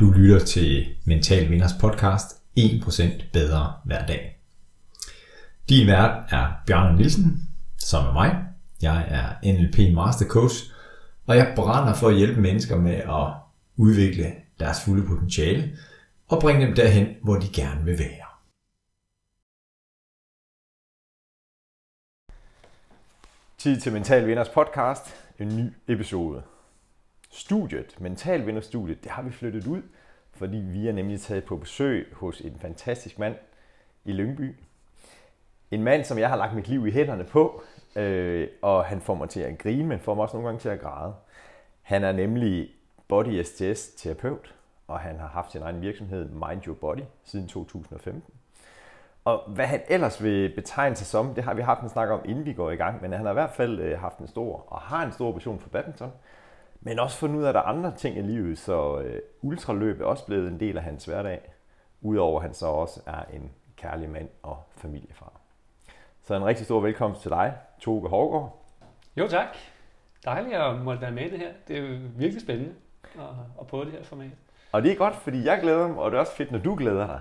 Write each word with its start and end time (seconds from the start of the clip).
Du 0.00 0.10
lytter 0.10 0.38
til 0.38 0.96
Mental 1.04 1.50
Vinders 1.50 1.72
podcast 1.80 2.42
1% 2.58 3.32
bedre 3.32 3.74
hver 3.84 4.06
dag. 4.06 4.38
Din 5.68 5.86
vært 5.86 6.32
er 6.32 6.62
Bjørn 6.66 6.96
Nielsen, 6.96 7.48
som 7.78 8.06
er 8.06 8.12
mig. 8.12 8.44
Jeg 8.82 9.08
er 9.08 9.52
NLP 9.52 9.94
Master 9.94 10.26
Coach, 10.26 10.54
og 11.26 11.36
jeg 11.36 11.52
brænder 11.56 11.94
for 11.94 12.08
at 12.08 12.16
hjælpe 12.16 12.40
mennesker 12.40 12.76
med 12.76 12.94
at 12.94 13.32
udvikle 13.76 14.34
deres 14.60 14.84
fulde 14.84 15.06
potentiale 15.06 15.76
og 16.28 16.40
bringe 16.40 16.66
dem 16.66 16.74
derhen, 16.74 17.16
hvor 17.22 17.34
de 17.34 17.48
gerne 17.48 17.84
vil 17.84 17.98
være. 17.98 18.28
Tid 23.58 23.80
til 23.80 23.92
Mental 23.92 24.26
Vinders 24.26 24.48
podcast, 24.48 25.04
en 25.38 25.56
ny 25.56 25.72
episode. 25.88 26.42
Studiet, 27.30 28.00
Mental 28.00 28.46
Vinders 28.46 28.64
Studiet, 28.64 29.04
det 29.04 29.10
har 29.10 29.22
vi 29.22 29.30
flyttet 29.30 29.66
ud, 29.66 29.82
fordi 30.38 30.56
vi 30.56 30.88
er 30.88 30.92
nemlig 30.92 31.20
taget 31.20 31.44
på 31.44 31.56
besøg 31.56 32.12
hos 32.12 32.40
en 32.40 32.58
fantastisk 32.60 33.18
mand 33.18 33.34
i 34.04 34.12
Lyngby. 34.12 34.56
En 35.70 35.84
mand, 35.84 36.04
som 36.04 36.18
jeg 36.18 36.28
har 36.28 36.36
lagt 36.36 36.54
mit 36.54 36.68
liv 36.68 36.86
i 36.86 36.90
hænderne 36.90 37.24
på, 37.24 37.62
øh, 37.96 38.48
og 38.62 38.84
han 38.84 39.00
får 39.00 39.14
mig 39.14 39.28
til 39.28 39.40
at 39.40 39.58
grine, 39.58 39.88
men 39.88 40.00
får 40.00 40.14
mig 40.14 40.22
også 40.22 40.36
nogle 40.36 40.48
gange 40.48 40.60
til 40.60 40.68
at 40.68 40.80
græde. 40.80 41.14
Han 41.82 42.04
er 42.04 42.12
nemlig 42.12 42.70
Body 43.08 43.42
STS 43.42 43.88
terapeut, 43.88 44.54
og 44.88 45.00
han 45.00 45.18
har 45.18 45.28
haft 45.28 45.52
sin 45.52 45.62
egen 45.62 45.82
virksomhed 45.82 46.28
Mind 46.28 46.66
Your 46.66 46.74
Body 46.74 47.02
siden 47.24 47.48
2015. 47.48 48.22
Og 49.24 49.42
hvad 49.46 49.66
han 49.66 49.80
ellers 49.88 50.22
vil 50.22 50.54
betegne 50.54 50.96
sig 50.96 51.06
som, 51.06 51.34
det 51.34 51.44
har 51.44 51.54
vi 51.54 51.62
haft 51.62 51.82
en 51.82 51.88
snak 51.88 52.08
om, 52.08 52.20
inden 52.24 52.44
vi 52.44 52.52
går 52.52 52.70
i 52.70 52.76
gang, 52.76 53.02
men 53.02 53.12
han 53.12 53.24
har 53.24 53.30
i 53.30 53.34
hvert 53.34 53.50
fald 53.50 53.80
øh, 53.80 54.00
haft 54.00 54.18
en 54.18 54.28
stor, 54.28 54.64
og 54.66 54.80
har 54.80 55.06
en 55.06 55.12
stor 55.12 55.32
passion 55.32 55.58
for 55.58 55.68
badminton, 55.68 56.12
men 56.80 56.98
også 56.98 57.18
fundet 57.18 57.36
ud 57.38 57.44
af, 57.44 57.48
at 57.48 57.54
der 57.54 57.60
er 57.60 57.64
andre 57.64 57.96
ting 57.96 58.18
i 58.18 58.22
livet, 58.22 58.58
så 58.58 58.98
øh, 58.98 59.20
ultraløb 59.42 60.00
er 60.00 60.04
også 60.04 60.26
blevet 60.26 60.48
en 60.48 60.60
del 60.60 60.76
af 60.76 60.82
hans 60.82 61.04
hverdag, 61.04 61.52
udover 62.00 62.40
at 62.40 62.42
han 62.42 62.54
så 62.54 62.66
også 62.66 63.00
er 63.06 63.22
en 63.32 63.50
kærlig 63.76 64.10
mand 64.10 64.28
og 64.42 64.62
familiefar. 64.76 65.32
Så 66.22 66.34
en 66.34 66.44
rigtig 66.44 66.64
stor 66.66 66.80
velkomst 66.80 67.22
til 67.22 67.30
dig, 67.30 67.54
Toge 67.80 68.08
Hårgaard. 68.08 68.64
Jo 69.16 69.28
tak. 69.28 69.46
Dejligt 70.24 70.54
at 70.54 70.80
måtte 70.80 71.02
være 71.02 71.10
med 71.10 71.22
i 71.22 71.30
det 71.30 71.38
her. 71.38 71.52
Det 71.68 71.78
er 71.78 71.98
virkelig 72.16 72.42
spændende 72.42 72.74
at, 73.14 73.22
at 73.60 73.66
prøve 73.66 73.84
det 73.84 73.92
her 73.92 74.02
format. 74.02 74.30
Og 74.72 74.82
det 74.82 74.92
er 74.92 74.96
godt, 74.96 75.16
fordi 75.16 75.44
jeg 75.44 75.60
glæder 75.62 75.88
mig, 75.88 75.98
og 75.98 76.10
det 76.10 76.16
er 76.16 76.20
også 76.20 76.32
fedt, 76.32 76.52
når 76.52 76.58
du 76.58 76.74
glæder 76.74 77.06
dig. 77.06 77.20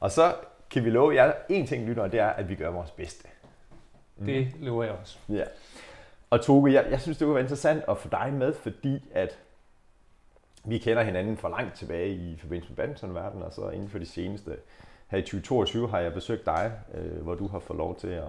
Og 0.00 0.10
så 0.10 0.34
kan 0.70 0.84
vi 0.84 0.90
love 0.90 1.14
jer 1.14 1.32
en 1.48 1.66
ting, 1.66 1.86
lytter, 1.86 2.02
og 2.02 2.12
det 2.12 2.20
er, 2.20 2.28
at 2.28 2.48
vi 2.48 2.54
gør 2.54 2.70
vores 2.70 2.90
bedste. 2.90 3.28
Mm. 4.16 4.26
Det 4.26 4.52
lover 4.60 4.84
jeg 4.84 4.92
også. 4.92 5.18
Ja. 5.28 5.44
Og 6.30 6.40
Toge, 6.40 6.72
jeg, 6.72 6.86
jeg 6.90 7.00
synes, 7.00 7.18
det 7.18 7.24
kunne 7.24 7.34
være 7.34 7.44
interessant 7.44 7.84
at 7.88 7.98
få 7.98 8.08
dig 8.08 8.32
med, 8.32 8.54
fordi 8.54 9.08
at 9.12 9.38
vi 10.64 10.78
kender 10.78 11.02
hinanden 11.02 11.36
for 11.36 11.48
langt 11.48 11.74
tilbage 11.74 12.10
i 12.10 12.36
forbindelse 12.40 12.70
med 12.70 12.76
badmintonverdenen, 12.76 13.42
og 13.42 13.52
så 13.52 13.70
inden 13.70 13.88
for 13.88 13.98
de 13.98 14.06
seneste, 14.06 14.56
her 15.08 15.18
i 15.18 15.22
2022 15.22 15.88
har 15.88 15.98
jeg 15.98 16.12
besøgt 16.14 16.46
dig, 16.46 16.72
øh, 16.94 17.22
hvor 17.22 17.34
du 17.34 17.48
har 17.48 17.58
fået 17.58 17.76
lov 17.76 17.98
til 17.98 18.08
at, 18.08 18.24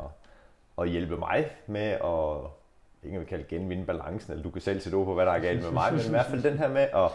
at 0.82 0.90
hjælpe 0.90 1.18
mig 1.18 1.52
med 1.68 1.82
at, 1.82 2.52
ikke 3.04 3.18
vil 3.18 3.28
kalde 3.28 3.44
genvinde 3.44 3.86
balancen, 3.86 4.32
eller 4.32 4.44
du 4.44 4.50
kan 4.50 4.62
selv 4.62 4.80
sætte 4.80 4.96
ord 4.96 5.06
på, 5.06 5.14
hvad 5.14 5.26
der 5.26 5.32
er 5.32 5.40
galt 5.40 5.64
med 5.64 5.72
mig, 5.72 5.94
men 5.94 6.02
i 6.06 6.10
hvert 6.10 6.26
fald 6.26 6.44
den 6.44 6.58
her 6.58 6.70
med 6.70 6.82
at, 6.82 7.12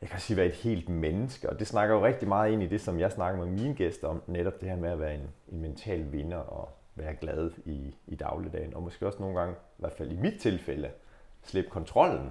jeg 0.00 0.08
kan 0.08 0.20
sige, 0.20 0.36
være 0.36 0.46
et 0.46 0.54
helt 0.54 0.88
menneske, 0.88 1.50
og 1.50 1.58
det 1.58 1.66
snakker 1.66 1.94
jo 1.94 2.04
rigtig 2.04 2.28
meget 2.28 2.52
ind 2.52 2.62
i 2.62 2.66
det, 2.66 2.80
som 2.80 3.00
jeg 3.00 3.12
snakker 3.12 3.44
med 3.44 3.52
mine 3.52 3.74
gæster 3.74 4.08
om, 4.08 4.22
netop 4.26 4.60
det 4.60 4.68
her 4.68 4.76
med 4.76 4.90
at 4.90 5.00
være 5.00 5.14
en, 5.14 5.30
en 5.52 5.60
mental 5.60 6.12
vinder 6.12 6.38
og 6.38 6.68
være 6.96 7.14
glad 7.14 7.50
i, 7.64 7.94
i 8.06 8.14
dagligdagen, 8.14 8.74
og 8.74 8.82
måske 8.82 9.06
også 9.06 9.18
nogle 9.20 9.38
gange, 9.38 9.54
i 9.54 9.78
hvert 9.78 9.92
fald 9.92 10.12
i 10.12 10.16
mit 10.16 10.40
tilfælde, 10.40 10.90
slippe 11.42 11.70
kontrollen 11.70 12.30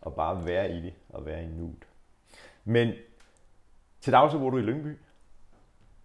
og 0.00 0.14
bare 0.14 0.46
være 0.46 0.70
i 0.70 0.80
det 0.82 0.94
og 1.08 1.26
være 1.26 1.44
i 1.44 1.46
nuet. 1.46 1.86
Men 2.64 2.92
til 4.00 4.12
dag 4.12 4.30
så 4.30 4.38
bor 4.38 4.50
du 4.50 4.58
i 4.58 4.62
Lyngby. 4.62 4.96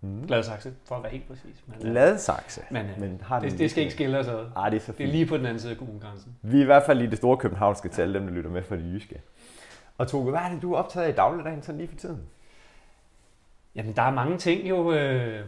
Mm. 0.02 0.28
Gladsaxe, 0.28 0.74
for 0.86 0.96
at 0.96 1.04
være 1.04 1.12
helt 1.12 1.28
præcis. 1.28 1.64
Men, 1.68 1.78
Gladsaxe. 1.80 2.62
Men, 2.72 2.86
øh, 2.86 3.00
men 3.00 3.22
har 3.24 3.40
det, 3.40 3.60
det 3.60 3.72
skal 3.72 3.84
ikke 3.84 3.94
skille 3.94 4.20
os 4.20 4.28
ad. 4.28 4.48
Ah, 4.56 4.72
det, 4.72 4.78
er 4.78 4.82
så 4.82 4.92
det 4.92 5.04
er 5.04 5.12
lige 5.12 5.26
på 5.26 5.38
den 5.38 5.46
anden 5.46 5.60
side 5.60 5.72
af 5.72 5.78
kommunegrænsen. 5.78 6.36
Vi 6.42 6.58
er 6.58 6.62
i 6.62 6.66
hvert 6.66 6.84
fald 6.86 7.02
i 7.02 7.06
det 7.06 7.18
store 7.18 7.38
københavnske 7.38 7.90
til 7.90 8.02
alle 8.02 8.14
dem, 8.14 8.28
der 8.28 8.34
lytter 8.34 8.50
med 8.50 8.64
fra 8.64 8.76
de 8.76 8.82
jyske. 8.82 9.22
Og 9.98 10.08
Toge, 10.08 10.30
hvad 10.32 10.40
er 10.40 10.50
det, 10.50 10.62
du 10.62 10.74
er 10.74 10.78
optaget 10.78 11.06
af 11.06 11.10
i 11.12 11.16
dagligdagen 11.16 11.62
sådan 11.62 11.78
lige 11.78 11.88
for 11.88 11.96
tiden? 11.96 12.24
Jamen, 13.76 13.96
der 13.96 14.02
er 14.02 14.12
mange 14.12 14.38
ting 14.38 14.70
jo 14.70 14.94
øh, 14.94 15.46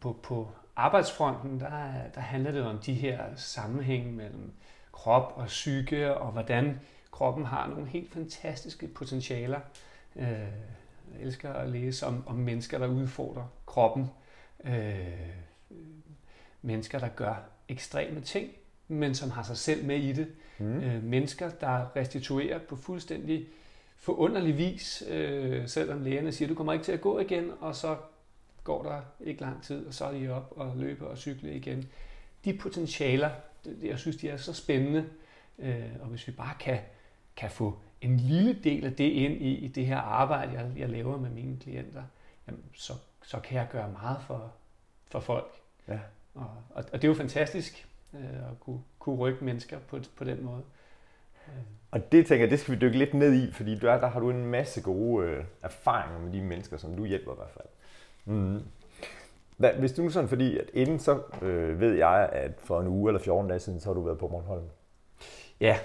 på, 0.00 0.16
på 0.22 0.48
arbejdsfronten, 0.76 1.60
der, 1.60 1.92
der 2.14 2.20
handler 2.20 2.52
det 2.52 2.62
om 2.62 2.78
de 2.78 2.94
her 2.94 3.24
sammenhæng 3.36 4.14
mellem 4.16 4.52
krop 4.92 5.32
og 5.36 5.46
psyke, 5.46 6.16
og 6.16 6.32
hvordan 6.32 6.80
kroppen 7.10 7.44
har 7.44 7.66
nogle 7.66 7.86
helt 7.86 8.12
fantastiske 8.12 8.88
potentialer. 8.88 9.60
Øh, 10.16 10.28
jeg 11.12 11.20
elsker 11.20 11.52
at 11.52 11.68
læse 11.68 12.06
om, 12.06 12.24
om 12.26 12.36
mennesker, 12.36 12.78
der 12.78 12.86
udfordrer 12.86 13.44
kroppen. 13.66 14.10
Øh, 14.64 14.96
mennesker, 16.62 16.98
der 16.98 17.08
gør 17.08 17.34
ekstreme 17.68 18.20
ting, 18.20 18.50
men 18.88 19.14
som 19.14 19.30
har 19.30 19.42
sig 19.42 19.56
selv 19.56 19.84
med 19.84 19.96
i 19.96 20.12
det. 20.12 20.28
Mm. 20.58 20.80
Øh, 20.80 21.02
mennesker, 21.02 21.50
der 21.50 21.96
restituerer 21.96 22.58
på 22.58 22.76
fuldstændig 22.76 23.46
forunderlig 23.96 24.58
vis, 24.58 25.02
øh, 25.08 25.68
selvom 25.68 26.02
lægerne 26.02 26.32
siger, 26.32 26.48
du 26.48 26.54
kommer 26.54 26.72
ikke 26.72 26.84
til 26.84 26.92
at 26.92 27.00
gå 27.00 27.18
igen, 27.18 27.50
og 27.60 27.76
så 27.76 27.96
går 28.64 28.82
der 28.82 29.00
ikke 29.20 29.40
lang 29.40 29.62
tid, 29.62 29.86
og 29.86 29.94
så 29.94 30.04
er 30.04 30.12
de 30.12 30.28
op 30.28 30.52
og 30.56 30.76
løber 30.76 31.06
og 31.06 31.18
cykler 31.18 31.52
igen. 31.52 31.88
De 32.44 32.58
potentialer, 32.58 33.30
jeg 33.82 33.98
synes, 33.98 34.16
de 34.16 34.28
er 34.28 34.36
så 34.36 34.52
spændende, 34.52 35.06
øh, 35.58 35.84
og 36.00 36.06
hvis 36.06 36.26
vi 36.26 36.32
bare 36.32 36.54
kan, 36.60 36.78
kan 37.36 37.50
få 37.50 37.78
en 38.00 38.16
lille 38.16 38.52
del 38.64 38.84
af 38.84 38.92
det 38.92 39.10
ind 39.10 39.32
i, 39.42 39.54
i 39.54 39.68
det 39.68 39.86
her 39.86 39.98
arbejde, 39.98 40.52
jeg, 40.52 40.72
jeg 40.76 40.88
laver 40.88 41.18
med 41.18 41.30
mine 41.30 41.58
klienter, 41.58 42.02
jamen, 42.46 42.64
så, 42.74 42.92
så 43.22 43.40
kan 43.40 43.56
jeg 43.56 43.68
gøre 43.72 43.90
meget 43.90 44.18
for, 44.26 44.52
for 45.10 45.20
folk. 45.20 45.52
Ja. 45.88 45.98
Og, 46.34 46.50
og, 46.70 46.84
og 46.92 46.92
det 46.92 47.04
er 47.04 47.08
jo 47.08 47.14
fantastisk 47.14 47.88
øh, 48.14 48.50
at 48.50 48.60
kunne, 48.60 48.80
kunne 48.98 49.16
rykke 49.16 49.44
mennesker 49.44 49.78
på, 49.78 49.98
på 50.16 50.24
den 50.24 50.44
måde. 50.44 50.62
Og 51.90 52.12
det 52.12 52.26
tænker 52.26 52.44
jeg, 52.44 52.50
det 52.50 52.60
skal 52.60 52.74
vi 52.74 52.80
dykke 52.80 52.98
lidt 52.98 53.14
ned 53.14 53.34
i, 53.34 53.52
fordi 53.52 53.78
der, 53.78 54.00
der 54.00 54.06
har 54.06 54.20
du 54.20 54.30
en 54.30 54.46
masse 54.46 54.82
gode 54.82 55.26
øh, 55.26 55.44
erfaringer 55.62 56.18
med 56.18 56.32
de 56.32 56.42
mennesker, 56.42 56.76
som 56.76 56.96
du 56.96 57.04
hjælper 57.04 57.32
i 57.32 57.36
hvert 57.36 57.50
fald. 57.50 57.68
Mm. 58.24 58.60
Hvad, 59.56 59.70
hvis 59.72 59.92
du 59.92 60.02
nu 60.02 60.10
sådan, 60.10 60.28
fordi 60.28 60.58
at 60.58 60.70
inden 60.72 60.98
så 60.98 61.18
øh, 61.42 61.80
ved 61.80 61.94
jeg, 61.94 62.28
at 62.32 62.52
for 62.58 62.80
en 62.80 62.86
uge 62.86 63.10
eller 63.10 63.20
14 63.20 63.48
dage 63.48 63.60
siden, 63.60 63.80
så 63.80 63.88
har 63.88 63.94
du 63.94 64.02
været 64.02 64.18
på 64.18 64.28
Bornholm. 64.28 64.64
Ja, 65.60 65.76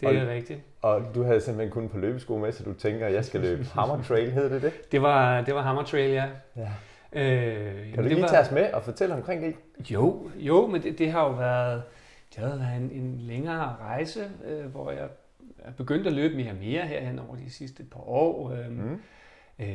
det 0.00 0.16
er 0.16 0.22
og, 0.22 0.28
rigtigt. 0.28 0.60
Og 0.82 1.02
du 1.14 1.22
havde 1.22 1.40
simpelthen 1.40 1.72
kun 1.72 1.88
på 1.88 1.98
løbesko 1.98 2.38
med, 2.38 2.52
så 2.52 2.64
du 2.64 2.72
tænker, 2.72 3.06
at 3.06 3.14
jeg 3.14 3.24
skal 3.24 3.40
løbe 3.40 3.64
Hammer 3.74 4.02
Trail, 4.02 4.30
hed 4.30 4.50
det 4.50 4.62
det? 4.62 4.92
Det 4.92 5.02
var, 5.02 5.40
det 5.40 5.54
var 5.54 5.62
Hammer 5.62 5.82
Trail, 5.82 6.10
ja. 6.10 6.26
ja. 6.56 6.70
Øh, 7.12 7.92
kan 7.94 8.02
du 8.02 8.08
lige 8.08 8.22
var... 8.22 8.28
tage 8.28 8.40
os 8.40 8.50
med 8.50 8.72
og 8.72 8.82
fortælle 8.82 9.14
omkring 9.14 9.42
det? 9.42 9.54
Jo, 9.90 10.30
jo 10.36 10.66
men 10.66 10.82
det, 10.82 10.98
det 10.98 11.12
har 11.12 11.24
jo 11.24 11.32
været, 11.32 11.82
det 12.34 12.44
har 12.44 12.56
været 12.56 12.76
en, 12.76 12.90
en 12.90 13.16
længere 13.18 13.76
rejse, 13.80 14.30
øh, 14.44 14.66
hvor 14.66 14.90
jeg 14.90 15.08
er 15.58 15.70
begyndt 15.76 16.06
at 16.06 16.12
løbe 16.12 16.36
mere 16.36 16.50
og 16.50 16.56
mere 16.56 16.82
herhen 16.82 17.18
over 17.18 17.36
de 17.36 17.50
sidste 17.50 17.84
par 17.84 18.08
år. 18.08 18.50
Øh, 18.52 18.70
mm. 18.70 19.00
Øh, 19.58 19.66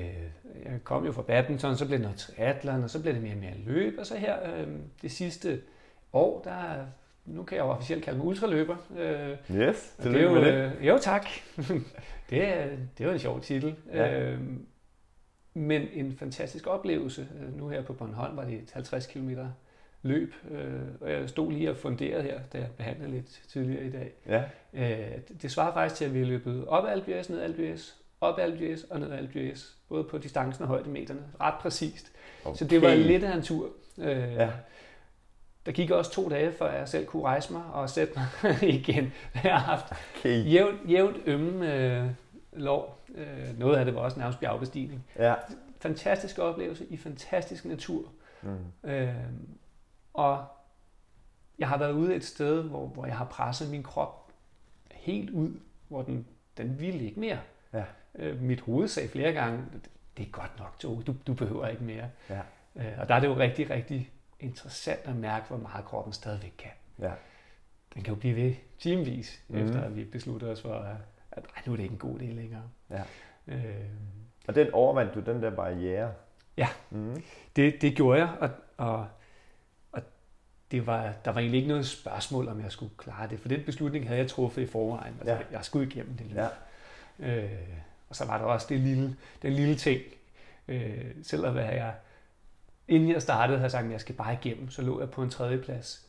jeg 0.65 0.79
kom 0.83 1.05
jo 1.05 1.11
fra 1.11 1.21
badminton, 1.21 1.77
så 1.77 1.85
blev 1.85 1.97
det 1.97 2.03
noget 2.03 2.17
triathlon, 2.17 2.83
og 2.83 2.89
så 2.89 3.01
blev 3.01 3.13
det 3.13 3.21
mere 3.21 3.33
og 3.33 3.39
mere 3.39 3.57
løb, 3.65 3.99
og 3.99 4.05
så 4.05 4.17
her 4.17 4.55
øh, 4.55 4.67
det 5.01 5.11
sidste 5.11 5.61
år, 6.13 6.41
der 6.41 6.85
nu 7.25 7.43
kan 7.43 7.57
jeg 7.57 7.63
jo 7.63 7.69
officielt 7.69 8.03
kalde 8.03 8.17
mig 8.17 8.27
ultraløber. 8.27 8.75
Øh, 8.97 9.57
yes, 9.57 9.95
det 10.03 10.15
er 10.15 10.23
jo, 10.23 10.33
med 10.33 10.41
det. 10.41 10.73
Øh, 10.79 10.87
jo 10.87 10.97
tak. 11.01 11.25
det, 12.29 12.47
er, 12.47 12.67
det 12.97 13.03
er 13.03 13.05
jo 13.05 13.11
en 13.11 13.19
sjov 13.19 13.41
titel. 13.41 13.75
Ja. 13.93 14.21
Øh, 14.21 14.39
men 15.53 15.87
en 15.93 16.15
fantastisk 16.17 16.67
oplevelse. 16.67 17.27
Nu 17.53 17.67
her 17.67 17.83
på 17.83 17.93
Bornholm 17.93 18.37
var 18.37 18.43
det 18.45 18.53
et 18.53 18.71
50 18.71 19.07
km 19.07 19.29
løb, 20.01 20.33
øh, 20.51 20.81
og 21.01 21.11
jeg 21.11 21.29
stod 21.29 21.51
lige 21.51 21.69
og 21.69 21.77
funderede 21.77 22.23
her, 22.23 22.39
da 22.53 22.57
jeg 22.57 22.67
behandlede 22.77 23.11
lidt 23.11 23.41
tidligere 23.47 23.85
i 23.85 23.91
dag. 23.91 24.11
Ja. 24.25 24.43
Øh, 24.73 25.17
det 25.41 25.51
svarer 25.51 25.73
faktisk 25.73 25.95
til, 25.95 26.05
at 26.05 26.13
vi 26.13 26.23
løbet 26.23 26.67
op 26.67 26.85
ad 26.85 26.91
Alpe 26.91 27.11
ned 27.29 27.39
ad 27.39 27.43
Alpe 27.43 27.77
op 28.21 28.39
Alpe 28.39 28.77
og 28.89 28.99
ned 28.99 29.11
Alpe 29.11 29.55
både 29.89 30.03
på 30.03 30.17
distancen 30.17 30.63
og 30.63 30.67
højdemeterne, 30.67 31.21
ret 31.41 31.53
præcist. 31.61 32.11
Okay. 32.45 32.57
Så 32.57 32.65
det 32.65 32.81
var 32.81 32.95
lidt 32.95 33.23
af 33.23 33.35
en 33.35 33.41
tur. 33.41 33.69
Øh, 33.97 34.33
ja. 34.33 34.49
Der 35.65 35.71
gik 35.71 35.91
også 35.91 36.11
to 36.11 36.29
dage, 36.29 36.51
før 36.51 36.71
jeg 36.71 36.87
selv 36.87 37.05
kunne 37.05 37.23
rejse 37.23 37.53
mig 37.53 37.63
og 37.73 37.89
sætte 37.89 38.13
mig 38.15 38.63
igen. 38.79 39.13
Jeg 39.43 39.59
har 39.59 39.75
haft 39.75 39.85
okay. 40.15 40.45
jævnt, 40.51 40.89
jævnt 40.89 41.17
ømme 41.25 41.73
øh, 41.73 42.05
lov. 42.53 42.99
Øh, 43.15 43.59
noget 43.59 43.77
af 43.77 43.85
det 43.85 43.95
var 43.95 44.01
også 44.01 44.19
nærmest 44.19 44.39
bjergbestigning. 44.39 45.05
Ja. 45.19 45.35
Fantastisk 45.79 46.39
oplevelse 46.39 46.85
i 46.85 46.97
fantastisk 46.97 47.65
natur. 47.65 48.11
Mm. 48.41 48.89
Øh, 48.89 49.13
og 50.13 50.45
jeg 51.59 51.67
har 51.67 51.77
været 51.77 51.91
ude 51.91 52.15
et 52.15 52.25
sted, 52.25 52.63
hvor, 52.63 52.87
hvor 52.87 53.05
jeg 53.05 53.17
har 53.17 53.25
presset 53.25 53.69
min 53.69 53.83
krop 53.83 54.31
helt 54.91 55.29
ud, 55.29 55.51
hvor 55.87 56.01
den, 56.01 56.27
den 56.57 56.79
ville 56.79 57.05
ikke 57.05 57.19
mere. 57.19 57.39
Ja. 57.73 57.83
Øh, 58.15 58.41
mit 58.41 58.61
hoved 58.61 58.87
sagde 58.87 59.09
flere 59.09 59.33
gange, 59.33 59.63
det 60.17 60.25
er 60.27 60.31
godt 60.31 60.59
nok, 60.59 60.75
Joe, 60.83 61.03
du, 61.03 61.15
du 61.27 61.33
behøver 61.33 61.67
ikke 61.67 61.83
mere. 61.83 62.09
Ja. 62.29 62.41
Øh, 62.75 62.99
og 62.99 63.09
der 63.09 63.15
er 63.15 63.19
det 63.19 63.27
jo 63.27 63.37
rigtig, 63.37 63.69
rigtig 63.69 64.11
interessant 64.39 64.99
at 65.05 65.15
mærke, 65.15 65.47
hvor 65.47 65.57
meget 65.57 65.85
kroppen 65.85 66.13
stadigvæk 66.13 66.53
kan. 66.57 66.71
Ja. 66.99 67.11
Den 67.93 68.03
kan 68.03 68.13
jo 68.13 68.19
blive 68.19 68.35
ved 68.35 68.53
timevis, 68.79 69.43
mm. 69.47 69.57
efter 69.57 69.81
at 69.81 69.95
vi 69.95 70.03
beslutter 70.03 70.47
os 70.47 70.61
for, 70.61 70.73
at, 70.73 70.95
at 71.31 71.43
ej, 71.55 71.61
nu 71.65 71.71
er 71.71 71.75
det 71.75 71.83
ikke 71.83 71.93
en 71.93 71.99
god 71.99 72.19
idé 72.19 72.25
længere. 72.25 72.63
Ja. 72.89 73.01
Øh, 73.47 73.85
Og 74.47 74.55
den 74.55 74.73
overvandt 74.73 75.15
du, 75.15 75.19
den 75.19 75.43
der 75.43 75.49
barriere? 75.49 76.13
Ja, 76.57 76.67
mm. 76.89 77.23
det, 77.55 77.81
det 77.81 77.95
gjorde 77.95 78.19
jeg, 78.19 78.29
og, 78.39 78.49
og, 78.77 79.07
og 79.91 80.01
det 80.71 80.87
var, 80.87 81.13
der 81.25 81.31
var 81.31 81.39
egentlig 81.39 81.57
ikke 81.57 81.69
noget 81.69 81.87
spørgsmål, 81.87 82.47
om 82.47 82.61
jeg 82.61 82.71
skulle 82.71 82.93
klare 82.97 83.29
det, 83.29 83.39
for 83.39 83.47
den 83.47 83.63
beslutning 83.65 84.07
havde 84.07 84.19
jeg 84.19 84.29
truffet 84.29 84.61
i 84.61 84.67
forvejen. 84.67 85.15
Altså, 85.19 85.33
ja. 85.33 85.39
Jeg 85.51 85.65
skulle 85.65 85.87
igennem 85.87 86.17
det 86.17 86.25
løb. 86.27 86.37
Ja. 86.37 86.47
Øh, 87.19 87.51
og 88.09 88.15
så 88.15 88.25
var 88.25 88.37
der 88.37 88.45
også 88.45 88.67
det 88.69 88.79
lille, 88.79 89.15
den 89.41 89.53
lille 89.53 89.75
ting, 89.75 90.01
øh, 90.67 91.05
selvom 91.23 91.57
jeg, 91.57 91.93
inden 92.87 93.09
jeg 93.09 93.21
startede, 93.21 93.57
havde 93.57 93.71
sagt, 93.71 93.85
at 93.85 93.91
jeg 93.91 94.01
skal 94.01 94.15
bare 94.15 94.33
igennem, 94.33 94.69
så 94.69 94.81
lå 94.81 94.99
jeg 94.99 95.09
på 95.09 95.23
en 95.23 95.29
tredje 95.29 95.57
plads. 95.57 96.05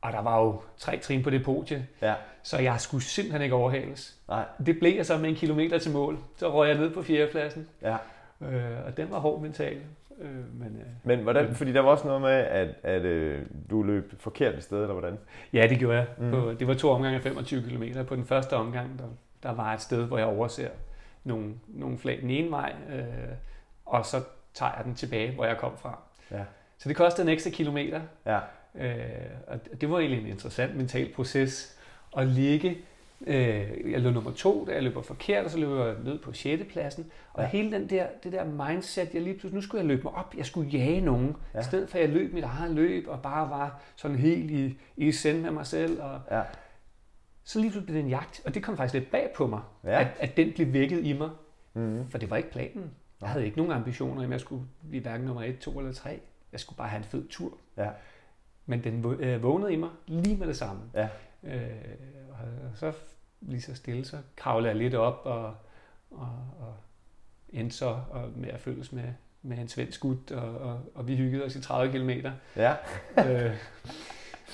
Og 0.00 0.12
der 0.12 0.22
var 0.22 0.40
jo 0.40 0.60
tre 0.76 0.98
trin 0.98 1.22
på 1.22 1.30
det 1.30 1.44
podie, 1.44 1.86
ja. 2.02 2.14
så 2.42 2.58
jeg 2.58 2.80
skulle 2.80 3.04
simpelthen 3.04 3.42
ikke 3.42 3.54
overhales. 3.54 4.16
Nej. 4.28 4.44
Det 4.66 4.78
blev 4.78 4.96
jeg 4.96 5.06
så 5.06 5.18
med 5.18 5.28
en 5.28 5.34
kilometer 5.34 5.78
til 5.78 5.92
mål. 5.92 6.18
Så 6.36 6.52
røg 6.52 6.68
jeg 6.68 6.78
ned 6.78 6.90
på 6.90 7.02
fjerdepladsen. 7.02 7.68
Ja. 7.82 7.96
Øh, 8.40 8.86
og 8.86 8.96
den 8.96 9.10
var 9.10 9.18
hård 9.18 9.40
mental. 9.40 9.76
Øh, 10.20 10.60
men, 10.60 10.76
øh, 10.80 10.86
men 11.04 11.18
hvordan, 11.18 11.54
fordi 11.54 11.72
der 11.72 11.80
var 11.80 11.90
også 11.90 12.06
noget 12.06 12.20
med, 12.20 12.30
at, 12.30 12.68
at 12.82 13.02
øh, 13.02 13.42
du 13.70 13.82
løb 13.82 14.14
forkert 14.20 14.54
et 14.54 14.62
sted, 14.62 14.80
eller 14.80 14.92
hvordan? 14.92 15.18
Ja, 15.52 15.66
det 15.66 15.78
gjorde 15.78 15.96
jeg. 15.96 16.06
Mm. 16.18 16.30
På, 16.30 16.52
det 16.52 16.66
var 16.66 16.74
to 16.74 16.90
omgange 16.90 17.16
af 17.16 17.22
25 17.22 17.62
km. 17.62 18.04
På 18.08 18.16
den 18.16 18.24
første 18.24 18.56
omgang, 18.56 18.98
der, 18.98 19.04
der 19.42 19.54
var 19.54 19.74
et 19.74 19.80
sted, 19.80 20.04
hvor 20.04 20.18
jeg 20.18 20.26
overser 20.26 20.68
nogle, 21.24 21.54
nogle 21.68 21.98
flag 21.98 22.20
den 22.20 22.30
ene 22.30 22.50
vej, 22.50 22.74
øh, 22.92 23.04
og 23.86 24.06
så 24.06 24.22
tager 24.54 24.72
jeg 24.76 24.84
den 24.84 24.94
tilbage, 24.94 25.34
hvor 25.34 25.44
jeg 25.44 25.58
kom 25.58 25.78
fra. 25.78 25.98
Ja. 26.30 26.44
Så 26.78 26.88
det 26.88 26.96
kostede 26.96 27.26
en 27.26 27.32
ekstra 27.32 27.50
kilometer. 27.50 28.00
Ja. 28.26 28.38
Øh, 28.74 29.30
og 29.46 29.80
det 29.80 29.90
var 29.90 29.98
egentlig 29.98 30.20
en 30.20 30.26
interessant 30.26 30.76
mental 30.76 31.12
proces 31.14 31.78
at 32.16 32.26
ligge. 32.26 32.78
Øh, 33.26 33.90
jeg 33.90 34.00
løb 34.00 34.14
nummer 34.14 34.32
to, 34.32 34.64
da 34.64 34.72
jeg 34.72 34.82
løber 34.82 35.02
forkert, 35.02 35.44
og 35.44 35.50
så 35.50 35.58
løber 35.58 35.86
jeg 35.86 35.94
ned 36.04 36.18
på 36.18 36.32
6. 36.32 36.62
pladsen. 36.72 37.10
Og 37.32 37.42
ja. 37.42 37.48
hele 37.48 37.72
den 37.72 37.90
der, 37.90 38.06
det 38.24 38.32
der 38.32 38.44
mindset, 38.44 39.14
jeg 39.14 39.22
lige 39.22 39.34
pludselig, 39.34 39.54
nu 39.54 39.60
skulle 39.60 39.80
jeg 39.80 39.88
løbe 39.88 40.02
mig 40.02 40.12
op, 40.12 40.34
jeg 40.36 40.46
skulle 40.46 40.70
jage 40.70 41.00
nogen, 41.00 41.36
ja. 41.54 41.60
i 41.60 41.62
stedet 41.62 41.88
for 41.88 41.98
at 41.98 42.04
jeg 42.04 42.12
løb 42.12 42.34
mit 42.34 42.44
eget 42.44 42.70
løb, 42.70 43.08
og 43.08 43.22
bare 43.22 43.50
var 43.50 43.80
sådan 43.96 44.16
helt 44.16 44.50
i, 44.50 44.78
i 44.96 45.12
send 45.12 45.40
med 45.40 45.50
mig 45.50 45.66
selv. 45.66 46.02
Og, 46.02 46.20
ja. 46.30 46.42
Så 47.44 47.58
lige 47.58 47.70
pludselig 47.70 47.86
blev 47.86 47.96
det 47.96 48.04
en 48.04 48.10
jagt, 48.10 48.42
og 48.46 48.54
det 48.54 48.62
kom 48.62 48.76
faktisk 48.76 48.94
lidt 48.94 49.10
bag 49.10 49.30
på 49.36 49.46
mig, 49.46 49.60
ja. 49.84 50.00
at, 50.00 50.08
at 50.20 50.36
den 50.36 50.52
blev 50.52 50.72
vækket 50.72 51.04
i 51.04 51.12
mig. 51.12 51.30
Mm-hmm. 51.74 52.10
For 52.10 52.18
det 52.18 52.30
var 52.30 52.36
ikke 52.36 52.50
planen. 52.50 52.90
Jeg 53.20 53.28
havde 53.28 53.44
ikke 53.44 53.56
nogen 53.56 53.72
ambitioner, 53.72 54.24
om 54.24 54.32
jeg 54.32 54.40
skulle 54.40 54.64
blive 54.88 55.02
hverken 55.02 55.26
nummer 55.26 55.42
1, 55.42 55.58
2 55.58 55.78
eller 55.78 55.92
3. 55.92 56.20
Jeg 56.52 56.60
skulle 56.60 56.76
bare 56.76 56.88
have 56.88 56.98
en 56.98 57.04
fed 57.04 57.28
tur. 57.28 57.52
Ja. 57.76 57.90
Men 58.66 58.84
den 58.84 59.04
øh, 59.04 59.42
vågnede 59.42 59.72
i 59.72 59.76
mig 59.76 59.90
lige 60.06 60.36
med 60.36 60.46
det 60.46 60.56
samme. 60.56 60.82
Ja. 60.94 61.08
Øh, 61.42 61.70
og 62.30 62.78
så 62.78 62.92
lige 63.40 63.60
så 63.62 63.74
stille, 63.74 64.04
så 64.04 64.18
kravlede 64.36 64.68
jeg 64.68 64.76
lidt 64.76 64.94
op 64.94 65.20
og, 65.24 65.54
og, 66.10 66.28
og 66.60 66.74
endte 67.48 67.76
så 67.76 67.98
og 68.10 68.30
med 68.36 68.48
at 68.48 68.60
følges 68.60 68.92
med, 68.92 69.04
med 69.42 69.58
en 69.58 69.68
svensk 69.68 70.00
gut, 70.00 70.30
og, 70.30 70.58
og, 70.58 70.80
og 70.94 71.08
vi 71.08 71.16
hyggede 71.16 71.44
os 71.44 71.56
i 71.56 71.60
30 71.60 71.98
km. 71.98 72.10
Ja. 72.56 72.74
øh, 73.18 73.56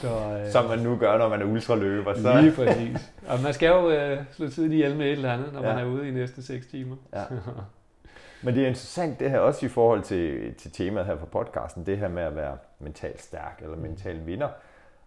så, 0.01 0.09
øh, 0.09 0.51
Som 0.51 0.65
man 0.65 0.79
nu 0.79 0.97
gør, 0.97 1.19
når 1.19 1.29
man 1.29 1.43
er 1.43 1.47
ultraløber. 1.47 2.15
Så. 2.15 2.41
Lige 2.41 2.53
præcis. 2.53 3.13
Og 3.29 3.41
man 3.41 3.55
skal 3.55 3.69
jo 3.69 3.91
øh, 3.91 4.25
slå 4.33 4.49
tiden 4.49 4.73
ihjel 4.73 4.97
med 4.97 5.07
et 5.07 5.13
eller 5.13 5.33
andet, 5.33 5.53
når 5.53 5.63
ja. 5.63 5.75
man 5.75 5.85
er 5.85 5.89
ude 5.89 6.09
i 6.09 6.11
næste 6.11 6.43
6 6.43 6.67
timer. 6.67 6.97
Ja. 7.15 7.25
Men 8.43 8.55
det 8.55 8.63
er 8.63 8.67
interessant 8.67 9.21
det 9.21 9.31
her 9.31 9.39
også 9.39 9.67
i 9.67 9.69
forhold 9.69 10.03
til, 10.03 10.55
til 10.55 10.73
temaet 10.73 11.07
her 11.07 11.15
på 11.15 11.27
podcasten, 11.27 11.87
det 11.87 11.99
her 11.99 12.09
med 12.09 12.23
at 12.23 12.37
være 12.37 12.59
mentalt 12.79 13.23
stærk 13.23 13.61
eller 13.63 13.77
mental 13.77 14.27
vinder, 14.27 14.49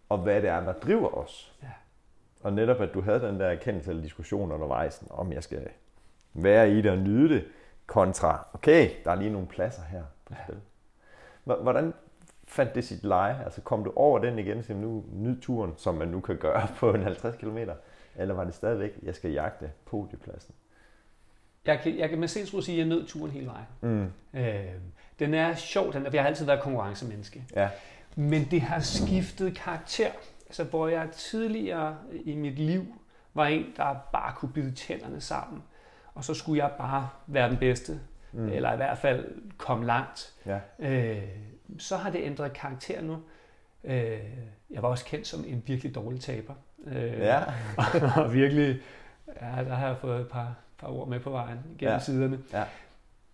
og 0.09 0.17
hvad 0.17 0.41
det 0.41 0.49
er, 0.49 0.59
der 0.59 0.73
driver 0.73 1.17
os. 1.17 1.53
Ja. 1.63 1.67
Og 2.43 2.53
netop, 2.53 2.81
at 2.81 2.93
du 2.93 3.01
havde 3.01 3.19
den 3.19 3.39
der 3.39 3.45
erkendelse 3.45 3.89
eller 3.89 4.03
diskussion 4.03 4.51
undervejs, 4.51 5.03
om 5.09 5.33
jeg 5.33 5.43
skal 5.43 5.67
være 6.33 6.71
i 6.71 6.81
det 6.81 6.91
og 6.91 6.97
nyde 6.97 7.35
det, 7.35 7.43
kontra, 7.85 8.45
okay, 8.53 8.89
der 9.05 9.11
er 9.11 9.15
lige 9.15 9.29
nogle 9.29 9.47
pladser 9.47 9.83
her 9.83 10.03
på 10.25 10.33
spil. 10.43 10.59
Ja. 11.47 11.53
Hvordan 11.53 11.93
fandt 12.51 12.75
det 12.75 12.83
sit 12.83 13.03
leje? 13.03 13.43
Altså 13.43 13.61
kom 13.61 13.83
du 13.83 13.93
over 13.95 14.19
den 14.19 14.39
igen, 14.39 14.63
så 14.63 14.73
nu 14.73 15.03
nyd 15.11 15.41
turen, 15.41 15.73
som 15.77 15.95
man 15.95 16.07
nu 16.07 16.19
kan 16.19 16.37
gøre 16.37 16.67
på 16.79 16.93
en 16.93 17.03
50 17.03 17.35
km? 17.35 17.57
Eller 18.15 18.33
var 18.33 18.43
det 18.43 18.53
stadigvæk, 18.53 18.99
jeg 19.03 19.15
skal 19.15 19.31
jagte 19.31 19.71
podiepladsen? 19.85 20.53
Jeg 21.65 21.79
kan, 21.79 21.97
jeg 21.97 22.09
kan 22.09 22.19
med 22.19 22.27
sindsro 22.27 22.61
sige, 22.61 22.75
at 22.75 22.79
jeg 22.79 22.87
nød 22.87 23.07
turen 23.07 23.31
hele 23.31 23.47
vejen. 23.47 23.65
Mm. 23.81 24.39
Øh, 24.39 24.73
den 25.19 25.33
er 25.33 25.55
sjov, 25.55 25.93
den 25.93 26.05
for 26.05 26.11
jeg 26.13 26.21
har 26.21 26.27
altid 26.27 26.45
været 26.45 26.61
konkurrencemenneske. 26.61 27.43
Ja. 27.55 27.69
Men 28.15 28.47
det 28.51 28.61
har 28.61 28.79
skiftet 28.79 29.55
karakter. 29.55 30.09
Altså, 30.45 30.63
hvor 30.63 30.87
jeg 30.87 31.09
tidligere 31.11 31.97
i 32.11 32.35
mit 32.35 32.59
liv 32.59 32.85
var 33.33 33.45
en, 33.45 33.65
der 33.77 33.95
bare 34.13 34.33
kunne 34.35 34.51
bide 34.53 34.71
tænderne 34.71 35.21
sammen. 35.21 35.63
Og 36.13 36.23
så 36.23 36.33
skulle 36.33 36.63
jeg 36.63 36.71
bare 36.77 37.09
være 37.27 37.49
den 37.49 37.57
bedste. 37.57 37.99
Mm. 38.31 38.49
Eller 38.49 38.73
i 38.73 38.75
hvert 38.75 38.97
fald 38.97 39.25
komme 39.57 39.85
langt. 39.85 40.33
Ja. 40.45 40.59
Øh, 40.79 41.23
så 41.77 41.97
har 41.97 42.09
det 42.09 42.21
ændret 42.23 42.53
karakter 42.53 43.01
nu. 43.01 43.17
Øh, 43.83 44.19
jeg 44.69 44.81
var 44.81 44.89
også 44.89 45.05
kendt 45.05 45.27
som 45.27 45.43
en 45.47 45.63
virkelig 45.65 45.95
dårlig 45.95 46.21
taber. 46.21 46.53
Øh, 46.85 47.19
ja. 47.19 47.43
og 48.21 48.33
virkelig, 48.33 48.81
ja, 49.27 49.63
der 49.63 49.75
har 49.75 49.87
jeg 49.87 49.97
fået 49.97 50.21
et 50.21 50.27
par 50.27 50.55
par 50.77 50.87
ord 50.87 51.07
med 51.07 51.19
på 51.19 51.29
vejen 51.29 51.59
gennem 51.77 51.93
ja. 51.93 51.99
siderne. 51.99 52.39
Ja. 52.53 52.63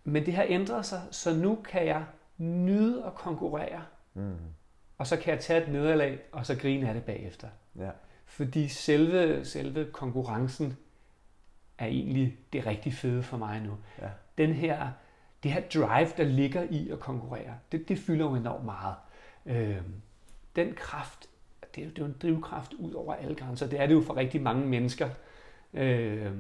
Men 0.04 0.26
det 0.26 0.34
har 0.34 0.46
ændret 0.48 0.86
sig, 0.86 1.02
så 1.12 1.36
nu 1.36 1.56
kan 1.56 1.86
jeg 1.86 2.04
nyde 2.38 3.06
at 3.06 3.14
konkurrere, 3.14 3.82
mm. 4.14 4.36
og 4.98 5.08
så 5.08 5.18
kan 5.18 5.34
jeg 5.34 5.40
tage 5.40 5.64
et 5.64 5.70
nederlag, 5.70 6.20
og 6.32 6.46
så 6.46 6.56
grine 6.56 6.88
af 6.88 6.94
det 6.94 7.04
bagefter. 7.04 7.48
Ja. 7.80 7.90
Fordi 8.26 8.68
selve, 8.68 9.46
selve 9.46 9.86
konkurrencen 9.92 10.78
er 11.78 11.86
egentlig 11.86 12.38
det 12.54 12.66
rigtig 12.66 12.94
fede 12.94 13.24
for 13.24 13.38
mig 13.38 13.62
nu. 13.62 13.78
Ja. 14.02 14.10
Den 14.38 14.54
her, 14.54 14.88
det 15.48 15.54
her 15.54 15.62
drive, 15.74 16.10
der 16.18 16.24
ligger 16.24 16.64
i 16.64 16.90
at 16.90 17.00
konkurrere, 17.00 17.54
det, 17.72 17.90
det 17.90 18.00
fylder 18.00 18.26
jo 18.26 18.36
enormt 18.36 18.66
meget. 18.66 18.96
Øh, 19.46 19.82
den 20.56 20.74
kraft, 20.74 21.30
det 21.76 21.82
er, 21.82 21.86
jo, 21.86 21.92
det 21.92 21.98
er 21.98 22.02
jo 22.02 22.06
en 22.06 22.18
drivkraft 22.22 22.74
ud 22.74 22.94
over 22.94 23.14
alle 23.14 23.36
grænser. 23.36 23.68
Det 23.68 23.82
er 23.82 23.88
det 23.88 23.94
jo 23.94 24.02
for 24.02 24.18
rigtig 24.18 24.42
mange 24.42 24.68
mennesker. 24.68 25.10
Øh, 25.74 26.32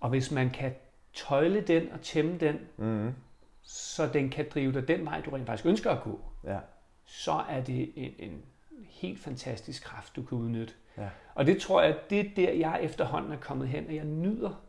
og 0.00 0.10
hvis 0.10 0.30
man 0.30 0.50
kan 0.50 0.74
tøjle 1.12 1.60
den 1.60 1.92
og 1.92 2.00
tæmme 2.00 2.38
den, 2.38 2.58
mm. 2.76 3.14
så 3.62 4.06
den 4.06 4.30
kan 4.30 4.46
drive 4.54 4.72
dig 4.72 4.88
den 4.88 5.04
vej, 5.04 5.20
du 5.20 5.30
rent 5.30 5.46
faktisk 5.46 5.66
ønsker 5.66 5.90
at 5.90 6.02
gå, 6.02 6.20
ja. 6.44 6.58
så 7.04 7.32
er 7.32 7.60
det 7.60 7.92
en, 7.96 8.12
en 8.18 8.42
helt 8.88 9.20
fantastisk 9.20 9.84
kraft, 9.84 10.16
du 10.16 10.22
kan 10.22 10.38
udnytte. 10.38 10.74
Ja. 10.98 11.08
Og 11.34 11.46
det 11.46 11.60
tror 11.60 11.82
jeg, 11.82 11.98
det 12.10 12.20
er 12.20 12.24
der, 12.36 12.52
jeg 12.52 12.78
efterhånden 12.82 13.32
er 13.32 13.36
kommet 13.36 13.68
hen, 13.68 13.86
og 13.86 13.94
jeg 13.94 14.04
nyder, 14.04 14.62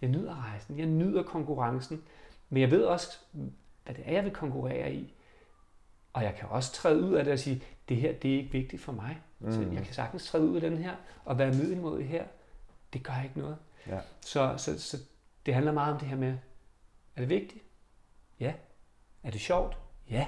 jeg 0.00 0.10
nyder 0.10 0.50
rejsen, 0.50 0.78
jeg 0.78 0.86
nyder 0.86 1.22
konkurrencen, 1.22 2.02
men 2.48 2.60
jeg 2.60 2.70
ved 2.70 2.84
også, 2.84 3.18
hvad 3.84 3.94
det 3.94 4.04
er, 4.06 4.12
jeg 4.12 4.24
vil 4.24 4.32
konkurrere 4.32 4.92
i. 4.92 5.14
Og 6.12 6.22
jeg 6.22 6.34
kan 6.34 6.48
også 6.48 6.72
træde 6.72 7.02
ud 7.02 7.14
af 7.14 7.24
det 7.24 7.32
og 7.32 7.38
sige, 7.38 7.62
det 7.88 7.96
her, 7.96 8.12
det 8.12 8.34
er 8.34 8.38
ikke 8.38 8.52
vigtigt 8.52 8.82
for 8.82 8.92
mig. 8.92 9.18
Mm. 9.38 9.52
Så 9.52 9.60
jeg 9.60 9.84
kan 9.84 9.94
sagtens 9.94 10.26
træde 10.26 10.44
ud 10.44 10.54
af 10.54 10.60
den 10.60 10.78
her, 10.78 10.94
og 11.24 11.38
være 11.38 11.52
middelmodig 11.52 12.08
her. 12.08 12.24
Det 12.92 13.02
gør 13.02 13.22
ikke 13.24 13.38
noget. 13.38 13.56
Ja. 13.86 13.98
Så, 14.20 14.54
så, 14.56 14.80
så 14.80 14.98
det 15.46 15.54
handler 15.54 15.72
meget 15.72 15.92
om 15.92 15.98
det 15.98 16.08
her 16.08 16.16
med, 16.16 16.36
er 17.16 17.20
det 17.20 17.28
vigtigt? 17.28 17.64
Ja. 18.40 18.52
Er 19.22 19.30
det 19.30 19.40
sjovt? 19.40 19.76
Ja. 20.10 20.26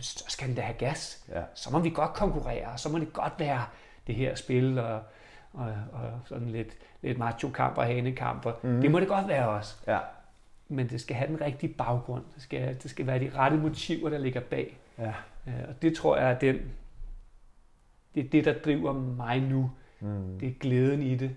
Så 0.00 0.24
skal 0.28 0.48
den 0.48 0.56
da 0.56 0.60
have 0.60 0.78
gas. 0.78 1.24
Ja. 1.28 1.42
Så 1.54 1.70
må 1.70 1.78
vi 1.78 1.90
godt 1.90 2.12
konkurrere, 2.12 2.78
så 2.78 2.88
må 2.88 2.98
det 2.98 3.12
godt 3.12 3.32
være 3.38 3.66
det 4.06 4.14
her 4.14 4.34
spil 4.34 4.78
og, 4.78 5.02
og, 5.52 5.74
og 5.92 6.20
sådan 6.24 6.48
lidt, 6.48 6.76
lidt 7.02 7.18
macho-kamp 7.18 7.78
og 7.78 7.86
hanekamp. 7.86 8.46
Mm. 8.62 8.80
Det 8.80 8.90
må 8.90 9.00
det 9.00 9.08
godt 9.08 9.28
være 9.28 9.48
også. 9.48 9.76
Ja. 9.86 9.98
Men 10.68 10.88
det 10.88 11.00
skal 11.00 11.16
have 11.16 11.28
den 11.28 11.40
rigtige 11.40 11.74
baggrund. 11.74 12.24
Det 12.34 12.42
skal, 12.42 12.82
det 12.82 12.90
skal 12.90 13.06
være 13.06 13.18
de 13.18 13.30
rette 13.34 13.56
motiver, 13.56 14.10
der 14.10 14.18
ligger 14.18 14.40
bag. 14.40 14.78
Ja. 14.98 15.12
Øh, 15.46 15.68
og 15.68 15.82
det 15.82 15.96
tror 15.96 16.16
jeg 16.16 16.30
er 16.30 16.38
den, 16.38 16.60
det 18.14 18.24
er 18.24 18.28
det, 18.28 18.44
der 18.44 18.54
driver 18.58 18.92
mig 18.92 19.40
nu. 19.40 19.70
Mm. 20.00 20.38
Det 20.38 20.48
er 20.48 20.52
glæden 20.60 21.02
i 21.02 21.14
det 21.14 21.36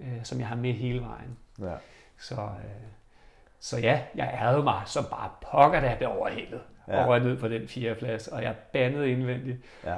øh, 0.00 0.24
som 0.24 0.40
jeg 0.40 0.48
har 0.48 0.56
med 0.56 0.72
hele 0.72 1.00
vejen. 1.00 1.36
Ja. 1.60 1.74
Så, 2.18 2.34
øh, 2.34 2.86
så 3.60 3.78
ja, 3.78 4.02
jeg 4.14 4.38
ærede 4.42 4.62
mig 4.62 4.82
så 4.86 5.10
bare 5.10 5.30
pokker, 5.40 5.80
da 5.80 5.88
jeg 5.88 5.98
blev 5.98 6.10
overhældet 6.10 6.60
ja. 6.88 7.02
og 7.02 7.08
røg 7.08 7.20
ned 7.20 7.38
på 7.38 7.48
den 7.48 7.68
fjerde 7.68 7.94
plads, 7.94 8.28
og 8.28 8.42
jeg 8.42 8.56
bandede 8.72 9.10
indvendigt. 9.10 9.58
Ja. 9.84 9.96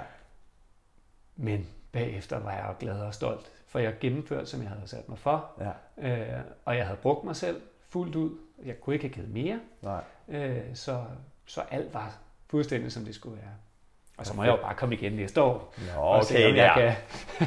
Men 1.37 1.67
bagefter 1.93 2.39
var 2.39 2.53
jeg 2.53 2.75
glad 2.81 3.01
og 3.01 3.15
stolt, 3.15 3.53
for 3.67 3.79
jeg 3.79 3.95
gennemførte, 4.01 4.47
som 4.47 4.63
jeg 4.63 4.71
havde 4.71 4.89
sat 4.89 5.09
mig 5.09 5.19
for, 5.19 5.51
ja. 5.61 6.37
øh, 6.37 6.41
og 6.65 6.77
jeg 6.77 6.87
havde 6.87 6.99
brugt 7.03 7.25
mig 7.25 7.37
selv 7.37 7.63
fuldt 7.89 8.17
ud. 8.17 8.39
Jeg 8.65 8.81
kunne 8.81 8.95
ikke 8.95 9.07
have 9.07 9.15
givet 9.15 9.31
mere, 9.31 9.61
Nej. 9.83 10.03
Øh, 10.29 10.61
så, 10.75 11.05
så 11.47 11.61
alt 11.71 11.95
var 11.95 12.19
fuldstændig, 12.47 12.93
som 12.93 13.05
det 13.05 13.15
skulle 13.15 13.37
være. 13.37 13.53
Og 14.17 14.27
så 14.27 14.35
må 14.35 14.43
jeg 14.45 14.51
jo 14.51 14.57
bare 14.57 14.75
komme 14.75 14.95
igen 14.95 15.13
næste 15.13 15.43
år, 15.43 15.75
Nå, 15.79 16.01
okay, 16.01 16.19
og 16.19 16.25
se, 16.25 16.47
om 16.47 16.57
jeg 16.57 16.97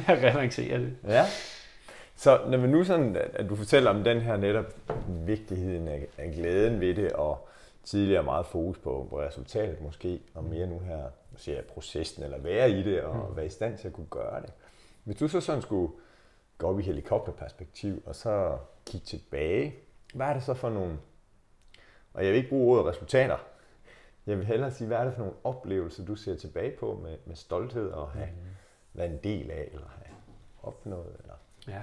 kan 0.07 0.17
relancere 0.29 0.79
det. 0.79 0.97
Ja. 1.07 1.25
Så 2.15 2.41
når 2.47 2.57
vi 2.57 2.67
nu 2.67 2.83
sådan, 2.83 3.15
at 3.33 3.49
du 3.49 3.55
fortæller 3.55 3.89
om 3.89 4.03
den 4.03 4.21
her 4.21 4.37
netop 4.37 4.65
vigtigheden 5.07 5.87
af, 5.87 6.07
af 6.17 6.31
glæden 6.31 6.79
ved 6.79 6.95
det, 6.95 7.11
og 7.11 7.47
tidligere 7.83 8.23
meget 8.23 8.45
fokus 8.45 8.77
på, 8.77 9.07
på 9.09 9.19
resultatet 9.21 9.81
måske, 9.81 10.19
og 10.35 10.43
mere 10.43 10.67
nu 10.67 10.79
her, 10.79 11.03
siger 11.37 11.55
jeg, 11.55 11.65
processen, 11.65 12.23
eller 12.23 12.37
være 12.37 12.71
i 12.71 12.83
det, 12.83 13.01
og 13.01 13.29
mm. 13.29 13.35
være 13.35 13.45
i 13.45 13.49
stand 13.49 13.77
til 13.77 13.87
at 13.87 13.93
kunne 13.93 14.07
gøre 14.09 14.41
det. 14.41 14.49
Hvis 15.03 15.17
du 15.17 15.27
så 15.27 15.41
sådan 15.41 15.61
skulle 15.61 15.93
gå 16.57 16.67
op 16.67 16.79
i 16.79 16.83
helikopterperspektiv, 16.83 18.03
og 18.05 18.15
så 18.15 18.57
kigge 18.85 19.05
tilbage, 19.05 19.75
hvad 20.13 20.27
er 20.27 20.33
det 20.33 20.43
så 20.43 20.53
for 20.53 20.69
nogle 20.69 20.97
Og 22.13 22.23
jeg 22.23 22.31
vil 22.31 22.37
ikke 22.37 22.49
bruge 22.49 22.77
ordet 22.77 22.93
resultater. 22.93 23.37
Jeg 24.27 24.37
vil 24.37 24.45
hellere 24.45 24.71
sige, 24.71 24.87
hvad 24.87 24.97
er 24.97 25.03
det 25.03 25.13
for 25.13 25.21
nogle 25.21 25.37
oplevelser, 25.43 26.05
du 26.05 26.15
ser 26.15 26.35
tilbage 26.35 26.77
på 26.79 26.99
med, 27.03 27.17
med 27.25 27.35
stolthed 27.35 27.89
og 27.89 28.11
have 28.11 28.27
mm. 28.27 28.47
været 28.93 29.11
en 29.11 29.19
del 29.23 29.51
af, 29.51 29.69
eller 29.73 29.87
have 29.87 30.15
opnået? 30.63 31.15
Eller? 31.19 31.33
Ja. 31.67 31.81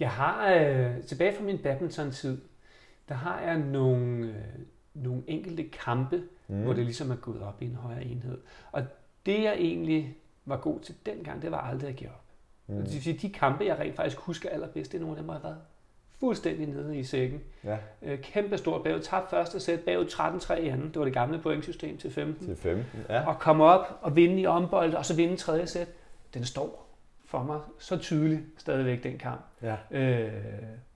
Jeg 0.00 0.10
har, 0.10 0.54
øh, 0.54 1.02
tilbage 1.02 1.36
fra 1.36 1.42
min 1.42 1.58
badminton-tid, 1.58 2.40
der 3.08 3.14
har 3.14 3.40
jeg 3.40 3.58
nogle, 3.58 4.26
øh, 4.26 4.34
nogle 4.94 5.22
enkelte 5.26 5.68
kampe, 5.68 6.22
mm. 6.48 6.62
hvor 6.62 6.72
det 6.72 6.84
ligesom 6.84 7.10
er 7.10 7.16
gået 7.16 7.42
op 7.42 7.62
i 7.62 7.64
en 7.64 7.74
højere 7.74 8.04
enhed. 8.04 8.38
Og 8.72 8.82
det 9.26 9.42
jeg 9.42 9.54
egentlig 9.54 10.16
var 10.44 10.56
god 10.56 10.80
til 10.80 10.94
dengang, 11.06 11.42
det 11.42 11.50
var 11.50 11.60
aldrig 11.60 11.90
at 11.90 11.96
give 11.96 12.10
op. 12.10 12.24
Mm. 12.66 12.76
Det 12.76 12.92
vil 12.92 13.02
sige, 13.02 13.18
de 13.18 13.32
kampe, 13.32 13.64
jeg 13.64 13.78
rent 13.78 13.96
faktisk 13.96 14.18
husker 14.18 14.50
allerbedst, 14.50 14.92
det 14.92 14.98
er 14.98 15.02
nogle 15.02 15.16
af 15.16 15.16
dem, 15.16 15.24
hvor 15.24 15.34
jeg 15.34 15.40
har 15.40 15.48
været 15.48 15.62
fuldstændig 16.20 16.66
nede 16.66 16.98
i 16.98 17.04
sækken. 17.04 17.40
Ja. 17.64 17.78
Øh, 18.02 18.18
kæmpe 18.18 18.58
stort 18.58 18.82
bagud. 18.84 19.00
Tab 19.00 19.22
første 19.30 19.60
sæt, 19.60 19.80
bagud 19.80 20.04
13-3 20.04 20.54
i 20.54 20.68
anden. 20.68 20.88
Det 20.88 20.98
var 20.98 21.04
det 21.04 21.14
gamle 21.14 21.38
pointsystem 21.38 21.98
til 21.98 22.10
15. 22.10 22.46
Til 22.46 22.56
15, 22.56 23.00
ja. 23.08 23.26
Og 23.28 23.38
komme 23.38 23.64
op 23.64 23.98
og 24.02 24.16
vinde 24.16 24.40
i 24.40 24.46
ombold, 24.46 24.94
og 24.94 25.04
så 25.04 25.16
vinde 25.16 25.36
tredje 25.36 25.66
sæt. 25.66 25.88
Den 26.34 26.44
står 26.44 26.88
for 27.24 27.42
mig 27.42 27.60
så 27.78 27.96
tydeligt 27.96 28.42
stadigvæk 28.56 29.02
den 29.02 29.18
kamp. 29.18 29.40
Ja. 29.62 29.76
Øh, 29.90 30.32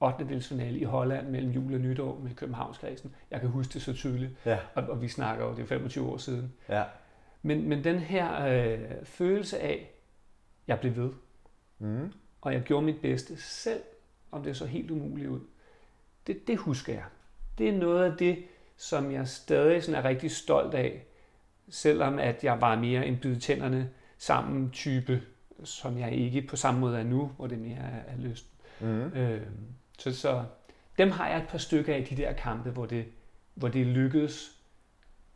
8. 0.01 0.29
delsfinale 0.29 0.79
i 0.79 0.85
Holland 0.85 1.29
mellem 1.29 1.51
jul 1.51 1.75
og 1.75 1.81
nytår 1.81 2.19
med 2.23 2.35
Københavnskredsen. 2.35 3.15
Jeg 3.31 3.41
kan 3.41 3.49
huske 3.49 3.73
det 3.73 3.83
så 3.83 3.93
tydeligt. 3.93 4.33
Ja. 4.47 4.59
Og, 4.75 4.83
og 4.83 5.03
vi 5.03 5.09
snakker 5.09 5.45
jo, 5.45 5.51
det 5.51 5.63
er 5.63 5.67
25 5.67 6.09
år 6.09 6.17
siden. 6.17 6.53
Ja. 6.69 6.85
Men, 7.43 7.69
men 7.69 7.85
den 7.85 7.99
her 7.99 8.47
øh, 8.47 8.79
følelse 9.05 9.59
af, 9.59 9.91
jeg 10.67 10.81
blev 10.81 10.97
ved. 10.97 11.11
Mm. 11.79 12.13
Og 12.41 12.53
jeg 12.53 12.63
gjorde 12.63 12.87
mit 12.87 13.01
bedste 13.03 13.37
selv, 13.37 13.83
om 14.33 14.43
det 14.43 14.57
så 14.57 14.67
helt 14.67 14.91
umuligt 14.91 15.29
ud. 15.29 15.41
Det, 16.27 16.47
det 16.47 16.59
husker 16.59 16.93
jeg. 16.93 17.05
Det 17.59 17.69
er 17.69 17.79
noget 17.79 18.11
af 18.11 18.19
det, 18.19 18.45
som 18.77 19.13
jeg 19.13 19.29
stadig 19.29 19.83
sådan 19.83 20.05
er 20.05 20.09
rigtig 20.09 20.31
stolt 20.31 20.75
af, 20.75 21.07
selvom 21.69 22.19
at 22.19 22.45
jeg 22.45 22.61
var 22.61 22.77
mere 22.77 23.07
en 23.07 23.19
byde 23.23 23.41
tænderne 23.41 23.91
sammen 24.19 24.71
type 24.71 25.23
som 25.65 25.99
jeg 25.99 26.13
ikke 26.13 26.43
på 26.43 26.57
samme 26.57 26.81
måde 26.81 26.99
er 26.99 27.05
nu, 27.05 27.31
hvor 27.37 27.47
det 27.47 27.59
mere 27.59 27.77
er, 27.77 28.13
er 28.13 28.17
lyst. 28.19 28.47
Mm. 28.81 29.03
Øh, 29.03 29.43
så, 29.99 30.15
så 30.15 30.45
dem 30.99 31.11
har 31.11 31.29
jeg 31.29 31.39
et 31.39 31.49
par 31.49 31.59
stykker 31.59 31.95
af 31.95 32.05
de 32.05 32.17
der 32.17 32.33
kampe, 32.33 32.71
hvor 32.71 32.87
det, 32.87 33.05
hvor 33.55 33.69
det 33.69 33.87
lykkedes 33.87 34.59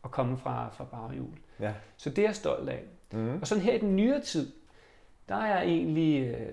at 0.03 0.11
komme 0.11 0.37
fra, 0.37 0.69
fra 0.69 0.83
baghjul. 0.83 1.33
Ja. 1.59 1.73
Så 1.97 2.09
det 2.09 2.17
er 2.17 2.27
jeg 2.27 2.35
stolt 2.35 2.69
af. 2.69 2.83
Mm. 3.11 3.41
Og 3.41 3.47
sådan 3.47 3.63
her 3.63 3.73
i 3.73 3.79
den 3.79 3.95
nyere 3.95 4.21
tid, 4.21 4.53
der 5.29 5.35
er 5.35 5.57
jeg 5.57 5.63
egentlig 5.63 6.27
øh, 6.27 6.51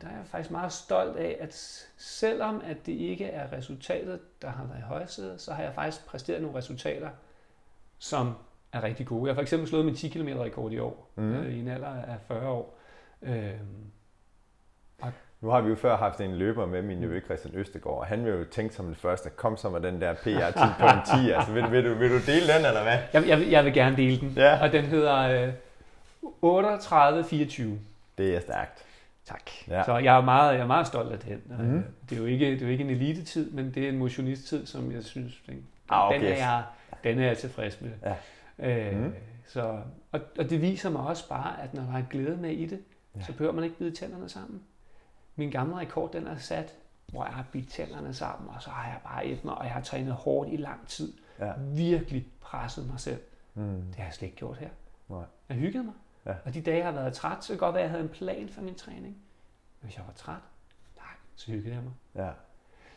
der 0.00 0.06
er 0.06 0.16
jeg 0.16 0.26
faktisk 0.26 0.50
meget 0.50 0.72
stolt 0.72 1.16
af, 1.16 1.36
at 1.40 1.54
selvom 1.96 2.62
at 2.64 2.86
det 2.86 2.92
ikke 2.92 3.24
er 3.24 3.52
resultatet, 3.52 4.20
der 4.42 4.48
har 4.48 4.64
været 4.64 4.78
i 4.78 4.82
højsædet, 4.82 5.40
så 5.40 5.52
har 5.52 5.62
jeg 5.62 5.74
faktisk 5.74 6.06
præsteret 6.06 6.42
nogle 6.42 6.58
resultater, 6.58 7.08
som 7.98 8.34
er 8.72 8.82
rigtig 8.82 9.06
gode. 9.06 9.28
Jeg 9.28 9.30
har 9.30 9.34
for 9.34 9.42
eksempel 9.42 9.68
slået 9.68 9.84
min 9.84 9.94
10 9.94 10.08
km 10.08 10.28
rekord 10.28 10.72
i 10.72 10.78
år, 10.78 11.10
mm. 11.14 11.34
øh, 11.34 11.54
i 11.54 11.60
en 11.60 11.68
alder 11.68 11.88
af 11.88 12.16
40 12.28 12.48
år. 12.48 12.78
Øhm, 13.22 13.90
og 15.00 15.12
nu 15.40 15.48
har 15.48 15.60
vi 15.60 15.68
jo 15.68 15.74
før 15.74 15.96
haft 15.96 16.20
en 16.20 16.36
løber 16.36 16.66
med 16.66 16.82
min 16.82 16.98
nevø 16.98 17.20
Christian 17.20 17.54
Østegård, 17.54 17.98
og 17.98 18.06
han 18.06 18.24
vil 18.24 18.32
jo 18.32 18.44
tænke 18.44 18.74
som 18.74 18.86
den 18.86 18.94
første, 18.94 19.30
kom 19.30 19.56
så 19.56 19.68
med 19.68 19.80
den 19.80 20.00
der 20.00 20.14
PR-tid 20.14 20.70
på 20.80 20.86
en 20.86 21.24
10. 21.24 21.30
Altså, 21.30 21.52
vil, 21.52 21.70
vil, 21.70 21.84
du, 21.84 21.94
vil 21.94 22.10
du 22.10 22.18
dele 22.26 22.52
den, 22.54 22.66
eller 22.66 22.82
hvad? 22.82 22.98
Jeg, 23.12 23.28
jeg, 23.28 23.50
jeg 23.50 23.64
vil 23.64 23.72
gerne 23.72 23.96
dele 23.96 24.20
den, 24.20 24.32
ja. 24.36 24.62
og 24.62 24.72
den 24.72 24.84
hedder 24.84 25.46
øh, 25.46 25.52
3824. 26.22 27.78
Det 28.18 28.36
er 28.36 28.40
stærkt. 28.40 28.84
Tak. 29.24 29.50
Ja. 29.68 29.84
Så 29.84 29.96
jeg 29.96 30.16
er, 30.16 30.20
meget, 30.20 30.54
jeg 30.54 30.60
er 30.60 30.66
meget 30.66 30.86
stolt 30.86 31.12
af 31.12 31.18
den. 31.18 31.42
Mm. 31.58 31.84
Det, 32.10 32.16
er 32.16 32.20
jo 32.20 32.26
ikke, 32.26 32.50
det 32.50 32.62
er 32.62 32.66
jo 32.66 32.72
ikke 32.72 32.84
en 32.84 32.90
elite-tid, 32.90 33.50
men 33.50 33.74
det 33.74 33.84
er 33.84 33.88
en 33.88 33.98
motionist-tid, 33.98 34.66
som 34.66 34.92
jeg 34.92 35.04
synes, 35.04 35.42
den, 35.46 35.66
ah, 35.88 36.08
okay. 36.08 36.20
den, 36.20 36.26
er 36.26 36.36
jeg, 36.36 36.64
den 37.04 37.18
er 37.18 37.26
jeg 37.26 37.38
tilfreds 37.38 37.80
med. 37.80 37.90
Ja. 38.02 38.14
Øh, 38.58 39.04
mm. 39.04 39.14
så, 39.46 39.80
og, 40.12 40.20
og 40.38 40.50
det 40.50 40.62
viser 40.62 40.90
mig 40.90 41.02
også 41.02 41.28
bare, 41.28 41.62
at 41.62 41.74
når 41.74 41.82
der 41.82 41.92
er 41.92 42.02
glæde 42.10 42.36
med 42.36 42.50
i 42.50 42.66
det, 42.66 42.80
Ja. 43.16 43.22
Så 43.22 43.32
behøver 43.32 43.52
man 43.52 43.64
ikke 43.64 43.78
bide 43.78 43.90
tænderne 43.90 44.28
sammen. 44.28 44.62
Min 45.36 45.50
gamle 45.50 45.76
rekord, 45.76 46.12
den 46.12 46.26
er 46.26 46.36
sat, 46.36 46.74
hvor 47.06 47.24
jeg 47.24 47.34
har 47.34 47.44
bidt 47.52 47.68
tænderne 47.68 48.14
sammen, 48.14 48.50
og 48.50 48.62
så 48.62 48.70
har 48.70 48.88
jeg 48.88 49.00
bare 49.04 49.26
et 49.26 49.44
mig, 49.44 49.54
og 49.54 49.64
jeg 49.64 49.72
har 49.72 49.80
trænet 49.80 50.12
hårdt 50.12 50.52
i 50.52 50.56
lang 50.56 50.88
tid. 50.88 51.12
Ja. 51.38 51.52
Virkelig 51.58 52.26
presset 52.40 52.86
mig 52.86 53.00
selv. 53.00 53.20
Mm. 53.54 53.82
Det 53.82 53.94
har 53.96 54.04
jeg 54.04 54.12
slet 54.12 54.26
ikke 54.26 54.38
gjort 54.38 54.56
her. 54.56 54.68
Nej. 55.08 55.24
Jeg 55.48 55.56
hyggede 55.56 55.84
mig. 55.84 55.94
Ja. 56.26 56.34
Og 56.44 56.54
de 56.54 56.60
dage, 56.60 56.76
jeg 56.76 56.86
har 56.86 56.92
været 56.92 57.14
træt, 57.14 57.44
så 57.44 57.48
kan 57.48 57.52
det 57.52 57.60
godt 57.60 57.74
være, 57.74 57.82
at 57.82 57.84
jeg 57.84 57.90
havde 57.90 58.02
en 58.02 58.08
plan 58.08 58.48
for 58.48 58.62
min 58.62 58.74
træning. 58.74 59.16
Men 59.80 59.82
hvis 59.82 59.96
jeg 59.96 60.04
var 60.06 60.12
træt, 60.12 60.42
nej, 60.96 61.06
så 61.36 61.50
hyggede 61.50 61.74
jeg 61.74 61.82
mig. 61.82 61.92
Ja. 62.14 62.30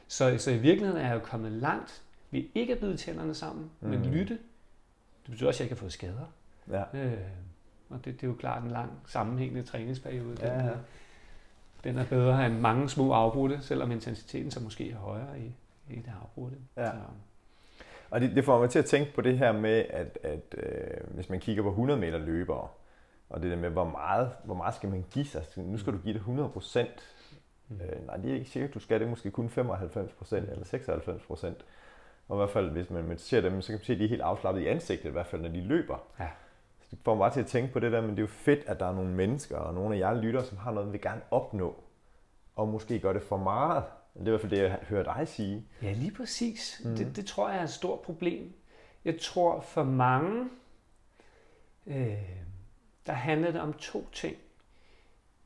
Så, 0.07 0.37
så 0.37 0.51
i 0.51 0.57
virkeligheden 0.57 1.01
er 1.01 1.07
jeg 1.07 1.15
jo 1.15 1.19
kommet 1.19 1.51
langt 1.51 2.01
ved 2.31 2.43
ikke 2.55 2.73
at 2.73 2.79
bide 2.79 2.97
tænderne 2.97 3.33
sammen, 3.33 3.71
mm. 3.79 3.89
men 3.89 4.05
lytte. 4.05 4.33
Det 5.23 5.31
betyder 5.31 5.47
også, 5.47 5.63
at 5.63 5.69
jeg 5.69 5.77
kan 5.77 5.77
få 5.77 5.89
skader. 5.89 6.33
Ja. 6.69 6.83
Øh, 6.93 7.17
og 7.89 8.05
det, 8.05 8.21
det 8.21 8.23
er 8.23 8.27
jo 8.27 8.33
klart 8.33 8.63
en 8.63 8.71
lang 8.71 8.91
sammenhængende 9.07 9.63
træningsperiode. 9.63 10.37
Ja, 10.41 10.65
ja. 10.65 10.71
Den 11.83 11.97
er 11.97 12.05
bedre 12.05 12.45
end 12.45 12.59
mange 12.59 12.89
små 12.89 13.11
afbrudte, 13.11 13.61
selvom 13.61 13.91
intensiteten 13.91 14.51
så 14.51 14.59
måske 14.59 14.91
er 14.91 14.95
højere 14.95 15.39
i, 15.39 15.55
i 15.89 15.95
det 15.95 16.13
afbrudte. 16.21 16.57
Ja. 16.77 16.85
Så. 16.85 16.97
Og 18.09 18.21
det, 18.21 18.35
det 18.35 18.45
får 18.45 18.59
mig 18.59 18.69
til 18.69 18.79
at 18.79 18.85
tænke 18.85 19.13
på 19.13 19.21
det 19.21 19.37
her 19.37 19.51
med, 19.51 19.85
at, 19.89 20.17
at 20.23 20.55
øh, 20.57 21.13
hvis 21.15 21.29
man 21.29 21.39
kigger 21.39 21.63
på 21.63 21.69
100 21.69 21.99
meter 21.99 22.17
løbere, 22.17 22.67
og 23.29 23.41
det 23.41 23.51
der 23.51 23.57
med, 23.57 23.69
hvor 23.69 23.83
meget, 23.83 24.31
hvor 24.43 24.55
meget 24.55 24.75
skal 24.75 24.89
man 24.89 25.05
give 25.11 25.25
sig? 25.25 25.43
Nu 25.55 25.77
skal 25.77 25.93
du 25.93 25.97
give 25.97 26.13
det 26.13 26.19
100 26.19 26.49
procent. 26.49 27.03
Mm. 27.67 27.81
Øh, 27.81 28.05
nej, 28.05 28.17
det 28.17 28.31
er 28.31 28.35
ikke 28.35 28.49
sikkert, 28.49 28.73
du 28.73 28.79
skal 28.79 28.99
det 28.99 29.09
måske 29.09 29.31
kun 29.31 29.49
95 29.49 30.11
procent 30.11 30.49
eller 30.49 30.65
96 30.65 31.23
procent. 31.23 31.65
Og 32.27 32.35
i 32.35 32.37
hvert 32.37 32.49
fald, 32.49 32.69
hvis 32.69 32.89
man, 32.89 33.03
man 33.03 33.17
ser 33.17 33.41
dem, 33.41 33.61
så 33.61 33.67
kan 33.67 33.73
man 33.73 33.83
se, 33.83 33.93
at 33.93 33.99
de 33.99 34.05
er 34.05 34.09
helt 34.09 34.21
afslappet 34.21 34.61
i 34.61 34.67
ansigtet, 34.67 35.09
i 35.09 35.11
hvert 35.11 35.27
fald 35.27 35.41
når 35.41 35.49
de 35.49 35.61
løber. 35.61 35.97
Ja 36.19 36.27
det 36.91 36.99
får 37.03 37.15
mig 37.15 37.19
bare 37.19 37.33
til 37.33 37.39
at 37.39 37.47
tænke 37.47 37.73
på 37.73 37.79
det 37.79 37.91
der, 37.91 38.01
men 38.01 38.09
det 38.09 38.17
er 38.17 38.21
jo 38.21 38.27
fedt, 38.27 38.59
at 38.65 38.79
der 38.79 38.85
er 38.85 38.93
nogle 38.93 39.09
mennesker 39.09 39.57
og 39.57 39.73
nogle 39.73 39.95
af 39.95 39.99
jer 39.99 40.21
lytter, 40.21 40.43
som 40.43 40.57
har 40.57 40.71
noget, 40.71 40.87
vi 40.87 40.91
vil 40.91 41.01
gerne 41.01 41.21
opnå, 41.31 41.83
og 42.55 42.67
måske 42.67 42.99
gør 42.99 43.13
det 43.13 43.21
for 43.21 43.37
meget. 43.37 43.83
Det 44.13 44.21
er 44.21 44.27
i 44.27 44.29
hvert 44.29 44.41
fald 44.41 44.51
det, 44.51 44.57
jeg 44.57 44.79
hører 44.81 45.03
dig 45.03 45.27
sige. 45.27 45.65
Ja, 45.81 45.91
lige 45.91 46.11
præcis. 46.11 46.81
Mm. 46.85 46.95
Det, 46.95 47.15
det 47.15 47.25
tror 47.25 47.49
jeg 47.49 47.59
er 47.59 47.63
et 47.63 47.69
stort 47.69 47.99
problem. 47.99 48.53
Jeg 49.05 49.19
tror 49.21 49.61
for 49.61 49.83
mange, 49.83 50.49
øh, 51.87 52.17
der 53.09 53.15
handler 53.15 53.51
det 53.51 53.61
om 53.61 53.73
to 53.73 54.07
ting. 54.13 54.35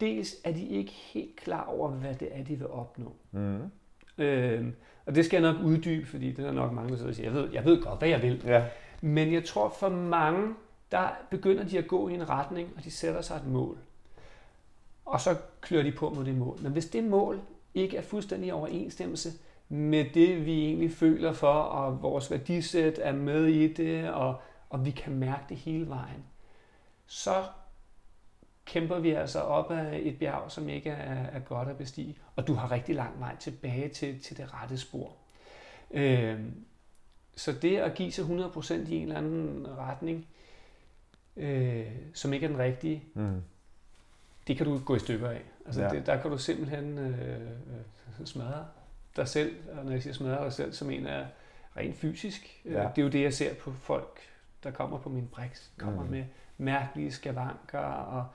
Dels 0.02 0.36
er 0.44 0.52
de 0.52 0.68
ikke 0.68 0.92
helt 0.92 1.36
klar 1.36 1.64
over, 1.64 1.90
hvad 1.90 2.16
det 2.16 2.28
er, 2.32 2.44
de 2.44 2.56
vil 2.56 2.68
opnå. 2.68 3.16
Mm. 3.32 3.72
Øh, 4.18 4.68
og 5.06 5.16
det 5.16 5.26
skal 5.26 5.44
jeg 5.44 5.54
nok 5.54 5.64
uddybe, 5.66 6.06
fordi 6.06 6.32
det 6.32 6.46
er 6.46 6.52
nok 6.52 6.72
mange, 6.72 6.90
der 6.90 6.96
sidder 6.96 7.10
og 7.10 7.16
siger, 7.16 7.32
jeg 7.32 7.34
ved, 7.34 7.52
jeg 7.54 7.66
ved 7.66 7.84
godt, 7.84 8.00
hvad 8.00 8.10
jeg 8.10 8.22
vil. 8.22 8.42
Ja. 8.46 8.66
Men 9.02 9.34
jeg 9.34 9.46
tror 9.46 9.70
for 9.70 9.90
mange, 9.90 10.54
der 10.92 11.08
begynder 11.30 11.64
de 11.64 11.78
at 11.78 11.88
gå 11.88 12.10
i 12.10 12.14
en 12.14 12.30
retning, 12.30 12.70
og 12.78 12.84
de 12.84 12.92
sætter 12.92 13.22
sig 13.22 13.36
et 13.36 13.48
mål. 13.48 13.78
Og 15.06 15.22
så 15.22 15.36
klør 15.62 15.84
de 15.84 15.92
på 15.92 16.10
mod 16.10 16.26
det 16.26 16.36
mål. 16.36 16.58
Men 16.62 16.72
hvis 16.72 16.86
det 16.86 17.04
mål 17.04 17.42
ikke 17.74 17.98
er 17.98 18.02
fuldstændig 18.02 18.48
i 18.48 18.52
overensstemmelse 18.52 19.30
med 19.70 20.06
det, 20.14 20.46
vi 20.46 20.66
egentlig 20.66 20.92
føler 20.92 21.34
for, 21.34 21.54
og 21.54 22.02
vores 22.02 22.32
værdisæt 22.32 23.00
er 23.02 23.14
med 23.14 23.46
i 23.46 23.74
det, 23.74 24.10
og, 24.10 24.36
og 24.70 24.86
vi 24.86 24.92
kan 24.92 25.14
mærke 25.14 25.44
det 25.50 25.58
hele 25.58 25.90
vejen, 25.90 26.24
så 27.14 27.46
kæmper 28.66 29.00
vi 29.00 29.12
altså 29.12 29.40
op 29.40 29.72
af 29.72 30.00
et 30.04 30.20
bjerg, 30.20 30.52
som 30.52 30.70
ikke 30.70 30.90
er, 30.90 31.24
er 31.24 31.40
godt 31.40 31.70
at 31.70 31.78
bestige, 31.78 32.18
og 32.36 32.48
du 32.48 32.54
har 32.54 32.72
rigtig 32.72 32.96
lang 32.96 33.20
vej 33.20 33.36
tilbage 33.36 33.90
til, 33.90 34.22
til 34.22 34.38
det 34.38 34.54
rette 34.54 34.78
spor. 34.78 35.16
Øh, 35.92 36.40
så 37.36 37.52
det 37.52 37.78
at 37.78 37.96
give 37.96 38.12
sig 38.12 38.26
100% 38.26 38.74
i 38.74 38.96
en 38.96 39.02
eller 39.04 39.18
anden 39.18 39.68
retning, 39.78 40.28
øh, 41.38 41.86
som 42.14 42.34
ikke 42.34 42.44
er 42.44 42.50
den 42.50 42.60
rigtige, 42.60 43.04
mm. 43.14 43.42
det 44.48 44.58
kan 44.58 44.66
du 44.66 44.80
gå 44.80 44.96
i 44.96 45.00
stykker 45.00 45.30
af. 45.30 45.42
Altså 45.66 45.82
ja. 45.82 45.90
det, 45.90 46.06
der 46.06 46.22
kan 46.22 46.32
du 46.32 46.38
simpelthen 46.38 46.98
øh, 46.98 47.42
øh, 48.20 48.26
smadre 48.26 48.66
dig 49.16 49.28
selv, 49.28 49.56
og 49.78 49.86
når 49.86 49.92
jeg 49.92 50.04
siger 50.04 50.14
smadre 50.14 50.44
dig 50.44 50.54
selv, 50.54 50.74
som 50.74 50.90
en 50.90 51.06
er 51.06 51.26
rent 51.78 51.96
fysisk. 51.96 52.62
Øh, 52.66 52.74
ja. 52.74 52.80
Det 52.80 52.98
er 52.98 53.02
jo 53.02 53.10
det, 53.10 53.22
jeg 53.22 53.34
ser 53.34 53.54
på 53.54 53.72
folk, 53.72 54.33
der 54.64 54.72
kommer 54.72 54.98
på 54.98 55.10
min 55.10 55.28
brix, 55.28 55.62
kommer 55.78 56.04
mm. 56.04 56.10
med 56.10 56.24
mærkelige 56.58 57.12
skavanker, 57.12 57.80
og 57.80 58.26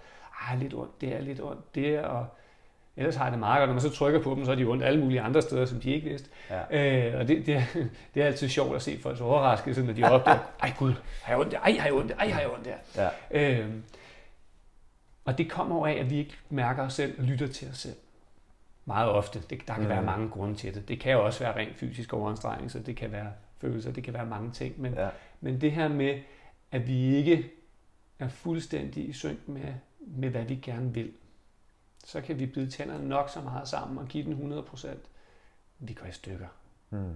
ah, 0.41 0.59
lidt 0.59 0.75
ondt 0.75 1.01
det 1.01 1.15
er 1.15 1.21
lidt 1.21 1.41
ondt 1.41 1.75
det, 1.75 2.01
og 2.01 2.27
Ellers 2.99 3.17
har 3.17 3.25
jeg 3.25 3.33
det 3.33 3.41
meget 3.41 3.61
godt. 3.61 3.69
Når 3.69 3.75
man 3.75 3.81
så 3.81 3.91
trykker 3.91 4.23
på 4.23 4.35
dem, 4.35 4.45
så 4.45 4.51
er 4.51 4.55
de 4.55 4.65
ondt 4.65 4.85
alle 4.85 5.01
mulige 5.01 5.21
andre 5.21 5.43
steder, 5.43 5.67
som 5.67 5.81
de 5.81 5.91
ikke 5.91 6.09
vidste. 6.09 6.31
Ja. 6.51 7.11
Øh, 7.11 7.21
og 7.21 7.29
det, 7.29 7.47
det, 7.47 7.55
er, 7.57 7.63
det 8.15 8.23
er 8.23 8.27
altid 8.27 8.49
sjovt 8.49 8.77
at 8.77 8.83
se 8.83 8.99
folks 9.03 9.21
overraskelse, 9.21 9.83
når 9.83 9.93
de 9.93 10.05
opdager, 10.05 10.39
ej 10.63 10.73
gud, 10.79 10.93
har 11.23 11.33
jeg 11.33 11.41
ondt 11.41 11.53
der? 11.53 11.59
Ej, 11.59 11.73
har 11.73 11.85
jeg 11.85 11.95
ondt 11.95 12.09
der? 12.09 12.17
Ej, 12.17 12.29
har 12.29 12.41
jeg 12.41 12.51
ondt 12.51 12.65
der? 12.65 13.11
Ja. 13.31 13.61
Øh, 13.61 13.71
og 15.25 15.39
det 15.39 15.51
kommer 15.51 15.87
af, 15.87 15.93
at 15.93 16.11
vi 16.11 16.19
ikke 16.19 16.37
mærker 16.51 16.83
os 16.83 16.95
selv 16.95 17.19
og 17.19 17.25
lytter 17.25 17.47
til 17.47 17.69
os 17.69 17.79
selv. 17.79 17.97
Meget 18.85 19.09
ofte. 19.09 19.41
Det, 19.51 19.69
der 19.69 19.75
kan 19.75 19.83
mm. 19.83 19.89
være 19.89 20.03
mange 20.03 20.29
grunde 20.29 20.55
til 20.55 20.75
det. 20.75 20.89
Det 20.89 21.01
kan 21.01 21.13
jo 21.13 21.25
også 21.25 21.45
være 21.45 21.57
rent 21.57 21.77
fysisk 21.77 22.13
overanstrengelse, 22.13 22.83
det 22.83 22.97
kan 22.97 23.13
være 23.13 23.33
følelser, 23.59 23.93
det 23.93 24.05
kan 24.05 24.15
være 24.15 24.27
mange 24.27 24.51
ting. 24.53 24.81
Men, 24.81 24.95
ja. 24.95 25.09
men 25.41 25.61
det 25.61 25.73
her 25.73 25.89
med, 25.89 26.21
at 26.71 26.87
vi 26.87 27.15
ikke 27.17 27.51
er 28.19 28.29
fuldstændig 28.29 29.09
i 29.09 29.13
synk 29.13 29.49
med, 29.49 29.75
med 30.01 30.29
hvad 30.31 30.45
vi 30.45 30.55
gerne 30.55 30.95
vil 30.95 31.13
så 32.09 32.21
kan 32.21 32.39
vi 32.39 32.47
bide 32.47 32.71
tænderne 32.71 33.09
nok 33.09 33.31
så 33.31 33.41
meget 33.41 33.69
sammen 33.69 33.99
og 33.99 34.07
give 34.09 34.25
den 34.25 34.53
100%. 34.53 34.89
Vi 35.79 35.93
går 35.93 36.07
i 36.07 36.13
stykker. 36.13 36.47
Mm. 36.91 37.15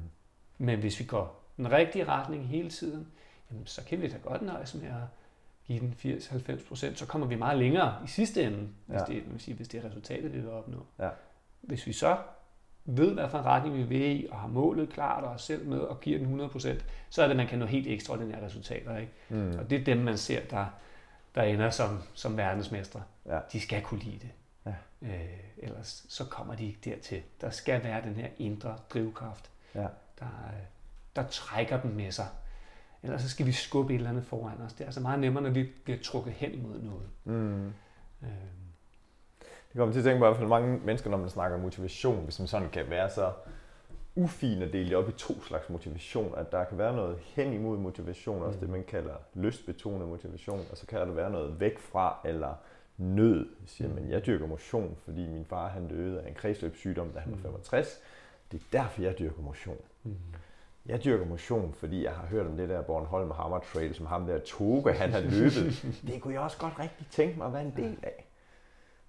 Men 0.58 0.80
hvis 0.80 1.00
vi 1.00 1.04
går 1.04 1.44
den 1.56 1.70
rigtige 1.70 2.04
retning 2.04 2.48
hele 2.48 2.70
tiden, 2.70 3.08
jamen, 3.50 3.66
så 3.66 3.84
kan 3.84 4.02
vi 4.02 4.08
da 4.08 4.16
godt 4.16 4.42
nøjes 4.42 4.74
med 4.74 4.86
at 4.88 5.02
give 5.64 5.80
den 5.80 5.94
80-90 6.18 6.68
procent, 6.68 6.98
så 6.98 7.06
kommer 7.06 7.26
vi 7.26 7.34
meget 7.34 7.58
længere 7.58 8.00
i 8.04 8.08
sidste 8.08 8.42
ende, 8.44 8.68
hvis, 8.86 9.00
Ja. 9.00 9.04
det, 9.14 9.32
vil 9.32 9.40
sige, 9.40 9.54
hvis 9.54 9.68
det 9.68 9.84
er 9.84 9.88
resultatet, 9.88 10.32
vi 10.32 10.40
vil 10.40 10.50
opnå. 10.50 10.86
Ja. 10.98 11.08
Hvis 11.60 11.86
vi 11.86 11.92
så 11.92 12.18
ved, 12.84 13.14
hvad 13.14 13.28
for 13.28 13.38
en 13.38 13.44
retning 13.44 13.76
vi 13.76 13.82
vil 13.82 14.02
i, 14.02 14.26
og 14.30 14.38
har 14.40 14.48
målet 14.48 14.88
klart 14.90 15.24
og 15.24 15.30
os 15.30 15.42
selv 15.42 15.66
med, 15.68 15.78
og 15.78 16.00
giver 16.00 16.18
den 16.18 16.24
100 16.26 16.50
procent, 16.50 16.84
så 17.10 17.22
er 17.22 17.26
det, 17.26 17.30
at 17.30 17.36
man 17.36 17.46
kan 17.46 17.58
nå 17.58 17.66
helt 17.66 17.86
ekstraordinære 17.86 18.44
resultater. 18.44 18.96
Ikke? 18.96 19.12
Mm. 19.28 19.58
Og 19.58 19.70
det 19.70 19.80
er 19.80 19.84
dem, 19.84 19.96
man 19.98 20.18
ser, 20.18 20.40
der, 20.50 20.66
der 21.34 21.42
ender 21.42 21.70
som, 21.70 21.98
som 22.14 22.36
verdensmestre. 22.36 23.02
Ja. 23.26 23.38
De 23.52 23.60
skal 23.60 23.82
kunne 23.82 24.00
lide 24.00 24.18
det. 24.18 24.30
Ja. 24.66 24.74
Øh, 25.08 25.38
ellers 25.58 26.06
så 26.08 26.24
kommer 26.24 26.54
de 26.54 26.66
ikke 26.66 26.78
dertil. 26.84 27.22
Der 27.40 27.50
skal 27.50 27.84
være 27.84 28.02
den 28.02 28.14
her 28.14 28.28
indre 28.38 28.76
drivkraft, 28.90 29.50
Ja. 29.74 29.86
der, 30.20 30.26
der 31.16 31.22
trækker 31.30 31.80
dem 31.80 31.90
med 31.90 32.10
sig. 32.12 32.26
Ellers 33.02 33.22
så 33.22 33.28
skal 33.28 33.46
vi 33.46 33.52
skubbe 33.52 33.92
et 33.92 33.96
eller 33.96 34.10
andet 34.10 34.24
foran 34.24 34.60
os. 34.60 34.72
Det 34.72 34.80
er 34.80 34.84
altså 34.84 35.00
meget 35.00 35.20
nemmere, 35.20 35.42
når 35.42 35.50
vi 35.50 35.62
bliver 35.84 35.98
trukket 36.02 36.32
hen 36.32 36.52
imod 36.54 36.80
noget. 36.82 37.08
Mm. 37.24 37.66
Øh, 38.22 38.28
Det 39.72 39.78
kommer 39.78 39.92
til 39.92 40.00
at 40.00 40.04
tænke 40.04 40.18
på 40.18 40.24
i 40.24 40.28
hvert 40.28 40.36
fald 40.36 40.48
mange 40.48 40.80
mennesker, 40.84 41.10
når 41.10 41.16
man 41.18 41.28
snakker 41.28 41.58
motivation, 41.58 42.24
hvis 42.24 42.38
man 42.38 42.48
sådan 42.48 42.68
kan 42.68 42.90
være 42.90 43.10
så 43.10 43.32
ufin 44.16 44.62
at 44.62 44.72
dele 44.72 44.96
op 44.96 45.08
i 45.08 45.12
to 45.12 45.42
slags 45.42 45.70
motivation, 45.70 46.34
at 46.36 46.52
der 46.52 46.64
kan 46.64 46.78
være 46.78 46.96
noget 46.96 47.18
hen 47.20 47.52
imod 47.52 47.78
motivation, 47.78 48.42
også 48.42 48.58
det 48.60 48.68
man 48.68 48.84
kalder 48.84 49.14
lystbetonet 49.34 50.08
motivation, 50.08 50.60
og 50.70 50.76
så 50.76 50.86
kan 50.86 50.98
der 51.00 51.06
være 51.06 51.30
noget 51.30 51.60
væk 51.60 51.78
fra 51.78 52.16
eller 52.24 52.54
nød. 52.96 53.38
Jeg 53.60 53.68
siger, 53.68 53.94
men 53.94 54.10
jeg 54.10 54.26
dyrker 54.26 54.46
motion, 54.46 54.96
fordi 55.04 55.28
min 55.28 55.44
far 55.44 55.68
han 55.68 55.88
døde 55.88 56.20
af 56.20 56.28
en 56.28 56.34
kredsløbssygdom, 56.34 57.08
da 57.08 57.18
han 57.20 57.30
var 57.32 57.36
Mm. 57.36 57.42
65. 57.42 58.00
Det 58.52 58.60
er 58.60 58.64
derfor, 58.78 59.02
jeg 59.02 59.18
dyrker 59.18 59.42
motion. 59.42 59.76
mm. 60.02 60.14
Jeg 60.86 61.04
dyrker 61.04 61.26
motion, 61.26 61.72
fordi 61.74 62.04
jeg 62.04 62.12
har 62.12 62.26
hørt 62.26 62.46
om 62.46 62.56
det 62.56 62.68
der 62.68 62.82
Bornholm 62.82 63.30
Hammer 63.30 63.58
Trail, 63.72 63.94
som 63.94 64.06
ham 64.06 64.26
der 64.26 64.38
Toge, 64.38 64.92
han 64.92 65.10
har 65.12 65.20
løbet. 65.20 65.84
det 66.06 66.20
kunne 66.22 66.34
jeg 66.34 66.42
også 66.42 66.58
godt 66.58 66.78
rigtig 66.78 67.06
tænke 67.10 67.38
mig 67.38 67.46
at 67.46 67.52
være 67.52 67.62
en 67.62 67.74
del 67.76 67.96
af. 68.02 68.28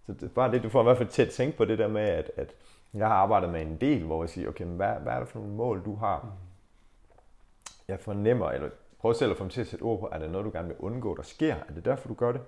Så 0.05 0.13
det 0.13 0.31
bare 0.31 0.51
det, 0.51 0.63
du 0.63 0.69
får 0.69 0.79
i 0.79 0.83
hvert 0.83 0.97
fald 0.97 1.09
til 1.09 1.21
at 1.21 1.29
tænke 1.29 1.57
på 1.57 1.65
det 1.65 1.79
der 1.79 1.87
med, 1.87 2.01
at, 2.01 2.31
at 2.37 2.55
jeg 2.93 3.07
har 3.07 3.15
arbejdet 3.15 3.49
med 3.49 3.61
en 3.61 3.77
del, 3.81 4.03
hvor 4.03 4.23
jeg 4.23 4.29
siger, 4.29 4.49
okay, 4.49 4.63
men 4.65 4.75
hvad, 4.75 4.93
hvad 4.95 5.13
er 5.13 5.19
det 5.19 5.27
for 5.27 5.39
nogle 5.39 5.55
mål, 5.55 5.85
du 5.85 5.95
har? 5.95 6.27
Jeg 7.87 7.99
fornemmer, 7.99 8.49
eller 8.49 8.69
prøv 8.99 9.13
selv 9.13 9.31
at 9.31 9.37
få 9.37 9.43
dem 9.43 9.49
til 9.49 9.61
at 9.61 9.67
sætte 9.67 9.83
ord 9.83 9.99
på, 9.99 10.09
er 10.11 10.19
det 10.19 10.31
noget, 10.31 10.45
du 10.45 10.51
gerne 10.51 10.67
vil 10.67 10.77
undgå, 10.79 11.15
der 11.15 11.23
sker? 11.23 11.55
Er 11.55 11.73
det 11.75 11.85
derfor, 11.85 12.07
du 12.07 12.13
gør 12.13 12.31
det? 12.31 12.41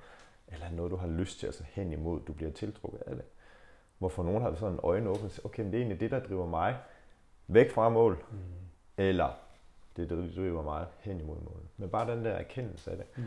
Eller 0.47 0.65
er 0.65 0.69
det 0.69 0.77
noget, 0.77 0.91
du 0.91 0.95
har 0.97 1.07
lyst 1.07 1.39
til 1.39 1.47
at 1.47 1.53
se 1.53 1.65
hen 1.69 1.91
imod, 1.91 2.19
du 2.27 2.33
bliver 2.33 2.51
tiltrukket 2.51 2.99
af 3.07 3.15
det? 3.15 3.25
Hvorfor 3.97 4.23
nogen 4.23 4.41
har 4.41 4.55
sådan 4.55 4.73
en 4.73 4.79
øjne 4.83 5.09
åbne, 5.09 5.23
og 5.25 5.31
siger, 5.31 5.45
okay, 5.45 5.63
men 5.63 5.71
det 5.71 5.77
er 5.77 5.81
egentlig 5.81 5.99
det, 5.99 6.11
der 6.11 6.19
driver 6.19 6.45
mig 6.47 6.75
væk 7.47 7.71
fra 7.71 7.89
mål, 7.89 8.17
Mm. 8.31 8.37
eller 8.97 9.29
det, 9.97 10.09
der 10.09 10.15
driver 10.35 10.63
mig 10.63 10.85
hen 10.99 11.19
imod 11.19 11.35
målet. 11.35 11.67
Men 11.77 11.89
bare 11.89 12.11
den 12.15 12.25
der 12.25 12.31
erkendelse 12.31 12.91
af 12.91 12.97
det. 12.97 13.05
Mm. 13.17 13.23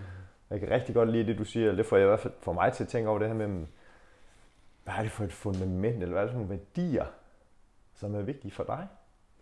Jeg 0.50 0.61
kan 0.61 0.70
rigtig 0.70 0.94
godt 0.94 1.08
lide 1.11 1.26
det, 1.26 1.38
du 1.38 1.44
siger. 1.44 1.73
Det 1.73 1.87
får 1.87 1.97
jeg 1.97 2.04
i 2.04 2.08
hvert 2.08 2.20
fald 2.20 2.32
for 2.40 2.52
mig 2.52 2.73
til 2.73 2.85
at 2.85 2.88
tænke 2.88 3.08
over 3.11 3.18
det 3.18 3.28
her 3.28 3.35
med, 3.35 3.47
mm, 3.47 3.66
hvad 4.88 4.99
er 4.99 5.02
det 5.02 5.12
for 5.12 5.25
et 5.25 5.33
fundament, 5.33 5.95
eller 6.02 6.09
hvad 6.09 6.18
er 6.18 6.26
det 6.26 6.33
for 6.33 6.38
nogle 6.40 6.50
værdier, 6.50 7.07
som 7.95 8.14
er 8.14 8.23
vigtige 8.23 8.50
for 8.52 8.64
dig? 8.64 8.87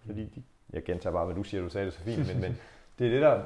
Fordi 0.07 0.25
de, 0.25 0.43
jeg 0.73 0.85
gentager 0.85 1.13
bare, 1.13 1.25
hvad 1.27 1.35
du 1.35 1.43
siger, 1.43 1.63
du 1.63 1.69
sagde 1.69 1.85
det 1.87 1.95
så 1.95 2.01
fint, 2.01 2.27
men, 2.27 2.41
men 2.41 2.57
det 2.99 3.07
er 3.07 3.11
det, 3.11 3.23
der 3.23 3.43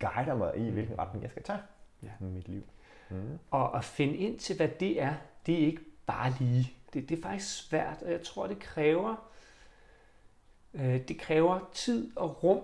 guider 0.00 0.34
mig 0.34 0.52
i, 0.56 0.70
hvilken 0.70 0.98
retning 0.98 1.22
jeg 1.22 1.30
skal 1.30 1.42
tage 1.42 1.58
Ja. 2.02 2.08
i 2.20 2.24
mit 2.24 2.48
liv. 2.48 2.62
Mm. 3.10 3.38
Og 3.50 3.76
at 3.78 3.84
finde 3.84 4.16
ind 4.16 4.38
til, 4.38 4.56
hvad 4.56 4.68
det 4.68 5.02
er, 5.02 5.14
det 5.46 5.54
er 5.54 5.66
ikke 5.66 5.80
bare 6.06 6.32
lige. 6.40 6.72
Det, 6.94 7.08
det 7.08 7.18
er 7.18 7.22
faktisk 7.22 7.66
svært, 7.68 8.02
og 8.02 8.10
jeg 8.12 8.22
tror, 8.22 8.46
det 8.46 8.58
kræver, 8.58 9.28
øh, 10.74 11.00
det 11.08 11.18
kræver 11.18 11.70
tid 11.72 12.10
og 12.16 12.44
rum, 12.44 12.60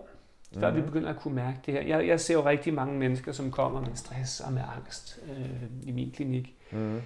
før 0.54 0.70
mm. 0.70 0.76
vi 0.76 0.80
Mhm. 0.80 0.90
begynder 0.90 1.10
at 1.10 1.16
kunne 1.20 1.34
mærke 1.34 1.58
det 1.66 1.74
her. 1.74 1.82
Jeg, 1.82 2.06
jeg 2.06 2.20
ser 2.20 2.34
jo 2.34 2.44
rigtig 2.44 2.74
mange 2.74 2.98
mennesker, 2.98 3.32
som 3.32 3.50
kommer 3.50 3.80
med 3.80 3.94
stress 3.94 4.40
og 4.40 4.52
med 4.52 4.62
angst 4.76 5.20
øh, 5.30 5.62
i 5.88 5.90
min 5.92 6.10
klinik. 6.10 6.56
Mm. 6.72 7.00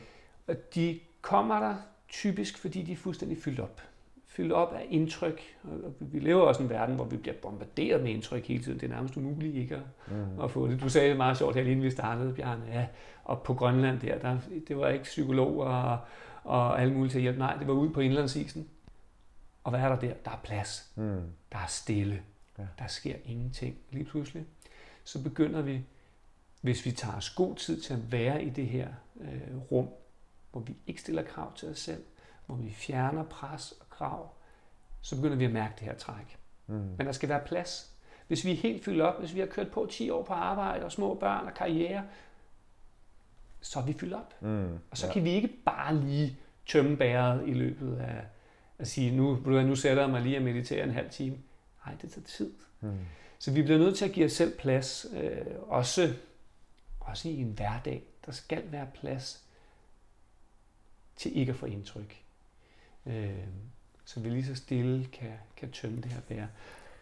Og 0.46 0.56
de 0.74 1.00
kommer 1.26 1.58
der 1.60 1.74
typisk, 2.08 2.58
fordi 2.58 2.82
de 2.82 2.92
er 2.92 2.96
fuldstændig 2.96 3.38
fyldt 3.38 3.60
op. 3.60 3.80
Fyldt 4.26 4.52
op 4.52 4.72
af 4.74 4.86
indtryk. 4.90 5.40
Og 5.62 5.94
vi 6.00 6.18
lever 6.18 6.40
også 6.42 6.60
i 6.60 6.64
en 6.64 6.70
verden, 6.70 6.94
hvor 6.94 7.04
vi 7.04 7.16
bliver 7.16 7.36
bombarderet 7.42 8.02
med 8.02 8.10
indtryk 8.10 8.46
hele 8.46 8.62
tiden. 8.64 8.80
Det 8.80 8.90
er 8.90 8.94
nærmest 8.94 9.16
umuligt 9.16 9.54
ikke 9.56 9.74
at, 9.74 9.82
Mm. 10.10 10.40
at 10.40 10.50
få 10.50 10.68
det. 10.68 10.80
Du 10.80 10.88
sagde 10.88 11.08
det 11.08 11.16
meget 11.16 11.38
sjovt 11.38 11.54
her 11.54 11.62
lige 11.62 11.72
inden 11.72 11.84
vi 11.84 11.90
startede, 11.90 12.34
Bjarne. 12.34 12.64
Ja, 12.72 12.86
og 13.24 13.42
på 13.42 13.54
Grønland 13.54 14.00
der, 14.00 14.18
der 14.18 14.38
det 14.68 14.76
var 14.78 14.88
ikke 14.88 15.02
psykologer 15.02 15.66
og, 15.66 15.98
og 16.44 16.80
alle 16.82 16.94
mulige 16.94 17.10
til 17.10 17.18
at 17.18 17.22
hjælpe. 17.22 17.38
Nej, 17.38 17.56
det 17.56 17.66
var 17.66 17.72
ude 17.72 17.90
på 17.92 18.00
indlandsisen. 18.00 18.68
Og 19.64 19.70
hvad 19.70 19.80
er 19.80 19.88
der 19.88 19.98
der? 19.98 20.14
Der 20.24 20.30
er 20.30 20.40
plads. 20.44 20.90
Mm. 20.94 21.20
Der 21.52 21.58
er 21.58 21.66
stille. 21.68 22.22
Ja. 22.58 22.64
Der 22.78 22.86
sker 22.86 23.14
ingenting 23.24 23.76
lige 23.90 24.04
pludselig. 24.04 24.44
Så 25.04 25.22
begynder 25.22 25.62
vi, 25.62 25.80
hvis 26.60 26.84
vi 26.86 26.90
tager 26.90 27.16
os 27.16 27.30
god 27.30 27.54
tid 27.56 27.80
til 27.80 27.94
at 27.94 28.12
være 28.12 28.44
i 28.44 28.50
det 28.50 28.66
her 28.66 28.88
øh, 29.20 29.56
rum, 29.72 29.88
hvor 30.56 30.64
vi 30.64 30.76
ikke 30.86 31.00
stiller 31.00 31.22
krav 31.22 31.56
til 31.56 31.68
os 31.68 31.78
selv, 31.78 32.04
hvor 32.46 32.56
vi 32.56 32.70
fjerner 32.70 33.24
pres 33.24 33.72
og 33.80 33.90
krav, 33.90 34.30
så 35.00 35.16
begynder 35.16 35.36
vi 35.36 35.44
at 35.44 35.52
mærke 35.52 35.74
det 35.78 35.84
her 35.84 35.94
træk. 35.94 36.38
Mm. 36.66 36.74
Men 36.74 37.06
der 37.06 37.12
skal 37.12 37.28
være 37.28 37.40
plads. 37.46 37.92
Hvis 38.26 38.44
vi 38.44 38.52
er 38.52 38.56
helt 38.56 38.84
fyldt 38.84 39.00
op, 39.00 39.18
hvis 39.18 39.34
vi 39.34 39.40
har 39.40 39.46
kørt 39.46 39.70
på 39.70 39.88
10 39.90 40.10
år 40.10 40.22
på 40.22 40.32
arbejde 40.32 40.84
og 40.84 40.92
små 40.92 41.14
børn 41.14 41.46
og 41.46 41.54
karriere, 41.54 42.04
så 43.60 43.78
er 43.78 43.84
vi 43.84 43.92
fyldt 43.92 44.14
op. 44.14 44.34
Mm. 44.42 44.78
Og 44.90 44.98
så 44.98 45.06
ja. 45.06 45.12
kan 45.12 45.24
vi 45.24 45.30
ikke 45.30 45.48
bare 45.48 45.96
lige 45.96 46.38
tømme 46.66 46.96
bæret 46.96 47.48
i 47.48 47.52
løbet 47.52 47.96
af 47.96 48.24
at 48.78 48.88
sige, 48.88 49.16
nu, 49.16 49.34
nu 49.46 49.76
sætter 49.76 50.02
jeg 50.02 50.10
mig 50.10 50.22
lige 50.22 50.36
og 50.36 50.42
mediterer 50.42 50.84
en 50.84 50.90
halv 50.90 51.10
time. 51.10 51.36
Nej, 51.86 51.94
det 52.02 52.10
tager 52.12 52.26
tid. 52.26 52.52
Mm. 52.80 52.98
Så 53.38 53.52
vi 53.52 53.62
bliver 53.62 53.78
nødt 53.78 53.96
til 53.96 54.04
at 54.04 54.12
give 54.12 54.26
os 54.26 54.32
selv 54.32 54.58
plads, 54.58 55.06
øh, 55.12 55.46
også, 55.62 56.14
også 57.00 57.28
i 57.28 57.36
en 57.40 57.50
hverdag. 57.50 58.02
Der 58.26 58.32
skal 58.32 58.62
være 58.72 58.86
plads 58.94 59.45
til 61.16 61.38
ikke 61.38 61.50
at 61.50 61.56
få 61.56 61.66
indtryk. 61.66 62.16
Øh, 63.06 63.30
så 64.04 64.20
vi 64.20 64.28
lige 64.28 64.44
så 64.44 64.54
stille 64.54 65.04
kan, 65.04 65.32
kan 65.56 65.70
tømme 65.72 65.96
det 66.00 66.12
her 66.12 66.20
bær. 66.28 66.46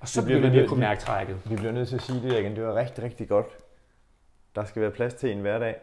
Og 0.01 0.09
så 0.09 0.21
Det 0.21 0.27
bliver 0.27 0.41
vi 0.41 0.49
vi 0.49 0.59
at 0.59 0.69
kunne 0.69 0.81
mærke 0.81 1.01
trækket. 1.01 1.51
Vi 1.51 1.57
bliver 1.57 1.73
nødt 1.73 1.89
til 1.89 1.95
at 1.97 2.03
sige 2.03 2.23
det 2.23 2.33
igen. 2.41 2.57
Det 2.57 2.65
var 2.65 2.75
rigtig, 2.75 3.05
rigtig 3.05 3.29
godt. 3.29 3.47
Der 4.55 4.65
skal 4.65 4.83
være 4.83 4.91
plads 4.91 5.15
til 5.15 5.31
en 5.33 5.41
hverdag, 5.41 5.77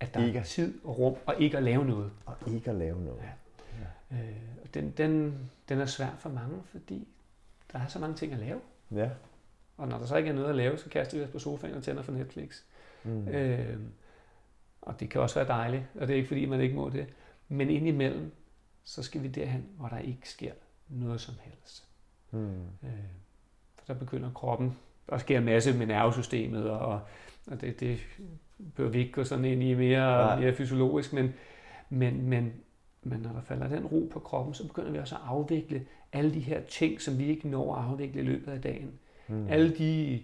At 0.00 0.14
der 0.14 0.26
Ikke. 0.26 0.38
er 0.38 0.42
tid 0.42 0.80
og 0.84 0.98
rum, 0.98 1.16
og 1.26 1.40
ikke 1.40 1.56
at 1.56 1.62
lave 1.62 1.84
noget. 1.84 2.10
og 2.26 2.36
ikke 2.46 2.70
at 2.70 2.76
lave 2.76 3.04
noget. 3.04 3.22
Ja. 4.10 4.16
Øh, 4.16 4.36
og 4.62 4.74
den, 4.74 4.90
den, 4.90 5.38
den 5.68 5.80
er 5.80 5.86
svær 5.86 6.10
for 6.18 6.28
mange, 6.28 6.62
fordi 6.64 7.08
der 7.72 7.78
er 7.78 7.86
så 7.86 7.98
mange 7.98 8.16
ting 8.16 8.32
at 8.32 8.38
lave. 8.38 8.60
Ja. 8.94 9.10
Og 9.76 9.88
når 9.88 9.98
der 9.98 10.06
så 10.06 10.16
ikke 10.16 10.30
er 10.30 10.34
noget 10.34 10.48
at 10.48 10.54
lave, 10.54 10.78
så 10.78 10.88
kaster 10.88 11.18
vi 11.18 11.24
os 11.24 11.30
på 11.30 11.38
sofaen 11.38 11.74
og 11.74 11.82
tænder 11.82 12.02
for 12.02 12.12
Netflix. 12.12 12.62
Mm. 13.04 13.28
Øh, 13.28 13.76
og 14.88 15.00
det 15.00 15.10
kan 15.10 15.20
også 15.20 15.34
være 15.34 15.48
dejligt, 15.48 15.82
og 15.94 16.06
det 16.08 16.12
er 16.12 16.16
ikke 16.16 16.28
fordi, 16.28 16.46
man 16.46 16.60
ikke 16.60 16.74
må 16.76 16.88
det. 16.88 17.06
Men 17.48 17.70
indimellem, 17.70 18.32
så 18.84 19.02
skal 19.02 19.22
vi 19.22 19.28
derhen, 19.28 19.64
hvor 19.76 19.88
der 19.88 19.98
ikke 19.98 20.28
sker 20.28 20.52
noget 20.88 21.20
som 21.20 21.34
helst. 21.42 21.84
Mm. 22.30 22.62
Øh, 22.82 22.90
for 23.78 23.84
der 23.86 23.94
begynder 23.94 24.30
kroppen, 24.34 24.76
der 25.10 25.18
sker 25.18 25.38
en 25.38 25.44
masse 25.44 25.78
med 25.78 25.86
nervesystemet, 25.86 26.70
og, 26.70 27.00
og 27.46 27.60
det, 27.60 27.80
det 27.80 27.98
bør 28.76 28.88
vi 28.88 28.98
ikke 28.98 29.12
gå 29.12 29.24
sådan 29.24 29.44
ind 29.44 29.62
i 29.62 29.74
mere, 29.74 30.26
Nej. 30.26 30.40
mere 30.40 30.54
fysiologisk, 30.54 31.12
men, 31.12 31.34
men, 31.88 32.22
men, 32.22 32.52
men 33.02 33.20
når 33.20 33.32
der 33.32 33.40
falder 33.40 33.68
den 33.68 33.86
ro 33.86 34.08
på 34.12 34.20
kroppen, 34.20 34.54
så 34.54 34.66
begynder 34.66 34.90
vi 34.90 34.98
også 34.98 35.14
at 35.14 35.20
afvikle 35.24 35.86
alle 36.12 36.34
de 36.34 36.40
her 36.40 36.60
ting, 36.60 37.00
som 37.00 37.18
vi 37.18 37.26
ikke 37.26 37.48
når 37.48 37.74
at 37.74 37.84
afvikle 37.84 38.20
i 38.20 38.24
løbet 38.24 38.52
af 38.52 38.62
dagen. 38.62 38.98
Mm. 39.28 39.48
Alle 39.48 39.74
de, 39.74 40.22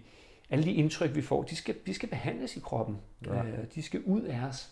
alle 0.55 0.65
de 0.65 0.73
indtryk, 0.73 1.15
vi 1.15 1.21
får, 1.21 1.43
de 1.43 1.55
skal, 1.55 1.75
de 1.85 1.93
skal 1.93 2.09
behandles 2.09 2.57
i 2.57 2.59
kroppen. 2.59 2.97
Ja. 3.25 3.35
Ja. 3.35 3.55
De 3.75 3.81
skal 3.81 4.03
ud 4.03 4.21
af 4.21 4.39
os. 4.47 4.71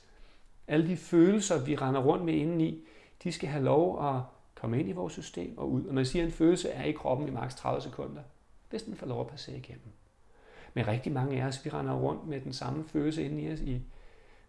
Alle 0.67 0.87
de 0.87 0.97
følelser, 0.97 1.63
vi 1.63 1.75
render 1.75 2.01
rundt 2.01 2.25
med 2.25 2.33
indeni, 2.33 2.87
de 3.23 3.31
skal 3.31 3.49
have 3.49 3.63
lov 3.63 4.09
at 4.09 4.21
komme 4.55 4.79
ind 4.79 4.89
i 4.89 4.91
vores 4.91 5.13
system 5.13 5.57
og 5.57 5.71
ud. 5.71 5.85
Og 5.85 5.93
når 5.93 6.01
jeg 6.01 6.07
siger, 6.07 6.23
at 6.23 6.27
en 6.27 6.33
følelse 6.33 6.69
er 6.69 6.83
i 6.83 6.91
kroppen 6.91 7.27
i 7.27 7.31
maks 7.31 7.55
30 7.55 7.81
sekunder, 7.81 8.21
hvis 8.69 8.83
den 8.83 8.95
får 8.95 9.07
lov 9.07 9.21
at 9.21 9.27
passere 9.27 9.57
igennem. 9.57 9.87
Men 10.73 10.87
rigtig 10.87 11.11
mange 11.11 11.41
af 11.41 11.47
os, 11.47 11.65
vi 11.65 11.69
render 11.69 11.93
rundt 11.93 12.27
med 12.27 12.41
den 12.41 12.53
samme 12.53 12.83
følelse 12.87 13.23
inde 13.23 13.41
i 13.41 13.53
os 13.53 13.59
i 13.59 13.81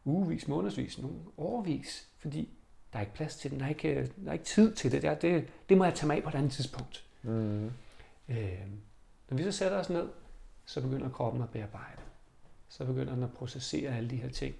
ugevis, 0.04 0.48
månedsvis, 0.48 0.98
nogle 0.98 1.16
årvis, 1.38 2.08
fordi 2.18 2.48
der 2.92 2.98
er 2.98 3.02
ikke 3.02 3.14
plads 3.14 3.36
til 3.36 3.50
den, 3.50 3.58
der 3.58 3.64
er 3.64 3.68
ikke, 3.68 4.10
der 4.24 4.28
er 4.28 4.32
ikke 4.32 4.44
tid 4.44 4.74
til 4.74 4.92
det 4.92 5.02
der. 5.02 5.14
Det, 5.14 5.48
det 5.68 5.78
må 5.78 5.84
jeg 5.84 5.94
tage 5.94 6.06
mig 6.06 6.16
af 6.16 6.22
på 6.22 6.28
et 6.28 6.34
andet 6.34 6.52
tidspunkt. 6.52 7.04
Mm. 7.22 7.70
Øh, 8.28 8.66
når 9.30 9.36
vi 9.36 9.42
så 9.42 9.52
sætter 9.52 9.78
os 9.78 9.90
ned, 9.90 10.08
så 10.64 10.80
begynder 10.80 11.10
kroppen 11.10 11.42
at 11.42 11.50
bearbejde. 11.50 12.02
Så 12.68 12.84
begynder 12.84 13.14
den 13.14 13.22
at 13.22 13.32
processere 13.32 13.96
alle 13.96 14.10
de 14.10 14.16
her 14.16 14.28
ting. 14.28 14.54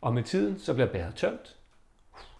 Og 0.00 0.14
med 0.14 0.22
tiden, 0.22 0.58
så 0.58 0.74
bliver 0.74 0.92
bæret 0.92 1.14
tømt. 1.14 1.56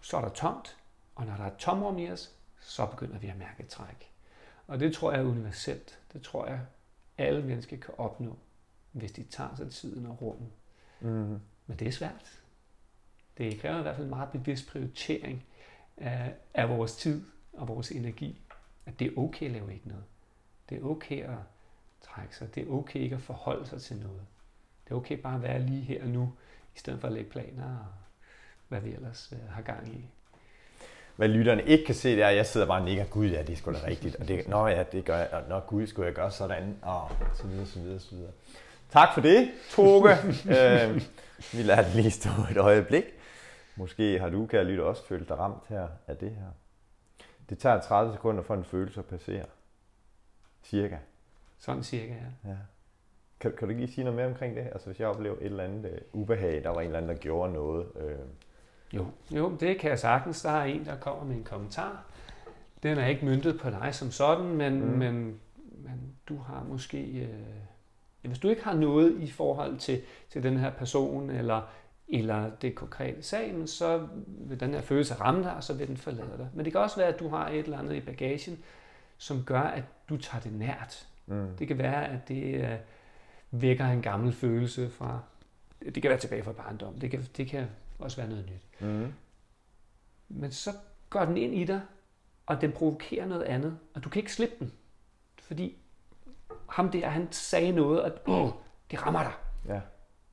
Så 0.03 0.16
er 0.16 0.20
der 0.20 0.29
tomt. 0.29 0.77
Og 1.14 1.27
når 1.27 1.37
der 1.37 1.44
er 1.44 1.57
tomrum 1.59 1.98
i 1.98 2.11
os, 2.11 2.35
så 2.61 2.87
begynder 2.87 3.18
vi 3.18 3.27
at 3.27 3.38
mærke 3.38 3.62
et 3.62 3.68
træk. 3.68 4.11
Og 4.66 4.81
det 4.81 4.94
tror 4.94 5.12
jeg 5.12 5.20
er 5.20 5.24
universelt. 5.24 5.98
Det 6.12 6.22
tror 6.22 6.46
jeg, 6.46 6.61
alle 7.18 7.42
mennesker 7.42 7.77
kan 7.77 7.94
opnå, 7.98 8.38
hvis 8.92 9.12
de 9.12 9.22
tager 9.22 9.57
sig 9.57 9.70
tiden 9.70 10.07
og 10.07 10.22
rummet. 10.22 10.51
Mm. 11.01 11.40
Men 11.66 11.79
det 11.79 11.88
er 11.88 11.92
svært. 11.92 12.40
Det 13.38 13.61
kræver 13.61 13.79
i 13.79 13.83
hvert 13.83 13.96
fald 13.96 14.07
en 14.07 14.11
meget 14.11 14.31
bevidst 14.31 14.68
prioritering 14.68 15.44
af, 15.96 16.35
af 16.55 16.68
vores 16.68 16.96
tid 16.96 17.24
og 17.53 17.68
vores 17.68 17.90
energi. 17.90 18.42
At 18.87 18.98
det 18.98 19.07
er 19.07 19.18
okay 19.18 19.46
at 19.46 19.53
lave 19.53 19.74
ikke 19.74 19.88
noget. 19.88 20.05
Det 20.68 20.79
er 20.79 20.83
okay 20.83 21.22
at 21.22 21.38
trække 22.03 22.37
sig. 22.37 22.55
Det 22.55 22.63
er 22.63 22.73
okay 22.73 23.01
ikke 23.01 23.17
at 23.17 23.23
forholde 23.23 23.67
sig 23.67 23.83
til 23.83 23.97
noget. 23.97 24.21
Det 24.85 24.91
er 24.91 24.97
okay 24.97 25.15
bare 25.15 25.35
at 25.35 25.43
være 25.43 25.59
lige 25.63 25.83
her 25.83 26.03
og 26.03 26.09
nu, 26.09 26.33
i 26.77 26.79
stedet 26.79 27.01
for 27.01 27.09
at 27.09 27.15
lægge 27.15 27.31
planer 27.31 27.65
og 27.65 27.87
hvad 28.69 28.81
vi 28.81 28.95
ellers 28.95 29.33
øh, 29.33 29.51
har 29.51 29.63
gang 29.63 29.89
i. 29.89 30.09
Hvad 31.17 31.29
lytterne 31.29 31.65
ikke 31.65 31.85
kan 31.85 31.95
se, 31.95 32.17
det 32.17 32.23
er, 32.23 32.29
at 32.29 32.37
jeg 32.37 32.47
sidder 32.47 32.67
bare 32.67 32.81
og 32.81 32.85
nikker, 32.85 33.05
gud 33.05 33.27
ja, 33.27 33.43
det 33.43 33.53
er 33.53 33.57
sgu 33.57 33.73
da 33.73 33.79
rigtigt. 33.87 34.17
Og 34.17 34.29
det, 34.29 34.49
nå 34.49 34.67
ja, 34.67 34.83
det 34.93 35.05
gør 35.05 35.17
jeg, 35.17 35.29
og 35.33 35.43
nå 35.49 35.61
gud, 35.61 35.87
skulle 35.87 36.07
jeg 36.07 36.15
gøre 36.15 36.31
sådan, 36.31 36.77
og 36.83 37.11
så 37.35 37.47
videre, 37.47 37.67
så 37.67 37.81
videre, 37.81 38.01
så 38.01 38.15
videre. 38.15 38.33
Tak 38.91 39.15
for 39.15 39.21
det, 39.21 39.51
Toge. 39.71 40.11
øh, 40.57 41.03
vi 41.53 41.63
lader 41.63 41.83
det 41.83 41.95
lige 41.95 42.11
stå 42.11 42.31
et 42.51 42.57
øjeblik. 42.57 43.05
Måske 43.77 44.19
har 44.19 44.31
du, 44.31 44.47
kære 44.47 44.65
lytter, 44.65 44.85
også 44.85 45.07
følt 45.07 45.29
dig 45.29 45.39
ramt 45.39 45.63
her 45.69 45.89
af 46.07 46.17
det 46.17 46.31
her. 46.31 46.47
Det 47.49 47.59
tager 47.59 47.81
30 47.81 48.13
sekunder 48.13 48.43
for 48.43 48.55
en 48.55 48.65
følelse 48.65 49.01
at 49.01 49.07
passere. 49.07 49.45
Cirka. 50.65 50.97
Sådan 51.59 51.83
cirka, 51.83 52.12
ja. 52.12 52.51
ja. 52.51 52.57
Kan, 53.40 53.53
kan 53.59 53.68
du 53.68 53.75
lige 53.75 53.92
sige 53.92 54.05
noget 54.05 54.16
mere 54.16 54.27
omkring 54.27 54.57
det? 54.57 54.62
Altså 54.73 54.87
hvis 54.87 55.01
jeg 55.01 55.09
oplever 55.09 55.37
et 55.37 55.44
eller 55.44 55.64
andet 55.64 56.03
uh, 56.12 56.21
ubehag, 56.21 56.64
der 56.64 56.71
var 56.71 56.81
en 56.81 56.87
eller 56.87 56.99
anden, 56.99 57.16
der 57.16 57.23
gjorde 57.23 57.53
noget. 57.53 57.87
Øh... 57.97 58.18
Jo, 58.92 59.07
jo, 59.31 59.57
det 59.61 59.79
kan 59.79 59.90
jeg 59.90 59.99
sagtens. 59.99 60.42
Der 60.42 60.51
er 60.51 60.64
en, 60.64 60.85
der 60.85 60.97
kommer 60.97 61.25
med 61.25 61.37
en 61.37 61.44
kommentar. 61.44 62.05
Den 62.83 62.99
er 62.99 63.07
ikke 63.07 63.25
myndet 63.25 63.61
på 63.61 63.71
dig 63.71 63.94
som 63.94 64.11
sådan, 64.11 64.47
men, 64.47 64.81
mm. 64.81 64.99
men, 64.99 65.40
men 65.73 66.16
du 66.29 66.37
har 66.37 66.64
måske... 66.68 67.03
Øh, 67.03 67.29
hvis 68.23 68.38
du 68.38 68.49
ikke 68.49 68.64
har 68.64 68.75
noget 68.75 69.21
i 69.21 69.31
forhold 69.31 69.79
til, 69.79 70.03
til 70.31 70.42
den 70.42 70.57
her 70.57 70.71
person, 70.71 71.31
eller, 71.31 71.62
eller 72.09 72.51
det 72.62 72.75
konkrete 72.75 73.23
sag, 73.23 73.55
så 73.66 74.09
vil 74.27 74.61
den 74.61 74.75
her 74.75 74.81
følelse 74.81 75.14
ramme 75.14 75.42
dig, 75.42 75.55
og 75.55 75.64
så 75.64 75.75
vil 75.75 75.88
den 75.88 75.97
forlade 75.97 76.38
dig. 76.38 76.49
Men 76.55 76.64
det 76.64 76.73
kan 76.73 76.81
også 76.81 76.97
være, 76.97 77.09
at 77.09 77.21
du 77.21 77.29
har 77.29 77.49
et 77.49 77.59
eller 77.59 77.79
andet 77.79 77.94
i 77.94 78.01
bagagen, 78.01 78.59
som 79.18 79.44
gør, 79.44 79.61
at 79.61 79.85
du 80.09 80.16
tager 80.16 80.42
det 80.42 80.53
nært. 80.53 81.08
Mm. 81.29 81.57
Det 81.59 81.69
kan 81.69 81.79
være, 81.79 82.09
at 82.09 82.29
det 82.29 82.64
øh, 82.64 82.79
vækker 83.51 83.87
en 83.87 84.03
gammel 84.03 84.33
følelse 84.33 84.91
fra... 84.91 85.21
Det 85.95 86.03
kan 86.03 86.09
være 86.09 86.19
tilbage 86.19 86.43
fra 86.43 86.53
barndom. 86.53 87.01
Det 87.01 87.11
kan, 87.11 87.23
det 87.37 87.47
kan 87.47 87.67
også 87.99 88.17
være 88.17 88.29
noget 88.29 88.47
nyt. 88.47 88.88
Mm. 88.88 89.12
Men 90.29 90.53
så 90.53 90.71
går 91.11 91.25
den 91.25 91.37
ind 91.37 91.55
i 91.55 91.64
dig, 91.64 91.81
og 92.47 92.61
den 92.61 92.73
provokerer 92.73 93.27
noget 93.27 93.43
andet, 93.43 93.79
og 93.95 94.05
du 94.05 94.09
kan 94.09 94.21
ikke 94.21 94.33
slippe 94.33 94.55
den. 94.59 94.73
Fordi 95.38 95.79
ham 96.69 96.91
der, 96.91 97.09
han 97.09 97.33
sagde 97.33 97.73
noget, 97.73 98.03
og 98.03 98.12
oh, 98.27 98.51
det 98.91 99.07
rammer 99.07 99.23
dig. 99.23 99.33
Ja. 99.75 99.81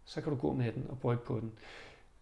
Så 0.06 0.22
kan 0.22 0.34
du 0.34 0.38
gå 0.38 0.54
med 0.54 0.72
den 0.72 0.86
og 0.90 1.00
brygge 1.00 1.24
på 1.26 1.40
den. 1.40 1.52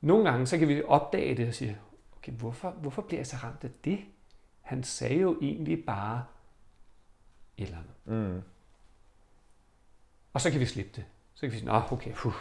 Nogle 0.02 0.30
gange, 0.30 0.48
så 0.48 0.58
kan 0.58 0.68
vi 0.68 0.84
opdage 0.84 1.36
det 1.36 1.48
og 1.48 1.54
sige, 1.54 1.78
okay, 2.18 2.32
hvorfor, 2.32 2.70
hvorfor 2.70 3.02
bliver 3.02 3.20
jeg 3.20 3.28
så 3.28 3.36
ramt 3.44 3.64
af 3.64 3.70
det? 3.86 4.00
Han 4.62 4.84
sagde 4.84 5.20
jo 5.20 5.38
egentlig 5.42 5.86
bare 5.86 6.24
et 7.58 7.64
eller 7.64 7.78
andet. 7.78 8.34
Mm. 8.36 8.42
Og 10.34 10.42
så 10.42 10.52
kan 10.52 10.60
vi 10.60 10.66
slippe 10.66 10.92
det. 10.96 11.06
Så 11.34 11.42
kan 11.42 11.52
vi 11.52 11.58
sige, 11.58 11.72
okay, 11.72 12.14
puh, 12.14 12.34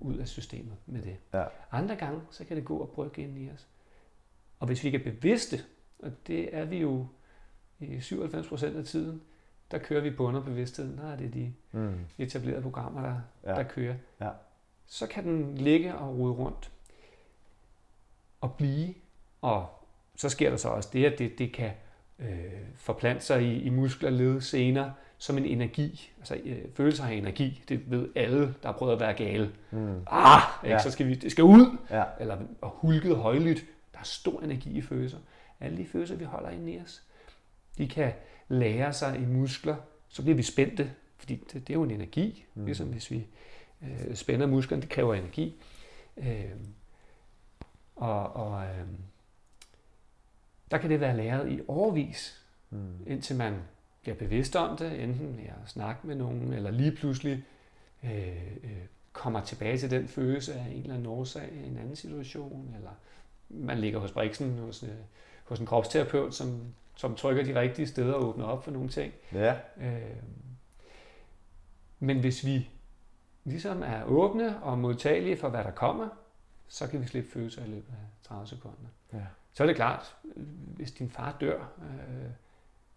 ud 0.00 0.16
af 0.16 0.28
systemet 0.28 0.76
med 0.86 1.02
det. 1.02 1.16
Ja. 1.34 1.44
Andre 1.70 1.96
gange, 1.96 2.20
så 2.30 2.44
kan 2.44 2.56
det 2.56 2.64
gå 2.64 2.76
og 2.76 2.88
brygge 2.88 3.22
ind 3.22 3.38
i 3.38 3.50
os. 3.50 3.68
Og 4.60 4.66
hvis 4.66 4.82
vi 4.82 4.88
ikke 4.88 4.98
er 4.98 5.12
bevidste, 5.12 5.60
og 5.98 6.12
det 6.26 6.56
er 6.56 6.64
vi 6.64 6.78
jo 6.78 7.06
i 7.80 8.00
97 8.00 8.48
procent 8.48 8.76
af 8.76 8.84
tiden, 8.84 9.22
der 9.70 9.78
kører 9.78 10.00
vi 10.00 10.10
på 10.10 10.24
underbevidstheden. 10.26 10.98
Der 10.98 11.12
er 11.12 11.16
det 11.16 11.34
de 11.34 11.52
mm. 11.72 12.04
etablerede 12.18 12.62
programmer, 12.62 13.02
der, 13.02 13.20
ja. 13.44 13.54
der 13.54 13.62
kører. 13.62 13.94
Ja. 14.20 14.28
Så 14.86 15.06
kan 15.06 15.24
den 15.24 15.58
ligge 15.58 15.94
og 15.94 16.18
rode 16.18 16.32
rundt 16.32 16.72
og 18.40 18.54
blive. 18.54 18.94
Og 19.40 19.66
så 20.16 20.28
sker 20.28 20.50
der 20.50 20.56
så 20.56 20.68
også 20.68 20.88
det, 20.92 21.04
at 21.04 21.18
det, 21.18 21.38
det 21.38 21.52
kan 21.52 21.70
øh, 22.18 22.52
forplante 22.74 23.24
sig 23.24 23.42
i, 23.42 23.62
i 23.62 23.70
muskler, 23.70 24.10
led, 24.10 24.40
senere 24.40 24.94
som 25.22 25.38
en 25.38 25.44
energi. 25.44 26.12
Altså 26.18 26.40
øh, 26.44 26.58
følelser 26.74 27.04
har 27.04 27.12
energi. 27.12 27.62
Det 27.68 27.90
ved 27.90 28.08
alle, 28.14 28.40
der 28.40 28.68
har 28.68 28.72
prøvet 28.72 28.92
at 28.92 29.00
være 29.00 29.12
gale. 29.12 29.52
Mm. 29.70 30.02
Ah, 30.06 30.42
ikke? 30.64 30.74
Ja. 30.74 30.82
så 30.82 30.90
skal 30.90 31.06
vi, 31.06 31.14
det 31.14 31.30
skal 31.30 31.44
ud. 31.44 31.78
Ja. 31.90 32.04
Eller 32.20 32.38
og 32.60 32.70
hulket 32.70 33.16
højlydt. 33.16 33.64
Der 33.92 33.98
er 33.98 34.04
stor 34.04 34.40
energi 34.40 34.78
i 34.78 34.80
følelser. 34.80 35.18
Alle 35.60 35.76
de 35.76 35.86
følelser, 35.86 36.16
vi 36.16 36.24
holder 36.24 36.50
inde 36.50 36.72
i 36.72 36.80
os, 36.80 37.02
de 37.78 37.88
kan 37.88 38.12
lære 38.48 38.92
sig 38.92 39.18
i 39.18 39.24
muskler. 39.24 39.76
Så 40.08 40.22
bliver 40.22 40.36
vi 40.36 40.42
spændte, 40.42 40.92
fordi 41.18 41.34
det, 41.34 41.52
det 41.52 41.70
er 41.70 41.74
jo 41.74 41.82
en 41.82 41.90
energi. 41.90 42.44
Mm. 42.54 42.64
Ligesom 42.64 42.86
hvis 42.86 43.10
vi 43.10 43.26
øh, 43.82 44.14
spænder 44.14 44.46
musklerne, 44.46 44.82
det 44.82 44.90
kræver 44.90 45.14
energi. 45.14 45.62
Øh, 46.16 46.50
og 47.96 48.36
og 48.36 48.64
øh, 48.64 48.86
der 50.70 50.78
kan 50.78 50.90
det 50.90 51.00
være 51.00 51.16
læret 51.16 51.52
i 51.52 51.60
overvis, 51.68 52.44
mm. 52.70 53.06
indtil 53.06 53.36
man 53.36 53.54
bliver 54.02 54.16
bevidst 54.16 54.56
om 54.56 54.76
det, 54.76 55.02
enten 55.02 55.36
ved 55.36 55.44
at 55.44 55.68
snakke 55.68 56.06
med 56.06 56.14
nogen, 56.14 56.52
eller 56.52 56.70
lige 56.70 56.92
pludselig 56.92 57.44
øh, 58.04 58.46
øh, 58.64 58.84
kommer 59.12 59.40
tilbage 59.40 59.78
til 59.78 59.90
den 59.90 60.08
følelse 60.08 60.54
af 60.54 60.66
en 60.66 60.80
eller 60.80 60.94
anden 60.94 61.06
årsag 61.06 61.48
i 61.52 61.66
en 61.66 61.78
anden 61.78 61.96
situation, 61.96 62.74
eller 62.76 62.90
man 63.48 63.78
ligger 63.78 63.98
hos 63.98 64.12
Brixen 64.12 64.58
hos, 64.58 64.82
øh, 64.82 64.88
hos 65.44 65.60
en 65.60 65.66
kropsterapeut, 65.66 66.34
som, 66.34 66.74
som 66.96 67.14
trykker 67.14 67.44
de 67.44 67.60
rigtige 67.60 67.86
steder 67.86 68.14
og 68.14 68.28
åbner 68.28 68.44
op 68.44 68.64
for 68.64 68.70
nogle 68.70 68.88
ting. 68.88 69.12
Ja. 69.32 69.56
Øh, 69.80 70.16
men 71.98 72.20
hvis 72.20 72.46
vi 72.46 72.68
ligesom 73.44 73.82
er 73.82 74.04
åbne 74.04 74.62
og 74.62 74.78
modtagelige 74.78 75.36
for, 75.36 75.48
hvad 75.48 75.64
der 75.64 75.70
kommer, 75.70 76.08
så 76.68 76.86
kan 76.86 77.00
vi 77.00 77.06
slippe 77.06 77.30
følelser 77.30 77.64
i 77.64 77.68
løbet 77.68 77.92
af 77.92 78.28
30 78.28 78.46
sekunder. 78.46 78.88
Ja. 79.12 79.26
Så 79.52 79.62
er 79.62 79.66
det 79.66 79.76
klart, 79.76 80.16
hvis 80.76 80.92
din 80.92 81.10
far 81.10 81.36
dør, 81.40 81.58
øh, 81.58 82.30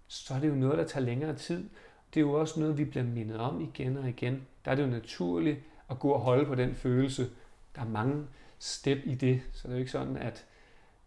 så 0.07 0.33
er 0.33 0.39
det 0.39 0.49
jo 0.49 0.55
noget, 0.55 0.77
der 0.77 0.87
tager 0.87 1.05
længere 1.05 1.35
tid. 1.35 1.69
Det 2.13 2.19
er 2.19 2.21
jo 2.21 2.33
også 2.33 2.59
noget, 2.59 2.77
vi 2.77 2.85
bliver 2.85 3.03
mindet 3.03 3.37
om 3.37 3.61
igen 3.61 3.97
og 3.97 4.09
igen. 4.09 4.47
Der 4.65 4.71
er 4.71 4.75
det 4.75 4.83
jo 4.83 4.87
naturligt 4.87 5.59
at 5.89 5.99
gå 5.99 6.09
og 6.09 6.19
holde 6.19 6.45
på 6.45 6.55
den 6.55 6.75
følelse. 6.75 7.29
Der 7.75 7.81
er 7.81 7.85
mange 7.85 8.27
step 8.59 8.97
i 9.03 9.15
det, 9.15 9.41
så 9.53 9.67
det 9.67 9.73
er 9.73 9.77
jo 9.77 9.79
ikke 9.79 9.91
sådan, 9.91 10.17
at, 10.17 10.45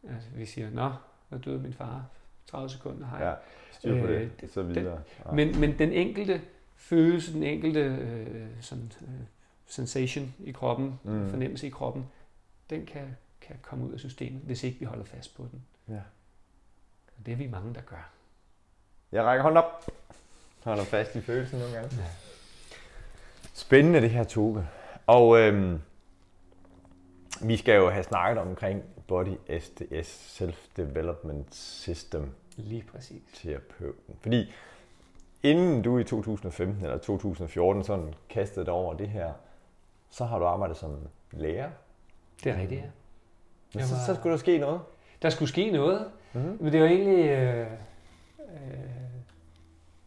at 0.02 0.30
vi 0.36 0.46
siger, 0.46 0.70
nå, 0.70 0.92
der 1.30 1.38
døde 1.38 1.58
min 1.58 1.72
far, 1.72 2.06
30 2.46 2.70
sekunder 2.70 3.06
har 3.06 3.18
jeg. 3.18 3.26
Ja, 3.26 3.34
styr 3.72 4.00
på 4.00 4.06
det, 4.06 4.30
øh, 4.42 4.48
så 4.48 4.62
videre. 4.62 5.02
Ja. 5.26 5.32
Men, 5.32 5.60
men 5.60 5.78
den 5.78 5.92
enkelte 5.92 6.40
følelse, 6.76 7.32
den 7.32 7.42
enkelte 7.42 7.80
øh, 7.80 8.46
sådan, 8.60 8.92
øh, 9.02 9.08
sensation 9.66 10.34
i 10.38 10.52
kroppen, 10.52 11.00
mm. 11.04 11.30
fornemmelse 11.30 11.66
i 11.66 11.70
kroppen, 11.70 12.06
den 12.70 12.86
kan, 12.86 13.16
kan 13.40 13.56
komme 13.62 13.86
ud 13.86 13.92
af 13.92 13.98
systemet, 13.98 14.42
hvis 14.42 14.64
ikke 14.64 14.78
vi 14.78 14.84
holder 14.84 15.04
fast 15.04 15.36
på 15.36 15.46
den. 15.50 15.62
Ja. 15.88 16.00
Og 17.18 17.26
det 17.26 17.32
er 17.32 17.36
vi 17.36 17.46
mange, 17.46 17.74
der 17.74 17.80
gør. 17.80 18.10
Jeg 19.12 19.24
rækker 19.24 19.42
hånden 19.42 19.56
op. 19.56 19.90
Holder 20.64 20.84
fast 20.84 21.16
i 21.16 21.20
følelsen 21.20 21.58
nogle 21.58 21.74
gange. 21.74 21.90
Spændende 23.54 24.00
det 24.00 24.10
her, 24.10 24.24
Toge. 24.24 24.66
Og 25.06 25.38
øhm, 25.38 25.80
vi 27.42 27.56
skal 27.56 27.74
jo 27.74 27.90
have 27.90 28.04
snakket 28.04 28.42
omkring 28.42 28.82
Body 29.06 29.36
SDS, 29.60 30.40
Self-Development 30.40 31.54
System. 31.54 32.34
Lige 32.56 32.84
præcis. 32.92 33.22
Terapeuten. 33.34 34.16
Fordi 34.20 34.54
inden 35.42 35.82
du 35.82 35.98
i 35.98 36.04
2015 36.04 36.84
eller 36.84 36.98
2014 36.98 37.84
sådan 37.84 38.14
kastede 38.28 38.66
dig 38.66 38.74
over 38.74 38.94
det 38.94 39.08
her, 39.08 39.32
så 40.10 40.24
har 40.24 40.38
du 40.38 40.44
arbejdet 40.44 40.76
som 40.76 40.96
lærer. 41.32 41.70
Det 42.44 42.52
er 42.52 42.60
rigtigt, 42.60 42.80
ja. 42.80 42.86
Men 43.74 43.86
så, 43.86 43.94
var... 43.94 44.02
så 44.06 44.14
skulle 44.14 44.32
der 44.32 44.38
ske 44.38 44.58
noget? 44.58 44.80
Der 45.22 45.30
skulle 45.30 45.48
ske 45.48 45.70
noget, 45.70 46.10
mm-hmm. 46.32 46.56
men 46.60 46.72
det 46.72 46.80
var 46.80 46.86
egentlig... 46.86 47.30
Øh, 47.30 47.66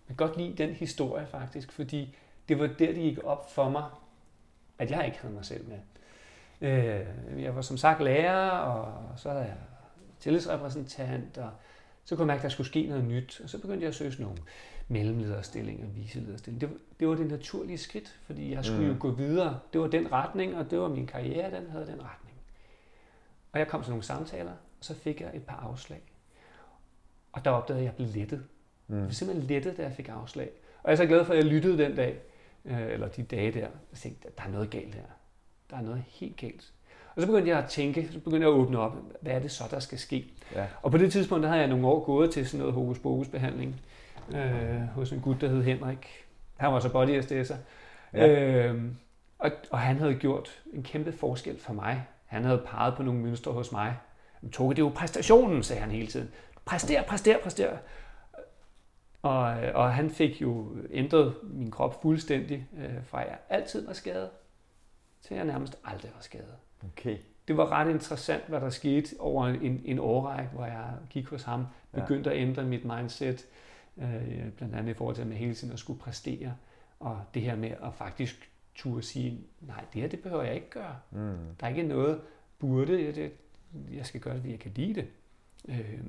jeg 0.08 0.18
kan 0.18 0.28
godt 0.28 0.38
lide 0.38 0.64
den 0.64 0.70
historie 0.70 1.28
faktisk, 1.28 1.72
fordi 1.72 2.16
det 2.50 2.60
var 2.60 2.68
der, 2.68 2.74
det 2.86 2.96
gik 2.96 3.24
op 3.24 3.54
for 3.54 3.70
mig, 3.70 3.84
at 4.80 4.92
jeg 4.92 5.06
ikke 5.06 5.18
havde 5.18 5.34
mig 5.34 5.46
selv 5.46 5.66
med. 5.68 5.78
Øh, 6.62 7.44
jeg 7.44 7.56
var 7.56 7.62
som 7.62 7.78
sagt 7.78 8.04
lærer, 8.04 8.50
og 8.50 9.20
så 9.20 9.30
havde 9.30 9.44
jeg 9.44 9.58
tillidsrepræsentant, 10.20 11.38
og 11.38 11.52
så 12.06 12.16
kunne 12.16 12.24
jeg 12.24 12.28
mærke, 12.28 12.40
at 12.40 12.44
der 12.44 12.50
skulle 12.50 12.68
ske 12.68 12.88
noget 12.88 13.04
nyt. 13.04 13.42
Og 13.44 13.50
så 13.50 13.62
begyndte 13.62 13.82
jeg 13.82 13.90
at 13.90 13.96
søge 13.96 14.16
nogle 14.20 14.38
mellemlederstillinger, 14.88 15.88
viselederstillinger. 15.88 16.68
Det, 16.68 16.78
det 17.00 17.08
var 17.08 17.16
det 17.16 17.28
naturlige 17.28 17.78
skridt, 17.78 18.20
fordi 18.26 18.54
jeg 18.54 18.66
skulle 18.66 18.86
mm. 18.86 18.92
jo 18.92 18.96
gå 19.00 19.12
videre. 19.12 19.60
Det 19.74 19.82
var 19.82 19.88
den 19.88 20.12
retning, 20.12 20.58
og 20.58 20.72
det 20.72 20.80
var 20.80 20.88
min 20.88 21.08
karriere, 21.08 21.62
den 21.62 21.70
havde 21.70 21.86
den 21.86 22.04
retning. 22.04 22.38
Og 23.52 23.60
jeg 23.60 23.68
kom 23.68 23.82
til 23.84 23.90
nogle 23.90 24.04
samtaler, 24.04 24.52
og 24.52 24.58
så 24.86 24.96
fik 24.96 25.22
jeg 25.22 25.32
et 25.34 25.44
par 25.44 25.56
afslag. 25.56 26.02
Og 27.34 27.46
der 27.46 27.52
opdagede 27.52 27.84
jeg, 27.84 27.92
at 27.92 28.00
jeg 28.00 28.08
blev 28.08 28.22
lettet. 28.22 28.44
Mm. 28.88 28.96
Jeg 28.96 29.06
blev 29.06 29.14
simpelthen 29.14 29.48
lettet, 29.48 29.78
da 29.78 29.82
jeg 29.82 29.92
fik 29.92 30.10
afslag. 30.10 30.50
Og 30.84 30.92
jeg 30.92 30.92
er 30.92 30.98
så 30.98 31.06
glad 31.06 31.26
for, 31.26 31.34
at 31.34 31.38
jeg 31.38 31.46
lyttede 31.46 31.78
den 31.78 31.96
dag, 31.96 32.20
øh, 32.66 32.92
eller 32.92 33.08
de 33.08 33.24
dage 33.24 33.52
der, 33.52 33.68
og 33.92 33.98
tænkte, 33.98 34.28
at 34.28 34.38
der 34.38 34.44
er 34.44 34.50
noget 34.50 34.70
galt 34.70 34.96
her. 34.96 35.04
Der 35.70 35.78
er 35.78 35.82
noget 35.82 36.04
helt 36.08 36.38
galt. 36.38 36.74
Og 37.16 37.22
så 37.22 37.28
begyndte 37.28 37.50
jeg 37.50 37.60
at 37.60 37.70
tænke, 37.70 38.10
så 38.12 38.20
begyndte 38.20 38.48
jeg 38.48 38.56
at 38.56 38.60
åbne 38.60 38.80
op, 38.80 38.96
hvad 39.22 39.34
er 39.34 39.40
det 39.40 39.52
så, 39.52 39.64
der 39.72 39.80
skal 39.80 40.00
ske? 40.00 40.34
Ja. 40.56 40.66
Og 40.82 40.92
på 40.92 40.98
det 40.98 41.12
tidspunkt, 41.12 41.44
der 41.44 41.50
havde 41.50 41.62
jeg 41.62 41.70
nogle 41.70 41.88
år 41.88 42.04
gået 42.04 42.32
til 42.32 42.48
sådan 42.48 42.60
noget 42.60 42.74
hokus 42.74 43.00
pokus 43.00 43.28
behandling 43.28 43.82
øh, 44.36 44.82
hos 44.96 45.12
en 45.12 45.20
gut, 45.20 45.42
der 45.42 45.48
hed 45.48 45.64
Henrik. 45.64 46.26
Han 46.58 46.74
var 46.74 46.80
så 46.80 46.92
body 46.92 47.22
SDS'er. 47.22 47.56
Ja. 48.14 48.28
Øh, 48.28 48.84
og, 49.40 49.52
og 49.72 49.80
han 49.80 49.98
havde 49.98 50.16
gjort 50.16 50.62
en 50.74 50.84
kæmpe 50.84 51.12
forskel 51.12 51.60
for 51.60 51.74
mig. 51.74 52.04
Han 52.26 52.44
havde 52.44 52.64
peget 52.66 52.96
på 52.96 53.04
nogle 53.04 53.20
mønstre 53.20 53.52
hos 53.52 53.72
mig. 53.72 53.96
Men 54.42 54.52
Toge, 54.52 54.76
det 54.76 54.82
er 54.82 54.86
jo 54.86 54.92
præstationen, 54.96 55.64
sagde 55.64 55.82
han 55.82 55.92
hele 55.92 56.08
tiden. 56.08 56.30
Præster, 56.66 57.04
præster, 57.04 57.40
præster. 57.44 57.78
Og, 59.22 59.42
og 59.74 59.94
han 59.94 60.10
fik 60.10 60.42
jo 60.42 60.76
ændret 60.92 61.36
min 61.44 61.72
krop 61.72 62.02
fuldstændig, 62.02 62.68
øh, 62.78 63.04
fra 63.04 63.20
jeg 63.20 63.38
altid 63.50 63.86
var 63.86 63.94
skadet, 63.94 64.30
til 65.22 65.36
jeg 65.36 65.46
nærmest 65.46 65.78
aldrig 65.84 66.12
var 66.16 66.22
skadet. 66.22 66.56
Okay. 66.86 67.18
Det 67.48 67.58
var 67.58 67.72
ret 67.72 67.90
interessant, 67.90 68.48
hvad 68.48 68.62
der 68.62 68.70
skete 68.70 69.16
over 69.20 69.48
en, 69.48 69.82
en 69.86 70.00
årrække, 70.00 70.50
hvor 70.54 70.66
jeg 70.66 70.94
gik 71.10 71.28
hos 71.28 71.44
ham, 71.44 71.66
begyndte 71.92 72.30
ja. 72.30 72.36
at 72.36 72.42
ændre 72.42 72.64
mit 72.64 72.86
mindset, 72.86 73.48
øh, 73.98 74.52
blandt 74.58 74.76
andet 74.76 74.92
i 74.92 74.94
forhold 74.94 75.16
til 75.16 75.28
med 75.28 75.38
hele 75.38 75.56
tiden 75.56 75.74
at 75.74 75.80
skulle 75.80 76.00
præstere, 76.00 76.56
og 77.00 77.22
det 77.34 77.42
her 77.42 77.56
med 77.56 77.72
at 77.72 77.94
faktisk 77.94 78.52
turde 78.76 79.04
sige, 79.04 79.40
nej, 79.62 79.86
det 79.94 80.02
her 80.02 80.10
det 80.10 80.20
behøver 80.20 80.44
jeg 80.44 80.56
ikke 80.56 80.70
gøre. 80.70 80.96
Mm. 81.12 81.38
Der 81.60 81.66
er 81.66 81.70
ikke 81.70 81.84
noget 81.84 82.22
burde, 82.60 83.06
jeg, 83.06 83.16
det, 83.16 83.32
jeg 83.94 84.06
skal 84.06 84.22
gøre 84.22 84.34
det, 84.34 84.42
fordi 84.42 84.52
jeg 84.52 84.60
kan 84.60 84.72
lide 84.76 84.96
det. 84.96 85.08
Øh, 85.70 86.00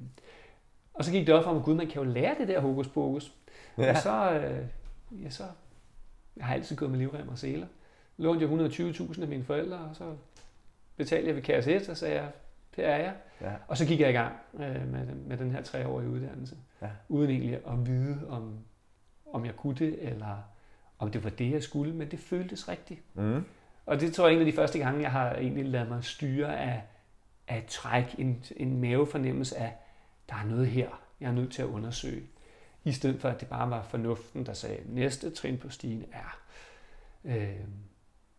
og 0.94 1.05
så 1.05 1.12
gik 1.12 1.26
det 1.26 1.35
op 1.35 1.44
for 1.44 1.52
mig, 1.55 1.62
gud, 1.62 1.74
man 1.74 1.87
kan 1.87 2.02
jo 2.02 2.11
lære 2.12 2.35
det 2.38 2.48
der 2.48 2.61
hokus 2.61 2.88
pokus. 2.88 3.33
Ja. 3.78 3.90
Og 3.90 3.96
så, 3.96 4.31
øh, 4.33 4.66
ja, 5.24 5.31
så 5.31 5.44
jeg 6.37 6.44
har 6.46 6.55
altid 6.55 6.76
gået 6.76 6.90
med 6.90 6.98
livrem 6.98 7.28
og 7.28 7.38
seler. 7.38 7.66
Lånte 8.16 8.44
jeg 8.44 8.70
120.000 8.70 9.22
af 9.22 9.28
mine 9.28 9.44
forældre, 9.44 9.78
og 9.78 9.96
så 9.96 10.14
betalte 10.96 11.26
jeg 11.28 11.37
ved 11.37 11.42
kasse 11.42 11.72
1, 11.74 11.88
og 11.88 11.96
sagde 11.96 12.14
jeg, 12.14 12.28
det 12.76 12.85
er 12.87 12.96
jeg. 12.96 13.12
Ja. 13.40 13.52
Og 13.68 13.76
så 13.76 13.87
gik 13.87 14.00
jeg 14.00 14.11
i 14.11 14.12
gang 14.12 14.35
øh, 14.55 14.88
med, 14.92 15.05
med 15.26 15.37
den 15.37 15.50
her 15.50 15.62
treårige 15.62 16.09
uddannelse, 16.11 16.57
Ja. 16.83 16.88
uden 17.09 17.31
egentlig 17.31 17.55
at 17.55 17.87
vide, 17.87 18.26
om, 18.28 18.59
om 19.33 19.44
jeg 19.44 19.57
kunne 19.57 19.74
det, 19.74 19.96
eller 20.09 20.37
om 20.98 21.11
det 21.11 21.24
var 21.24 21.31
det, 21.31 21.50
jeg 21.52 21.62
skulle, 21.62 21.94
men 21.94 22.11
det 22.11 22.18
føltes 22.18 22.68
rigtigt. 22.68 23.00
Mm. 23.14 23.44
Og 23.87 24.00
det 24.00 24.14
tror 24.14 24.26
jeg 24.26 24.33
er 24.33 24.40
en 24.40 24.46
af 24.46 24.52
de 24.52 24.57
første 24.57 24.78
gange, 24.78 25.02
jeg 25.02 25.11
har 25.11 25.35
egentlig 25.35 25.64
ladet 25.64 25.88
mig 25.88 26.05
styre 26.05 26.59
af, 26.59 26.83
af 27.48 27.59
et 27.59 27.66
træk, 27.66 28.14
en, 28.18 28.44
en 28.57 28.81
mavefornemmelse 28.81 29.57
af, 29.59 29.72
der 30.29 30.35
er 30.35 30.45
noget 30.45 30.67
her, 30.67 30.89
jeg 31.21 31.29
er 31.29 31.33
nødt 31.33 31.53
til 31.53 31.63
at 31.63 31.69
undersøge. 31.69 32.23
I 32.85 32.93
stedet 32.93 33.21
for, 33.21 33.29
at 33.29 33.41
det 33.41 33.49
bare 33.49 33.71
var 33.71 33.83
fornuften, 33.83 34.47
der 34.47 34.53
sagde, 34.53 34.83
næste 34.87 35.31
trin 35.31 35.59
på 35.59 35.69
stigen 35.69 36.05
er. 36.13 36.39
Øh, 37.25 37.61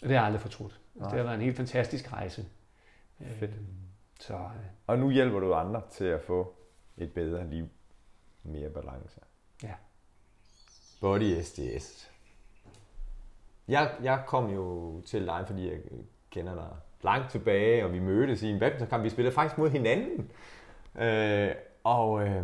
det 0.01 0.09
har 0.09 0.09
jeg 0.09 0.23
aldrig 0.23 0.41
fortrudt. 0.41 0.79
Altså, 0.95 1.09
det 1.09 1.17
har 1.17 1.23
været 1.23 1.35
en 1.35 1.41
helt 1.41 1.57
fantastisk 1.57 2.13
rejse. 2.13 2.45
Fedt. 3.19 3.51
Øh, 3.51 3.57
så, 4.19 4.33
øh, 4.33 4.39
Og 4.87 4.99
nu 4.99 5.11
hjælper 5.11 5.39
du 5.39 5.53
andre 5.53 5.81
til 5.91 6.05
at 6.05 6.21
få 6.21 6.55
et 6.97 7.13
bedre 7.13 7.49
liv. 7.49 7.69
Mere 8.43 8.69
balance. 8.69 9.19
Ja. 9.63 9.73
Body 11.01 11.41
SDS. 11.41 12.11
Jeg, 13.67 13.95
jeg 14.03 14.23
kom 14.27 14.49
jo 14.49 15.01
til 15.01 15.25
dig, 15.25 15.43
fordi 15.47 15.69
jeg 15.69 15.79
kender 16.29 16.55
dig 16.55 16.69
langt 17.03 17.31
tilbage, 17.31 17.85
og 17.85 17.93
vi 17.93 17.99
mødtes 17.99 18.43
i 18.43 18.49
en 18.49 18.59
badmintonkamp. 18.59 19.03
Vi 19.03 19.09
spillede 19.09 19.35
faktisk 19.35 19.57
mod 19.57 19.69
hinanden. 19.69 20.31
Øh, 20.95 21.51
og, 21.83 22.27
øh, 22.27 22.43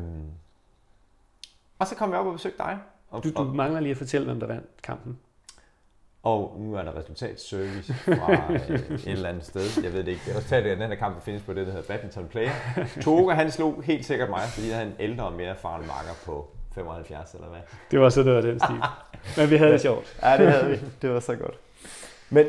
og 1.80 1.88
så 1.88 1.95
kom 1.95 2.12
jeg 2.12 2.19
op 2.19 2.25
og 2.25 2.34
besøgte 2.34 2.58
dig. 2.58 2.80
Og, 3.10 3.23
du, 3.23 3.30
du 3.30 3.43
mangler 3.43 3.80
lige 3.80 3.91
at 3.91 3.97
fortælle, 3.97 4.25
hvem 4.25 4.39
der 4.39 4.47
vandt 4.47 4.82
kampen. 4.84 5.19
Og 6.23 6.56
nu 6.60 6.75
er 6.75 6.84
der 6.84 6.95
resultatservice 6.95 7.93
fra 7.93 8.54
øh, 8.54 8.80
et 8.91 9.08
eller 9.08 9.30
andet 9.30 9.45
sted. 9.45 9.84
Jeg 9.84 9.93
ved 9.93 10.04
det 10.04 10.08
ikke. 10.12 10.21
Resultatet 10.36 10.69
af 10.69 10.75
den 10.75 10.88
her 10.89 10.95
kamp 10.95 11.23
findes 11.23 11.43
på 11.43 11.54
det, 11.54 11.67
der 11.67 11.73
hedder 11.73 11.88
Badminton 11.88 12.28
Player. 12.28 12.52
Toga, 13.02 13.34
han 13.34 13.52
slog 13.52 13.84
helt 13.84 14.06
sikkert 14.06 14.30
mig, 14.30 14.41
fordi 14.41 14.69
han 14.69 14.88
er 14.88 14.91
en 14.91 14.95
ældre 14.99 15.25
og 15.25 15.34
mere 15.34 15.47
erfaren 15.47 15.88
makker 15.88 16.12
på 16.25 16.49
75 16.75 17.34
eller 17.34 17.47
hvad. 17.47 17.60
Det 17.91 17.99
var 17.99 18.10
så, 18.10 18.23
det 18.23 18.34
var 18.34 18.41
den 18.41 18.60
stil. 18.60 18.82
Men 19.38 19.49
vi 19.49 19.56
havde 19.56 19.71
det 19.71 19.82
sjovt. 19.82 20.17
Ja, 20.23 20.38
det 20.38 20.52
havde 20.52 20.69
vi. 20.69 20.80
Det 21.02 21.10
var 21.10 21.19
så 21.19 21.36
godt. 21.36 21.56
Men 22.30 22.45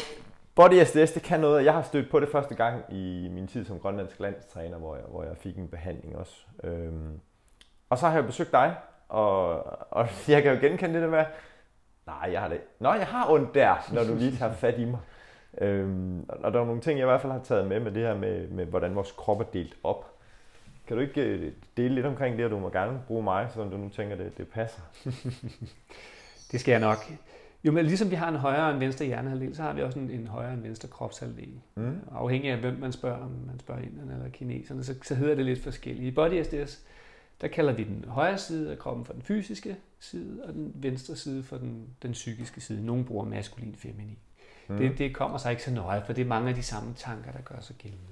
Body 0.54 0.84
SDS, 0.84 1.12
det 1.12 1.22
kan 1.22 1.40
noget. 1.40 1.64
Jeg 1.64 1.74
har 1.74 1.82
stødt 1.82 2.10
på 2.10 2.20
det 2.20 2.28
første 2.28 2.54
gang 2.54 2.84
i 2.88 3.28
min 3.30 3.46
tid 3.46 3.64
som 3.64 3.78
grønlandsk 3.78 4.20
landstræner, 4.20 4.78
hvor 4.78 4.96
jeg, 4.96 5.04
hvor 5.08 5.22
jeg 5.24 5.36
fik 5.36 5.58
en 5.58 5.68
behandling 5.68 6.16
også. 6.16 6.34
Øhm, 6.64 7.20
og 7.90 7.98
så 7.98 8.06
har 8.06 8.14
jeg 8.14 8.26
besøgt 8.26 8.52
dig, 8.52 8.76
og, 9.08 9.62
og 9.90 10.08
jeg 10.28 10.42
kan 10.42 10.54
jo 10.54 10.60
genkende 10.60 10.94
det 10.94 11.02
der 11.02 11.10
med, 11.10 11.24
nej, 12.06 12.28
jeg 12.32 12.40
har 12.40 12.48
det 12.48 12.60
Nå, 12.78 12.92
jeg 12.92 13.06
har 13.06 13.30
ondt 13.30 13.54
der, 13.54 13.92
når 13.92 14.04
du 14.04 14.14
lige 14.14 14.36
tager 14.36 14.52
fat 14.52 14.78
i 14.78 14.84
mig. 14.84 15.00
Øhm, 15.58 16.26
og 16.28 16.52
der 16.52 16.60
er 16.60 16.64
nogle 16.64 16.80
ting, 16.80 16.98
jeg 16.98 17.04
i 17.04 17.10
hvert 17.10 17.20
fald 17.20 17.32
har 17.32 17.40
taget 17.40 17.66
med 17.66 17.80
med 17.80 17.92
det 17.92 18.02
her 18.02 18.14
med, 18.14 18.48
med 18.48 18.66
hvordan 18.66 18.94
vores 18.94 19.12
krop 19.12 19.40
er 19.40 19.44
delt 19.44 19.76
op. 19.84 20.06
Kan 20.86 20.96
du 20.96 21.02
ikke 21.02 21.20
øh, 21.20 21.52
dele 21.76 21.94
lidt 21.94 22.06
omkring 22.06 22.36
det, 22.36 22.44
og 22.44 22.50
du 22.50 22.58
må 22.58 22.70
gerne 22.70 23.00
bruge 23.06 23.22
mig, 23.22 23.48
så 23.54 23.64
du 23.64 23.76
nu 23.76 23.88
tænker, 23.88 24.16
det, 24.16 24.38
det 24.38 24.48
passer? 24.48 24.80
Det 26.52 26.60
skal 26.60 26.72
jeg 26.72 26.80
nok. 26.80 26.98
Jo, 27.64 27.72
men 27.72 27.86
ligesom 27.86 28.10
vi 28.10 28.14
har 28.14 28.28
en 28.28 28.36
højre 28.36 28.66
og 28.66 28.74
en 28.74 28.80
venstre 28.80 29.06
hjernehalvdel, 29.06 29.56
så 29.56 29.62
har 29.62 29.72
vi 29.72 29.82
også 29.82 29.98
en, 29.98 30.10
en 30.10 30.26
højre 30.26 30.48
og 30.48 30.54
en 30.54 30.62
venstre 30.62 30.88
kropshalvdel. 30.88 31.60
Mm. 31.74 31.98
Afhængig 32.12 32.50
af 32.50 32.58
hvem 32.58 32.78
man 32.78 32.92
spørger, 32.92 33.24
om 33.24 33.30
man 33.46 33.58
spørger 33.58 33.82
inderne 33.82 34.14
eller 34.14 34.28
kineserne, 34.28 34.84
så, 34.84 34.94
så 35.02 35.14
hedder 35.14 35.34
det 35.34 35.44
lidt 35.44 35.62
forskelligt. 35.62 36.06
I 36.06 36.10
Body 36.10 36.42
SDS, 36.42 36.84
der 37.40 37.48
kalder 37.48 37.72
vi 37.72 37.84
den 37.84 38.04
højre 38.08 38.38
side 38.38 38.70
af 38.70 38.78
kroppen 38.78 39.04
for 39.04 39.12
den 39.12 39.22
fysiske 39.22 39.76
side, 39.98 40.42
og 40.44 40.54
den 40.54 40.72
venstre 40.74 41.16
side 41.16 41.42
for 41.42 41.56
den, 41.56 41.86
den 42.02 42.12
psykiske 42.12 42.60
side. 42.60 42.86
Nogle 42.86 43.04
bruger 43.04 43.24
maskulin 43.24 43.74
feminin. 43.74 44.18
Mm. 44.68 44.76
Det, 44.76 44.98
det 44.98 45.14
kommer 45.14 45.38
sig 45.38 45.50
ikke 45.50 45.62
så 45.62 45.70
nøje, 45.70 46.02
for 46.06 46.12
det 46.12 46.22
er 46.22 46.26
mange 46.28 46.48
af 46.48 46.54
de 46.54 46.62
samme 46.62 46.94
tanker, 46.96 47.32
der 47.32 47.40
gør 47.40 47.60
sig 47.60 47.76
gældende. 47.76 48.04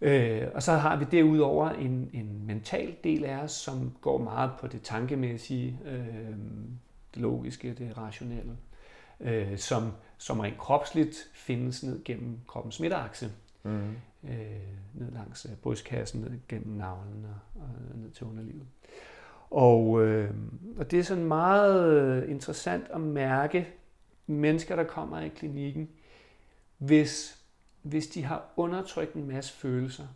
Øh, 0.00 0.48
og 0.54 0.62
så 0.62 0.72
har 0.72 0.96
vi 0.96 1.04
derudover 1.10 1.70
en, 1.70 2.10
en 2.12 2.46
mental 2.46 2.94
del 3.04 3.24
af 3.24 3.36
os, 3.36 3.52
som 3.52 3.92
går 4.00 4.18
meget 4.18 4.50
på 4.60 4.66
det 4.66 4.82
tankemæssige, 4.82 5.78
øh, 5.86 6.36
det 7.14 7.22
logiske, 7.22 7.74
det 7.74 7.98
rationelle, 7.98 8.56
øh, 9.20 9.58
som, 9.58 9.92
som 10.18 10.40
rent 10.40 10.58
kropsligt 10.58 11.30
findes 11.34 11.82
ned 11.82 12.04
gennem 12.04 12.38
kroppens 12.48 12.80
midterakse, 12.80 13.32
Mm. 13.64 13.90
øh, 14.24 14.60
ned 14.94 15.10
langs 15.12 15.46
øh, 15.50 15.56
brystkassen, 15.56 16.20
ned 16.20 16.30
gennem 16.48 16.76
navlen 16.76 17.24
og, 17.24 17.62
og 17.62 17.98
ned 17.98 18.10
til 18.10 18.26
underlivet. 18.26 18.66
Og, 19.50 20.02
øh, 20.02 20.30
og 20.76 20.90
det 20.90 20.98
er 20.98 21.02
sådan 21.02 21.24
meget 21.24 21.92
øh, 21.92 22.30
interessant 22.30 22.84
at 22.90 23.00
mærke 23.00 23.68
mennesker, 24.26 24.76
der 24.76 24.84
kommer 24.84 25.20
i 25.20 25.28
klinikken, 25.28 25.88
hvis, 26.78 27.42
hvis 27.82 28.06
de 28.06 28.22
har 28.24 28.44
undertrykt 28.56 29.14
en 29.14 29.28
masse 29.28 29.52
følelser, 29.52 30.06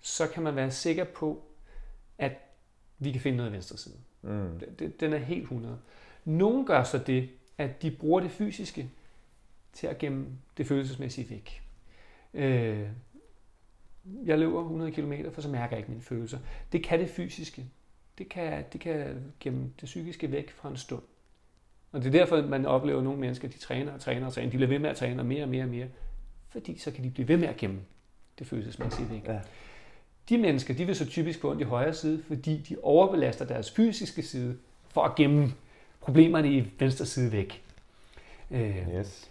så 0.00 0.26
kan 0.26 0.42
man 0.42 0.56
være 0.56 0.70
sikker 0.70 1.04
på, 1.04 1.42
at 2.18 2.32
vi 2.98 3.12
kan 3.12 3.20
finde 3.20 3.36
noget 3.36 3.50
i 3.50 3.54
venstre 3.54 3.76
side. 3.76 3.96
Mm. 4.22 4.60
Den 5.00 5.12
er 5.12 5.18
helt 5.18 5.42
100. 5.42 5.78
Nogle 6.24 6.66
gør 6.66 6.82
så 6.82 6.98
det, 6.98 7.28
at 7.58 7.82
de 7.82 7.90
bruger 7.90 8.20
det 8.20 8.30
fysiske 8.30 8.90
til 9.72 9.86
at 9.86 9.98
gemme 9.98 10.26
det 10.56 10.66
følelsesmæssige 10.66 11.30
væk. 11.30 11.62
Øh, 12.34 12.86
jeg 14.24 14.38
løber 14.38 14.60
100 14.60 14.92
km, 14.92 15.12
for 15.32 15.40
så 15.40 15.48
mærker 15.48 15.76
jeg 15.76 15.78
ikke 15.78 15.90
mine 15.90 16.02
følelser. 16.02 16.38
Det 16.72 16.84
kan 16.84 17.00
det 17.00 17.10
fysiske. 17.10 17.64
Det 18.18 18.28
kan, 18.28 18.64
det 18.72 18.80
kan 18.80 19.32
gemme 19.40 19.72
det 19.80 19.84
psykiske 19.84 20.32
væk 20.32 20.50
fra 20.50 20.68
en 20.68 20.76
stund. 20.76 21.02
Og 21.92 22.00
det 22.00 22.06
er 22.06 22.18
derfor, 22.18 22.42
man 22.42 22.66
oplever, 22.66 22.98
at 22.98 23.04
nogle 23.04 23.20
mennesker, 23.20 23.48
de 23.48 23.58
træner 23.58 23.92
og 23.92 24.00
træner 24.00 24.26
og 24.26 24.32
træner. 24.32 24.50
De 24.50 24.56
bliver 24.56 24.68
ved 24.68 24.78
med 24.78 24.90
at 24.90 24.96
træne 24.96 25.22
og 25.22 25.26
mere 25.26 25.42
og 25.42 25.48
mere 25.48 25.62
og 25.62 25.68
mere. 25.68 25.88
Fordi 26.48 26.78
så 26.78 26.90
kan 26.90 27.04
de 27.04 27.10
blive 27.10 27.28
ved 27.28 27.36
med 27.36 27.48
at 27.48 27.56
gemme 27.56 27.80
det 28.38 28.46
følelsesmæssige 28.46 29.10
væk. 29.10 29.28
Ja. 29.28 29.40
De 30.28 30.38
mennesker, 30.38 30.74
de 30.74 30.84
vil 30.84 30.96
så 30.96 31.06
typisk 31.06 31.40
få 31.40 31.50
ondt 31.50 31.60
i 31.60 31.64
højre 31.64 31.94
side, 31.94 32.22
fordi 32.22 32.56
de 32.56 32.76
overbelaster 32.82 33.44
deres 33.44 33.70
fysiske 33.70 34.22
side 34.22 34.58
for 34.88 35.02
at 35.02 35.14
gemme 35.14 35.54
problemerne 36.00 36.52
i 36.52 36.72
venstre 36.78 37.06
side 37.06 37.32
væk. 37.32 37.62
Øh, 38.50 38.88
Yes. 38.98 39.30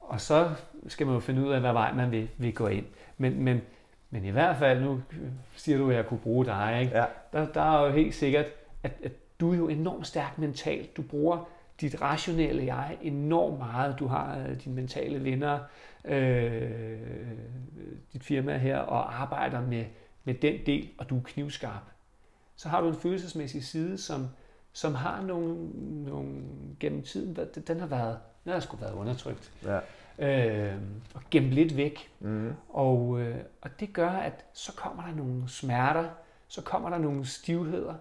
og 0.00 0.20
så 0.20 0.50
skal 0.88 1.06
man 1.06 1.14
jo 1.14 1.20
finde 1.20 1.46
ud 1.46 1.52
af, 1.52 1.60
hvad 1.60 1.72
vej 1.72 1.92
man 1.92 2.10
vil, 2.10 2.28
vil 2.36 2.54
gå 2.54 2.66
ind. 2.66 2.86
Men, 3.18 3.42
men, 3.42 3.60
men 4.10 4.24
i 4.24 4.30
hvert 4.30 4.56
fald, 4.56 4.80
nu 4.80 5.02
siger 5.56 5.78
du, 5.78 5.90
at 5.90 5.96
jeg 5.96 6.06
kunne 6.06 6.20
bruge 6.20 6.44
dig, 6.44 6.78
ikke? 6.80 6.98
Ja. 6.98 7.04
Der, 7.32 7.52
der 7.52 7.60
er 7.60 7.86
jo 7.86 7.92
helt 7.92 8.14
sikkert, 8.14 8.46
at, 8.82 8.92
at 9.02 9.12
du 9.40 9.52
er 9.52 9.56
jo 9.56 9.68
enormt 9.68 10.06
stærk 10.06 10.38
mentalt. 10.38 10.96
Du 10.96 11.02
bruger 11.02 11.48
dit 11.80 12.02
rationelle 12.02 12.64
jeg 12.64 12.98
enormt 13.02 13.58
meget. 13.58 13.98
Du 13.98 14.06
har 14.06 14.38
øh, 14.38 14.64
dine 14.64 14.74
mentale 14.74 15.24
venner, 15.24 15.58
øh, 16.04 16.70
dit 18.12 18.24
firma 18.24 18.56
her, 18.56 18.78
og 18.78 19.20
arbejder 19.22 19.60
med, 19.60 19.84
med 20.24 20.34
den 20.34 20.54
del, 20.66 20.88
og 20.98 21.10
du 21.10 21.16
er 21.16 21.22
knivskarp. 21.24 21.82
Så 22.56 22.68
har 22.68 22.80
du 22.80 22.88
en 22.88 22.94
følelsesmæssig 22.96 23.64
side, 23.64 23.98
som, 23.98 24.28
som 24.76 24.94
har 24.94 25.22
nogle, 25.22 25.70
nogle 26.04 26.42
gennem 26.80 27.02
tiden, 27.02 27.36
den 27.66 27.80
har 27.80 27.86
været, 27.86 28.18
den 28.44 28.52
har 28.52 28.60
sgu 28.60 28.76
været 28.76 28.92
undertrykt. 28.92 29.52
Ja. 29.64 29.78
Øh, 30.18 30.76
og 31.14 31.22
gemt 31.30 31.50
lidt 31.50 31.76
væk. 31.76 32.10
Mm. 32.20 32.52
Og, 32.68 33.20
øh, 33.20 33.38
og 33.60 33.80
det 33.80 33.92
gør, 33.92 34.10
at 34.10 34.44
så 34.52 34.72
kommer 34.72 35.06
der 35.06 35.14
nogle 35.14 35.48
smerter, 35.48 36.08
så 36.48 36.62
kommer 36.62 36.90
der 36.90 36.98
nogle 36.98 37.26
stivheder. 37.26 37.94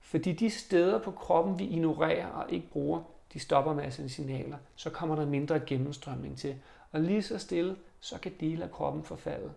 Fordi 0.00 0.32
de 0.32 0.50
steder 0.50 0.98
på 0.98 1.10
kroppen, 1.10 1.58
vi 1.58 1.64
ignorerer 1.64 2.26
og 2.26 2.52
ikke 2.52 2.66
bruger, 2.72 3.02
de 3.32 3.38
stopper 3.38 3.74
med 3.74 3.84
at 3.84 3.92
sende 3.92 4.10
signaler. 4.10 4.56
Så 4.76 4.90
kommer 4.90 5.16
der 5.16 5.26
mindre 5.26 5.60
gennemstrømning 5.60 6.38
til. 6.38 6.56
Og 6.90 7.00
lige 7.00 7.22
så 7.22 7.38
stille, 7.38 7.76
så 8.00 8.18
kan 8.18 8.32
dele 8.40 8.64
af 8.64 8.70
kroppen 8.70 9.04
forfalde. 9.04 9.52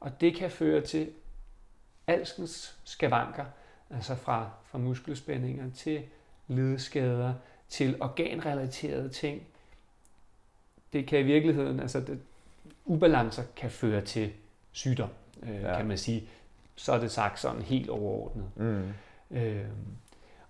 Og 0.00 0.20
det 0.20 0.34
kan 0.34 0.50
føre 0.50 0.80
til 0.80 1.10
alskens 2.06 2.76
skavanker, 2.84 3.44
altså 3.92 4.14
fra, 4.14 4.50
fra 4.64 4.78
muskelspændinger 4.78 5.70
til 5.74 6.02
ledskader, 6.48 7.34
til 7.68 7.96
organrelaterede 8.00 9.08
ting. 9.08 9.42
Det 10.92 11.06
kan 11.06 11.18
i 11.18 11.22
virkeligheden, 11.22 11.80
altså 11.80 12.00
det, 12.00 12.20
ubalancer 12.84 13.42
kan 13.56 13.70
føre 13.70 14.00
til 14.00 14.32
sygdom, 14.72 15.08
øh, 15.42 15.62
Ja. 15.62 15.76
kan 15.76 15.86
man 15.86 15.98
sige. 15.98 16.28
Så 16.76 16.92
er 16.92 16.98
det 17.00 17.10
sagt 17.10 17.40
sådan 17.40 17.62
helt 17.62 17.88
overordnet. 17.90 18.50
Mm. 18.56 18.92
Øh, 19.30 19.64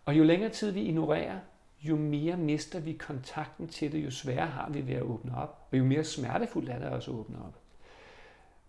Og 0.05 0.18
jo 0.18 0.24
længere 0.24 0.50
tid 0.50 0.70
vi 0.70 0.81
ignorerer, 0.83 1.38
jo 1.83 1.96
mere 1.96 2.37
mister 2.37 2.81
vi 2.81 2.92
kontakten 2.92 3.68
til 3.68 3.92
det, 3.92 4.05
jo 4.05 4.11
sværere 4.11 4.46
har 4.46 4.70
vi 4.70 4.87
ved 4.87 4.94
at 4.94 5.02
åbne 5.02 5.37
op, 5.37 5.66
og 5.70 5.78
jo 5.78 5.85
mere 5.85 6.05
smertefuldt 6.05 6.68
er 6.68 6.78
det 6.78 6.88
også 6.88 7.11
at 7.11 7.16
åbne 7.16 7.37
op. 7.38 7.55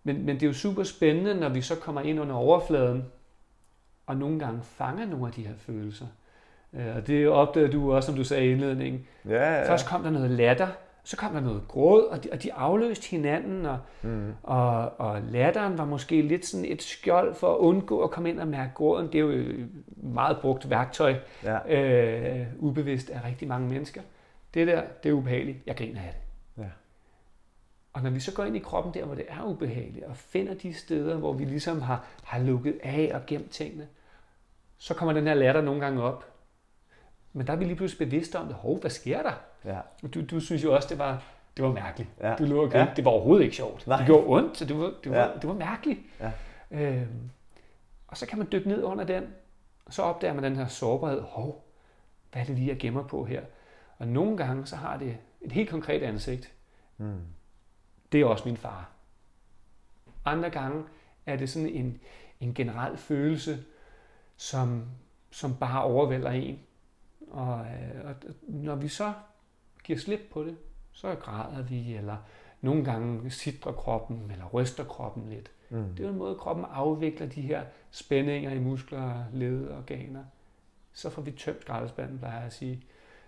Men, 0.04 0.24
men 0.26 0.34
det 0.36 0.42
er 0.42 0.46
jo 0.46 0.52
super 0.52 0.82
spændende, 0.84 1.34
når 1.34 1.48
vi 1.48 1.62
så 1.62 1.76
kommer 1.76 2.00
ind 2.00 2.20
under 2.20 2.34
overfladen, 2.34 3.04
og 4.06 4.16
nogle 4.16 4.38
gange 4.38 4.60
fanger 4.62 5.06
nogle 5.06 5.26
af 5.26 5.32
de 5.32 5.46
her 5.46 5.54
følelser. 5.58 6.06
Øh, 6.72 6.96
og 6.96 7.06
det 7.06 7.28
opdager 7.28 7.70
du 7.70 7.92
også, 7.94 8.06
som 8.06 8.16
du 8.16 8.24
sagde 8.24 8.46
i 8.46 8.50
indledningen. 8.50 9.06
Ja, 9.28 9.54
ja. 9.54 9.70
Først 9.70 9.86
kom 9.86 10.02
der 10.02 10.10
noget 10.10 10.30
latter, 10.30 10.68
så 11.04 11.16
kom 11.16 11.32
der 11.32 11.40
noget 11.40 11.62
gråd, 11.68 12.02
og 12.02 12.24
de, 12.24 12.28
og 12.32 12.42
de 12.42 12.52
afløste 12.52 13.10
hinanden, 13.10 13.66
og, 13.66 13.78
mm. 14.02 14.32
og, 14.42 15.00
og 15.00 15.20
latteren 15.30 15.78
var 15.78 15.84
måske 15.84 16.22
lidt 16.22 16.46
sådan 16.46 16.66
et 16.66 16.82
skjold 16.82 17.34
for 17.34 17.54
at 17.54 17.58
undgå 17.58 18.02
at 18.02 18.10
komme 18.10 18.30
ind 18.30 18.40
og 18.40 18.48
mærke 18.48 18.70
gråden. 18.74 19.06
Det 19.06 19.14
er 19.14 19.20
jo 19.20 19.30
et 19.30 19.68
meget 19.96 20.38
brugt 20.40 20.70
værktøj, 20.70 21.14
ja. 21.44 21.76
øh, 21.76 22.46
ubevidst 22.58 23.10
af 23.10 23.24
rigtig 23.24 23.48
mange 23.48 23.68
mennesker. 23.68 24.00
Det 24.54 24.66
der, 24.66 24.82
det 25.02 25.08
er 25.08 25.12
ubehageligt. 25.12 25.58
Jeg 25.66 25.76
griner 25.76 26.00
af 26.00 26.10
det. 26.12 26.23
Og 27.94 28.02
når 28.02 28.10
vi 28.10 28.20
så 28.20 28.32
går 28.34 28.44
ind 28.44 28.56
i 28.56 28.58
kroppen 28.58 28.94
der, 28.94 29.04
hvor 29.04 29.14
det 29.14 29.24
er 29.28 29.42
ubehageligt, 29.44 30.04
og 30.04 30.16
finder 30.16 30.54
de 30.54 30.74
steder, 30.74 31.16
hvor 31.16 31.32
vi 31.32 31.44
ligesom 31.44 31.80
har, 31.80 32.04
har 32.24 32.38
lukket 32.38 32.78
af 32.82 33.10
og 33.14 33.26
gemt 33.26 33.50
tingene, 33.50 33.88
så 34.78 34.94
kommer 34.94 35.12
den 35.12 35.26
her 35.26 35.34
latter 35.34 35.60
nogle 35.60 35.80
gange 35.80 36.02
op. 36.02 36.24
Men 37.32 37.46
der 37.46 37.52
er 37.52 37.56
vi 37.56 37.64
lige 37.64 37.76
pludselig 37.76 38.08
bevidste 38.08 38.38
om 38.38 38.46
det. 38.46 38.54
Hov, 38.54 38.80
hvad 38.80 38.90
sker 38.90 39.22
der? 39.22 39.32
Ja. 39.64 39.80
Du, 40.14 40.24
du 40.24 40.40
synes 40.40 40.64
jo 40.64 40.74
også, 40.74 40.88
det 40.88 40.98
var, 40.98 41.22
det 41.56 41.64
var 41.64 41.72
mærkeligt. 41.72 42.10
Ja. 42.20 42.34
Du 42.34 42.44
lå 42.44 42.70
ja. 42.72 42.86
Det 42.96 43.04
var 43.04 43.10
overhovedet 43.10 43.44
ikke 43.44 43.56
sjovt. 43.56 43.86
Nej. 43.86 43.96
Det 43.96 44.06
gjorde 44.06 44.26
ondt, 44.26 44.58
så 44.58 44.64
det 44.64 44.78
var, 44.78 44.92
det 45.04 45.12
var, 45.12 45.18
ja. 45.18 45.28
det 45.34 45.48
var 45.48 45.54
mærkeligt. 45.54 46.00
Ja. 46.20 46.30
Øhm, 46.70 47.30
og 48.06 48.16
så 48.16 48.26
kan 48.26 48.38
man 48.38 48.48
dykke 48.52 48.68
ned 48.68 48.82
under 48.82 49.04
den, 49.04 49.24
og 49.86 49.92
så 49.92 50.02
opdager 50.02 50.34
man 50.34 50.44
den 50.44 50.56
her 50.56 50.66
sårbarhed. 50.66 51.20
Hov, 51.20 51.64
hvad 52.32 52.42
er 52.42 52.46
det 52.46 52.54
lige, 52.54 52.68
jeg 52.68 52.78
gemmer 52.78 53.02
på 53.02 53.24
her? 53.24 53.42
Og 53.98 54.08
nogle 54.08 54.36
gange, 54.36 54.66
så 54.66 54.76
har 54.76 54.96
det 54.96 55.16
et 55.40 55.52
helt 55.52 55.70
konkret 55.70 56.02
ansigt. 56.02 56.52
Mm. 56.98 57.20
Det 58.14 58.20
er 58.20 58.26
også 58.26 58.48
min 58.48 58.56
far. 58.56 58.90
Andre 60.24 60.50
gange 60.50 60.84
er 61.26 61.36
det 61.36 61.50
sådan 61.50 61.68
en, 61.68 62.00
en 62.40 62.54
generel 62.54 62.96
følelse, 62.96 63.64
som, 64.36 64.84
som 65.30 65.56
bare 65.56 65.82
overvælder 65.82 66.30
en. 66.30 66.58
Og, 67.30 67.66
øh, 67.66 68.04
og 68.04 68.14
når 68.42 68.74
vi 68.74 68.88
så 68.88 69.12
giver 69.84 69.98
slip 69.98 70.20
på 70.32 70.44
det, 70.44 70.56
så 70.92 71.14
græder 71.14 71.62
vi, 71.62 71.94
eller 71.94 72.16
nogle 72.60 72.84
gange 72.84 73.30
sidder 73.30 73.72
kroppen, 73.72 74.30
eller 74.30 74.44
ryster 74.44 74.84
kroppen 74.84 75.28
lidt. 75.30 75.50
Mm. 75.70 75.94
Det 75.96 76.06
er 76.06 76.10
en 76.10 76.18
måde, 76.18 76.34
kroppen 76.34 76.64
afvikler 76.68 77.26
de 77.26 77.40
her 77.40 77.64
spændinger 77.90 78.50
i 78.50 78.58
muskler, 78.58 79.24
led 79.32 79.66
og 79.66 79.78
organer. 79.78 80.24
Så 80.92 81.10
får 81.10 81.22
vi 81.22 81.30
tømt 81.30 81.60
skraldespanden, 81.60 82.18
plejer 82.18 82.36
jeg 82.36 82.46
at 82.46 82.52
sige. 82.52 82.82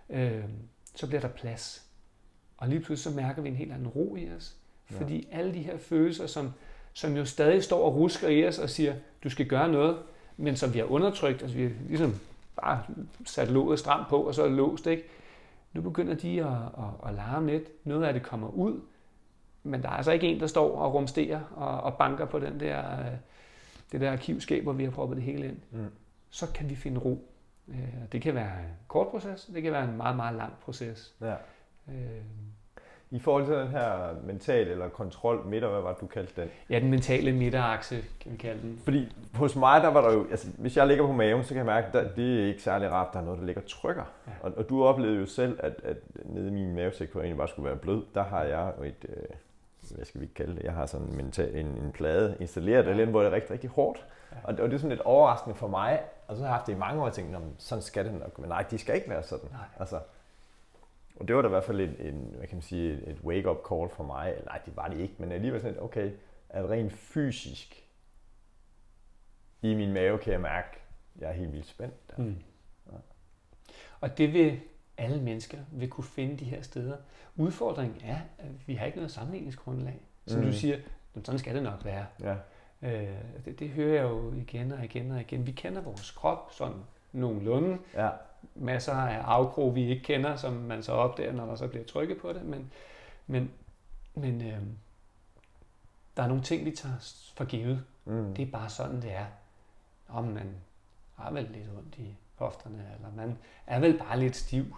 Øh, 0.09 0.43
så 0.95 1.07
bliver 1.07 1.21
der 1.21 1.29
plads. 1.29 1.89
Og 2.57 2.67
lige 2.67 2.79
pludselig 2.79 3.13
så 3.13 3.21
mærker 3.21 3.41
vi 3.41 3.49
en 3.49 3.55
helt 3.55 3.71
anden 3.71 3.87
ro 3.87 4.15
i 4.15 4.31
os. 4.31 4.56
Ja. 4.91 4.97
Fordi 4.97 5.27
alle 5.31 5.53
de 5.53 5.59
her 5.59 5.77
følelser, 5.77 6.27
som, 6.27 6.53
som 6.93 7.17
jo 7.17 7.25
stadig 7.25 7.63
står 7.63 7.85
og 7.85 7.95
rusker 7.95 8.27
i 8.27 8.47
os 8.47 8.59
og 8.59 8.69
siger, 8.69 8.95
du 9.23 9.29
skal 9.29 9.45
gøre 9.45 9.71
noget, 9.71 9.97
men 10.37 10.55
som 10.55 10.73
vi 10.73 10.79
har 10.79 10.85
undertrykt, 10.85 11.41
altså 11.41 11.57
vi 11.57 11.63
har 11.63 11.71
ligesom 11.87 12.15
bare 12.61 12.83
sat 13.25 13.51
låget 13.51 13.79
stramt 13.79 14.07
på, 14.09 14.21
og 14.21 14.35
så 14.35 14.43
er 14.43 14.47
det 14.47 14.57
låst, 14.57 14.87
ikke? 14.87 15.03
Nu 15.73 15.81
begynder 15.81 16.15
de 16.15 16.43
at, 16.43 16.51
at, 16.51 17.09
at 17.09 17.13
larme 17.15 17.51
lidt. 17.51 17.85
Noget 17.85 18.03
af 18.03 18.13
det 18.13 18.23
kommer 18.23 18.47
ud, 18.49 18.81
men 19.63 19.83
der 19.83 19.89
er 19.89 19.93
altså 19.93 20.11
ikke 20.11 20.27
en, 20.27 20.39
der 20.39 20.47
står 20.47 20.77
og 20.77 20.93
rumsterer 20.93 21.41
og, 21.55 21.81
og 21.81 21.97
banker 21.97 22.25
på 22.25 22.39
den 22.39 22.59
der, 22.59 22.99
øh, 22.99 23.05
det 23.91 24.01
der 24.01 24.11
arkivskab, 24.11 24.63
hvor 24.63 24.73
vi 24.73 24.83
har 24.83 24.91
proppet 24.91 25.15
det 25.15 25.23
hele 25.23 25.45
ind. 25.47 25.57
Mm. 25.71 25.85
Så 26.29 26.47
kan 26.53 26.69
vi 26.69 26.75
finde 26.75 26.99
ro. 26.99 27.31
Øh, 27.67 27.77
det 28.11 28.21
kan 28.21 28.35
være 28.35 28.59
en 28.59 28.73
kort 28.87 29.07
proces, 29.07 29.49
det 29.53 29.63
kan 29.63 29.71
være 29.71 29.83
en 29.83 29.97
meget, 29.97 30.15
meget 30.15 30.35
lang 30.35 30.53
proces. 30.61 31.13
Ja. 31.21 31.35
Øh, 31.87 32.23
i 33.11 33.19
forhold 33.19 33.45
til 33.45 33.55
den 33.55 33.67
her 33.67 34.15
mental 34.23 34.67
eller 34.67 34.89
kontrol 34.89 35.45
midter, 35.45 35.69
hvad 35.69 35.81
var 35.81 35.91
det, 35.91 36.01
du 36.01 36.07
kaldte 36.07 36.41
den? 36.41 36.49
Ja, 36.69 36.79
den 36.79 36.89
mentale 36.89 37.31
midterakse, 37.31 38.03
kan 38.19 38.31
vi 38.31 38.37
kalde 38.37 38.61
den. 38.61 38.81
Fordi 38.83 39.15
hos 39.33 39.55
mig, 39.55 39.81
der 39.81 39.87
var 39.87 40.01
der 40.01 40.13
jo, 40.13 40.27
altså 40.29 40.47
hvis 40.57 40.77
jeg 40.77 40.87
ligger 40.87 41.07
på 41.07 41.11
maven, 41.11 41.43
så 41.43 41.47
kan 41.47 41.57
jeg 41.57 41.65
mærke, 41.65 41.97
at 41.97 42.15
det 42.15 42.43
er 42.43 42.47
ikke 42.47 42.61
særlig 42.61 42.91
rart, 42.91 43.13
der 43.13 43.19
er 43.19 43.23
noget, 43.23 43.39
der 43.39 43.45
ligger 43.45 43.61
trykker. 43.61 44.03
Ja. 44.27 44.31
Og, 44.41 44.53
og, 44.57 44.69
du 44.69 44.83
oplevede 44.83 45.19
jo 45.19 45.25
selv, 45.25 45.59
at, 45.63 45.73
at 45.83 45.97
nede 46.25 46.47
i 46.47 46.51
min 46.51 46.75
mavesæk, 46.75 47.11
hvor 47.11 47.21
egentlig 47.21 47.37
bare 47.37 47.47
skulle 47.47 47.69
være 47.69 47.77
blød, 47.77 48.03
der 48.13 48.23
har 48.23 48.43
jeg 48.43 48.73
jo 48.77 48.83
et, 48.83 49.05
øh, 49.09 49.95
hvad 49.95 50.05
skal 50.05 50.21
vi 50.21 50.25
kalde 50.25 50.55
det, 50.55 50.63
jeg 50.63 50.73
har 50.73 50.85
sådan 50.85 51.07
en, 51.07 51.17
mental, 51.17 51.55
en, 51.55 51.65
en 51.65 51.91
plade 51.93 52.37
installeret, 52.39 52.85
ja. 52.85 52.89
eller 52.89 53.05
hvor 53.05 53.19
det 53.19 53.27
er 53.27 53.35
rigtig, 53.35 53.51
rigtig 53.51 53.69
hårdt. 53.69 54.05
Ja. 54.31 54.37
Og, 54.43 54.53
og 54.59 54.69
det 54.69 54.73
er 54.73 54.77
sådan 54.77 54.89
lidt 54.89 55.01
overraskende 55.01 55.55
for 55.55 55.67
mig, 55.67 55.99
og 56.27 56.35
så 56.35 56.41
har 56.41 56.49
jeg 56.49 56.55
haft 56.55 56.67
det 56.67 56.73
i 56.73 56.77
mange 56.77 57.01
år, 57.01 57.05
og 57.05 57.13
tænkt, 57.13 57.37
sådan 57.57 57.81
skal 57.81 58.05
det 58.05 58.13
nok, 58.13 58.39
men 58.39 58.49
nej, 58.49 58.65
de 58.71 58.77
skal 58.77 58.95
ikke 58.95 59.09
være 59.09 59.23
sådan. 59.23 59.49
Nej. 59.51 59.61
Altså, 59.79 59.99
og 61.19 61.27
det 61.27 61.35
var 61.35 61.41
da 61.41 61.47
i 61.47 61.49
hvert 61.49 61.63
fald 61.63 61.79
en, 61.79 61.95
en 61.99 62.33
hvad 62.37 62.47
kan 62.47 62.55
man 62.55 62.61
sige, 62.61 63.07
et 63.07 63.19
wake-up 63.23 63.57
call 63.69 63.89
for 63.89 64.03
mig. 64.03 64.33
Nej, 64.45 64.61
det 64.65 64.75
var 64.75 64.87
det 64.87 64.99
ikke, 64.99 65.13
men 65.17 65.31
alligevel 65.31 65.61
sådan, 65.61 65.81
okay, 65.81 66.11
at 66.49 66.69
rent 66.69 66.93
fysisk 66.93 67.87
i 69.61 69.73
min 69.73 69.93
mave 69.93 70.17
kan 70.17 70.33
jeg 70.33 70.41
mærke, 70.41 70.67
at 71.15 71.21
jeg 71.21 71.29
er 71.29 71.33
helt 71.33 71.53
vildt 71.53 71.67
spændt. 71.67 72.09
Der. 72.09 72.23
Mm. 72.23 72.35
Ja. 72.91 72.97
Og 74.01 74.17
det 74.17 74.33
vil 74.33 74.59
alle 74.97 75.21
mennesker 75.21 75.57
vil 75.71 75.89
kunne 75.89 76.03
finde 76.03 76.37
de 76.37 76.45
her 76.45 76.61
steder. 76.61 76.97
Udfordringen 77.35 78.01
er, 78.03 78.19
at 78.37 78.67
vi 78.67 78.73
har 78.73 78.85
ikke 78.85 78.97
noget 78.97 79.11
sammenligningsgrundlag. 79.11 80.01
Som 80.27 80.39
mm. 80.39 80.45
du 80.45 80.53
siger, 80.53 80.77
sådan 81.23 81.39
skal 81.39 81.55
det 81.55 81.63
nok 81.63 81.85
være. 81.85 82.05
Ja. 82.21 82.35
Øh, 82.81 83.17
det, 83.45 83.59
det 83.59 83.69
hører 83.69 83.93
jeg 83.93 84.03
jo 84.03 84.33
igen 84.33 84.71
og 84.71 84.83
igen 84.83 85.11
og 85.11 85.21
igen. 85.21 85.45
Vi 85.45 85.51
kender 85.51 85.81
vores 85.81 86.11
krop 86.11 86.51
sådan 86.51 86.77
nogenlunde. 87.11 87.77
Ja 87.95 88.09
masser 88.55 88.93
af 88.93 89.21
afkrog, 89.21 89.75
vi 89.75 89.89
ikke 89.89 90.03
kender, 90.03 90.35
som 90.35 90.53
man 90.53 90.83
så 90.83 90.91
opdager, 90.91 91.31
når 91.33 91.45
der 91.45 91.55
så 91.55 91.67
bliver 91.67 91.85
trykket 91.85 92.17
på 92.17 92.33
det. 92.33 92.45
Men, 92.45 92.71
men, 93.27 93.51
men 94.15 94.41
øh, 94.41 94.57
der 96.17 96.23
er 96.23 96.27
nogle 96.27 96.43
ting, 96.43 96.65
vi 96.65 96.71
tager 96.71 96.95
for 97.37 97.45
givet. 97.45 97.83
Mm. 98.05 98.35
Det 98.35 98.47
er 98.47 98.51
bare 98.51 98.69
sådan, 98.69 99.01
det 99.01 99.13
er. 99.13 99.25
Om 100.09 100.23
man 100.23 100.55
har 101.15 101.31
vel 101.31 101.49
lidt 101.53 101.69
ondt 101.77 101.97
i 101.97 102.15
hofterne, 102.35 102.85
eller 102.95 103.11
man 103.15 103.37
er 103.67 103.79
vel 103.79 103.97
bare 103.97 104.19
lidt 104.19 104.35
stiv. 104.35 104.77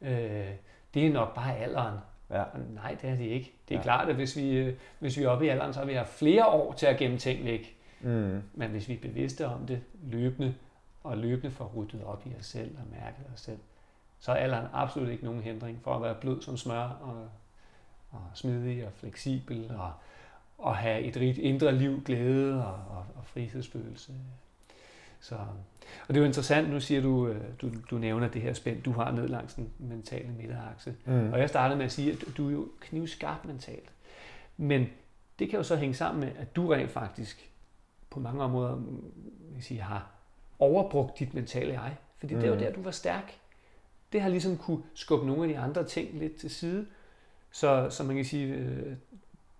Øh, 0.00 0.50
det 0.94 1.06
er 1.06 1.12
nok 1.12 1.34
bare 1.34 1.56
alderen. 1.56 1.98
Ja. 2.30 2.44
Nej, 2.74 2.96
det 3.02 3.10
er 3.10 3.16
det 3.16 3.24
ikke. 3.24 3.52
Det 3.68 3.74
er 3.74 3.78
ja. 3.78 3.82
klart, 3.82 4.08
at 4.08 4.14
hvis 4.14 4.36
vi, 4.36 4.50
øh, 4.50 4.74
hvis 4.98 5.18
vi 5.18 5.22
er 5.22 5.28
oppe 5.28 5.46
i 5.46 5.48
alderen, 5.48 5.72
så 5.72 5.80
har 5.80 5.86
vi 5.86 5.94
haft 5.94 6.12
flere 6.12 6.46
år 6.46 6.72
til 6.72 6.86
at 6.86 6.96
gemme 6.96 7.18
ting 7.18 7.44
væk. 7.44 7.76
Mm. 8.00 8.42
Men 8.54 8.70
hvis 8.70 8.88
vi 8.88 8.94
er 8.94 9.00
bevidste 9.00 9.46
om 9.46 9.66
det 9.66 9.82
løbende, 10.02 10.54
og 11.08 11.18
løbende 11.18 11.50
får 11.50 11.72
ryddet 11.76 12.04
op 12.04 12.26
i 12.26 12.34
os 12.38 12.46
selv 12.46 12.76
og 12.78 12.84
mærket 12.90 13.24
os 13.34 13.40
selv, 13.40 13.58
så 14.18 14.32
er 14.32 14.36
alderen 14.36 14.66
absolut 14.72 15.08
ikke 15.08 15.24
nogen 15.24 15.42
hindring 15.42 15.80
for 15.82 15.94
at 15.94 16.02
være 16.02 16.14
blød 16.14 16.42
som 16.42 16.56
smør 16.56 16.82
og, 16.82 17.28
og 18.10 18.22
smidig 18.34 18.86
og 18.86 18.92
fleksibel 18.92 19.70
og, 19.78 19.92
og 20.58 20.76
have 20.76 21.00
et 21.02 21.16
rigt 21.16 21.38
indre 21.38 21.72
liv, 21.72 22.02
glæde 22.04 22.66
og, 22.66 22.96
og, 22.96 23.04
og 23.16 23.24
frihedsfølelse. 23.24 24.12
Så, 25.20 25.34
og 25.34 26.08
det 26.08 26.16
er 26.16 26.20
jo 26.20 26.26
interessant, 26.26 26.70
nu 26.70 26.80
siger 26.80 27.00
du, 27.00 27.28
øh, 27.28 27.42
du, 27.62 27.70
du 27.90 27.98
nævner 27.98 28.28
det 28.28 28.42
her 28.42 28.52
spænd, 28.52 28.82
du 28.82 28.92
har 28.92 29.10
ned 29.10 29.28
langs 29.28 29.54
den 29.54 29.70
mentale 29.78 30.28
midterakse. 30.28 30.94
Mm. 31.04 31.32
Og 31.32 31.38
jeg 31.38 31.48
startede 31.48 31.78
med 31.78 31.84
at 31.84 31.92
sige, 31.92 32.12
at 32.12 32.36
du 32.36 32.48
er 32.48 32.52
jo 32.52 32.68
knivskarp 32.80 33.44
mentalt. 33.44 33.92
Men 34.56 34.86
det 35.38 35.50
kan 35.50 35.56
jo 35.56 35.62
så 35.62 35.76
hænge 35.76 35.94
sammen 35.94 36.20
med, 36.20 36.30
at 36.36 36.56
du 36.56 36.68
rent 36.68 36.90
faktisk 36.90 37.50
på 38.10 38.20
mange 38.20 38.42
områder 38.42 38.74
vil 39.54 39.62
sige, 39.62 39.80
har 39.80 40.17
overbrugt 40.58 41.18
dit 41.18 41.34
mentale 41.34 41.72
jeg. 41.72 41.96
Fordi 42.18 42.34
mm. 42.34 42.40
det 42.40 42.50
var 42.50 42.56
der, 42.56 42.72
du 42.72 42.82
var 42.82 42.90
stærk. 42.90 43.34
Det 44.12 44.20
har 44.20 44.28
ligesom 44.28 44.56
kunne 44.56 44.82
skubbe 44.94 45.26
nogle 45.26 45.42
af 45.42 45.48
de 45.48 45.58
andre 45.58 45.84
ting 45.84 46.18
lidt 46.18 46.36
til 46.36 46.50
side. 46.50 46.86
Så, 47.50 47.86
så 47.90 48.04
man 48.04 48.16
kan 48.16 48.24
sige, 48.24 48.54
øh, 48.54 48.96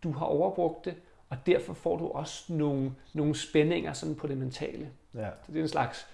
du 0.03 0.13
har 0.13 0.27
overbrugt 0.27 0.85
det, 0.85 0.95
og 1.31 1.37
derfor 1.47 1.75
får 1.75 1.97
du 1.97 2.09
også 2.09 2.53
nogle, 2.53 2.93
nogle 3.13 3.35
spændinger 3.35 3.93
sådan 3.93 4.15
på 4.15 4.27
det 4.27 4.37
mentale. 4.37 4.91
Ja. 5.15 5.29
Så 5.47 5.53
det 5.53 5.59
er 5.59 5.63
en 5.63 5.69
slags 5.69 6.07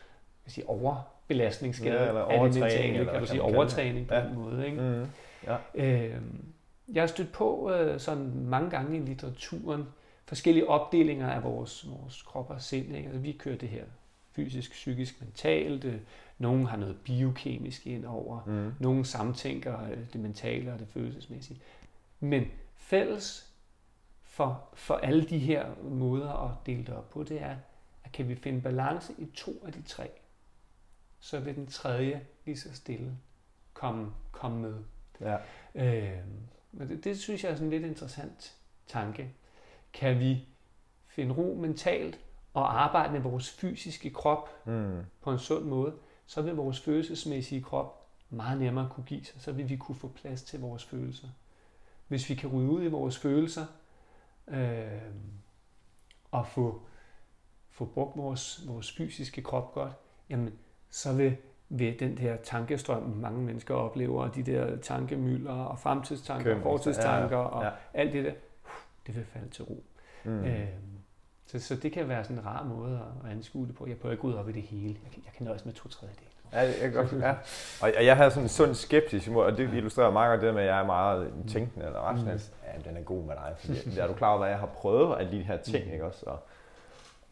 jeg 0.47 0.53
sige, 0.53 0.69
overbelastningsskade 0.69 2.03
ja, 2.03 2.09
eller 2.09 2.21
overtræning, 2.21 2.45
af 2.45 2.53
det 2.53 2.61
mentale, 2.61 2.99
eller, 2.99 3.13
kan 3.13 3.21
du 3.21 3.27
sige, 3.27 3.43
overtræning 3.43 4.09
på 4.09 4.15
ja. 4.15 4.25
den 4.25 4.35
måde. 4.35 4.67
Ikke? 4.67 4.81
Mm. 4.81 5.07
Ja. 5.47 5.57
Øh, 5.75 6.23
jeg 6.93 7.03
har 7.03 7.07
stødt 7.07 7.33
på 7.33 7.73
øh, 7.73 8.01
sådan 8.01 8.33
mange 8.35 8.71
gange 8.71 8.97
i 8.97 9.01
litteraturen 9.01 9.87
forskellige 10.27 10.69
opdelinger 10.69 11.31
af 11.31 11.43
vores, 11.43 11.87
vores 11.91 12.23
krop 12.23 12.51
og 12.51 12.61
sind. 12.61 12.97
Ikke? 12.97 13.09
Altså, 13.09 13.21
vi 13.21 13.33
kører 13.33 13.57
det 13.57 13.69
her 13.69 13.85
fysisk, 14.35 14.71
psykisk, 14.71 15.21
mentalt. 15.21 15.85
Øh, 15.85 16.01
nogle 16.39 16.69
har 16.69 16.77
noget 16.77 16.97
biokemisk 17.05 17.87
ind 17.87 18.05
over. 18.05 18.45
Mm. 18.47 18.73
Nogle 18.81 19.05
samtænker 19.05 19.85
øh, 19.85 19.99
det 20.13 20.21
mentale 20.21 20.73
og 20.73 20.79
det 20.79 20.89
følelsesmæssige. 20.89 21.61
Men 22.21 22.45
fælles 22.77 23.55
for, 24.23 24.69
for 24.75 24.95
alle 24.95 25.25
de 25.25 25.39
her 25.39 25.83
måder 25.83 26.31
at 26.31 26.67
dele 26.67 26.85
det 26.85 26.95
op 26.95 27.11
på, 27.11 27.23
det 27.23 27.43
er, 27.43 27.57
at 28.05 28.13
kan 28.13 28.29
vi 28.29 28.35
finde 28.35 28.61
balance 28.61 29.13
i 29.19 29.27
to 29.35 29.63
af 29.67 29.73
de 29.73 29.83
tre, 29.83 30.11
så 31.21 31.41
vil 31.41 31.55
den 31.55 31.67
tredje 31.67 32.27
lige 32.45 32.57
så 32.57 32.75
stille 32.75 33.17
komme, 33.75 34.13
komme 34.33 34.61
med. 34.61 34.75
Ja. 35.21 35.37
Øh, 35.75 36.21
men 36.73 36.89
det, 36.89 37.05
det 37.05 37.19
synes 37.19 37.45
jeg 37.45 37.51
er 37.51 37.55
sådan 37.55 37.67
en 37.67 37.71
lidt 37.71 37.91
interessant 37.91 38.57
tanke. 38.87 39.33
Kan 39.93 40.19
vi 40.19 40.49
finde 41.07 41.35
ro 41.35 41.55
mentalt 41.61 42.21
og 42.55 42.83
arbejde 42.83 43.13
med 43.13 43.21
vores 43.21 43.51
fysiske 43.51 44.11
krop 44.11 44.67
mm. 44.67 44.99
på 45.21 45.33
en 45.33 45.39
sund 45.39 45.65
måde, 45.65 45.95
så 46.27 46.43
vil 46.43 46.55
vores 46.55 46.81
følelsesmæssige 46.81 47.63
krop 47.63 48.07
meget 48.31 48.61
nemmere 48.61 48.89
kunne 48.91 49.05
give 49.05 49.25
sig. 49.25 49.41
Så 49.41 49.53
vil 49.53 49.69
vi 49.69 49.77
kunne 49.77 49.97
få 49.97 50.09
plads 50.09 50.43
til 50.43 50.61
vores 50.61 50.85
følelser. 50.85 51.29
Hvis 52.09 52.31
vi 52.31 52.35
kan 52.35 52.51
rydde 52.51 52.71
ud 52.71 52.85
i 52.85 52.89
vores 52.89 53.19
følelser 53.19 53.67
øh, 54.49 54.87
og 56.31 56.47
få, 56.47 56.83
få 57.71 57.85
brugt 57.85 58.17
vores, 58.17 58.69
vores 58.69 58.93
fysiske 58.93 59.43
krop 59.43 59.75
godt, 59.75 59.93
jamen, 60.31 60.53
så 60.91 61.13
vil, 61.13 61.37
vil 61.69 62.01
den 62.01 62.17
der 62.17 62.37
tankestrøm, 62.37 63.03
mange 63.03 63.43
mennesker 63.43 63.75
oplever, 63.75 64.23
og 64.23 64.35
de 64.35 64.43
der 64.43 64.77
tankemylder 64.77 65.53
og 65.53 65.79
fremtidstanker 65.79 66.57
og 66.57 66.63
fortidstanker 66.63 67.39
ja, 67.39 67.43
ja. 67.43 67.49
og 67.49 67.73
alt 67.95 68.13
det 68.13 68.25
der, 68.25 68.35
det 69.07 69.17
vil 69.17 69.25
falde 69.25 69.49
til 69.49 69.65
ro. 69.65 69.85
Mm. 70.25 70.45
Øh, 70.45 70.69
så, 71.55 71.67
så 71.67 71.75
det 71.75 71.93
kan 71.93 72.09
være 72.09 72.25
sådan 72.25 72.39
en 72.39 72.47
rar 72.47 72.65
måde 72.65 72.95
at, 72.95 73.31
at 73.31 73.37
anskue 73.37 73.67
det 73.67 73.75
på. 73.75 73.87
Jeg 73.87 73.97
prøver 73.97 74.13
ikke 74.13 74.25
ud 74.25 74.35
op 74.35 74.49
i 74.49 74.53
det 74.53 74.63
hele. 74.63 74.97
Jeg 75.05 75.13
kan, 75.13 75.23
jeg 75.25 75.33
kan 75.37 75.47
nøjes 75.47 75.65
med 75.65 75.73
to 75.73 75.89
tredjedel. 75.89 76.25
Ja, 76.53 76.61
jeg, 76.83 76.93
godt, 76.93 77.13
ja. 77.13 77.35
Og 77.99 78.05
jeg 78.05 78.17
har 78.17 78.29
sådan 78.29 78.43
en 78.43 78.49
sund 78.49 78.75
skeptisk 78.75 79.27
imod, 79.27 79.45
og 79.45 79.57
det 79.57 79.75
illustrerer 79.75 80.11
meget 80.11 80.31
godt 80.31 80.47
det 80.47 80.55
med, 80.55 80.63
at 80.63 80.69
jeg 80.69 80.81
er 80.81 80.87
meget 80.87 81.33
tænkende 81.49 81.87
eller 81.87 81.99
rationel. 81.99 82.35
Mm. 82.35 82.83
Ja, 82.85 82.91
den 82.91 82.97
er 82.97 83.03
god 83.03 83.23
med 83.23 83.35
dig, 83.35 83.55
fordi 83.59 83.99
er 84.01 84.07
du 84.07 84.13
klar 84.13 84.29
over, 84.29 84.39
hvad 84.39 84.49
jeg 84.49 84.59
har 84.59 84.67
prøvet 84.67 85.17
af 85.17 85.31
de 85.31 85.43
her 85.43 85.57
ting, 85.57 85.87
mm. 85.87 85.93
ikke 85.93 86.05
også? 86.05 86.27
Og, 86.27 86.39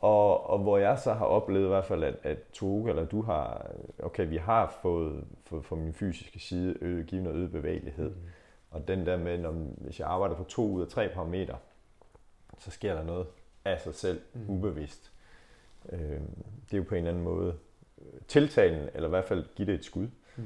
og, 0.01 0.51
og 0.51 0.59
hvor 0.59 0.79
jeg 0.79 0.99
så 0.99 1.13
har 1.13 1.27
oplevet 1.27 1.65
i 1.65 1.69
hvert 1.69 1.85
fald, 1.85 2.05
at, 2.05 2.15
at 2.23 2.39
Toge 2.53 2.91
eller 2.91 3.05
du 3.05 3.23
har, 3.23 3.67
okay, 4.03 4.29
vi 4.29 4.37
har 4.37 4.79
fået, 4.83 5.25
fået 5.45 5.65
fra 5.65 5.77
min 5.77 5.93
fysiske 5.93 6.39
side 6.39 6.77
øget, 6.81 7.07
givet 7.07 7.25
noget 7.25 7.37
øget 7.37 7.53
bevægelighed. 7.53 8.11
Mm. 8.11 8.29
Og 8.71 8.89
den 8.89 9.07
der 9.07 9.17
med, 9.17 9.39
når, 9.39 9.53
hvis 9.53 10.01
jeg 10.01 10.09
arbejder 10.09 10.35
på 10.35 10.45
to 10.45 10.71
ud 10.71 10.83
af 10.83 10.89
tre 10.89 11.09
parametre, 11.09 11.57
så 12.59 12.71
sker 12.71 12.95
der 12.95 13.05
noget 13.05 13.27
af 13.65 13.81
sig 13.81 13.95
selv, 13.95 14.21
mm. 14.35 14.45
ubevidst. 14.49 15.13
Øh, 15.93 16.01
det 16.01 16.73
er 16.73 16.77
jo 16.77 16.83
på 16.83 16.95
en 16.95 16.99
eller 16.99 17.11
anden 17.11 17.25
måde 17.25 17.55
tiltalen, 18.29 18.89
eller 18.95 19.09
i 19.09 19.11
hvert 19.11 19.25
fald 19.25 19.45
give 19.55 19.67
det 19.67 19.75
et 19.75 19.85
skud. 19.85 20.09
Mm. 20.37 20.43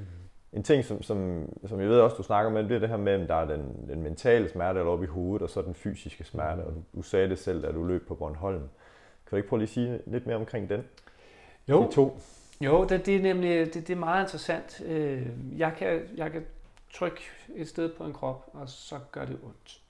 En 0.53 0.62
ting, 0.62 0.85
som, 0.85 1.03
som, 1.03 1.49
som 1.67 1.81
jeg 1.81 1.89
ved 1.89 2.01
også, 2.01 2.17
du 2.17 2.23
snakker 2.23 2.51
med, 2.51 2.64
det 2.64 2.73
er 2.73 2.79
det 2.79 2.89
her 2.89 2.97
med, 2.97 3.12
at 3.12 3.29
der 3.29 3.35
er 3.35 3.45
den, 3.45 3.89
den 3.89 4.03
mentale 4.03 4.49
smerte 4.49 4.79
eller 4.79 4.93
oppe 4.93 5.05
i 5.05 5.09
hovedet, 5.09 5.43
og 5.43 5.51
så 5.51 5.62
den 5.62 5.75
fysiske 5.75 6.25
smerte. 6.25 6.62
Mm. 6.62 6.69
Og 6.69 6.75
du, 6.75 6.83
du 6.95 7.03
sagde 7.03 7.29
det 7.29 7.39
selv, 7.39 7.62
da 7.62 7.73
du 7.73 7.85
løb 7.85 8.09
på 8.09 8.14
Bornholm. 8.14 8.59
Kan 8.59 9.31
du 9.31 9.37
ikke 9.37 9.49
prøve 9.49 9.61
lige 9.61 9.69
at 9.69 9.75
sige 9.75 10.01
lidt 10.07 10.27
mere 10.27 10.37
omkring 10.37 10.69
den? 10.69 10.85
Jo, 11.69 11.87
De 11.87 11.95
to. 11.95 12.21
jo 12.61 12.85
det, 12.85 13.07
det, 13.07 13.17
er 13.17 13.23
nemlig 13.23 13.75
det, 13.75 13.75
det 13.75 13.91
er 13.91 13.97
meget 13.97 14.25
interessant. 14.25 14.83
Øh, 14.87 15.27
jeg 15.59 15.75
kan, 15.79 16.03
jeg 16.17 16.33
kan 16.33 16.47
trykke 16.95 17.21
et 17.55 17.69
sted 17.69 17.95
på 17.95 18.05
en 18.05 18.12
krop, 18.12 18.51
og 18.53 18.69
så 18.69 18.99
gør 19.12 19.25
det 19.25 19.39
ondt. 19.43 19.81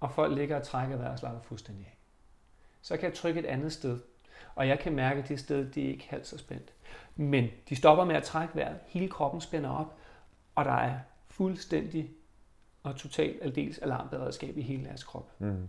Og 0.00 0.12
folk 0.12 0.36
ligger 0.36 0.56
og 0.56 0.62
trækker 0.62 0.96
vejret 0.96 1.12
og 1.12 1.18
slapper 1.18 1.40
fuldstændig. 1.40 1.91
Så 2.82 2.96
kan 2.96 3.04
jeg 3.04 3.14
trykke 3.14 3.40
et 3.40 3.46
andet 3.46 3.72
sted, 3.72 3.98
og 4.54 4.68
jeg 4.68 4.78
kan 4.78 4.92
mærke, 4.92 5.22
at 5.22 5.28
det 5.28 5.40
sted 5.40 5.70
det 5.70 5.84
er 5.84 5.88
ikke 5.88 6.06
halvt 6.08 6.26
så 6.26 6.38
spændt. 6.38 6.72
Men 7.16 7.48
de 7.68 7.76
stopper 7.76 8.04
med 8.04 8.14
at 8.16 8.22
trække 8.22 8.56
vejret. 8.56 8.76
Hele 8.86 9.08
kroppen 9.08 9.40
spænder 9.40 9.70
op, 9.70 9.96
og 10.54 10.64
der 10.64 10.72
er 10.72 10.98
fuldstændig 11.28 12.10
og 12.82 12.96
totalt 12.96 13.42
aldeles 13.42 13.78
alarmberedskab 13.78 14.56
i 14.56 14.62
hele 14.62 14.84
deres 14.84 15.04
krop. 15.04 15.30
Mm. 15.38 15.68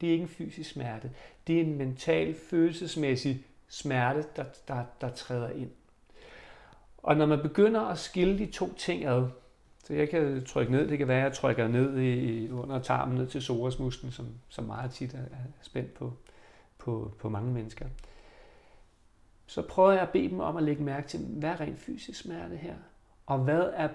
Det 0.00 0.08
er 0.08 0.12
ikke 0.12 0.22
en 0.22 0.28
fysisk 0.28 0.70
smerte. 0.70 1.10
Det 1.46 1.56
er 1.56 1.60
en 1.60 1.78
mental, 1.78 2.34
følelsesmæssig 2.34 3.44
smerte, 3.68 4.24
der, 4.36 4.44
der, 4.68 4.84
der 5.00 5.10
træder 5.10 5.50
ind. 5.50 5.70
Og 6.98 7.16
når 7.16 7.26
man 7.26 7.42
begynder 7.42 7.80
at 7.80 7.98
skille 7.98 8.38
de 8.38 8.46
to 8.46 8.74
ting 8.74 9.04
ad, 9.04 9.28
så 9.84 9.94
jeg 9.94 10.08
kan 10.08 10.44
trykke 10.44 10.72
ned, 10.72 10.88
det 10.88 10.98
kan 10.98 11.08
være, 11.08 11.18
at 11.18 11.24
jeg 11.24 11.32
trykker 11.32 11.68
ned 11.68 11.98
i, 11.98 12.50
under 12.50 12.82
tarmen 12.82 13.18
ned 13.18 13.26
til 13.26 13.38
psoasmusklen, 13.38 14.12
som, 14.12 14.28
som 14.48 14.64
meget 14.64 14.90
tit 14.90 15.14
er, 15.14 15.18
er 15.18 15.44
spændt 15.62 15.94
på, 15.94 16.12
på, 16.78 17.12
på 17.18 17.28
mange 17.28 17.52
mennesker. 17.52 17.86
Så 19.46 19.62
prøver 19.62 19.92
jeg 19.92 20.02
at 20.02 20.10
bede 20.10 20.28
dem 20.28 20.40
om 20.40 20.56
at 20.56 20.62
lægge 20.62 20.82
mærke 20.82 21.08
til, 21.08 21.20
hvad 21.20 21.50
er 21.50 21.60
rent 21.60 21.78
fysisk 21.78 22.20
smerte 22.20 22.56
her? 22.56 22.74
Og 23.26 23.38
hvad 23.38 23.70
er, 23.74 23.88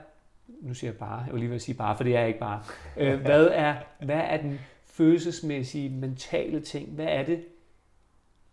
nu 0.48 0.74
siger 0.74 0.92
jeg 0.92 1.00
bare, 1.00 1.24
jeg 1.24 1.34
vil 1.34 1.40
lige 1.40 1.50
vil 1.50 1.60
sige 1.60 1.76
bare, 1.76 1.98
for 1.98 2.04
det 2.04 2.16
er 2.16 2.26
ikke 2.26 2.40
bare. 2.40 2.64
Øh, 2.98 3.22
hvad, 3.26 3.48
er, 3.48 3.76
hvad 4.06 4.22
er 4.24 4.42
den 4.42 4.60
følelsesmæssige, 4.86 5.90
mentale 5.90 6.62
ting? 6.62 6.90
Hvad 6.90 7.06
er 7.06 7.24
det? 7.24 7.46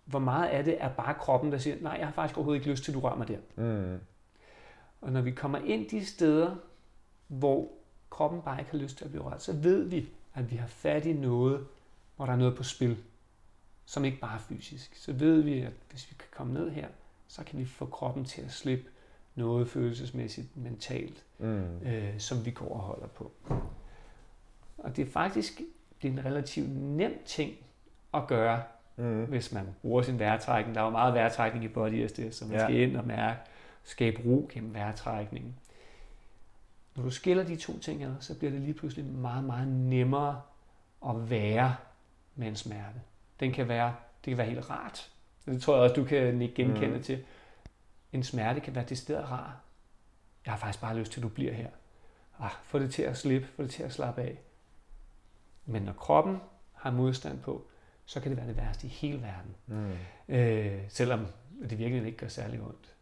Hvor 0.04 0.18
meget 0.18 0.48
af 0.48 0.64
det 0.64 0.76
er 0.80 0.88
bare 0.88 1.14
kroppen, 1.14 1.52
der 1.52 1.58
siger, 1.58 1.76
nej, 1.80 1.96
jeg 1.98 2.06
har 2.06 2.12
faktisk 2.12 2.36
overhovedet 2.36 2.60
ikke 2.60 2.70
lyst 2.70 2.84
til, 2.84 2.92
at 2.92 2.94
du 2.94 3.00
rører 3.00 3.16
mig 3.16 3.28
der. 3.28 3.38
Mm. 3.56 4.00
Og 5.00 5.12
når 5.12 5.20
vi 5.20 5.30
kommer 5.30 5.58
ind 5.58 5.88
de 5.88 6.04
steder, 6.04 6.56
hvor 7.28 7.68
kroppen 8.10 8.42
bare 8.42 8.58
ikke 8.58 8.70
har 8.70 8.78
lyst 8.78 8.96
til 8.96 9.04
at 9.04 9.10
blive 9.10 9.24
rørt, 9.24 9.42
så 9.42 9.52
ved 9.52 9.82
vi, 9.82 10.08
at 10.34 10.50
vi 10.50 10.56
har 10.56 10.66
fat 10.66 11.06
i 11.06 11.12
noget, 11.12 11.66
hvor 12.16 12.26
der 12.26 12.32
er 12.32 12.36
noget 12.36 12.56
på 12.56 12.62
spil 12.62 12.96
som 13.86 14.04
ikke 14.04 14.18
bare 14.18 14.34
er 14.34 14.38
fysisk. 14.38 14.94
Så 14.94 15.12
ved 15.12 15.40
vi, 15.40 15.60
at 15.60 15.72
hvis 15.90 16.10
vi 16.10 16.16
kan 16.18 16.28
komme 16.30 16.54
ned 16.54 16.70
her, 16.70 16.88
så 17.28 17.44
kan 17.44 17.58
vi 17.58 17.64
få 17.64 17.86
kroppen 17.86 18.24
til 18.24 18.42
at 18.42 18.52
slippe 18.52 18.84
noget 19.34 19.68
følelsesmæssigt, 19.68 20.56
mentalt, 20.56 21.24
mm. 21.38 21.82
øh, 21.82 22.18
som 22.18 22.44
vi 22.44 22.50
går 22.50 22.68
og 22.68 22.80
holder 22.80 23.06
på. 23.06 23.32
Og 24.78 24.96
det 24.96 25.06
er 25.06 25.10
faktisk 25.10 25.60
det 26.02 26.08
er 26.08 26.12
en 26.12 26.24
relativt 26.24 26.70
nem 26.70 27.12
ting 27.24 27.52
at 28.14 28.26
gøre, 28.26 28.62
mm. 28.96 29.24
hvis 29.24 29.52
man 29.52 29.66
bruger 29.82 30.02
sin 30.02 30.18
vejrtrækning. 30.18 30.74
Der 30.74 30.80
er 30.80 30.84
jo 30.84 30.90
meget 30.90 31.14
vejrtrækning 31.14 31.64
i 31.64 31.68
body 31.68 32.06
SDS, 32.06 32.36
så 32.36 32.44
man 32.44 32.54
ja. 32.54 32.64
skal 32.64 32.80
ind 32.80 32.96
og 32.96 33.06
mærke, 33.06 33.40
skabe 33.84 34.22
ro 34.24 34.50
gennem 34.52 34.74
vejrtrækningen. 34.74 35.54
Når 36.96 37.02
du 37.02 37.10
skiller 37.10 37.44
de 37.44 37.56
to 37.56 37.78
ting 37.78 38.04
ad, 38.04 38.14
så 38.20 38.38
bliver 38.38 38.50
det 38.50 38.60
lige 38.60 38.74
pludselig 38.74 39.04
meget, 39.04 39.44
meget 39.44 39.68
nemmere 39.68 40.42
at 41.08 41.30
være 41.30 41.76
med 42.34 42.48
en 42.48 42.56
smerte 42.56 43.00
den 43.40 43.52
kan 43.52 43.68
være, 43.68 43.94
det 44.24 44.30
kan 44.30 44.38
være 44.38 44.46
helt 44.46 44.70
rart. 44.70 45.10
Det 45.46 45.62
tror 45.62 45.74
jeg 45.74 45.82
også, 45.82 45.94
du 45.94 46.04
kan 46.04 46.42
ikke 46.42 46.54
genkende 46.54 46.96
mm. 46.96 47.02
til. 47.02 47.24
En 48.12 48.22
smerte 48.22 48.60
kan 48.60 48.74
være 48.74 48.84
decideret 48.84 49.30
rar. 49.30 49.60
Jeg 50.46 50.52
har 50.52 50.58
faktisk 50.58 50.80
bare 50.80 50.98
lyst 50.98 51.12
til, 51.12 51.20
at 51.20 51.22
du 51.22 51.28
bliver 51.28 51.52
her. 51.52 51.68
Ah, 52.38 52.50
få 52.62 52.78
det 52.78 52.94
til 52.94 53.02
at 53.02 53.16
slippe, 53.16 53.48
få 53.56 53.62
det 53.62 53.70
til 53.70 53.82
at 53.82 53.92
slappe 53.92 54.22
af. 54.22 54.38
Men 55.66 55.82
når 55.82 55.92
kroppen 55.92 56.40
har 56.72 56.90
modstand 56.90 57.40
på, 57.40 57.66
så 58.04 58.20
kan 58.20 58.30
det 58.30 58.38
være 58.38 58.48
det 58.48 58.56
værste 58.56 58.86
i 58.86 58.90
hele 58.90 59.22
verden. 59.22 59.56
Mm. 59.66 59.92
Øh, 60.34 60.82
selvom 60.88 61.26
det 61.70 61.78
virkelig 61.78 62.06
ikke 62.06 62.18
gør 62.18 62.28
særlig 62.28 62.60
ondt. 62.60 62.94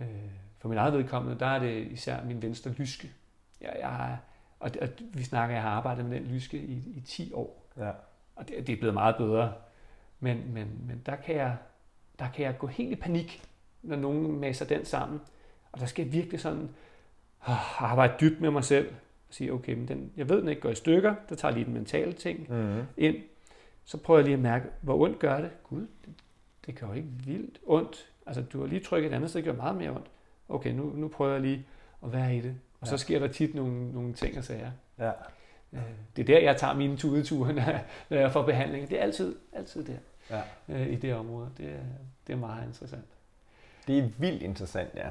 Øh, 0.00 0.30
for 0.58 0.68
min 0.68 0.78
eget 0.78 0.92
vedkommende, 0.92 1.38
der 1.38 1.46
er 1.46 1.58
det 1.58 1.86
især 1.86 2.24
min 2.24 2.42
venstre 2.42 2.70
lyske. 2.70 3.12
Jeg, 3.60 3.76
jeg, 3.80 4.18
og, 4.60 4.70
og 4.80 4.88
vi 4.98 5.22
snakker, 5.22 5.54
jeg 5.54 5.62
har 5.62 5.70
arbejdet 5.70 6.04
med 6.04 6.20
den 6.20 6.26
lyske 6.26 6.58
i, 6.58 6.82
i 6.96 7.00
10 7.00 7.32
år. 7.32 7.66
Ja. 7.76 7.90
Og 8.36 8.48
det, 8.48 8.66
det 8.66 8.72
er 8.72 8.76
blevet 8.76 8.94
meget 8.94 9.16
bedre. 9.16 9.52
Men, 10.20 10.42
men, 10.52 10.84
men 10.86 11.02
der, 11.06 11.16
kan 11.16 11.34
jeg, 11.36 11.56
der 12.18 12.28
kan 12.34 12.44
jeg 12.44 12.58
gå 12.58 12.66
helt 12.66 12.92
i 12.92 12.96
panik, 12.96 13.42
når 13.82 13.96
nogen 13.96 14.40
masser 14.40 14.64
den 14.64 14.84
sammen. 14.84 15.20
Og 15.72 15.80
der 15.80 15.86
skal 15.86 16.04
jeg 16.04 16.12
virkelig 16.12 16.40
sådan 16.40 16.68
øh, 17.48 17.82
arbejde 17.82 18.14
dybt 18.20 18.40
med 18.40 18.50
mig 18.50 18.64
selv. 18.64 18.88
Og 19.28 19.34
sige, 19.34 19.52
okay, 19.52 19.74
men 19.74 19.88
den, 19.88 20.12
jeg 20.16 20.28
ved, 20.28 20.40
den 20.40 20.48
ikke 20.48 20.60
går 20.60 20.70
i 20.70 20.74
stykker. 20.74 21.14
Der 21.28 21.34
tager 21.34 21.54
lige 21.54 21.64
den 21.64 21.74
mentale 21.74 22.12
ting 22.12 22.46
mm-hmm. 22.48 22.82
ind. 22.96 23.16
Så 23.84 23.98
prøver 23.98 24.20
jeg 24.20 24.24
lige 24.24 24.34
at 24.34 24.40
mærke, 24.40 24.66
hvor 24.80 25.00
ondt 25.00 25.18
gør 25.18 25.40
det. 25.40 25.50
Gud, 25.64 25.80
det, 25.80 26.14
det 26.66 26.80
gør 26.80 26.86
jo 26.86 26.92
ikke 26.92 27.08
vildt 27.24 27.58
ondt. 27.66 28.10
Altså, 28.26 28.42
du 28.42 28.60
har 28.60 28.66
lige 28.66 28.80
trykket 28.80 29.12
et 29.12 29.14
andet, 29.16 29.30
så 29.30 29.38
det 29.38 29.44
gør 29.44 29.52
meget 29.52 29.76
mere 29.76 29.90
ondt. 29.90 30.06
Okay, 30.48 30.70
nu, 30.72 30.92
nu 30.94 31.08
prøver 31.08 31.32
jeg 31.32 31.40
lige 31.40 31.66
at 32.04 32.12
være 32.12 32.36
i 32.36 32.40
det. 32.40 32.56
Og 32.80 32.86
ja. 32.86 32.90
så 32.90 32.96
sker 32.96 33.18
der 33.18 33.28
tit 33.28 33.54
nogle, 33.54 33.92
nogle 33.92 34.14
ting 34.14 34.38
og 34.38 34.44
sager. 34.44 34.70
Ja. 34.98 35.10
Det 36.16 36.22
er 36.22 36.26
der, 36.26 36.38
jeg 36.38 36.56
tager 36.56 36.74
mine 36.74 36.96
tudeture, 36.96 37.52
når 38.08 38.16
jeg 38.18 38.32
får 38.32 38.42
behandling. 38.42 38.90
Det 38.90 38.98
er 38.98 39.02
altid, 39.02 39.36
altid 39.52 39.84
der 39.84 39.92
ja. 40.30 40.40
Øh, 40.68 40.92
i 40.92 40.96
det 40.96 41.14
område. 41.14 41.50
Det 41.58 41.66
er, 41.66 41.82
det 42.26 42.32
er 42.32 42.36
meget 42.36 42.66
interessant. 42.66 43.04
Det 43.86 43.98
er 43.98 44.08
vildt 44.18 44.42
interessant, 44.42 44.90
ja. 44.94 45.08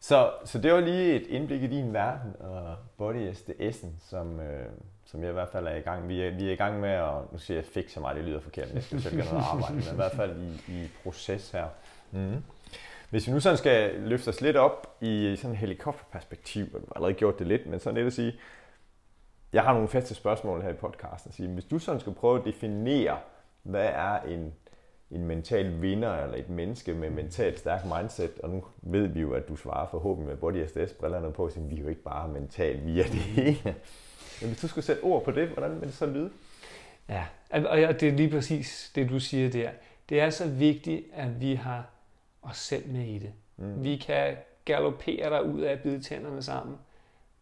Så, 0.00 0.30
så 0.44 0.58
det 0.58 0.72
var 0.72 0.80
lige 0.80 1.14
et 1.14 1.26
indblik 1.26 1.62
i 1.62 1.66
din 1.66 1.92
verden 1.92 2.36
og 2.40 2.76
Body 2.96 3.32
SDS'en, 3.32 3.88
som, 4.08 4.40
øh, 4.40 4.66
som 5.04 5.22
jeg 5.22 5.30
i 5.30 5.32
hvert 5.32 5.48
fald 5.48 5.66
er 5.66 5.74
i 5.74 5.80
gang. 5.80 6.08
Vi 6.08 6.22
er, 6.22 6.30
vi 6.30 6.48
er 6.48 6.52
i 6.52 6.56
gang 6.56 6.80
med 6.80 6.90
at, 6.90 7.32
nu 7.32 7.38
siger 7.38 7.58
jeg 7.58 7.64
fik 7.64 7.88
så 7.88 8.00
meget, 8.00 8.16
det 8.16 8.24
lyder 8.24 8.40
forkert, 8.40 8.68
men 8.68 8.74
jeg 8.74 8.82
skal 8.82 9.02
selv 9.02 9.16
gøre 9.16 9.26
noget 9.26 9.44
arbejde, 9.52 9.74
men 9.74 9.84
i 9.92 9.96
hvert 9.96 10.12
fald 10.12 10.36
i, 10.42 10.72
i 10.72 10.88
proces 11.02 11.50
her. 11.50 11.66
Mm. 12.10 12.42
Hvis 13.10 13.26
vi 13.26 13.32
nu 13.32 13.40
sådan 13.40 13.58
skal 13.58 13.94
løfte 14.00 14.28
os 14.28 14.40
lidt 14.40 14.56
op 14.56 14.96
i 15.00 15.36
sådan 15.36 15.50
et 15.50 15.58
helikopterperspektiv, 15.58 16.64
og 16.74 16.80
du 16.80 16.86
har 16.88 16.94
allerede 16.94 17.14
gjort 17.14 17.38
det 17.38 17.46
lidt, 17.46 17.66
men 17.66 17.80
sådan 17.80 17.94
lidt 17.94 18.06
at 18.06 18.12
sige, 18.12 18.34
jeg 19.52 19.62
har 19.62 19.72
nogle 19.72 19.88
faste 19.88 20.14
spørgsmål 20.14 20.62
her 20.62 20.70
i 20.70 20.74
podcasten. 20.74 21.32
Sige, 21.32 21.48
hvis 21.48 21.64
du 21.64 21.78
sådan 21.78 22.00
skal 22.00 22.14
prøve 22.14 22.38
at 22.38 22.44
definere, 22.44 23.18
hvad 23.62 23.86
er 23.86 24.20
en, 24.20 24.54
en 25.10 25.26
mental 25.26 25.82
vinder, 25.82 26.14
eller 26.14 26.36
et 26.36 26.48
menneske 26.48 26.94
med 26.94 27.10
mentalt 27.10 27.58
stærk 27.58 27.80
mindset, 27.98 28.38
og 28.42 28.50
nu 28.50 28.64
ved 28.82 29.06
vi 29.06 29.20
jo, 29.20 29.32
at 29.32 29.48
du 29.48 29.56
svarer 29.56 29.86
forhåbentlig 29.86 30.28
med 30.28 30.36
body 30.36 30.66
SDS-brillerne 30.66 31.32
på, 31.32 31.46
at 31.46 31.70
vi 31.70 31.76
er 31.76 31.80
jo 31.80 31.88
ikke 31.88 32.02
bare 32.02 32.28
mentalt, 32.28 32.86
vi 32.86 33.00
er 33.00 33.04
det 33.04 33.14
hele. 33.14 33.74
Men 34.40 34.48
hvis 34.48 34.60
du 34.60 34.68
skulle 34.68 34.84
sætte 34.84 35.02
ord 35.02 35.24
på 35.24 35.30
det, 35.30 35.48
hvordan 35.48 35.80
vil 35.80 35.88
det 35.88 35.94
så 35.94 36.06
lyde? 36.06 36.30
Ja, 37.08 37.26
og 37.50 38.00
det 38.00 38.02
er 38.02 38.12
lige 38.12 38.30
præcis 38.30 38.92
det, 38.94 39.08
du 39.08 39.20
siger 39.20 39.50
der. 39.50 39.70
Det 40.08 40.20
er 40.20 40.30
så 40.30 40.48
vigtigt, 40.48 41.04
at 41.12 41.40
vi 41.40 41.54
har 41.54 41.86
os 42.42 42.56
selv 42.56 42.88
med 42.88 43.04
i 43.04 43.18
det. 43.18 43.32
Mm. 43.56 43.84
Vi 43.84 43.96
kan 43.96 44.36
galopere 44.64 45.30
der 45.30 45.40
ud 45.40 45.60
af 45.60 45.72
at 45.72 45.82
bide 45.82 46.02
tænderne 46.02 46.42
sammen, 46.42 46.76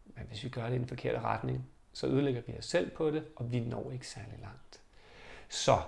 men 0.05 0.25
hvis 0.27 0.43
vi 0.43 0.49
gør 0.49 0.67
det 0.67 0.75
i 0.75 0.77
den 0.77 0.87
forkerte 0.87 1.19
retning, 1.19 1.67
så 1.97 2.07
ødelægger 2.07 2.41
vi 2.47 2.53
os 2.57 2.65
selv 2.65 2.89
på 2.89 3.11
det, 3.11 3.23
og 3.35 3.51
vi 3.51 3.59
når 3.59 3.91
ikke 3.91 4.07
særlig 4.07 4.39
langt. 4.41 4.81
Så 5.49 5.81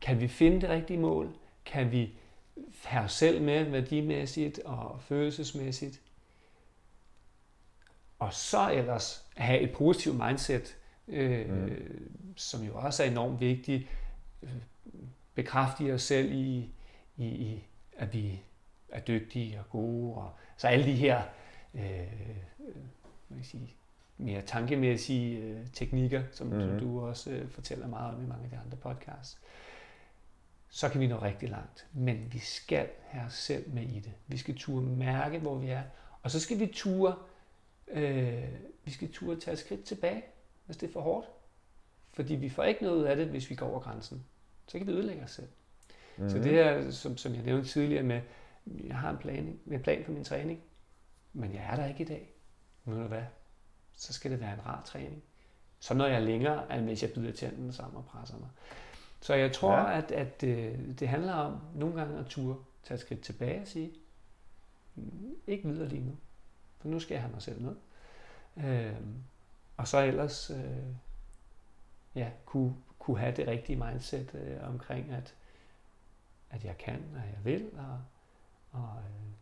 kan 0.00 0.20
vi 0.20 0.28
finde 0.28 0.60
det 0.60 0.68
rigtige 0.68 0.98
mål? 0.98 1.36
Kan 1.64 1.92
vi 1.92 2.14
have 2.84 3.04
os 3.04 3.12
selv 3.12 3.42
med 3.42 3.64
værdimæssigt 3.64 4.58
og 4.58 5.02
følelsesmæssigt. 5.02 6.00
Og 8.18 8.34
så 8.34 8.70
ellers 8.70 9.26
have 9.36 9.60
et 9.60 9.72
positivt 9.72 10.16
mindset, 10.16 10.76
øh, 11.08 11.50
mm. 11.50 12.34
som 12.36 12.62
jo 12.62 12.74
også 12.74 13.02
er 13.02 13.10
enormt 13.10 13.40
vigtigt. 13.40 13.88
Bekræfte 15.34 15.94
os 15.94 16.02
selv 16.02 16.32
i, 16.32 16.74
i, 17.16 17.26
i, 17.26 17.66
at 17.96 18.12
vi 18.12 18.42
er 18.88 19.00
dygtige 19.00 19.58
og 19.58 19.70
gode. 19.70 20.14
Og, 20.14 20.32
så 20.56 20.68
alle 20.68 20.84
de 20.84 20.94
her 20.94 21.22
øh, 21.74 21.82
hvad 23.28 23.38
jeg 23.38 23.46
sige, 23.46 23.76
mere 24.18 24.42
tankemæssige 24.42 25.38
øh, 25.38 25.66
teknikker, 25.72 26.22
som, 26.32 26.46
mm. 26.46 26.60
som 26.60 26.78
du 26.78 27.00
også 27.00 27.30
øh, 27.30 27.48
fortæller 27.48 27.86
meget 27.86 28.14
om 28.14 28.24
i 28.24 28.26
mange 28.26 28.44
af 28.44 28.50
de 28.50 28.58
andre 28.64 28.76
podcasts, 28.76 29.40
så 30.68 30.88
kan 30.88 31.00
vi 31.00 31.06
nå 31.06 31.16
rigtig 31.16 31.48
langt. 31.48 31.86
Men 31.92 32.32
vi 32.32 32.38
skal 32.38 32.88
have 33.08 33.26
os 33.26 33.34
selv 33.34 33.70
med 33.74 33.82
i 33.82 34.00
det. 34.00 34.12
Vi 34.26 34.36
skal 34.36 34.56
turde 34.58 34.86
mærke, 34.86 35.38
hvor 35.38 35.54
vi 35.54 35.68
er. 35.68 35.82
Og 36.22 36.30
så 36.30 36.40
skal 36.40 36.60
vi 36.60 36.66
ture, 36.66 37.16
øh, 37.88 38.48
vi 38.84 38.90
skal 38.90 39.12
ture 39.12 39.40
tage 39.40 39.52
et 39.52 39.58
skridt 39.58 39.84
tilbage, 39.84 40.22
hvis 40.66 40.76
det 40.76 40.88
er 40.88 40.92
for 40.92 41.00
hårdt. 41.00 41.26
Fordi 42.12 42.34
vi 42.34 42.48
får 42.48 42.64
ikke 42.64 42.84
noget 42.84 43.06
af 43.06 43.16
det, 43.16 43.26
hvis 43.26 43.50
vi 43.50 43.54
går 43.54 43.66
over 43.66 43.80
grænsen. 43.80 44.24
Så 44.66 44.78
kan 44.78 44.86
vi 44.86 44.92
ødelægge 44.92 45.22
os 45.22 45.30
selv. 45.30 45.48
Mm. 46.16 46.30
Så 46.30 46.38
det 46.38 46.52
her, 46.52 46.90
som, 46.90 47.16
som 47.16 47.34
jeg 47.34 47.42
nævnte 47.42 47.68
tidligere 47.68 48.02
med, 48.02 48.20
jeg 48.66 48.96
har 48.96 49.10
en 49.10 49.18
plan, 49.18 49.58
en 49.66 49.82
plan 49.82 50.04
for 50.04 50.12
min 50.12 50.24
træning, 50.24 50.60
men 51.32 51.54
jeg 51.54 51.68
er 51.70 51.76
der 51.76 51.86
ikke 51.86 52.02
i 52.02 52.06
dag. 52.06 52.34
Ved 52.84 53.02
du 53.02 53.08
hvad? 53.08 53.22
Så 53.96 54.12
skal 54.12 54.30
det 54.30 54.40
være 54.40 54.54
en 54.54 54.66
rar 54.66 54.82
træning. 54.84 55.22
Så 55.80 55.94
når 55.94 56.06
jeg 56.06 56.22
længere, 56.22 56.76
end 56.76 56.84
hvis 56.84 57.02
jeg 57.02 57.12
byder 57.12 57.32
tænden 57.32 57.72
sammen 57.72 57.96
og 57.96 58.04
presser 58.04 58.38
mig. 58.38 58.48
Så 59.20 59.34
jeg 59.34 59.52
tror, 59.52 59.76
ja. 59.76 59.98
at, 59.98 60.12
at 60.12 60.40
det, 60.40 60.72
øh, 60.72 60.98
det 60.98 61.08
handler 61.08 61.32
om 61.32 61.60
nogle 61.74 62.00
gange 62.00 62.18
at 62.18 62.26
ture, 62.26 62.56
tage 62.82 62.94
et 62.94 63.00
skridt 63.00 63.20
tilbage 63.20 63.60
og 63.60 63.68
sige, 63.68 63.92
mm, 64.94 65.34
ikke 65.46 65.68
videre 65.68 65.88
lige 65.88 66.04
nu, 66.04 66.16
for 66.78 66.88
nu 66.88 67.00
skal 67.00 67.14
jeg 67.14 67.22
have 67.22 67.32
mig 67.32 67.42
selv 67.42 67.60
med. 67.60 67.74
Øh, 68.56 68.96
og 69.76 69.88
så 69.88 70.00
ellers 70.00 70.50
øh, 70.50 70.86
ja, 72.14 72.30
kunne, 72.44 72.74
kunne 72.98 73.18
have 73.18 73.36
det 73.36 73.46
rigtige 73.46 73.76
mindset 73.76 74.34
øh, 74.34 74.68
omkring, 74.68 75.10
at, 75.10 75.34
at 76.50 76.64
jeg 76.64 76.78
kan, 76.78 77.04
og 77.14 77.20
jeg 77.20 77.44
vil, 77.44 77.70
og, 77.78 78.00
og 78.72 78.98
øh, 78.98 79.34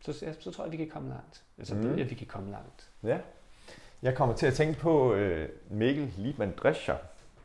så, 0.00 0.34
så 0.40 0.50
tror 0.50 0.64
jeg, 0.64 0.72
vi 0.72 0.76
kan 0.76 0.88
komme 0.88 1.08
langt. 1.08 1.44
Altså, 1.58 1.74
mm. 1.74 1.82
ved 1.84 2.00
at 2.00 2.10
vi 2.10 2.14
kan 2.14 2.26
komme 2.26 2.50
langt. 2.50 2.90
Ja. 3.02 3.20
Jeg 4.02 4.14
kommer 4.14 4.34
til 4.34 4.46
at 4.46 4.54
tænke 4.54 4.80
på 4.80 5.14
øh, 5.14 5.48
Mikkel 5.70 6.12
Liebmann 6.16 6.52
Drescher. 6.56 6.96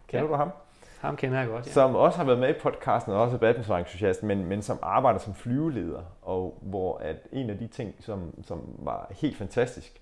Kender 0.08 0.26
ja. 0.26 0.32
du 0.32 0.36
ham? 0.36 0.52
Ham 1.00 1.18
kender 1.18 1.40
jeg 1.40 1.48
godt, 1.48 1.68
ja. 1.68 1.72
Som 1.72 1.96
også 1.96 2.18
har 2.18 2.26
været 2.26 2.40
med 2.40 2.50
i 2.50 2.60
podcasten, 2.60 3.14
og 3.14 3.22
også 3.22 3.36
er 3.36 3.40
badmintonentusiast, 3.40 4.24
men, 4.24 4.46
men 4.46 4.62
som 4.62 4.80
arbejder 4.82 5.20
som 5.20 5.34
flyveleder, 5.34 6.02
og 6.22 6.58
hvor 6.62 6.98
at 6.98 7.16
en 7.32 7.50
af 7.50 7.58
de 7.58 7.68
ting, 7.68 7.96
som, 8.00 8.34
som 8.44 8.76
var 8.80 9.08
helt 9.12 9.38
fantastisk 9.38 10.02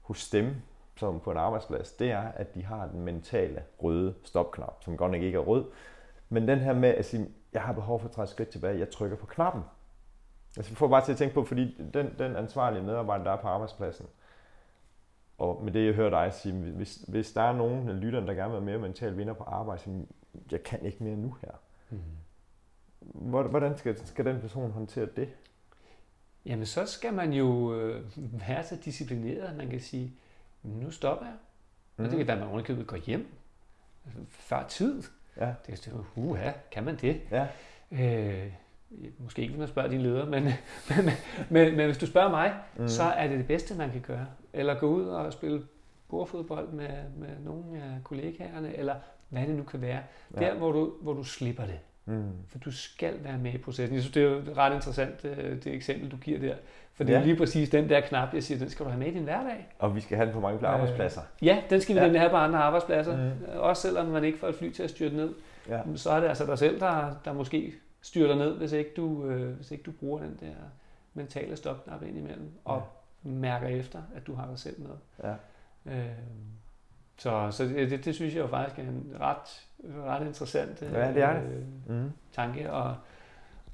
hos 0.00 0.28
dem, 0.28 0.54
som 0.96 1.20
på 1.20 1.30
en 1.30 1.36
arbejdsplads, 1.36 1.92
det 1.92 2.10
er, 2.10 2.22
at 2.36 2.54
de 2.54 2.64
har 2.64 2.86
den 2.86 3.00
mentale 3.00 3.62
røde 3.82 4.14
stopknap, 4.24 4.76
som 4.84 4.96
godt 4.96 5.12
nok 5.12 5.22
ikke 5.22 5.36
er 5.36 5.42
rød, 5.42 5.64
men 6.28 6.48
den 6.48 6.58
her 6.58 6.72
med 6.72 6.88
at 6.88 7.04
sige, 7.04 7.28
jeg 7.52 7.62
har 7.62 7.72
behov 7.72 8.00
for 8.00 8.08
at 8.08 8.14
træde 8.14 8.26
skridt 8.26 8.48
tilbage, 8.48 8.78
jeg 8.78 8.90
trykker 8.90 9.16
på 9.16 9.26
knappen. 9.26 9.62
Altså, 10.56 10.72
jeg 10.72 10.76
får 10.76 10.88
bare 10.88 11.04
til 11.04 11.12
at 11.12 11.18
tænke 11.18 11.34
på, 11.34 11.44
fordi 11.44 11.76
den, 11.94 12.14
den 12.18 12.36
ansvarlige 12.36 12.82
medarbejder, 12.82 13.24
der 13.24 13.32
er 13.32 13.36
på 13.36 13.48
arbejdspladsen, 13.48 14.06
og 15.40 15.64
med 15.64 15.72
det, 15.72 15.86
jeg 15.86 15.94
hører 15.94 16.10
dig 16.10 16.34
sige, 16.34 16.54
hvis, 16.54 17.04
hvis 17.08 17.32
der 17.32 17.42
er 17.42 17.56
nogen 17.56 17.88
af 17.88 18.00
lytterne, 18.00 18.26
der 18.26 18.34
gerne 18.34 18.48
vil 18.48 18.66
være 18.66 18.78
mere 18.78 18.78
mentalt 18.78 19.16
vinder 19.16 19.34
på 19.34 19.44
arbejde, 19.44 19.82
så 19.82 19.90
jeg 20.50 20.62
kan 20.62 20.84
ikke 20.84 21.04
mere 21.04 21.16
nu 21.16 21.36
her. 21.40 21.50
Mm. 21.90 21.98
Hvordan 23.30 23.78
skal, 23.78 24.06
skal 24.06 24.24
den 24.24 24.40
person 24.40 24.70
håndtere 24.70 25.06
det? 25.16 25.28
Jamen, 26.46 26.66
så 26.66 26.86
skal 26.86 27.14
man 27.14 27.32
jo 27.32 27.74
øh, 27.74 28.04
være 28.16 28.64
så 28.64 28.76
disciplineret, 28.76 29.42
at 29.42 29.56
man 29.56 29.68
kan 29.68 29.80
sige, 29.80 30.12
nu 30.62 30.90
stopper 30.90 31.26
jeg. 31.26 31.34
Mm. 31.96 32.04
Og 32.04 32.10
det 32.10 32.18
kan 32.18 32.26
være, 32.26 32.36
at 32.36 32.42
man 32.42 32.52
underkøbet 32.52 32.86
går 32.86 32.96
hjem 32.96 33.26
før 34.28 34.66
tid. 34.66 35.02
Ja. 35.36 35.54
Det 35.66 35.86
er 35.86 35.90
jo, 35.90 36.04
uha, 36.16 36.52
kan 36.70 36.84
man 36.84 36.96
det? 36.96 37.20
Ja. 37.30 37.46
Øh, 37.90 38.52
måske 39.18 39.42
ikke, 39.42 39.52
hvis 39.52 39.58
man 39.58 39.68
spørger 39.68 39.88
din 39.88 40.00
leder, 40.00 40.26
men, 40.26 40.44
men, 40.88 41.10
men, 41.48 41.76
men 41.76 41.86
hvis 41.86 41.98
du 41.98 42.06
spørger 42.06 42.30
mig, 42.30 42.52
mm. 42.76 42.88
så 42.88 43.02
er 43.02 43.28
det 43.28 43.38
det 43.38 43.46
bedste, 43.46 43.74
man 43.74 43.90
kan 43.90 44.00
gøre. 44.00 44.26
Eller 44.52 44.74
gå 44.74 44.86
ud 44.86 45.04
og 45.04 45.32
spille 45.32 45.62
bordfodbold 46.08 46.68
med, 46.68 46.88
med 47.16 47.28
nogle 47.44 47.76
af 47.76 48.04
kollegaerne, 48.04 48.76
eller 48.76 48.94
hvad 49.28 49.42
det 49.42 49.54
nu 49.54 49.62
kan 49.62 49.80
være. 49.80 50.00
Ja. 50.34 50.40
Der, 50.40 50.54
hvor 50.54 50.72
du, 50.72 50.92
hvor 51.02 51.12
du 51.12 51.24
slipper 51.24 51.64
det. 51.64 51.78
Mm. 52.04 52.32
For 52.48 52.58
du 52.58 52.72
skal 52.72 53.14
være 53.24 53.38
med 53.38 53.52
i 53.52 53.58
processen. 53.58 53.94
Jeg 53.94 54.02
synes, 54.02 54.14
det 54.14 54.22
er 54.22 54.28
jo 54.28 54.42
ret 54.56 54.74
interessant, 54.74 55.24
øh, 55.24 55.64
det 55.64 55.66
eksempel, 55.66 56.10
du 56.10 56.16
giver 56.16 56.38
der. 56.38 56.54
For 56.94 57.04
det 57.04 57.12
ja. 57.12 57.18
er 57.18 57.24
lige 57.24 57.36
præcis 57.36 57.68
den 57.68 57.88
der 57.88 58.00
knap, 58.00 58.34
jeg 58.34 58.42
siger, 58.42 58.58
den 58.58 58.70
skal 58.70 58.84
du 58.86 58.90
have 58.90 58.98
med 58.98 59.06
i 59.06 59.14
din 59.14 59.22
hverdag. 59.22 59.66
Og 59.78 59.96
vi 59.96 60.00
skal 60.00 60.16
have 60.16 60.26
den 60.26 60.34
på 60.34 60.40
mange 60.40 60.66
arbejdspladser. 60.66 61.20
Øh, 61.20 61.46
ja, 61.46 61.62
den 61.70 61.80
skal 61.80 61.94
vi 61.94 61.98
ja. 61.98 62.04
nemlig 62.04 62.20
have 62.20 62.30
på 62.30 62.36
andre 62.36 62.58
arbejdspladser. 62.58 63.16
Mm. 63.16 63.30
Også 63.58 63.82
selvom 63.82 64.06
man 64.06 64.24
ikke 64.24 64.38
får 64.38 64.48
et 64.48 64.54
fly 64.54 64.70
til 64.70 64.82
at 64.82 64.90
styrte 64.90 65.16
ned. 65.16 65.34
Ja. 65.68 65.80
Så 65.94 66.10
er 66.10 66.20
det 66.20 66.28
altså 66.28 66.46
dig 66.46 66.58
selv, 66.58 66.80
der, 66.80 67.14
der 67.24 67.32
måske 67.32 67.74
styrter 68.02 68.34
ned, 68.34 68.56
hvis 68.56 68.72
ikke 68.72 68.90
du, 68.96 69.26
øh, 69.26 69.56
hvis 69.56 69.70
ikke 69.70 69.84
du 69.84 69.92
bruger 69.92 70.20
den 70.22 70.38
der 70.40 70.54
mentale 71.14 71.56
stopknap 71.56 72.02
ind 72.02 72.16
imellem, 72.18 72.50
og 72.64 72.82
ja. 73.24 73.30
mærker 73.30 73.68
efter, 73.68 74.02
at 74.14 74.26
du 74.26 74.34
har 74.34 74.46
dig 74.46 74.58
selv 74.58 74.80
med. 74.80 74.90
Ja. 75.24 75.34
Øh, 75.86 76.12
så 77.16 77.48
så 77.50 77.64
det, 77.64 78.04
det 78.04 78.14
synes 78.14 78.34
jeg 78.34 78.40
jo 78.40 78.46
faktisk 78.46 78.78
er 78.78 78.82
en 78.82 79.16
ret, 79.20 79.66
ret 80.04 80.26
interessant 80.26 80.82
øh, 80.82 80.92
ja, 80.92 81.08
det 81.12 81.22
er 81.22 81.40
det. 81.40 81.66
Mm. 81.86 82.12
tanke 82.32 82.72
og, 82.72 82.96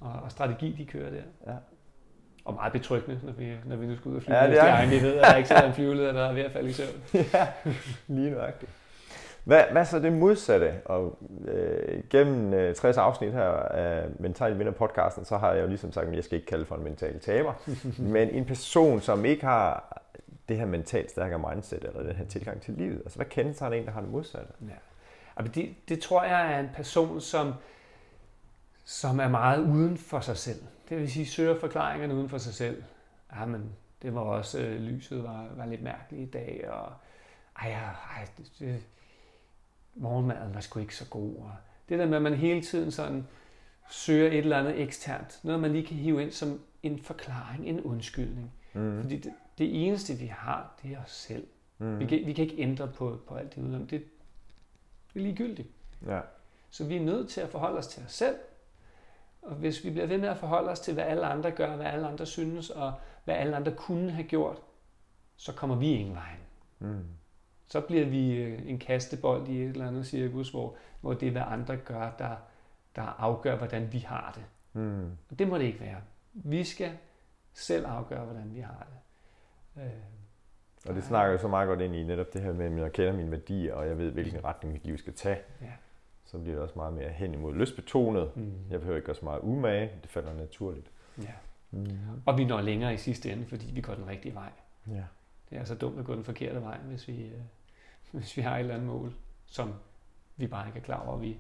og, 0.01 0.13
og 0.13 0.31
strategi, 0.31 0.73
de 0.73 0.85
kører 0.87 1.11
der. 1.11 1.23
Ja. 1.47 1.57
Og 2.45 2.55
meget 2.55 2.73
betryggende, 2.73 3.21
når 3.23 3.33
vi, 3.33 3.57
når 3.65 3.77
vi 3.77 3.87
nu 3.87 3.97
skal 3.97 4.09
ud 4.09 4.17
og 4.17 4.23
flyve. 4.23 4.37
Ja, 4.37 4.51
det 4.51 4.61
er. 4.61 4.87
Vi 4.87 5.01
ved, 5.03 5.15
at 5.15 5.25
der 5.25 5.37
ikke 5.37 5.49
sidder 5.49 5.67
en 5.67 5.75
flyveleder, 5.79 6.13
der 6.13 6.25
er 6.25 6.33
ved 6.33 6.43
at 6.43 6.53
falde 6.53 6.69
i 6.69 6.73
søvn. 6.73 7.01
ja, 7.15 7.49
lige 8.07 8.31
nøjagtigt. 8.31 8.71
Hvad, 9.47 9.65
hvad 9.73 9.85
så 9.85 9.99
det 9.99 10.13
modsatte? 10.13 10.81
Og 10.85 11.19
øh, 11.49 12.03
gennem 12.11 12.55
øh, 12.55 12.75
60 12.75 12.97
afsnit 12.97 13.33
her 13.33 13.49
af 13.51 14.09
Mental 14.19 14.59
Vinder 14.59 14.73
podcasten, 14.73 15.25
så 15.25 15.37
har 15.37 15.53
jeg 15.53 15.63
jo 15.63 15.67
ligesom 15.67 15.93
sagt, 15.93 16.09
at 16.09 16.15
jeg 16.15 16.25
skal 16.25 16.37
ikke 16.37 16.47
kalde 16.47 16.67
for 16.67 16.77
en 16.77 16.85
mental 16.85 17.21
taber, 17.21 17.53
men 18.15 18.31
en 18.31 18.45
person, 18.45 19.01
som 19.01 19.25
ikke 19.25 19.45
har 19.45 20.03
det 20.49 20.57
her 20.57 20.67
mentalt 20.67 21.11
stærkere 21.11 21.51
mindset, 21.51 21.85
eller 21.85 22.03
den 22.03 22.17
her 22.17 22.25
tilgang 22.25 22.61
til 22.63 22.75
livet. 22.75 22.99
Altså, 22.99 23.17
hvad 23.17 23.27
kendetegner 23.27 23.77
en, 23.77 23.87
der 23.87 23.91
har 23.91 24.01
det 24.01 24.11
modsatte? 24.11 24.53
Ja. 24.61 24.75
Altså, 25.37 25.53
det, 25.53 25.75
det 25.89 26.01
tror 26.01 26.25
jeg 26.25 26.55
er 26.55 26.61
en 26.61 26.71
person, 26.75 27.21
som, 27.21 27.53
som 28.85 29.21
er 29.21 29.29
meget 29.29 29.61
uden 29.61 29.97
for 29.97 30.21
sig 30.21 30.37
selv. 30.37 30.61
Det 30.89 30.99
vil 30.99 31.13
sige, 31.13 31.27
søger 31.27 31.61
forklaringerne 31.61 32.15
uden 32.15 32.29
for 32.29 32.39
sig 32.39 32.55
selv. 32.55 32.83
Ja, 33.37 33.45
men 33.45 33.73
det 34.03 34.15
var 34.15 34.21
også, 34.21 34.61
øh, 34.61 34.81
lyset 34.81 35.23
var, 35.23 35.47
var 35.57 35.67
lidt 35.67 35.83
mærkeligt 35.83 36.29
i 36.29 36.31
dag, 36.31 36.69
og 36.69 36.93
ej, 37.63 37.71
ej 37.71 38.29
det, 38.39 38.53
det, 38.59 38.83
morgenmaden 39.97 40.55
var 40.55 40.61
sgu 40.61 40.81
ikke 40.81 40.97
så 40.97 41.09
god. 41.11 41.37
Og 41.37 41.53
det 41.89 41.99
der 41.99 42.07
med, 42.07 42.17
at 42.17 42.23
man 42.23 42.35
hele 42.35 42.63
tiden 42.63 42.91
sådan 42.91 43.27
søger 43.91 44.29
et 44.29 44.39
eller 44.39 44.59
andet 44.59 44.81
eksternt, 44.81 45.41
noget 45.43 45.61
man 45.61 45.73
lige 45.73 45.87
kan 45.87 45.97
hive 45.97 46.23
ind 46.23 46.33
som 46.33 46.61
en 46.83 46.99
forklaring, 46.99 47.69
en 47.69 47.81
undskyldning. 47.81 48.53
Mm. 48.75 49.03
Fordi 49.03 49.17
det, 49.17 49.33
det 49.59 49.87
eneste, 49.87 50.15
vi 50.15 50.27
har, 50.27 50.79
det 50.83 50.93
er 50.93 51.03
os 51.03 51.11
selv. 51.11 51.47
Mm. 51.79 51.99
Vi, 51.99 52.07
kan, 52.07 52.27
vi 52.27 52.33
kan 52.33 52.45
ikke 52.45 52.63
ændre 52.63 52.89
på, 52.89 53.19
på 53.29 53.35
alt 53.35 53.55
det 53.55 53.63
udenom. 53.63 53.87
Det, 53.87 54.05
det 55.15 55.21
er 55.21 55.25
ligegyldigt. 55.25 55.69
Ja. 56.07 56.21
Så 56.71 56.85
vi 56.85 56.97
er 56.97 57.01
nødt 57.01 57.29
til 57.29 57.41
at 57.41 57.49
forholde 57.49 57.79
os 57.79 57.87
til 57.87 58.03
os 58.05 58.13
selv. 58.13 58.37
Og 59.43 59.55
hvis 59.55 59.85
vi 59.85 59.91
bliver 59.91 60.07
ved 60.07 60.19
med 60.19 60.29
at 60.29 60.39
forholde 60.39 60.71
os 60.71 60.81
til, 60.81 60.95
hvad 60.95 61.05
alle 61.05 61.27
andre 61.27 61.51
gør, 61.51 61.77
hvad 61.77 61.87
alle 61.87 62.09
andre 62.09 62.27
synes, 62.27 62.71
og 62.71 62.93
hvad 63.25 63.35
alle 63.35 63.57
andre 63.57 63.73
kunne 63.73 64.11
have 64.11 64.27
gjort, 64.27 64.63
så 65.37 65.53
kommer 65.53 65.77
vi 65.77 65.87
ingen 65.87 66.15
vejen. 66.15 66.41
Mm 66.79 67.05
så 67.69 67.81
bliver 67.81 68.07
vi 68.07 68.37
øh, 68.37 68.71
en 68.71 68.79
kastebold 68.79 69.49
i 69.49 69.63
et 69.63 69.69
eller 69.69 69.89
andet 69.89 70.07
cirkus, 70.07 70.51
hvor, 70.51 70.77
hvor 71.01 71.15
det 71.15 71.29
er, 71.29 71.33
hvad 71.33 71.43
andre 71.47 71.77
gør, 71.77 72.11
der, 72.19 72.37
der 72.97 73.03
afgør, 73.03 73.57
hvordan 73.57 73.93
vi 73.93 73.99
har 73.99 74.33
det. 74.35 74.45
Mm. 74.83 75.11
Og 75.31 75.39
det 75.39 75.49
må 75.49 75.59
det 75.59 75.65
ikke 75.65 75.81
være. 75.81 76.01
Vi 76.33 76.65
skal 76.65 76.91
selv 77.55 77.87
afgøre, 77.87 78.25
hvordan 78.25 78.55
vi 78.55 78.61
har 78.61 78.87
det. 78.91 79.83
Øh, 79.83 79.91
og 80.89 80.95
det 80.95 81.05
snakker 81.05 81.33
jo 81.33 81.39
så 81.39 81.49
meget 81.49 81.69
godt 81.69 81.81
ind 81.81 81.95
i 81.95 82.03
netop 82.03 82.33
det 82.33 82.43
her 82.43 82.53
med, 82.53 82.67
at 82.67 82.79
jeg 82.79 82.93
kender 82.93 83.13
mine 83.13 83.31
værdier, 83.31 83.75
og 83.75 83.89
jeg 83.89 83.99
ved, 83.99 84.11
hvilken 84.11 84.45
retning 84.45 84.73
mit 84.73 84.85
liv 84.85 84.99
skal 84.99 85.15
tage. 85.15 85.39
Ja. 85.61 85.73
Så 86.25 86.39
bliver 86.39 86.55
det 86.55 86.63
også 86.63 86.75
meget 86.77 86.95
mere 86.95 87.09
hen 87.09 87.35
imod 87.35 87.55
lystbetonet. 87.55 88.37
Mm. 88.37 88.53
Jeg 88.71 88.81
behøver 88.81 88.97
ikke 88.97 89.07
gøre 89.07 89.17
så 89.17 89.25
meget 89.25 89.41
umage. 89.43 89.91
Det 90.03 90.11
falder 90.11 90.35
naturligt. 90.35 90.91
Ja. 91.23 91.33
Mm. 91.71 91.87
Og 92.27 92.39
vi 92.39 92.45
når 92.45 92.61
længere 92.61 92.95
i 92.95 92.97
sidste 92.97 93.33
ende, 93.33 93.47
fordi 93.47 93.71
vi 93.73 93.81
går 93.81 93.95
den 93.95 94.07
rigtige 94.07 94.35
vej. 94.35 94.51
Ja. 94.91 95.05
Det 95.51 95.59
er 95.59 95.65
så 95.65 95.75
dumt 95.75 95.99
at 95.99 96.05
gå 96.05 96.15
den 96.15 96.25
forkerte 96.25 96.63
vej, 96.63 96.79
hvis 96.79 97.09
vi, 97.09 97.25
øh, 97.25 97.41
hvis 98.17 98.37
vi 98.37 98.43
har 98.43 98.55
et 98.55 98.61
eller 98.61 98.75
andet 98.75 98.89
mål, 98.89 99.15
som 99.47 99.75
vi 100.37 100.47
bare 100.47 100.67
ikke 100.67 100.79
er 100.79 100.83
klar 100.83 101.07
over, 101.07 101.17
vi, 101.17 101.39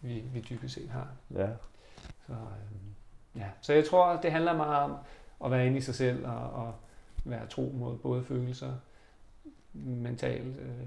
vi, 0.00 0.20
vi 0.20 0.40
dybest 0.40 0.74
set 0.74 0.90
har. 0.90 1.08
Ja. 1.30 1.48
Så, 2.26 2.32
øhm, 2.32 2.94
ja. 3.34 3.50
så 3.60 3.72
jeg 3.72 3.84
tror, 3.84 4.20
det 4.20 4.32
handler 4.32 4.56
meget 4.56 4.84
om 4.84 4.96
at 5.44 5.50
være 5.50 5.66
inde 5.66 5.78
i 5.78 5.80
sig 5.80 5.94
selv 5.94 6.26
og, 6.26 6.50
og 6.50 6.74
være 7.24 7.46
tro 7.46 7.72
mod 7.74 7.98
både 7.98 8.24
følelser, 8.24 8.74
mental 9.72 10.46
øh, 10.46 10.86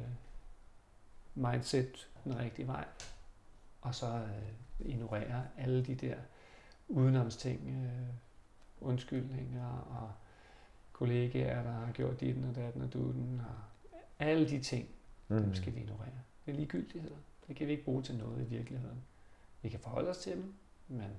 mindset 1.36 2.10
den 2.24 2.40
rigtige 2.40 2.68
vej, 2.68 2.86
og 3.82 3.96
så 3.96 4.08
øh, 4.08 4.88
ignorere 4.90 5.44
alle 5.58 5.86
de 5.86 5.96
der 5.96 6.16
udenomsting, 6.88 7.70
øh, 7.70 8.16
undskyldninger 8.82 9.68
og 9.70 10.12
kollegaer, 10.92 11.64
der 11.64 11.72
har 11.72 11.92
gjort 11.92 12.20
dit 12.20 12.46
og 12.50 12.56
datten 12.56 12.82
og 12.82 12.94
dutten, 12.94 13.42
og 13.50 13.56
alle 14.20 14.50
de 14.50 14.60
ting, 14.60 14.90
mm. 15.38 15.44
dem 15.44 15.56
skal 15.56 15.76
vi 15.76 15.80
ignorere. 15.80 16.08
Det 16.46 16.52
er 16.52 16.56
ligegyldigheder. 16.56 17.16
Det 17.48 17.56
kan 17.56 17.68
vi 17.68 17.72
ikke 17.72 17.84
bruge 17.84 18.04
til 18.04 18.16
noget 18.16 18.42
i 18.42 18.46
virkeligheden. 18.46 19.04
Vi 19.62 19.70
kan 19.70 19.80
forholde 19.80 20.10
os 20.10 20.18
til 20.18 20.34
dem, 20.34 20.54
men, 20.88 21.12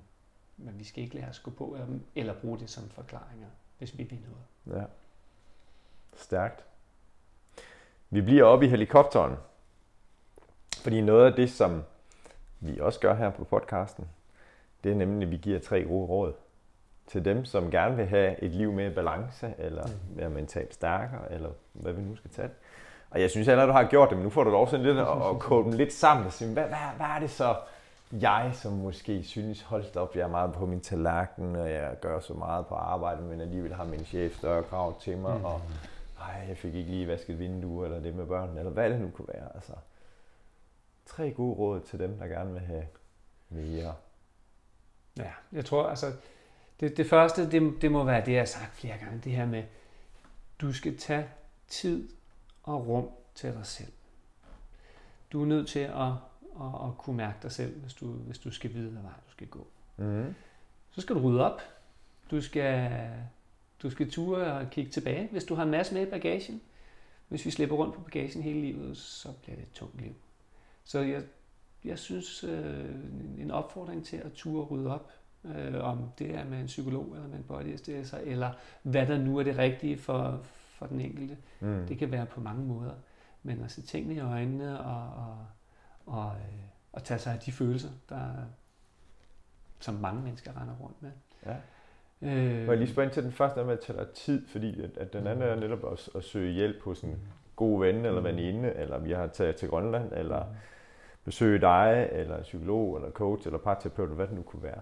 men 0.57 0.79
vi 0.79 0.83
skal 0.83 1.03
ikke 1.03 1.15
lade 1.15 1.29
os 1.29 1.39
gå 1.39 1.51
på 1.51 1.75
af 1.75 1.85
dem, 1.85 2.01
eller 2.15 2.33
bruge 2.33 2.59
det 2.59 2.69
som 2.69 2.89
forklaringer, 2.89 3.47
hvis 3.77 3.97
vi 3.97 4.03
vil 4.03 4.19
noget. 4.19 4.81
Ja. 4.81 4.85
Stærkt. 6.15 6.65
Vi 8.09 8.21
bliver 8.21 8.43
oppe 8.43 8.65
i 8.65 8.69
helikopteren. 8.69 9.35
Fordi 10.77 11.01
noget 11.01 11.25
af 11.25 11.33
det, 11.33 11.51
som 11.51 11.83
vi 12.59 12.79
også 12.79 12.99
gør 12.99 13.15
her 13.15 13.29
på 13.29 13.43
podcasten, 13.43 14.05
det 14.83 14.91
er 14.91 14.95
nemlig, 14.95 15.25
at 15.25 15.31
vi 15.31 15.37
giver 15.37 15.59
tre 15.59 15.83
gode 15.83 16.07
råd 16.07 16.33
til 17.07 17.25
dem, 17.25 17.45
som 17.45 17.71
gerne 17.71 17.95
vil 17.95 18.05
have 18.05 18.43
et 18.43 18.51
liv 18.51 18.71
med 18.71 18.95
balance, 18.95 19.53
eller 19.57 19.87
mm. 19.87 20.17
være 20.17 20.29
mentalt 20.29 20.73
stærkere, 20.73 21.31
eller 21.31 21.51
hvad 21.73 21.93
vi 21.93 22.01
nu 22.01 22.15
skal 22.15 22.31
tage. 22.31 22.49
Og 23.13 23.21
jeg 23.21 23.29
synes 23.29 23.47
allerede, 23.47 23.67
du 23.67 23.73
har 23.73 23.83
gjort 23.83 24.09
det, 24.09 24.17
men 24.17 24.23
nu 24.23 24.29
får 24.29 24.43
du 24.43 24.49
lov 24.49 24.67
sådan 24.67 24.85
lidt 24.85 24.97
at, 24.97 25.39
kode 25.39 25.63
dem 25.63 25.73
lidt 25.73 25.93
sammen 25.93 26.25
og 26.25 26.33
sige, 26.33 26.53
hvad, 26.53 26.63
hvad, 26.63 26.77
hvad 26.97 27.05
er 27.05 27.19
det 27.19 27.29
så, 27.29 27.55
jeg 28.11 28.51
som 28.53 28.71
måske 28.71 29.23
synes, 29.23 29.61
holdt 29.61 29.95
op, 29.95 30.15
jeg 30.15 30.21
er 30.21 30.27
meget 30.27 30.53
på 30.53 30.65
min 30.65 30.81
tallerken, 30.81 31.55
og 31.55 31.71
jeg 31.71 31.99
gør 32.01 32.19
så 32.19 32.33
meget 32.33 32.67
på 32.67 32.75
arbejde, 32.75 33.21
men 33.21 33.41
alligevel 33.41 33.73
har 33.73 33.83
min 33.83 34.05
chef 34.05 34.37
større 34.37 34.63
krav 34.63 34.99
til 35.01 35.17
mig, 35.17 35.37
mm. 35.37 35.45
og 35.45 35.61
ej, 36.21 36.45
jeg 36.47 36.57
fik 36.57 36.75
ikke 36.75 36.91
lige 36.91 37.07
vasket 37.07 37.39
vinduer, 37.39 37.85
eller 37.85 37.99
det 37.99 38.15
med 38.15 38.25
børnene, 38.25 38.59
eller 38.59 38.71
hvad 38.71 38.89
det 38.89 39.01
nu 39.01 39.09
kunne 39.09 39.27
være. 39.33 39.55
Altså, 39.55 39.73
tre 41.05 41.31
gode 41.31 41.55
råd 41.55 41.81
til 41.81 41.99
dem, 41.99 42.17
der 42.17 42.27
gerne 42.27 42.53
vil 42.53 42.61
have 42.61 42.85
mere. 43.49 43.93
Ja, 45.17 45.31
jeg 45.51 45.65
tror, 45.65 45.87
altså, 45.87 46.11
det, 46.79 46.97
det 46.97 47.09
første, 47.09 47.51
det, 47.51 47.73
det 47.81 47.91
må 47.91 48.03
være 48.03 48.25
det, 48.25 48.31
jeg 48.31 48.41
har 48.41 48.45
sagt 48.45 48.75
flere 48.75 48.97
gange, 48.97 49.21
det 49.23 49.31
her 49.31 49.45
med, 49.45 49.63
du 50.61 50.73
skal 50.73 50.97
tage 50.97 51.25
tid 51.67 52.09
og 52.63 52.87
rum 52.87 53.09
til 53.35 53.53
dig 53.53 53.65
selv. 53.65 53.91
Du 55.31 55.41
er 55.41 55.45
nødt 55.45 55.67
til 55.67 55.79
at, 55.79 56.11
at, 56.61 56.87
at 56.87 56.97
kunne 56.97 57.17
mærke 57.17 57.37
dig 57.43 57.51
selv, 57.51 57.79
hvis 57.81 57.93
du, 57.93 58.05
hvis 58.05 58.37
du 58.37 58.51
skal 58.51 58.73
vide, 58.73 58.89
hvad 58.89 59.01
vej 59.01 59.11
du 59.27 59.31
skal 59.31 59.47
gå. 59.47 59.67
Mm. 59.97 60.35
Så 60.91 61.01
skal 61.01 61.15
du 61.15 61.21
rydde 61.21 61.45
op. 61.45 61.61
Du 62.31 62.41
skal, 62.41 62.91
du 63.83 63.89
skal 63.89 64.11
ture 64.11 64.53
og 64.53 64.69
kigge 64.69 64.91
tilbage, 64.91 65.27
hvis 65.31 65.43
du 65.43 65.55
har 65.55 65.63
en 65.63 65.71
masse 65.71 65.93
med 65.93 66.07
i 66.07 66.09
bagagen. 66.09 66.61
Hvis 67.27 67.45
vi 67.45 67.51
slipper 67.51 67.75
rundt 67.75 67.95
på 67.95 68.01
bagagen 68.01 68.41
hele 68.41 68.61
livet, 68.61 68.97
så 68.97 69.29
bliver 69.41 69.55
det 69.55 69.63
et 69.63 69.71
tungt 69.73 70.01
liv. 70.01 70.13
Så 70.83 70.99
jeg, 70.99 71.23
jeg 71.83 71.99
synes, 71.99 72.43
øh, 72.43 72.85
en 73.39 73.51
opfordring 73.51 74.05
til 74.05 74.17
at 74.17 74.33
ture 74.33 74.63
og 74.63 74.71
rydde 74.71 74.93
op, 74.93 75.11
øh, 75.45 75.83
om 75.83 76.11
det 76.19 76.35
er 76.35 76.45
med 76.45 76.59
en 76.59 76.65
psykolog 76.65 77.11
eller 77.15 77.27
med 77.27 77.37
en 77.37 77.43
body 77.43 77.77
eller 78.23 78.51
hvad 78.83 79.07
der 79.07 79.17
nu 79.17 79.37
er 79.37 79.43
det 79.43 79.57
rigtige 79.57 79.97
for, 79.97 80.45
for 80.83 80.87
den 80.87 81.01
enkelte. 81.01 81.37
Mm. 81.59 81.85
Det 81.87 81.97
kan 81.97 82.11
være 82.11 82.25
på 82.25 82.41
mange 82.41 82.65
måder. 82.65 82.93
Men 83.43 83.63
at 83.63 83.71
se 83.71 83.81
tingene 83.81 84.15
i 84.15 84.19
øjnene 84.19 84.79
og, 84.79 85.09
og, 85.15 85.45
og, 86.05 86.31
øh, 86.35 86.63
og 86.93 87.03
tage 87.03 87.17
sig 87.17 87.33
af 87.33 87.39
de 87.39 87.51
følelser, 87.51 87.89
der, 88.09 88.29
som 89.79 89.93
mange 89.95 90.21
mennesker 90.21 90.61
render 90.61 90.75
rundt 90.81 91.01
med. 91.01 91.11
Ja. 91.45 91.55
Øh, 92.21 92.65
Må 92.65 92.71
jeg 92.71 92.77
lige 92.77 92.91
spørge 92.91 93.05
ind 93.05 93.13
til 93.13 93.23
den 93.23 93.31
første, 93.31 93.63
med 93.63 93.73
at 93.73 93.79
tage 93.79 93.99
dig 93.99 94.07
tid, 94.09 94.47
fordi 94.47 94.81
at, 94.81 94.97
at 94.97 95.13
den 95.13 95.27
anden 95.27 95.49
er 95.49 95.55
netop 95.55 95.91
at, 95.91 96.09
at 96.15 96.23
søge 96.23 96.53
hjælp 96.53 96.83
hos 96.83 97.01
en 97.01 97.17
god 97.55 97.79
ven 97.79 97.95
eller 97.95 98.19
mm. 98.19 98.25
veninde, 98.25 98.73
eller 98.73 98.99
vi 98.99 99.11
har 99.11 99.27
taget 99.27 99.55
til 99.55 99.69
Grønland, 99.69 100.11
eller 100.13 100.43
mm. 100.43 100.55
besøge 101.23 101.59
dig, 101.59 102.09
eller 102.11 102.41
psykolog, 102.41 102.95
eller 102.95 103.11
coach, 103.11 103.47
eller 103.47 103.59
parterapeut, 103.59 104.05
eller 104.05 104.15
hvad 104.15 104.27
det 104.27 104.35
nu 104.35 104.41
kunne 104.41 104.63
være. 104.63 104.81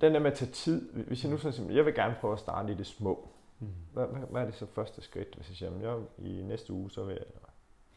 Den 0.00 0.14
der 0.14 0.20
med 0.20 0.30
at 0.30 0.36
tage 0.36 0.50
tid, 0.50 0.92
hvis 0.92 1.24
jeg 1.24 1.32
nu 1.32 1.38
sådan, 1.38 1.70
jeg 1.70 1.84
vil 1.86 1.94
gerne 1.94 2.14
prøve 2.20 2.32
at 2.32 2.38
starte 2.38 2.72
i 2.72 2.76
det 2.76 2.86
små. 2.86 3.28
Mm. 3.60 3.68
Hvad, 3.92 4.06
hvad, 4.06 4.20
hvad 4.30 4.42
er 4.42 4.46
det 4.46 4.54
så 4.54 4.66
første 4.66 5.02
skridt, 5.02 5.34
hvis 5.36 5.48
jeg 5.48 5.56
siger, 5.56 5.70
jamen, 5.70 5.84
jeg, 5.84 6.28
i 6.30 6.42
næste 6.42 6.72
uge, 6.72 6.90
så 6.90 7.04
vil 7.04 7.12
jeg 7.14 7.24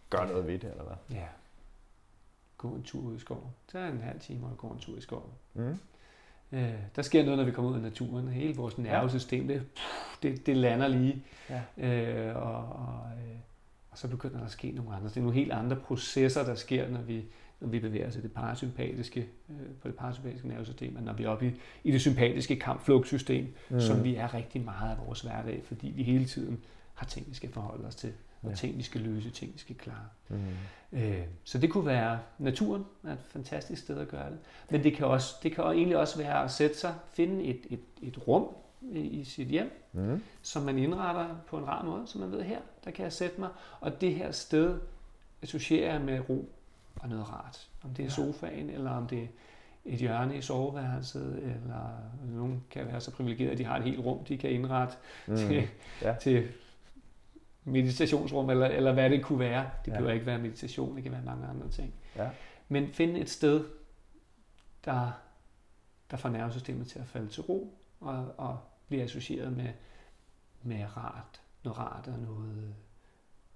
gøre 0.10 0.28
noget 0.28 0.47
ved 0.47 0.60
det, 0.60 0.72
eller 0.72 0.84
hvad? 0.84 1.18
Ja. 1.18 1.28
Gå 2.57 2.68
en 2.68 2.84
tur 2.84 3.01
ud 3.01 3.16
i 3.16 3.20
skoven. 3.20 3.49
Tag 3.68 3.89
en 3.89 4.01
halv 4.01 4.20
time 4.20 4.47
og 4.47 4.57
gå 4.57 4.68
en 4.68 4.80
tur 4.80 4.97
i 4.97 5.01
skoven. 5.01 5.32
Mm. 5.53 5.80
Øh, 6.51 6.74
der 6.95 7.01
sker 7.01 7.24
noget, 7.24 7.38
når 7.38 7.45
vi 7.45 7.51
kommer 7.51 7.72
ud 7.72 7.78
i 7.78 7.82
naturen. 7.82 8.28
Hele 8.28 8.55
vores 8.55 8.78
nervesystem, 8.78 9.47
det, 9.47 9.64
det, 10.24 10.45
det 10.45 10.57
lander 10.57 10.88
lige. 10.88 11.24
Ja. 11.49 11.62
Øh, 11.78 12.36
og, 12.36 12.55
og, 12.55 13.12
øh, 13.18 13.38
og 13.91 13.97
så 13.97 14.07
begynder 14.07 14.38
der 14.38 14.45
at 14.45 14.51
ske 14.51 14.72
nogle 14.72 14.95
andre. 14.95 15.10
Det 15.10 15.18
er 15.18 15.22
nogle 15.22 15.36
helt 15.36 15.51
andre 15.51 15.76
processer, 15.76 16.43
der 16.43 16.55
sker, 16.55 16.89
når 16.89 17.01
vi, 17.01 17.26
når 17.60 17.68
vi 17.68 17.80
bevæger 17.80 18.07
os 18.07 18.16
i 18.16 18.22
det 18.22 18.32
parasympatiske, 18.32 19.28
øh, 19.49 19.55
på 19.82 19.88
det 19.88 19.95
parasympatiske 19.95 20.47
nervesystem, 20.47 20.95
og 20.95 21.03
når 21.03 21.14
vi 21.14 21.24
er 21.24 21.30
oppe 21.30 21.47
i, 21.47 21.51
i 21.84 21.91
det 21.91 22.01
sympatiske 22.01 22.55
kampflugtsystem, 22.55 23.55
mm. 23.70 23.80
som 23.80 24.03
vi 24.03 24.16
er 24.16 24.34
rigtig 24.34 24.62
meget 24.62 24.91
af 24.91 25.07
vores 25.07 25.22
hverdag, 25.22 25.62
fordi 25.64 25.88
vi 25.88 26.03
hele 26.03 26.26
tiden 26.26 26.64
har 26.93 27.05
ting, 27.05 27.30
vi 27.30 27.34
skal 27.34 27.49
forholde 27.49 27.88
os 27.88 27.95
til, 27.95 28.14
og 28.41 28.49
ja. 28.49 28.55
ting, 28.55 28.78
vi 28.78 28.84
skal 28.84 29.01
løse, 29.01 29.30
ting, 29.30 29.53
vi 29.53 29.60
skal 29.60 29.76
klare. 29.76 30.07
Mm. 30.30 30.38
Øh, 30.99 31.24
så 31.43 31.57
det 31.57 31.70
kunne 31.70 31.86
være 31.86 32.20
naturen, 32.38 32.86
er 33.03 33.14
et 33.14 33.20
fantastisk 33.28 33.82
sted 33.82 33.97
at 33.97 34.07
gøre 34.07 34.30
det. 34.30 34.39
Men 34.70 34.84
det 34.84 34.95
kan, 34.95 35.07
også, 35.07 35.36
det 35.43 35.51
kan 35.51 35.64
egentlig 35.64 35.97
også 35.97 36.18
være 36.18 36.43
at 36.43 36.51
sætte 36.51 36.78
sig, 36.78 36.93
finde 37.14 37.43
et, 37.43 37.60
et, 37.70 37.80
et 38.01 38.28
rum 38.28 38.47
i, 38.91 39.24
sit 39.24 39.47
hjem, 39.47 39.72
mm. 39.93 40.24
som 40.41 40.64
man 40.64 40.78
indretter 40.78 41.36
på 41.47 41.57
en 41.57 41.68
rar 41.68 41.86
måde, 41.86 42.07
så 42.07 42.20
man 42.20 42.32
ved, 42.32 42.41
her, 42.41 42.60
der 42.86 42.91
kan 42.91 43.03
jeg 43.03 43.14
sætte 43.14 43.39
mig, 43.39 43.49
og 43.80 44.01
det 44.01 44.16
her 44.16 44.32
sted 44.32 44.80
associerer 45.41 45.91
jeg 45.91 46.01
med 46.01 46.30
ro 46.30 46.49
og 47.00 47.10
noget 47.10 47.30
rart. 47.30 47.70
Om 47.84 47.93
det 47.93 48.06
er 48.06 48.10
sofaen, 48.10 48.70
eller 48.70 48.91
om 48.91 49.08
det 49.08 49.24
er 49.24 49.28
et 49.86 50.00
hjørne 50.00 50.38
i 50.38 50.41
soveværelset, 50.41 51.38
eller 51.43 51.89
nogen 52.26 52.64
kan 52.70 52.86
være 52.86 53.02
så 53.02 53.12
privilegerede, 53.12 53.52
at 53.52 53.58
de 53.58 53.66
har 53.66 53.78
et 53.78 53.84
helt 53.84 54.00
rum, 54.00 54.24
de 54.24 54.38
kan 54.38 54.50
indrette 54.50 54.95
mm. 55.28 55.36
til, 55.36 55.68
ja. 56.02 56.16
til 56.22 56.47
meditationsrum, 57.64 58.50
eller, 58.50 58.68
eller 58.68 58.93
hvad 58.93 59.10
det 59.10 59.24
kunne 59.24 59.39
være. 59.39 59.70
Det 59.86 59.91
ja. 59.91 59.97
behøver 59.97 60.14
ikke 60.14 60.26
være 60.26 60.39
meditation, 60.39 60.95
det 60.95 61.04
kan 61.04 61.12
være 61.12 61.24
mange 61.26 61.47
andre 61.47 61.70
ting. 61.70 61.93
Ja. 62.16 62.30
Men 62.68 62.93
finde 62.93 63.20
et 63.20 63.30
sted, 63.30 63.66
der, 64.86 65.12
der 66.12 66.18
får 66.18 66.30
nervesystemet 66.30 66.88
til 66.88 67.00
at 67.00 67.08
falde 67.08 67.28
til 67.28 67.43
ro, 67.43 67.78
og, 68.00 68.34
og 68.38 68.60
bliver 68.88 69.04
associeret 69.04 69.58
med, 69.58 69.70
med 70.64 70.97
rart, 70.97 71.41
noget 71.64 71.80
rart 71.80 72.08
og 72.08 72.20
noget, 72.20 72.76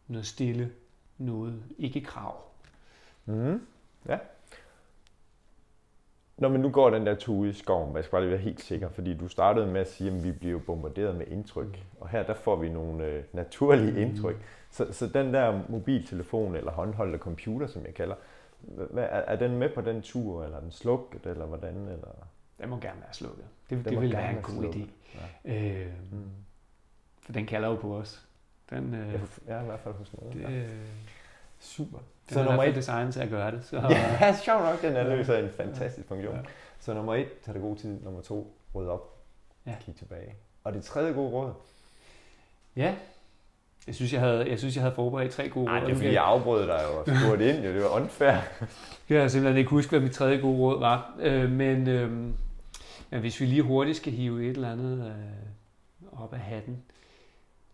noget 0.08 0.26
stille, 0.26 0.72
noget 1.18 1.64
ikke 1.78 2.02
krav. 2.02 2.53
Mm. 3.26 3.62
Ja. 4.08 4.18
Når 6.38 6.50
man 6.50 6.60
nu 6.60 6.70
går 6.70 6.90
den 6.90 7.06
der 7.06 7.16
tur 7.16 7.46
i 7.46 7.54
skoven, 7.54 7.96
jeg 7.96 8.04
skal 8.04 8.12
bare 8.12 8.22
lige 8.22 8.32
være 8.32 8.42
helt 8.42 8.62
sikker, 8.62 8.90
fordi 8.90 9.18
du 9.18 9.28
startede 9.28 9.68
med 9.68 9.82
at 9.82 9.92
sige, 9.92 10.12
at 10.12 10.24
vi 10.24 10.32
bliver 10.32 10.60
bombarderet 10.60 11.16
med 11.16 11.28
indtryk, 11.28 11.68
mm. 11.68 12.00
og 12.00 12.10
her 12.10 12.24
der 12.24 12.34
får 12.34 12.56
vi 12.56 12.70
nogle 12.70 13.06
øh, 13.06 13.24
naturlige 13.34 13.92
mm. 13.92 13.98
indtryk. 13.98 14.36
Så, 14.70 14.94
så 14.94 15.08
den 15.08 15.34
der 15.34 15.62
mobiltelefon 15.70 16.56
eller 16.56 16.72
håndholdte 16.72 17.18
computer, 17.18 17.68
som 17.68 17.86
jeg 17.86 17.94
kalder, 17.94 18.16
hvad, 18.62 19.04
er, 19.04 19.08
er 19.08 19.36
den 19.36 19.58
med 19.58 19.70
på 19.70 19.82
den 19.82 20.02
tur, 20.02 20.44
eller 20.44 20.58
er 20.58 20.62
den 20.62 20.72
slukket, 20.72 21.26
eller 21.26 21.46
hvordan? 21.46 21.76
Eller? 21.76 22.28
Den 22.60 22.70
må 22.70 22.78
gerne 22.78 23.02
være 23.02 23.14
slukket. 23.14 23.46
Det, 23.70 23.86
det 23.86 24.02
vil 24.02 24.14
være 24.14 24.30
en 24.30 24.42
god 24.42 24.64
idé. 24.64 24.88
Ja. 25.46 25.54
Øh, 25.56 25.92
mm. 26.12 26.30
For 27.22 27.32
den 27.34 27.46
kalder 27.46 27.70
jo 27.70 27.76
på 27.76 27.98
os. 27.98 28.28
Den, 28.70 28.94
øh, 28.94 29.22
ja, 29.48 29.62
i 29.62 29.66
hvert 29.66 29.80
fald 29.80 29.94
hos 29.94 30.14
noget. 30.14 30.34
Det, 30.34 30.42
ja. 30.42 30.64
Super. 31.64 31.98
Det 31.98 32.34
så 32.34 32.44
nummer 32.44 32.64
et 32.64 32.76
design 32.76 33.12
til 33.12 33.20
at 33.20 33.30
gøre 33.30 33.52
det. 33.52 33.66
Så... 33.66 33.76
ja, 33.76 34.36
sjovt 34.46 34.62
nok, 34.62 34.82
den 34.82 34.96
er 34.96 35.16
løser 35.16 35.38
en 35.38 35.50
fantastisk 35.50 36.08
funktion. 36.08 36.36
Ja. 36.36 36.42
Så 36.80 36.94
nummer 36.94 37.16
et, 37.16 37.28
tag 37.46 37.54
det 37.54 37.62
god 37.62 37.78
tid. 37.78 38.04
Nummer 38.04 38.22
to, 38.22 38.58
ryd 38.76 38.88
op. 38.88 39.24
Ja. 39.66 39.76
Kig 39.86 39.96
tilbage. 39.96 40.36
Og 40.64 40.74
det 40.74 40.84
tredje 40.84 41.14
gode 41.14 41.30
råd? 41.30 41.54
Ja, 42.76 42.96
jeg 43.88 43.96
synes, 43.96 44.14
jeg 44.14 44.22
havde, 44.22 44.50
jeg 44.50 44.60
synes, 44.60 44.76
jeg 44.76 44.84
havde 44.84 44.96
forberedt 44.96 45.32
tre 45.32 45.50
gode 45.50 45.66
råd. 45.66 45.72
Nej, 45.72 45.80
det 45.80 45.92
er 45.92 45.96
fordi, 45.96 46.14
jeg 46.14 46.24
afbrød 46.24 46.68
dig 46.68 46.88
og 46.88 47.06
spurgte 47.06 47.50
ind. 47.50 47.66
Jo. 47.66 47.74
Det 47.74 47.82
var 47.82 48.02
unfair. 48.02 48.32
jeg 49.10 49.22
kan 49.22 49.30
simpelthen 49.30 49.58
ikke 49.58 49.70
huske, 49.70 49.90
hvad 49.90 50.00
mit 50.00 50.12
tredje 50.12 50.38
gode 50.38 50.58
råd 50.58 50.80
var. 50.80 51.16
Øh, 51.20 51.52
men, 51.52 51.88
øh, 51.88 52.12
men 53.10 53.20
hvis 53.20 53.40
vi 53.40 53.46
lige 53.46 53.62
hurtigt 53.62 53.98
skal 53.98 54.14
hive 54.14 54.44
et 54.44 54.50
eller 54.50 54.72
andet 54.72 55.08
øh, 55.08 56.24
op 56.24 56.34
af 56.34 56.40
hatten. 56.40 56.84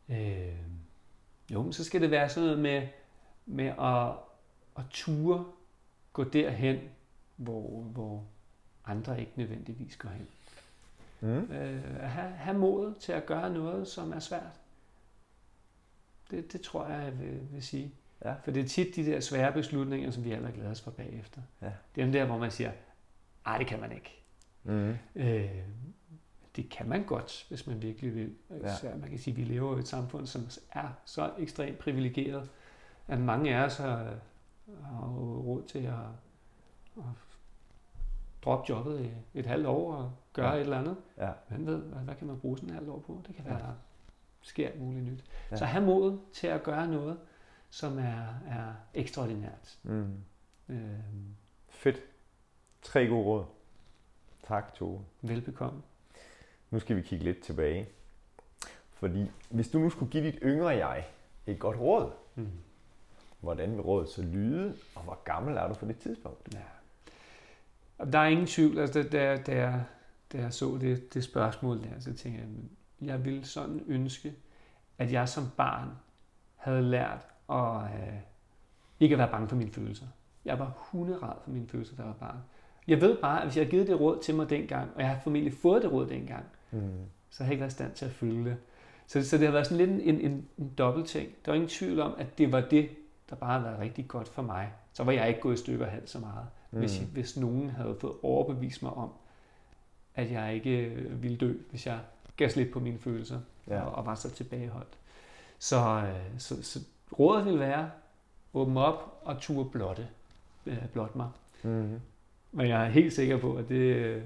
Øh, 0.10 0.18
jo, 1.54 1.72
så 1.72 1.84
skal 1.84 2.02
det 2.02 2.12
være 2.12 2.30
sådan 2.30 2.44
noget 2.44 2.60
med 2.60 2.82
med 3.50 3.66
at, 3.66 4.12
at 4.78 4.90
ture 4.90 5.46
gå 6.14 6.24
derhen, 6.24 6.80
hvor, 7.36 7.82
hvor 7.82 8.24
andre 8.86 9.20
ikke 9.20 9.32
nødvendigvis 9.36 9.98
går 9.98 10.10
hen. 10.10 10.28
Mm. 11.22 11.52
Øh, 11.52 12.04
at 12.04 12.10
have, 12.10 12.32
have 12.32 12.58
mod 12.58 12.94
til 13.00 13.12
at 13.12 13.26
gøre 13.26 13.54
noget, 13.54 13.88
som 13.88 14.14
er 14.14 14.20
svært. 14.20 14.60
Det, 16.32 16.54
det 16.54 16.62
tror 16.62 16.88
jeg, 16.88 17.04
jeg 17.04 17.20
vil, 17.20 17.40
vil 17.52 17.64
sige. 17.64 17.94
Ja. 18.26 18.34
For 18.44 18.52
det 18.52 18.64
er 18.64 18.68
tit 18.68 18.96
de 18.96 19.06
der 19.06 19.20
svære 19.20 19.54
beslutninger, 19.54 20.12
som 20.12 20.24
vi 20.24 20.32
alle 20.32 20.48
er 20.48 20.52
glade 20.52 20.76
for 20.76 20.92
bagefter. 20.92 21.42
Ja. 21.62 21.72
Det 21.96 22.02
er 22.02 22.06
den 22.06 22.14
der, 22.14 22.26
hvor 22.26 22.38
man 22.38 22.52
siger, 22.52 22.72
nej, 23.46 23.58
det 23.58 23.68
kan 23.68 23.80
man 23.80 23.92
ikke. 23.92 24.24
Mm. 24.64 24.96
Øh, 25.16 25.52
det 26.56 26.70
kan 26.70 26.90
man 26.90 27.04
godt, 27.04 27.46
hvis 27.50 27.68
man 27.68 27.82
virkelig 27.82 28.16
vil. 28.16 28.36
Ja. 28.50 28.76
Så 28.76 28.92
man 29.02 29.10
kan 29.10 29.20
sige, 29.20 29.34
at 29.34 29.38
vi 29.38 29.44
lever 29.54 29.78
i 29.78 29.80
et 29.80 29.88
samfund, 29.88 30.28
som 30.28 30.48
er 30.72 30.88
så 31.06 31.32
ekstremt 31.40 31.78
privilegeret, 31.78 32.50
at 33.10 33.20
mange 33.20 33.56
af 33.56 33.66
os 33.66 33.78
har, 33.78 34.14
har 34.84 35.08
råd 35.18 35.64
til 35.64 35.80
at, 35.80 35.94
at 36.98 37.04
droppe 38.42 38.66
jobbet 38.70 39.06
i 39.06 39.40
et 39.40 39.46
halvt 39.46 39.68
år 39.68 39.94
og 39.94 40.12
gøre 40.34 40.50
Ja. 40.50 40.56
et 40.56 40.62
eller 40.62 40.80
andet. 40.80 40.98
Ja. 41.18 41.32
Hvem 41.48 41.66
ved, 41.66 41.78
hvad, 41.78 42.02
hvad 42.02 42.16
kan 42.16 42.28
man 42.28 42.40
bruge 42.40 42.58
sådan 42.58 42.70
et 42.70 42.76
halvt 42.76 42.90
år 42.90 43.00
på? 43.00 43.22
Det 43.28 43.36
kan 43.36 43.46
være, 43.46 43.58
Ja. 43.58 43.64
der 43.64 43.74
sker 44.42 44.72
muligt 44.80 45.06
nyt. 45.06 45.24
Ja. 45.52 45.56
Så 45.56 45.66
have 45.66 45.86
mod 45.86 46.20
til 46.34 46.48
at 46.48 46.64
gøre 46.64 46.88
noget, 46.88 47.20
som 47.70 47.98
er, 48.00 48.26
er 48.48 48.74
ekstraordinært. 48.94 49.78
Mm. 49.84 50.14
Øhm, 50.70 51.36
Fedt. 51.70 51.98
Tre 52.82 53.08
gode 53.08 53.24
råd. 53.26 53.46
Tak, 54.48 54.74
Tove. 54.74 55.06
velbekomme. 55.22 55.82
Nu 56.72 56.80
skal 56.80 56.96
vi 56.96 57.02
kigge 57.02 57.26
lidt 57.26 57.42
tilbage. 57.42 57.90
Fordi 58.94 59.32
hvis 59.50 59.70
du 59.70 59.80
nu 59.80 59.90
skulle 59.90 60.12
give 60.12 60.24
dit 60.24 60.40
yngre 60.44 60.68
jeg 60.68 61.06
et 61.48 61.60
godt 61.60 61.78
råd, 61.80 62.12
Mm. 62.36 62.50
Hvordan 63.40 63.72
vil 63.72 63.82
rådet 63.82 64.10
så 64.10 64.22
lyde, 64.22 64.76
og 64.96 65.02
hvor 65.02 65.20
gammel 65.24 65.58
er 65.58 65.68
du 65.68 65.74
på 65.74 65.86
det 65.86 65.98
tidspunkt? 65.98 66.54
Ja. 66.54 66.60
Og 67.98 68.14
der 68.14 68.20
er 68.20 68.28
ingen 68.28 68.48
tvivl, 68.48 68.80
altså 68.80 69.04
da, 69.04 69.38
da, 69.38 69.56
jeg, 69.56 69.84
da 70.34 70.38
jeg 70.38 70.54
så 70.54 70.78
det, 70.82 71.14
det 71.14 71.24
spørgsmål 71.24 71.84
der, 71.84 72.00
så 72.00 72.14
tænkte 72.14 72.42
jeg, 72.42 72.50
"Men 72.50 72.70
jeg 73.02 73.26
ville 73.26 73.46
sådan 73.46 73.84
ønske, 73.88 74.34
at 74.98 75.12
jeg 75.12 75.30
som 75.30 75.44
barn 75.58 75.90
havde 76.56 76.82
lært 76.82 77.26
at 77.50 77.84
øh, 77.84 78.14
ikke 79.00 79.14
at 79.16 79.20
være 79.20 79.32
bange 79.32 79.48
for 79.48 79.56
mine 79.56 79.72
følelser. 79.72 80.06
Jeg 80.46 80.60
var 80.60 80.74
hunderad 80.78 81.36
for 81.44 81.52
mine 81.52 81.68
følelser, 81.68 81.94
jeg 81.98 82.06
var 82.06 82.14
barn. 82.14 82.38
Jeg 82.88 83.02
ved 83.02 83.18
bare, 83.22 83.40
at 83.42 83.48
hvis 83.48 83.58
jeg 83.58 83.62
havde 83.66 83.72
givet 83.72 83.88
det 83.88 84.00
råd 84.00 84.20
til 84.22 84.36
mig 84.36 84.50
dengang, 84.50 84.90
og 84.96 85.02
jeg 85.02 85.10
har 85.10 85.20
formentlig 85.20 85.54
fået 85.54 85.82
det 85.84 85.92
råd 85.92 86.08
dengang, 86.08 86.46
Mm. 86.72 86.80
så 87.30 87.44
har 87.44 87.46
jeg 87.48 87.52
ikke 87.52 87.62
været 87.62 87.72
i 87.72 87.76
stand 87.76 87.94
til 87.94 88.06
at 88.06 88.12
følge 88.12 88.46
det. 88.50 88.58
Så, 89.08 89.24
så 89.30 89.38
det 89.38 89.46
har 89.46 89.52
været 89.52 89.68
sådan 89.68 89.88
lidt 89.88 90.08
en, 90.08 90.20
en, 90.22 90.48
en 90.58 90.74
dobbelt 90.78 91.08
ting. 91.08 91.30
Der 91.46 91.52
var 91.52 91.56
ingen 91.56 91.70
tvivl 91.70 92.00
om, 92.00 92.14
at 92.18 92.38
det 92.38 92.52
var 92.52 92.62
det, 92.62 92.90
der 93.30 93.36
bare 93.36 93.52
havde 93.52 93.64
været 93.64 93.80
rigtig 93.80 94.08
godt 94.08 94.28
for 94.28 94.42
mig. 94.42 94.72
Så 94.94 95.04
var 95.04 95.12
jeg 95.12 95.28
ikke 95.28 95.40
gået 95.40 95.54
i 95.54 95.58
stykker 95.58 95.86
halvt 95.86 96.10
så 96.10 96.20
meget, 96.20 96.48
mm. 96.72 96.80
hvis, 96.80 96.98
hvis 96.98 97.38
nogen 97.38 97.70
havde 97.70 97.96
fået 98.02 98.14
overbevist 98.24 98.84
mig 98.84 98.94
om, 98.94 99.10
at 100.16 100.32
jeg 100.32 100.54
ikke 100.54 100.78
øh, 100.86 101.24
ville 101.24 101.38
dø, 101.38 101.54
hvis 101.70 101.86
jeg 101.86 102.00
gav 102.38 102.50
slip 102.50 102.74
på 102.74 102.80
mine 102.80 103.00
følelser 103.00 103.40
Ja. 103.68 103.82
og, 103.82 103.92
og 103.96 104.06
var 104.06 104.16
så 104.16 104.30
tilbageholdt. 104.32 104.98
Så, 105.60 105.78
øh, 105.80 106.40
så, 106.40 106.64
så 106.64 106.80
rådet 107.20 107.46
ville 107.46 107.60
være, 107.60 107.90
åbne 108.54 108.80
op 108.86 109.22
og 109.24 109.40
turde 109.40 109.70
blotte, 109.70 110.08
øh, 110.66 110.78
blot 110.94 111.16
mig. 111.16 111.28
Mm. 111.64 112.00
Men 112.52 112.68
jeg 112.68 112.86
er 112.86 112.90
helt 112.90 113.14
sikker 113.14 113.38
på, 113.38 113.56
at 113.56 113.70
det, 113.70 113.76
øh, 113.76 114.22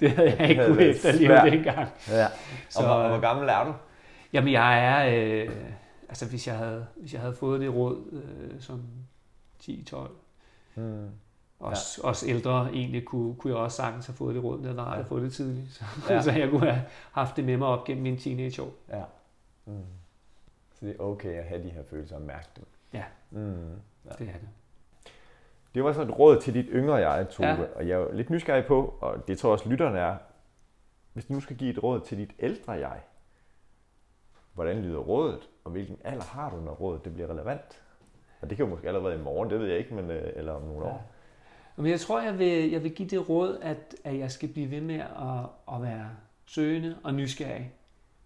det 0.00 0.10
havde 0.10 0.36
jeg 0.38 0.50
ikke 0.50 0.66
kunne 0.66 0.82
efterleve 0.84 1.50
dengang. 1.50 1.88
Ja. 2.08 2.26
Så, 2.68 2.78
og, 2.80 2.86
hvor, 2.86 2.94
og 2.94 3.08
hvor 3.08 3.20
gammel 3.20 3.48
er 3.48 3.64
du? 3.64 3.74
Jamen, 4.32 4.52
jeg 4.52 4.84
er... 4.86 5.06
Øh, 5.44 5.50
altså, 6.08 6.28
hvis 6.28 6.46
jeg, 6.46 6.58
havde, 6.58 6.86
hvis 6.96 7.12
jeg 7.12 7.20
havde 7.20 7.34
fået 7.34 7.60
det 7.60 7.74
råd 7.74 8.04
øh, 8.12 8.60
som 8.60 8.82
10-12, 9.62 10.08
Mm. 10.76 11.08
også, 11.58 12.00
ja. 12.02 12.08
også 12.08 12.26
ældre 12.28 12.68
egentlig, 12.72 13.04
kunne, 13.04 13.34
kunne 13.34 13.52
jeg 13.52 13.62
også 13.62 13.76
sagtens 13.76 14.06
have 14.06 14.14
fået 14.16 14.34
det 14.34 14.44
råd. 14.44 14.62
Det 14.62 14.76
var 14.76 14.82
rart 14.84 14.96
Ja. 14.96 15.00
at 15.00 15.06
få 15.06 15.20
det 15.20 15.32
tidligt. 15.32 15.72
Så, 15.74 15.84
Ja. 16.08 16.22
så 16.22 16.32
jeg 16.32 16.50
kunne 16.50 16.70
have 16.70 16.84
haft 17.12 17.36
det 17.36 17.44
med 17.44 17.56
mig 17.56 17.68
op 17.68 17.84
gennem 17.84 18.02
mine 18.02 18.16
teenageår. 18.16 18.70
Ja. 18.88 19.02
Mm. 19.64 19.72
Så 20.74 20.86
det 20.86 20.96
er 20.96 21.02
okay 21.02 21.28
at 21.38 21.44
have 21.44 21.62
de 21.62 21.68
her 21.70 21.82
følelser 21.90 22.16
og 22.16 22.22
mærke 22.22 22.48
dem. 22.56 22.64
Ja. 22.92 23.04
Mm. 23.30 23.40
Ja. 24.04 24.10
Det 24.18 24.28
er 24.28 24.32
det. 24.32 24.48
Det 25.74 25.84
var 25.84 25.92
så 25.92 26.02
et 26.02 26.18
råd 26.18 26.40
til 26.40 26.54
dit 26.54 26.66
yngre 26.68 26.94
jeg, 26.94 27.28
Tove. 27.30 27.48
Ja. 27.48 27.54
Ja. 27.60 27.66
Og 27.74 27.88
jeg 27.88 27.94
er 27.94 27.98
jo 27.98 28.12
lidt 28.12 28.30
nysgerrig 28.30 28.66
på, 28.66 28.94
og 29.00 29.28
det 29.28 29.38
tror 29.38 29.48
jeg 29.48 29.52
også 29.52 29.68
lytterne 29.68 29.98
er, 29.98 30.16
hvis 31.12 31.24
du 31.24 31.32
nu 31.32 31.40
skal 31.40 31.56
give 31.56 31.70
et 31.70 31.82
råd 31.82 32.00
til 32.00 32.18
dit 32.18 32.30
ældre 32.38 32.72
jeg, 32.72 33.00
hvordan 34.52 34.82
lyder 34.82 34.98
rådet, 34.98 35.48
og 35.64 35.70
hvilken 35.70 35.98
alder 36.04 36.24
har 36.24 36.50
du, 36.50 36.60
når 36.60 36.72
rådet 36.72 37.04
det 37.04 37.14
bliver 37.14 37.30
relevant? 37.30 37.82
Og 38.40 38.50
det 38.50 38.56
kan 38.56 38.66
jo 38.66 38.70
måske 38.70 38.88
allerede 38.88 39.14
i 39.14 39.22
morgen, 39.22 39.50
det 39.50 39.60
ved 39.60 39.66
jeg 39.66 39.78
ikke, 39.78 39.94
men, 39.94 40.10
øh, 40.10 40.32
eller 40.36 40.52
om 40.52 40.62
nogle 40.62 40.84
år. 40.84 41.10
Men 41.76 41.86
jeg 41.86 42.00
tror, 42.00 42.20
jeg 42.20 42.38
vil, 42.38 42.70
jeg 42.70 42.82
vil 42.82 42.94
give 42.94 43.08
det 43.08 43.28
råd, 43.28 43.58
at, 43.62 43.94
at 44.04 44.18
jeg 44.18 44.30
skal 44.30 44.48
blive 44.48 44.70
ved 44.70 44.80
med 44.80 45.00
at, 45.00 45.74
at 45.74 45.82
være 45.82 46.10
søgende 46.46 46.98
og 47.02 47.14
nysgerrig. 47.14 47.72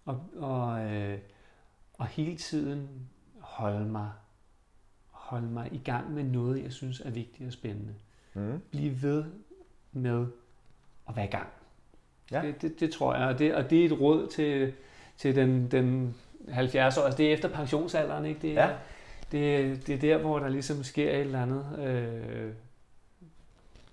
Og, 0.04 0.20
og, 0.36 0.80
øh, 0.80 1.18
og 1.94 2.06
hele 2.06 2.36
tiden 2.36 3.08
holde 3.40 3.86
mig, 3.88 4.10
holde 5.10 5.46
mig 5.46 5.68
i 5.72 5.78
gang 5.78 6.12
med 6.12 6.24
noget, 6.24 6.62
jeg 6.62 6.72
synes 6.72 7.00
er 7.00 7.10
vigtigt 7.10 7.46
og 7.46 7.52
spændende. 7.52 7.94
Mm. 8.34 8.60
Blive 8.70 9.02
ved 9.02 9.24
med 9.92 10.26
at 11.08 11.16
være 11.16 11.24
i 11.24 11.30
gang. 11.30 11.48
Ja. 12.30 12.42
Det, 12.42 12.62
det, 12.62 12.80
det 12.80 12.92
tror 12.92 13.14
jeg, 13.14 13.28
og 13.28 13.38
det, 13.38 13.54
og 13.54 13.70
det 13.70 13.80
er 13.80 13.86
et 13.86 14.00
råd 14.00 14.26
til, 14.26 14.72
til 15.16 15.36
den, 15.36 15.70
den 15.70 16.16
70 16.52 16.98
år. 16.98 17.02
Altså 17.02 17.16
det 17.16 17.28
er 17.28 17.32
efter 17.32 17.48
pensionsalderen, 17.48 18.24
ikke? 18.26 18.40
Det, 18.42 18.58
er, 18.58 18.66
Ja. 18.68 18.74
det, 19.32 19.86
det 19.86 19.94
er 19.94 19.98
der, 19.98 20.18
hvor 20.18 20.38
der 20.38 20.48
ligesom 20.48 20.84
sker 20.84 21.10
et 21.10 21.20
eller 21.20 21.42
andet, 21.42 21.78
øh, 21.78 22.52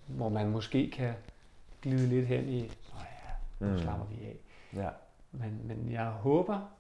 hvor 0.08 0.30
man 0.30 0.50
måske 0.50 0.92
kan 0.92 1.14
glide 1.82 2.08
lidt 2.08 2.28
hen 2.28 2.50
i, 2.50 2.60
Nå 2.62 3.00
ja, 3.00 3.66
nu 3.68 3.72
Mm. 3.74 3.80
slapper 3.80 4.06
vi 4.06 4.16
af. 4.26 4.36
Ja. 4.84 4.90
Men, 5.32 5.62
men 5.64 5.92
jeg 5.92 6.06
håber, 6.06 6.72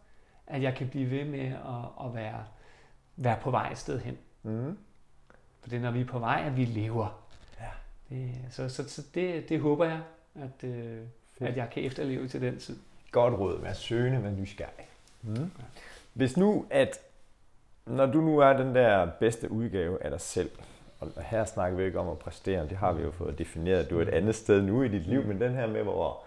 at 0.47 0.61
jeg 0.61 0.75
kan 0.75 0.89
blive 0.89 1.09
ved 1.11 1.25
med 1.25 1.45
at, 1.45 2.05
at 2.07 2.15
være, 2.15 2.43
være 3.15 3.37
på 3.41 3.51
vej 3.51 3.69
et 3.71 3.77
sted 3.77 3.99
hen. 3.99 4.17
Mm. 4.43 4.77
For 5.61 5.69
det 5.69 5.77
er, 5.77 5.81
når 5.81 5.91
vi 5.91 6.01
er 6.01 6.05
på 6.05 6.19
vej, 6.19 6.43
at 6.45 6.57
vi 6.57 6.65
lever. 6.65 7.25
Ja. 7.59 7.65
Det, 8.15 8.31
så 8.49 8.69
så, 8.69 8.89
så 8.89 9.01
det, 9.15 9.49
det 9.49 9.59
håber 9.59 9.85
jeg, 9.85 9.99
at, 10.35 10.63
øh, 10.69 11.01
at 11.41 11.57
jeg 11.57 11.69
kan 11.69 11.83
efterleve 11.83 12.27
til 12.27 12.41
den 12.41 12.59
tid. 12.59 12.77
Godt 13.11 13.33
råd. 13.33 13.61
Vær 13.61 13.73
søgende, 13.73 14.23
vær 14.23 14.31
nysgerrig. 14.31 14.85
Mm. 15.25 15.51
Hvis 16.13 16.37
nu, 16.37 16.65
at 16.69 16.99
når 17.85 18.05
du 18.05 18.21
nu 18.21 18.39
er 18.39 18.53
den 18.53 18.75
der 18.75 19.11
bedste 19.19 19.51
udgave 19.51 20.03
af 20.03 20.09
dig 20.11 20.21
selv, 20.21 20.49
og 20.99 21.11
her 21.23 21.45
snakker 21.45 21.77
vi 21.77 21.83
ikke 21.83 21.99
om 21.99 22.09
at 22.09 22.19
præstere, 22.19 22.67
det 22.69 22.77
har 22.77 22.93
vi 22.93 23.03
jo 23.03 23.11
fået 23.11 23.37
defineret, 23.37 23.89
du 23.89 23.97
er 23.97 24.01
et 24.01 24.09
andet 24.09 24.35
sted 24.35 24.61
nu 24.61 24.83
i 24.83 24.87
dit 24.87 25.05
liv, 25.07 25.25
men 25.25 25.41
den 25.41 25.53
her 25.53 25.67
med, 25.67 25.83
hvor 25.83 26.25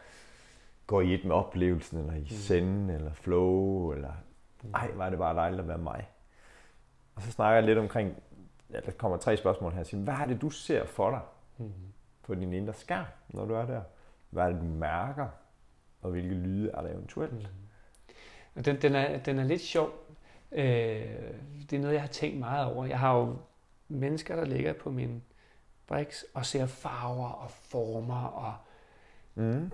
går 0.86 1.00
i 1.00 1.14
et 1.14 1.24
med 1.24 1.34
oplevelsen, 1.34 1.98
eller 1.98 2.14
i 2.14 2.26
senden, 2.28 2.90
eller 2.90 3.12
flow, 3.12 3.92
eller 3.92 4.12
ej, 4.74 4.90
var 4.94 5.10
det 5.10 5.18
bare 5.18 5.34
dejligt 5.34 5.60
at 5.60 5.68
være 5.68 5.78
mig. 5.78 6.08
Og 7.14 7.22
så 7.22 7.30
snakker 7.30 7.54
jeg 7.54 7.64
lidt 7.64 7.78
omkring, 7.78 8.14
ja, 8.72 8.80
der 8.80 8.90
kommer 8.92 9.16
tre 9.18 9.36
spørgsmål 9.36 9.72
her, 9.72 9.96
hvad 9.96 10.14
er 10.14 10.26
det, 10.26 10.40
du 10.40 10.50
ser 10.50 10.84
for 10.84 11.10
dig 11.10 11.20
Mm. 11.60 11.72
på 12.22 12.34
din 12.34 12.52
indre 12.52 12.74
skærm, 12.74 13.04
når 13.28 13.44
du 13.44 13.54
er 13.54 13.66
der? 13.66 13.80
Hvad 14.30 14.44
er 14.44 14.48
det, 14.48 14.60
du 14.60 14.66
mærker, 14.66 15.26
og 16.02 16.10
hvilke 16.10 16.34
lyde 16.34 16.70
er 16.70 16.82
der 16.82 16.88
eventuelt? 16.88 17.50
Og 18.58 18.64
den, 18.64 18.82
den, 18.82 18.94
er, 18.94 19.18
den 19.18 19.38
er 19.38 19.44
lidt 19.44 19.60
sjov. 19.62 19.90
Øh, 20.52 20.62
det 21.70 21.72
er 21.72 21.78
noget, 21.80 21.94
jeg 21.94 22.02
har 22.02 22.08
tænkt 22.08 22.38
meget 22.38 22.66
over. 22.66 22.84
Jeg 22.86 22.98
har 22.98 23.16
jo 23.18 23.36
mennesker, 23.88 24.36
der 24.36 24.44
ligger 24.44 24.72
på 24.72 24.90
min 24.90 25.22
briks 25.86 26.24
og 26.34 26.46
ser 26.46 26.66
farver 26.66 27.28
og 27.28 27.50
former, 27.50 28.24
og 28.24 28.54
Mm. 29.34 29.70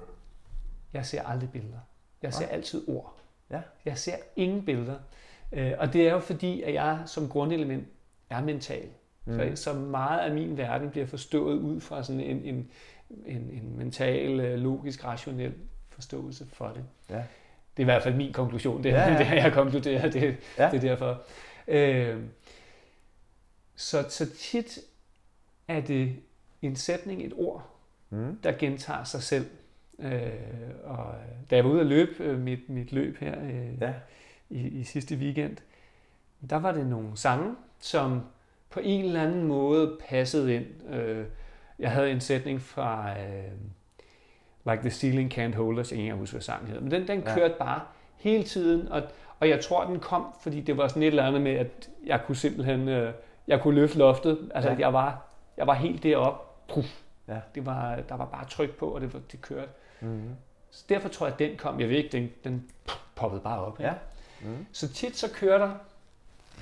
jeg 0.93 1.07
ser 1.07 1.23
aldrig 1.23 1.51
billeder. 1.51 1.79
Jeg 2.23 2.35
ser 2.35 2.45
Nej. 2.47 2.55
altid 2.55 2.89
ord. 2.89 3.15
Ja. 3.51 3.61
Jeg 3.85 3.99
ser 3.99 4.17
ingen 4.37 4.65
billeder. 4.65 4.97
Øh, 5.53 5.73
og 5.79 5.93
det 5.93 6.09
er 6.09 6.13
jo 6.13 6.19
fordi, 6.21 6.63
at 6.63 6.75
jeg 6.75 7.03
som 7.07 7.29
grundelement 7.29 7.89
er 8.31 8.41
mental. 8.43 8.89
Mm. 9.25 9.57
Så, 9.57 9.63
så 9.63 9.73
meget 9.79 10.21
af 10.21 10.35
min 10.35 10.57
verden 10.57 10.91
bliver 10.91 11.07
forstået 11.07 11.59
ud 11.59 11.81
fra 11.81 12.03
sådan 12.03 12.21
en, 12.21 12.37
en, 12.45 12.71
en, 13.27 13.41
en 13.51 13.79
mental, 13.79 14.41
øh, 14.41 14.59
logisk, 14.59 15.05
rationel 15.05 15.55
forståelse 15.89 16.47
for 16.47 16.69
det. 16.69 16.85
Ja. 17.11 17.25
Det 17.77 17.83
er 17.83 17.85
i 17.85 17.85
hvert 17.85 18.03
fald 18.03 18.15
min 18.15 18.33
konklusion. 18.33 18.83
Det, 18.85 18.89
Ja, 18.91 18.95
ja, 19.01 19.05
ja. 19.07 19.13
ja. 19.13 19.19
det 19.19 19.27
har 19.27 19.35
jeg 19.37 19.53
konkluderet. 19.53 20.13
Det, 20.13 20.23
Ja. 20.23 20.65
ja. 20.65 20.71
det 20.71 20.77
er 20.77 20.81
derfor. 20.81 21.23
Øh, 21.69 22.17
så, 23.77 24.05
så 24.09 24.27
tit 24.39 24.79
er 25.69 25.81
det 25.81 26.17
en 26.63 26.77
sætning, 26.77 27.23
et 27.27 27.33
ord, 27.37 27.71
Mm. 28.11 28.39
der 28.45 28.53
gentager 28.53 29.05
sig 29.05 29.23
selv. 29.23 29.47
Øh, 29.99 30.31
og 30.85 31.15
da 31.51 31.57
jeg 31.57 31.65
var 31.65 31.71
ude 31.71 31.81
at 31.81 31.87
løbe 31.87 32.25
øh, 32.25 32.39
mit, 32.39 32.69
mit 32.69 32.93
løb 32.93 33.19
her 33.19 33.43
øh, 33.45 33.81
Ja. 33.81 33.93
i, 34.51 34.59
i 34.69 34.85
sidste 34.85 35.17
weekend, 35.17 35.57
der 36.51 36.57
var 36.57 36.73
det 36.73 36.87
nogle 36.87 37.09
sange, 37.17 37.55
som 37.81 38.21
på 38.71 38.81
en 38.83 39.05
eller 39.05 39.23
anden 39.23 39.43
måde 39.45 39.97
passede 40.09 40.55
ind. 40.55 40.67
Øh, 40.95 41.27
jeg 41.79 41.91
havde 41.91 42.11
en 42.11 42.21
sætning 42.21 42.63
fra 42.63 43.21
øh, 43.21 43.45
Like 44.71 44.81
the 44.81 44.91
Ceiling 44.91 45.35
Can't 45.35 45.57
Hold 45.57 45.79
Us, 45.79 45.91
jeg 45.91 45.97
kan 45.97 45.99
ikke 45.99 46.03
engang 46.03 46.19
huske, 46.19 46.33
hvad 46.35 46.43
sangen 46.43 46.67
hedder, 46.69 46.83
men 46.83 46.91
den, 46.91 47.09
den 47.09 47.21
Ja. 47.21 47.35
kørte 47.35 47.55
bare 47.59 47.81
hele 48.17 48.45
tiden, 48.45 48.89
og, 48.89 49.03
og 49.41 49.49
jeg 49.49 49.61
tror, 49.61 49.85
den 49.85 50.01
kom, 50.01 50.27
fordi 50.41 50.61
det 50.61 50.77
var 50.77 50.89
sådan 50.89 51.03
et 51.03 51.07
eller 51.07 51.27
andet 51.27 51.43
med, 51.43 51.53
at 51.53 51.89
jeg 52.07 52.21
kunne 52.27 52.37
simpelthen, 52.37 52.89
øh, 52.89 53.13
jeg 53.49 53.61
kunne 53.61 53.75
løfte 53.75 53.99
loftet, 53.99 54.51
altså 54.55 54.71
Ja. 54.71 54.77
jeg, 54.79 54.93
var, 54.93 55.27
jeg 55.57 55.67
var 55.67 55.75
helt 55.75 56.03
deroppe, 56.03 56.41
Puff. 56.75 57.01
Ja. 57.29 57.37
Det 57.55 57.67
var, 57.67 57.97
der 58.09 58.15
var 58.17 58.25
bare 58.25 58.45
tryk 58.49 58.77
på, 58.77 58.87
og 58.87 59.01
det, 59.01 59.15
var, 59.15 59.21
det 59.33 59.41
kørte. 59.41 59.69
Mm. 60.01 60.23
Så 60.71 60.85
derfor 60.89 61.09
tror 61.09 61.27
jeg, 61.27 61.33
at 61.33 61.39
den 61.39 61.57
kom. 61.57 61.81
Jeg 61.81 61.89
ved 61.89 61.97
ikke, 61.97 62.09
den, 62.13 62.31
den 62.45 62.65
poppede 63.15 63.41
bare 63.41 63.59
op. 63.65 63.81
Ja. 63.81 63.93
Mm. 64.43 64.67
Så 64.73 64.89
tit 64.93 65.17
så 65.17 65.33
kører 65.35 65.59
der 65.59 65.71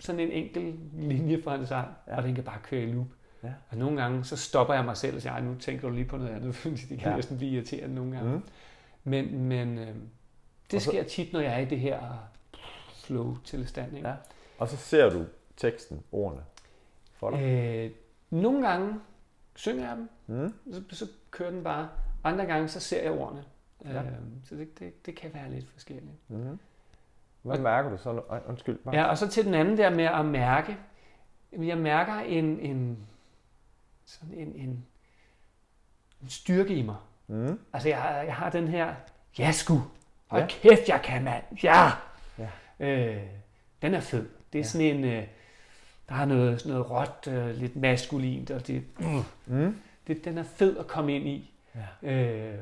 sådan 0.00 0.20
en 0.20 0.30
enkelt 0.30 0.74
linje 0.94 1.42
fra 1.42 1.54
en 1.54 1.66
sang, 1.66 1.88
ja. 2.08 2.16
og 2.16 2.22
den 2.22 2.34
kan 2.34 2.44
bare 2.44 2.58
køre 2.62 2.82
i 2.82 2.86
loop. 2.92 3.06
Ja. 3.42 3.52
Og 3.70 3.76
nogle 3.76 4.02
gange, 4.02 4.24
så 4.24 4.36
stopper 4.36 4.74
jeg 4.74 4.84
mig 4.84 4.96
selv 4.96 5.16
og 5.16 5.22
siger, 5.22 5.32
"Ej, 5.32 5.40
nu 5.40 5.54
tænker 5.54 5.88
du 5.88 5.94
lige 5.94 6.04
på 6.04 6.16
noget 6.16 6.30
andet, 6.30 6.54
fordi 6.56 6.74
det 6.76 6.98
kan 6.98 7.10
Ja. 7.10 7.16
næsten 7.16 7.36
blive 7.36 7.50
irriterende 7.52 7.94
nogle 7.94 8.12
gange. 8.16 8.32
Mm. 8.36 8.42
Men, 9.04 9.38
men 9.44 9.78
øh, 9.78 9.94
det 10.70 10.82
så- 10.82 10.90
sker 10.90 11.02
tit, 11.04 11.32
når 11.32 11.40
jeg 11.40 11.54
er 11.54 11.58
i 11.58 11.64
det 11.64 11.80
her 11.80 12.00
flow-tilstand. 13.04 13.96
Ikke? 13.96 14.08
Ja. 14.08 14.14
Og 14.58 14.68
så 14.68 14.76
ser 14.76 15.10
du 15.10 15.24
teksten, 15.56 16.02
ordene 16.12 16.42
for 17.14 17.30
dig. 17.30 17.42
Øh, 17.42 17.90
nogle 18.30 18.68
gange, 18.68 18.94
synger 19.54 19.88
jeg 19.88 19.96
dem, 19.96 20.08
Mm. 20.26 20.54
så, 20.72 20.82
så 20.96 21.06
kører 21.30 21.50
den 21.50 21.64
bare. 21.64 21.88
Andre 22.24 22.46
gange, 22.46 22.68
så 22.68 22.80
ser 22.80 23.02
jeg 23.02 23.12
ordene. 23.12 23.44
Ja. 23.84 23.98
Øhm, 24.00 24.44
så 24.44 24.54
det, 24.54 24.78
det, 24.78 25.06
det 25.06 25.16
kan 25.16 25.30
være 25.34 25.50
lidt 25.50 25.68
forskelligt. 25.68 26.12
Mm. 26.28 26.58
Hvad 27.42 27.58
mærker 27.58 27.90
du 27.90 27.96
så? 27.96 28.20
undskyld. 28.48 28.78
Bare. 28.78 28.94
Ja, 28.96 29.04
og 29.04 29.18
så 29.18 29.28
til 29.28 29.44
den 29.44 29.54
anden 29.54 29.76
der 29.76 29.90
med 29.90 30.04
at 30.04 30.24
mærke. 30.26 30.76
Jeg 31.52 31.78
mærker 31.78 32.14
en, 32.14 32.60
en, 32.60 32.98
sådan 34.06 34.34
en, 34.34 34.52
en, 34.56 34.84
en 36.22 36.28
styrke 36.28 36.74
i 36.74 36.82
mig. 36.82 36.96
Mm. 37.26 37.58
Altså, 37.72 37.88
jeg, 37.88 37.98
har- 38.02 38.22
jeg 38.22 38.34
har 38.34 38.50
den 38.50 38.68
her, 38.68 38.94
ja 39.38 39.52
sgu, 39.52 39.82
hold 40.26 40.42
Ja. 40.42 40.48
kæft, 40.48 40.88
jeg 40.88 41.00
kan, 41.04 41.24
mand. 41.24 41.42
Ja. 41.62 41.90
Ja. 42.38 42.48
Øh, 42.80 43.22
den 43.82 43.94
er 43.94 44.00
fed. 44.00 44.28
Det 44.52 44.58
er 44.58 44.62
Ja. 44.62 44.68
sådan 44.68 44.86
en, 44.86 45.04
øh, 45.04 45.26
der 46.08 46.14
har 46.14 46.24
noget, 46.24 46.60
sådan 46.60 46.72
noget 46.72 46.90
råt, 46.90 47.26
øh, 47.32 47.50
lidt 47.56 47.76
maskulint, 47.76 48.50
og 48.50 48.66
det, 48.66 48.84
Mm. 49.46 49.76
det, 50.06 50.24
den 50.24 50.38
er 50.38 50.42
fed 50.42 50.78
at 50.78 50.86
komme 50.86 51.16
ind 51.16 51.28
i. 51.28 51.54
Ja. 52.02 52.10
Øh, 52.12 52.58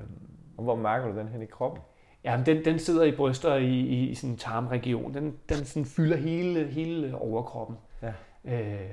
Og 0.57 0.64
hvor 0.64 0.76
mærker 0.76 1.12
du 1.12 1.18
den 1.18 1.28
hen 1.28 1.43
i 1.43 1.47
kroppen? 1.47 1.82
Ja, 2.24 2.43
den, 2.47 2.64
den 2.64 2.78
sidder 2.78 3.05
i 3.05 3.16
bryster 3.16 3.55
i, 3.55 3.68
i, 3.68 4.09
i 4.09 4.14
sådan 4.14 4.30
en 4.30 4.36
tarmregion. 4.36 5.14
Den, 5.14 5.36
den 5.49 5.64
sådan 5.64 5.84
fylder 5.86 6.16
hele, 6.16 6.66
hele 6.66 7.16
overkroppen. 7.18 7.76
Ja. 8.03 8.12
Øh, 8.45 8.91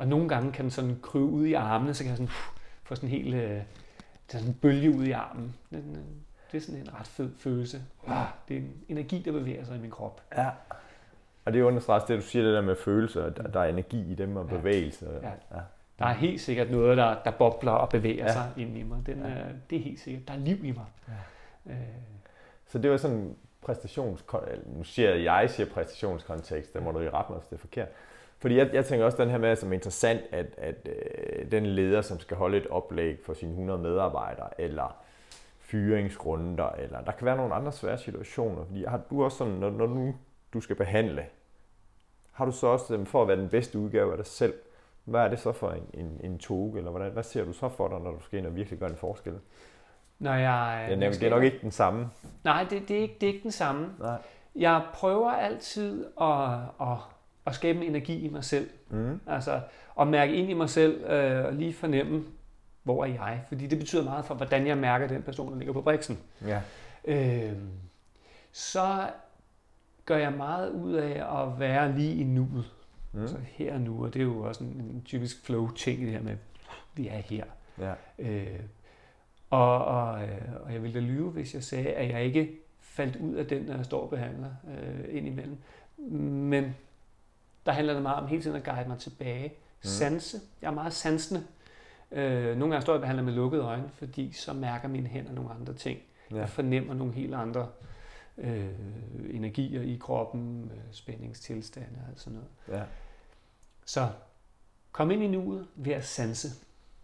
og 0.00 0.08
nogle 0.08 0.28
gange 0.28 0.52
kan 0.52 0.62
den 0.62 0.70
sådan 0.70 0.98
kryve 1.02 1.24
ud 1.24 1.46
i 1.46 1.52
armene, 1.52 1.94
så 1.94 2.02
kan 2.04 2.08
jeg 2.08 2.16
sådan, 2.16 2.26
uh, 2.26 2.60
få 2.82 2.94
sådan 2.94 3.08
en 3.08 3.14
helt 3.14 3.34
øh, 3.34 3.40
det 3.50 4.34
er 4.34 4.38
sådan 4.38 4.48
en 4.48 4.54
bølge 4.54 4.90
ud 4.90 5.04
i 5.04 5.10
armen. 5.10 5.54
Den, 5.70 5.78
øh, 5.96 6.02
det 6.52 6.56
er 6.58 6.60
sådan 6.60 6.80
en 6.80 6.94
ret 7.00 7.06
fed 7.06 7.30
følelse. 7.38 7.82
Wow, 8.08 8.16
det 8.48 8.56
er 8.56 8.60
en 8.60 8.72
energi, 8.88 9.22
der 9.22 9.32
bevæger 9.32 9.64
sig 9.64 9.76
i 9.76 9.80
min 9.80 9.90
krop. 9.90 10.22
Ja. 10.36 10.50
Og 11.44 11.52
det 11.52 11.62
understreger 11.62 12.04
det, 12.06 12.16
du 12.16 12.22
siger, 12.22 12.44
det 12.44 12.54
der 12.54 12.60
med 12.60 12.76
følelser, 12.76 13.24
at 13.24 13.36
der, 13.36 13.42
der 13.42 13.60
er 13.60 13.64
energi 13.68 14.12
i 14.12 14.14
dem 14.14 14.36
og 14.36 14.48
bevægelse. 14.48 15.06
Ja. 15.22 15.28
ja. 15.28 15.60
Der 15.98 16.04
er 16.06 16.12
helt 16.12 16.40
sikkert 16.40 16.70
noget, 16.70 16.96
der, 16.96 17.16
der 17.24 17.30
bobler 17.30 17.72
og 17.72 17.88
bevæger 17.88 18.24
Ja. 18.24 18.32
sig 18.32 18.50
ind 18.56 18.76
i 18.78 18.82
mig. 18.82 19.06
Den, 19.06 19.18
Ja. 19.18 19.28
ja. 19.28 19.44
det 19.70 19.78
er 19.78 19.82
helt 19.82 20.00
sikkert. 20.00 20.28
Der 20.28 20.34
er 20.34 20.38
liv 20.38 20.64
i 20.64 20.72
mig. 20.72 20.84
Ja. 21.66 21.72
Øh, 21.72 21.78
Så 22.66 22.78
det 22.78 22.90
var 22.90 22.96
sådan 22.96 23.16
en 23.16 23.36
præstations... 23.62 24.24
Nu 24.66 24.84
siger 24.84 25.10
jeg, 25.14 25.24
jeg 25.24 25.50
siger 25.50 25.66
præstationskontekst, 25.70 26.74
der 26.74 26.80
må 26.80 26.92
du 26.92 26.98
jo 27.00 27.10
rette 27.12 27.32
mig, 27.32 27.38
hvis 27.40 27.48
det 27.48 27.56
er 27.56 27.60
forkert. 27.60 27.88
Fordi 28.40 28.56
jeg, 28.56 28.70
jeg 28.72 28.86
tænker 28.86 29.04
også 29.04 29.22
den 29.22 29.30
her 29.30 29.38
med 29.38 29.56
som 29.56 29.72
interessant, 29.72 30.20
at, 30.32 30.46
at 30.56 30.88
øh, 30.88 31.50
den 31.50 31.66
leder, 31.66 32.02
som 32.02 32.20
skal 32.20 32.36
holde 32.36 32.56
et 32.56 32.66
oplæg 32.66 33.18
for 33.24 33.34
sine 33.34 33.50
100 33.50 33.78
medarbejdere, 33.78 34.60
eller 34.60 34.96
fyringsrunder, 35.58 36.68
eller 36.68 37.00
der 37.00 37.12
kan 37.12 37.26
være 37.26 37.36
nogle 37.36 37.54
andre 37.54 37.72
svære 37.72 37.98
situationer. 37.98 38.64
Fordi 38.64 38.84
har 38.84 39.00
du 39.10 39.24
også 39.24 39.38
sådan, 39.38 39.52
når, 39.52 39.70
når 39.70 39.86
nu 39.86 40.14
du 40.52 40.60
skal 40.60 40.76
behandle, 40.76 41.24
har 42.32 42.44
du 42.44 42.52
så 42.52 42.66
også, 42.66 42.96
øh, 42.96 43.06
for 43.06 43.22
at 43.22 43.28
være 43.28 43.36
den 43.36 43.48
bedste 43.48 43.78
udgave 43.78 44.10
af 44.10 44.16
dig 44.16 44.26
selv, 44.26 44.54
hvad 45.04 45.20
er 45.20 45.28
det 45.28 45.38
så 45.38 45.52
for 45.52 45.70
en, 45.70 45.84
en, 45.94 46.20
en 46.24 46.38
toge, 46.38 46.78
eller 46.78 46.90
hvordan, 46.90 47.12
hvad 47.12 47.22
ser 47.22 47.44
du 47.44 47.52
så 47.52 47.68
for 47.68 47.88
dig, 47.88 48.00
når 48.00 48.10
du 48.10 48.20
skal 48.20 48.38
ind 48.38 48.46
og 48.46 48.56
virkelig 48.56 48.78
gøre 48.78 48.90
en 48.90 48.96
forskel? 48.96 49.34
når 50.20 50.34
jeg, 50.34 50.84
Det 50.86 50.92
er, 50.92 50.98
nemt, 50.98 51.14
det 51.14 51.26
er 51.26 51.30
nok 51.30 51.42
ikke 51.42 51.58
den 51.62 51.70
samme. 51.70 52.10
Nej, 52.44 52.66
det, 52.70 52.88
det, 52.88 52.96
er 52.96 53.00
ikke, 53.00 53.16
det 53.20 53.28
er 53.28 53.32
ikke 53.32 53.42
den 53.42 53.52
samme. 53.52 53.94
Nej. 53.98 54.16
Jeg 54.56 54.82
prøver 54.94 55.30
altid 55.30 56.06
at, 56.20 56.52
at, 56.80 56.98
at 57.46 57.54
skabe 57.54 57.78
en 57.78 57.84
energi 57.84 58.20
i 58.20 58.28
mig 58.28 58.44
selv. 58.44 58.70
Mm. 58.90 59.20
Altså 59.26 59.60
at 60.00 60.08
mærke 60.08 60.34
ind 60.34 60.50
i 60.50 60.54
mig 60.54 60.70
selv 60.70 61.04
øh, 61.04 61.44
og 61.44 61.52
lige 61.52 61.72
fornemme, 61.72 62.24
hvor 62.82 63.04
er 63.04 63.08
jeg? 63.08 63.44
Fordi 63.48 63.66
det 63.66 63.78
betyder 63.78 64.04
meget 64.04 64.24
for, 64.24 64.34
hvordan 64.34 64.66
jeg 64.66 64.78
mærker 64.78 65.08
den 65.08 65.22
person, 65.22 65.52
der 65.52 65.58
ligger 65.58 65.72
på 65.72 65.80
briksen. 65.80 66.18
Ja. 66.46 66.60
Øh, 67.04 67.52
så 68.52 69.10
gør 70.06 70.16
jeg 70.16 70.32
meget 70.32 70.70
ud 70.70 70.92
af 70.92 71.42
at 71.42 71.60
være 71.60 71.96
lige 71.98 72.20
i 72.20 72.24
nuet. 72.24 72.72
Mm. 73.12 73.20
Altså 73.20 73.36
her 73.42 73.74
og 73.74 73.80
nu, 73.80 74.04
og 74.04 74.14
det 74.14 74.20
er 74.20 74.24
jo 74.24 74.42
også 74.42 74.64
en, 74.64 74.70
en 74.70 75.02
typisk 75.04 75.44
flow-ting, 75.44 76.00
det 76.00 76.10
her 76.10 76.22
med, 76.22 76.36
vi 76.94 77.08
er 77.08 77.16
her. 77.16 77.44
Ja. 77.78 77.92
Øh, 78.18 78.60
og, 79.50 79.84
og, 79.84 80.22
øh, 80.22 80.38
og 80.64 80.72
jeg 80.72 80.82
ville 80.82 81.00
da 81.00 81.06
lyve, 81.06 81.30
hvis 81.30 81.54
jeg 81.54 81.64
sagde, 81.64 81.88
at 81.88 82.08
jeg 82.08 82.24
ikke 82.24 82.50
faldt 82.80 83.16
ud 83.16 83.34
af 83.34 83.46
den, 83.46 83.62
når 83.62 83.76
jeg 83.76 83.84
står 83.84 84.02
og 84.02 84.10
behandler 84.10 84.50
øh, 84.68 85.16
indimellem. 85.16 85.56
Men 86.50 86.74
der 87.66 87.72
handler 87.72 87.92
det 87.92 88.02
meget 88.02 88.18
om 88.18 88.26
hele 88.28 88.42
tiden 88.42 88.56
at 88.56 88.64
guide 88.64 88.88
mig 88.88 88.98
tilbage. 88.98 89.48
Mm. 89.48 89.54
Sanse. 89.80 90.40
Jeg 90.62 90.68
er 90.68 90.74
meget 90.74 90.92
sansende. 90.92 91.44
Øh, 92.12 92.56
nogle 92.56 92.74
gange 92.74 92.82
står 92.82 92.92
jeg 92.92 92.96
og 92.96 93.00
behandler 93.00 93.24
med 93.24 93.32
lukkede 93.32 93.62
øjne, 93.62 93.90
fordi 93.94 94.32
så 94.32 94.52
mærker 94.52 94.88
mine 94.88 95.08
hænder 95.08 95.32
nogle 95.32 95.50
andre 95.50 95.74
ting. 95.74 95.98
Ja. 96.30 96.36
Jeg 96.36 96.48
fornemmer 96.48 96.94
nogle 96.94 97.12
helt 97.12 97.34
andre 97.34 97.68
øh, 98.38 98.68
energier 99.30 99.82
i 99.82 99.96
kroppen, 100.00 100.70
øh, 100.74 100.80
spændingstilstande 100.92 101.98
og 102.02 102.08
alt 102.10 102.20
sådan 102.20 102.38
noget. 102.38 102.80
Ja. 102.80 102.84
Så 103.84 104.08
kom 104.92 105.10
ind 105.10 105.22
i 105.22 105.26
nuet 105.26 105.66
ved 105.74 105.92
at 105.92 106.04
sanse. 106.04 106.48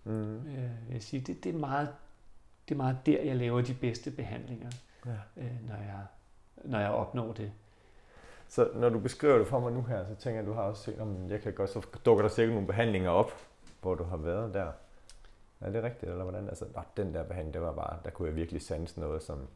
Mm. 0.05 0.37
Øh, 0.37 0.47
vil 0.87 0.93
jeg 0.93 1.03
sige. 1.03 1.21
Det, 1.21 1.45
det, 1.45 1.55
er 1.55 1.59
meget, 1.59 1.89
det 2.69 2.75
er 2.75 2.79
meget 2.79 2.99
der, 3.07 3.23
jeg 3.23 3.37
laver 3.37 3.61
de 3.61 3.75
bedste 3.75 4.11
behandlinger, 4.11 4.71
Ja. 5.07 5.11
øh, 5.37 5.69
når, 5.69 5.75
jeg, 5.77 6.01
når 6.65 6.79
jeg 6.79 6.91
opnår 6.91 7.33
det. 7.33 7.53
Så 8.49 8.69
når 8.75 8.89
du 8.89 8.99
beskriver 8.99 9.39
det 9.39 9.47
for 9.47 9.61
mig 9.61 9.73
nu 9.73 9.83
her, 9.83 10.05
så 10.05 10.15
tænker 10.15 10.41
jeg, 10.41 10.41
at 10.41 10.47
du 10.47 10.53
har 10.53 10.63
også 10.63 10.83
set, 10.83 11.01
om 11.01 11.31
jeg 11.31 11.41
kan 11.41 11.53
godt, 11.53 11.71
så 11.71 11.87
dukker 12.05 12.23
der 12.23 12.29
sikkert 12.29 12.55
nogle 12.55 12.67
behandlinger 12.67 13.11
op, 13.11 13.33
hvor 13.83 13.95
du 13.95 14.05
har 14.05 14.17
været 14.17 14.55
der. 14.55 14.73
Er 15.61 15.71
det 15.71 15.83
rigtigt, 15.83 16.11
eller 16.11 16.25
hvordan? 16.25 16.49
Altså, 16.49 16.65
nå, 16.75 16.81
den 16.97 17.15
der 17.15 17.25
behandling, 17.25 17.55
det 17.55 17.63
var 17.63 17.73
bare, 17.73 17.99
der 18.05 18.11
kunne 18.11 18.29
jeg 18.29 18.37
virkelig 18.37 18.63
sanse 18.63 19.01
noget, 19.01 19.23
som... 19.23 19.49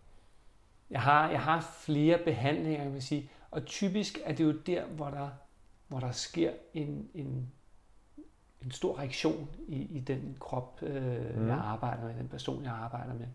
Jeg 0.91 1.01
har, 1.01 1.31
jeg 1.31 1.41
har 1.41 1.61
flere 1.61 2.19
behandlinger, 2.25 2.83
kan 2.83 2.93
man 2.93 3.01
sige, 3.01 3.31
og 3.51 3.65
typisk 3.65 4.19
er 4.25 4.33
det 4.33 4.45
jo 4.45 4.53
der, 4.53 4.85
hvor 4.87 5.11
der, 5.11 5.29
hvor 5.89 6.01
der 6.01 6.11
sker 6.11 6.53
en, 6.75 7.11
en, 7.15 7.53
en 8.63 8.71
stor 8.71 8.99
reaktion 8.99 9.49
i, 9.69 9.83
i 9.83 10.01
den 10.01 10.37
krop, 10.41 10.83
øh, 10.83 11.41
mm. 11.41 11.49
jeg 11.49 11.57
arbejder 11.57 12.05
med, 12.05 12.15
den 12.15 12.29
person, 12.29 12.65
jeg 12.65 12.73
arbejder 12.73 13.13
med. 13.15 13.27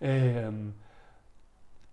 Øhm, 0.00 0.72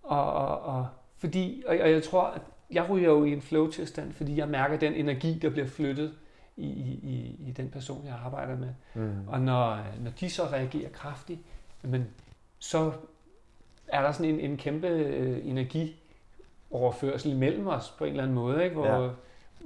og, 0.02 0.32
og, 0.32 0.60
og, 0.60 0.88
fordi, 1.16 1.62
og, 1.66 1.78
og 1.80 1.90
jeg 1.90 2.02
tror, 2.02 2.26
at 2.26 2.42
jeg 2.70 2.90
ryger 2.90 3.08
jo 3.10 3.24
i 3.24 3.32
en 3.32 3.42
flow-tilstand, 3.42 4.12
fordi 4.12 4.36
jeg 4.36 4.48
mærker 4.48 4.76
den 4.78 4.92
energi, 4.92 5.38
der 5.38 5.50
bliver 5.50 5.66
flyttet 5.66 6.14
i, 6.56 6.66
i, 6.66 7.36
i, 7.48 7.50
den 7.50 7.70
person, 7.70 8.06
jeg 8.06 8.14
arbejder 8.24 8.56
med. 8.56 8.68
Mm. 8.94 9.28
Og 9.28 9.40
når, 9.40 9.78
når 10.00 10.10
de 10.20 10.30
så 10.30 10.42
reagerer 10.44 10.90
kraftigt, 10.90 11.40
men 11.82 12.06
så 12.58 12.92
er 13.88 14.02
der 14.02 14.12
sådan 14.12 14.34
en, 14.34 14.40
en 14.40 14.56
kæmpe 14.56 14.86
øh, 14.88 15.46
energioverførsel 15.48 17.32
imellem 17.32 17.66
os 17.66 17.94
på 17.98 18.04
en 18.04 18.10
eller 18.10 18.22
anden 18.22 18.34
måde, 18.34 18.64
ikke? 18.64 18.76
hvor 18.76 18.86
Ja. 18.86 19.10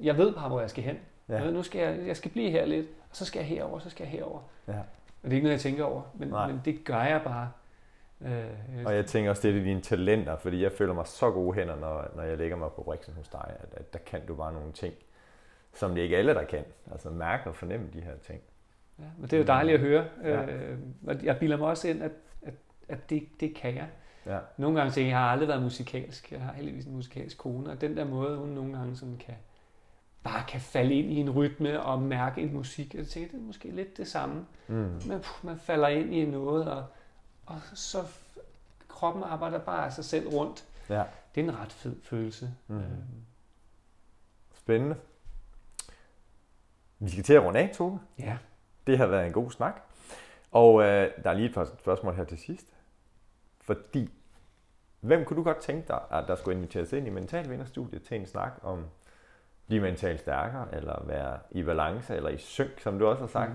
jeg 0.02 0.18
ved 0.18 0.32
bare, 0.34 0.48
hvor 0.48 0.60
jeg 0.60 0.70
skal 0.70 0.84
hen. 0.84 0.96
Ja. 1.28 1.50
Nu 1.50 1.62
skal 1.62 1.80
jeg, 1.80 2.06
jeg 2.06 2.16
skal 2.16 2.30
blive 2.30 2.50
her 2.50 2.66
lidt, 2.66 2.86
og 3.10 3.16
så 3.16 3.24
skal 3.24 3.38
jeg 3.40 3.48
herover, 3.48 3.78
så 3.78 3.90
skal 3.90 4.04
jeg 4.04 4.10
herover. 4.12 4.40
Ja. 4.68 4.78
Og 4.78 5.24
det 5.24 5.30
er 5.30 5.34
ikke 5.34 5.44
noget, 5.44 5.52
jeg 5.52 5.60
tænker 5.60 5.84
over, 5.84 6.02
men, 6.14 6.28
Nej. 6.28 6.46
men 6.46 6.60
det 6.64 6.84
gør 6.84 7.02
jeg 7.02 7.20
bare. 7.24 7.50
Øh, 8.26 8.86
Og 8.86 8.94
jeg 8.94 9.06
tænker 9.06 9.30
også, 9.30 9.48
det 9.48 9.58
er 9.58 9.64
dine 9.64 9.80
talenter, 9.80 10.36
fordi 10.36 10.62
jeg 10.62 10.72
føler 10.72 10.94
mig 10.94 11.06
så 11.06 11.30
gode 11.30 11.54
hænder, 11.54 11.76
når, 11.76 12.10
når 12.16 12.22
jeg 12.22 12.38
lægger 12.38 12.56
mig 12.56 12.70
på 12.76 12.82
Brixen 12.82 13.14
hos 13.14 13.28
dig, 13.28 13.56
at, 13.60 13.68
at 13.72 13.92
der 13.92 13.98
kan 13.98 14.26
du 14.26 14.34
bare 14.34 14.52
nogle 14.52 14.72
ting, 14.72 14.94
som 15.74 15.94
det 15.94 16.02
ikke 16.02 16.16
alle, 16.16 16.34
der 16.34 16.44
kan. 16.44 16.64
Altså 16.92 17.10
mærke 17.10 17.50
og 17.50 17.56
fornemme 17.56 17.86
de 17.92 18.00
her 18.00 18.16
ting. 18.26 18.40
Ja, 18.98 19.04
men 19.18 19.24
det 19.24 19.32
er 19.32 19.38
jo 19.38 19.46
dejligt 19.46 19.74
at 19.74 19.80
høre. 19.80 20.04
Ja. 20.24 20.42
Øh, 20.46 20.78
og 21.06 21.24
jeg 21.24 21.38
bilder 21.38 21.56
mig 21.56 21.68
også 21.68 21.88
ind, 21.88 22.02
at, 22.02 22.12
at, 22.42 22.54
at 22.88 23.10
det, 23.10 23.28
det 23.40 23.54
kan 23.54 23.74
jeg. 23.74 23.88
Ja. 24.26 24.38
Nogle 24.56 24.78
gange 24.78 24.92
tænker 24.92 25.06
jeg, 25.06 25.10
jeg 25.10 25.18
har 25.18 25.30
aldrig 25.30 25.48
været 25.48 25.62
musikalsk. 25.62 26.32
Jeg 26.32 26.40
har 26.40 26.52
heldigvis 26.52 26.84
en 26.84 26.94
musikalsk 26.94 27.38
kone, 27.38 27.70
og 27.70 27.80
den 27.80 27.96
der 27.96 28.04
måde, 28.04 28.36
hun 28.36 28.48
nogle 28.48 28.78
gange 28.78 28.96
sådan 28.96 29.16
kan, 29.16 29.34
bare 30.22 30.44
kan 30.48 30.60
falde 30.60 30.94
ind 30.94 31.10
i 31.10 31.16
en 31.16 31.30
rytme 31.30 31.82
og 31.82 32.02
mærke 32.02 32.40
en 32.40 32.52
musik. 32.52 32.94
Jeg 32.94 33.06
tænker, 33.06 33.30
det 33.30 33.38
er 33.38 33.46
måske 33.46 33.70
lidt 33.70 33.96
det 33.96 34.08
samme. 34.08 34.46
Mm. 34.68 34.98
Puh, 35.00 35.20
man 35.42 35.58
falder 35.58 35.88
ind 35.88 36.14
i 36.14 36.24
noget, 36.24 36.68
og, 36.68 36.84
og 37.46 37.60
så 37.74 38.04
kroppen 38.88 39.22
arbejder 39.22 39.58
bare 39.58 39.86
af 39.86 39.92
sig 39.92 40.04
selv 40.04 40.28
rundt. 40.28 40.64
Ja. 40.88 41.04
Det 41.34 41.40
er 41.40 41.44
en 41.44 41.58
ret 41.58 41.72
fed 41.72 41.96
følelse. 42.02 42.54
Øhm, 42.68 42.82
Spændende. 44.54 44.96
Vi 46.98 47.10
skal 47.10 47.24
til 47.24 47.34
at 47.34 47.42
runde 47.44 47.60
af, 47.60 47.70
Tove. 47.74 48.00
ja. 48.18 48.38
Det 48.86 48.98
har 48.98 49.06
været 49.06 49.26
en 49.26 49.32
god 49.32 49.50
snak. 49.50 49.80
Og 50.52 50.82
øh, 50.82 51.10
der 51.24 51.30
er 51.30 51.34
lige 51.34 51.48
et 51.48 51.54
par 51.54 51.64
spørgsmål 51.64 52.14
her 52.14 52.24
til 52.24 52.38
sidst. 52.38 52.66
Fordi, 53.60 54.10
hvem 55.00 55.24
kunne 55.24 55.36
du 55.36 55.42
godt 55.42 55.58
tænke 55.58 55.88
dig, 55.88 56.00
at 56.10 56.24
der 56.28 56.36
skulle 56.36 56.56
inviteres 56.56 56.92
ind 56.92 57.06
i 57.06 57.10
Mentalvinderstudiet 57.10 58.02
til 58.02 58.16
en 58.20 58.26
snak 58.26 58.52
om 58.62 58.84
blive 59.66 59.82
mentalt 59.82 60.20
stærkere, 60.20 60.74
eller 60.74 61.04
være 61.04 61.38
i 61.50 61.62
balance, 61.62 62.16
eller 62.16 62.30
i 62.30 62.38
synk, 62.38 62.80
som 62.80 62.98
du 62.98 63.06
også 63.06 63.20
har 63.20 63.28
sagt? 63.28 63.52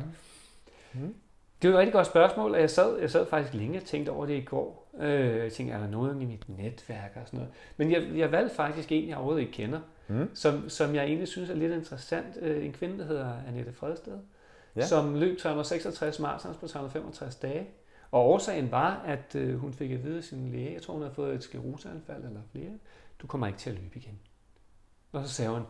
Mhm. 0.93 1.03
Mm. 1.05 1.15
Det 1.61 1.67
er 1.67 1.71
et 1.73 1.77
rigtig 1.77 1.93
godt 1.93 2.07
spørgsmål, 2.07 2.53
og 2.53 2.59
jeg 2.61 2.69
sad, 2.69 2.99
jeg 2.99 3.11
sad 3.11 3.25
faktisk 3.25 3.53
længe 3.53 3.79
og 3.79 3.83
tænkte 3.83 4.09
over 4.09 4.25
det 4.25 4.33
i 4.33 4.41
går. 4.41 4.91
Øh, 4.99 5.37
jeg 5.37 5.53
tænkte, 5.53 5.75
er 5.75 5.79
der 5.79 5.87
nogen 5.87 6.21
i 6.21 6.25
mit 6.25 6.49
netværk 6.49 7.11
og 7.15 7.21
sådan 7.25 7.37
noget? 7.39 7.53
Men 7.77 7.91
jeg, 7.91 8.17
jeg 8.17 8.31
valgte 8.31 8.55
faktisk 8.55 8.91
en, 8.91 9.09
jeg 9.09 9.15
overhovedet 9.17 9.41
ikke 9.41 9.53
kender, 9.53 9.79
Mm. 10.09 10.29
som, 10.33 10.69
som 10.69 10.95
jeg 10.95 11.03
egentlig 11.05 11.27
synes 11.27 11.49
er 11.49 11.55
lidt 11.55 11.73
interessant. 11.73 12.37
Øh, 12.41 12.65
en 12.65 12.73
kvinde, 12.73 12.97
der 12.99 13.05
hedder 13.05 13.31
Annette 13.47 13.73
Fredsted, 13.73 14.17
ja. 14.75 14.85
som 14.85 15.15
løb 15.15 15.37
366 15.39 16.19
marathons 16.19 16.57
på 16.57 16.67
365 16.67 17.35
dage. 17.35 17.67
Og 18.11 18.25
årsagen 18.29 18.71
var, 18.71 19.01
at 19.05 19.35
øh, 19.35 19.57
hun 19.59 19.73
fik 19.73 19.91
at 19.91 20.03
vide 20.03 20.17
af 20.17 20.23
sin 20.23 20.51
læge, 20.51 20.73
jeg 20.73 20.81
tror 20.81 20.93
hun 20.93 21.01
havde 21.01 21.13
fået 21.15 21.35
et 21.35 21.43
skleroseanfald 21.43 22.23
eller 22.23 22.39
flere, 22.51 22.69
du 23.21 23.27
kommer 23.27 23.47
ikke 23.47 23.59
til 23.59 23.69
at 23.69 23.75
løbe 23.75 23.97
igen. 23.97 24.19
Og 25.11 25.25
så 25.27 25.33
sagde 25.33 25.51
hun, 25.51 25.61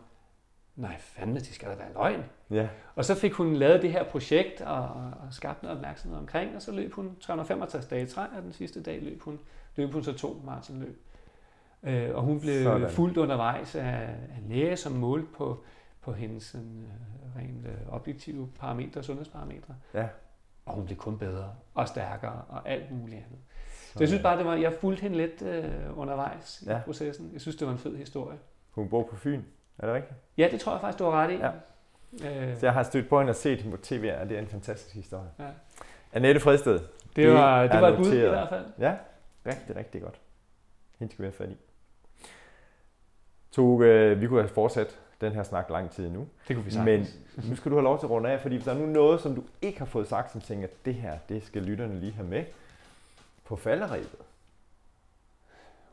nej 0.78 0.96
fandme, 0.98 1.34
det 1.38 1.46
skal 1.46 1.68
da 1.68 1.74
være 1.74 1.92
løgn. 1.94 2.22
Ja. 2.50 2.68
Og 2.94 3.04
så 3.04 3.14
fik 3.14 3.32
hun 3.32 3.54
lavet 3.54 3.82
det 3.82 3.92
her 3.92 4.04
projekt 4.04 4.60
og, 4.60 4.82
og 5.22 5.28
skabt 5.30 5.62
noget 5.62 5.76
opmærksomhed 5.78 6.18
omkring, 6.18 6.56
og 6.56 6.62
så 6.62 6.72
løb 6.72 6.92
hun 6.92 7.16
365 7.20 7.86
dage 7.86 8.02
i 8.02 8.06
træ, 8.06 8.22
og 8.36 8.42
den 8.42 8.52
sidste 8.52 8.82
dag 8.82 9.02
løb 9.02 9.22
hun, 9.22 9.38
løb 9.76 9.92
hun 9.92 10.02
så 10.04 10.12
to 10.12 10.40
maratonløb. 10.44 11.04
Øh, 11.82 12.14
og 12.14 12.22
hun 12.22 12.40
blev 12.40 12.62
Sådan. 12.62 12.80
Sådan. 12.80 12.94
fuldt 12.94 13.16
undervejs 13.16 13.74
af, 13.74 13.84
af 14.08 14.48
læge, 14.48 14.76
som 14.76 14.92
målte 14.92 15.26
på, 15.36 15.64
på 16.02 16.12
hendes 16.12 16.42
sådan, 16.42 16.84
øh, 16.84 17.42
rent 17.42 17.66
øh, 17.66 17.74
objektive 17.94 18.48
parametre, 18.58 19.02
sundhedsparametre. 19.02 19.74
Ja. 19.94 20.08
Og 20.66 20.74
hun 20.74 20.84
blev 20.84 20.96
kun 20.98 21.18
bedre 21.18 21.54
og 21.74 21.88
stærkere 21.88 22.42
og 22.48 22.68
alt 22.68 22.90
muligt 22.90 23.16
andet. 23.18 23.38
Så 23.92 23.96
jeg 24.00 24.08
synes 24.08 24.22
bare, 24.22 24.38
det 24.38 24.46
var, 24.46 24.54
jeg 24.54 24.72
fulgte 24.80 25.02
hende 25.02 25.16
lidt 25.16 25.42
øh, 25.42 25.98
undervejs 25.98 26.62
i 26.62 26.70
Ja. 26.70 26.80
processen. 26.84 27.30
Jeg 27.32 27.40
synes, 27.40 27.56
det 27.56 27.66
var 27.66 27.72
en 27.72 27.78
fed 27.78 27.96
historie. 27.96 28.38
Hun 28.70 28.88
bor 28.88 29.02
på 29.10 29.16
Fyn. 29.16 29.42
Er 29.78 29.86
det 29.86 29.94
rigtigt? 29.94 30.14
Ja, 30.36 30.48
det 30.50 30.60
tror 30.60 30.72
jeg 30.72 30.80
faktisk, 30.80 30.98
du 30.98 31.04
har 31.04 31.12
ret 31.22 31.30
i. 31.30 31.34
Ja. 31.36 31.50
Øh, 32.50 32.56
Så 32.58 32.66
jeg 32.66 32.72
har 32.72 32.82
stødt 32.82 33.08
på 33.08 33.18
hende 33.18 33.30
og 33.30 33.36
set 33.36 33.60
hende 33.62 33.76
på 33.76 33.82
tv, 33.82 34.12
og 34.20 34.28
det 34.28 34.36
er 34.36 34.40
en 34.40 34.46
fantastisk 34.48 34.94
historie. 34.94 35.28
Ja. 35.38 35.44
Annette 36.12 36.40
Fredsted. 36.40 36.80
det, 37.16 37.32
var, 37.32 37.62
det 37.66 37.80
var 37.80 37.88
et 37.88 37.96
bud 37.96 38.12
i 38.12 38.18
hvert 38.18 38.48
fald. 38.48 38.64
Ja, 38.78 38.96
rigtig, 39.46 39.76
rigtig 39.76 40.02
godt. 40.02 40.20
Hende 40.98 41.12
skal 41.12 41.22
vi 41.22 41.26
have 41.26 41.32
fat 41.32 41.48
i. 41.50 41.56
Toge, 43.52 44.14
vi 44.18 44.26
kunne 44.26 44.40
have 44.42 44.48
fortsat 44.54 44.98
den 45.20 45.32
her 45.32 45.42
snak 45.42 45.70
lang 45.70 45.90
tid 45.90 46.10
nu. 46.10 46.28
Det 46.48 46.56
kunne 46.56 46.64
vi 46.64 46.78
Men 46.84 47.04
sagtens. 47.06 47.48
nu 47.50 47.56
skal 47.56 47.70
du 47.70 47.76
have 47.76 47.84
lov 47.84 47.98
til 47.98 48.06
at 48.06 48.10
runde 48.10 48.30
af, 48.30 48.40
fordi 48.40 48.54
hvis 48.56 48.64
der 48.64 48.72
er 48.74 48.78
nu 48.78 48.86
noget, 48.86 49.20
som 49.20 49.34
du 49.34 49.42
ikke 49.62 49.78
har 49.78 49.86
fået 49.86 50.08
sagt, 50.08 50.32
som 50.32 50.40
tænker, 50.40 50.68
det 50.84 50.94
her, 50.94 51.18
det 51.28 51.44
skal 51.46 51.62
lytterne 51.62 52.00
lige 52.00 52.12
have 52.12 52.28
med 52.28 52.44
på 53.44 53.56
falderæbet. 53.56 54.18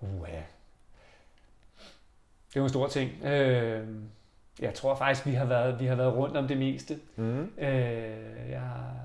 Uh, 0.01 0.09
ja. 0.29 0.41
Det 2.55 2.59
er 2.59 2.63
jo 2.63 2.65
en 2.65 2.69
stor 2.69 2.87
ting. 2.87 3.23
Øh, 3.23 3.87
jeg 4.59 4.73
tror 4.73 4.95
faktisk, 4.95 5.25
vi 5.25 5.33
har 5.33 5.45
været, 5.45 5.79
vi 5.79 5.85
har 5.85 5.95
været 5.95 6.15
rundt 6.15 6.37
om 6.37 6.47
det 6.47 6.57
meste. 6.57 6.99
Mm. 7.15 7.43
Øh, 7.57 8.49
jeg, 8.49 8.95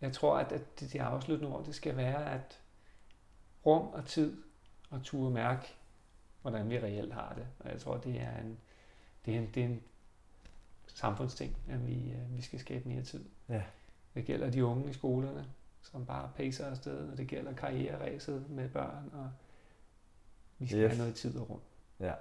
jeg 0.00 0.12
tror, 0.12 0.38
at, 0.38 0.52
at 0.52 0.80
det, 0.80 0.92
de 0.92 1.02
afsluttende 1.02 1.52
ord, 1.56 1.64
det 1.64 1.74
skal 1.74 1.96
være, 1.96 2.32
at 2.32 2.60
rum 3.66 3.88
og 3.88 4.04
tid 4.04 4.36
og 4.90 5.02
turde 5.02 5.30
mærke, 5.30 5.74
hvordan 6.42 6.70
vi 6.70 6.78
reelt 6.78 7.12
har 7.12 7.32
det. 7.36 7.46
Og 7.58 7.70
jeg 7.70 7.80
tror, 7.80 7.96
det 7.96 8.20
er 8.20 8.36
en, 8.40 8.58
det 9.24 9.34
er 9.34 9.38
en, 9.38 9.50
det 9.54 9.62
er 9.62 9.66
en 9.66 9.82
samfundsting, 10.86 11.56
at 11.68 11.86
vi, 11.86 12.10
øh, 12.10 12.36
vi 12.36 12.42
skal 12.42 12.60
skabe 12.60 12.88
mere 12.88 13.02
tid. 13.02 13.24
Ja. 13.48 13.62
Det 14.14 14.24
gælder 14.24 14.50
de 14.50 14.64
unge 14.64 14.90
i 14.90 14.92
skolerne, 14.92 15.44
som 15.82 16.06
bare 16.06 16.30
pacer 16.36 16.66
afsted, 16.66 17.10
og 17.10 17.18
det 17.18 17.28
gælder 17.28 17.52
karriereræset 17.52 18.50
med 18.50 18.68
børn, 18.68 19.10
og 19.12 19.30
vi 20.58 20.66
skal 20.66 20.78
yes. 20.78 20.90
have 20.90 20.98
noget 20.98 21.14
tid 21.14 21.38
og 21.38 21.50
rum. 21.50 21.60
Ja. 22.00 22.12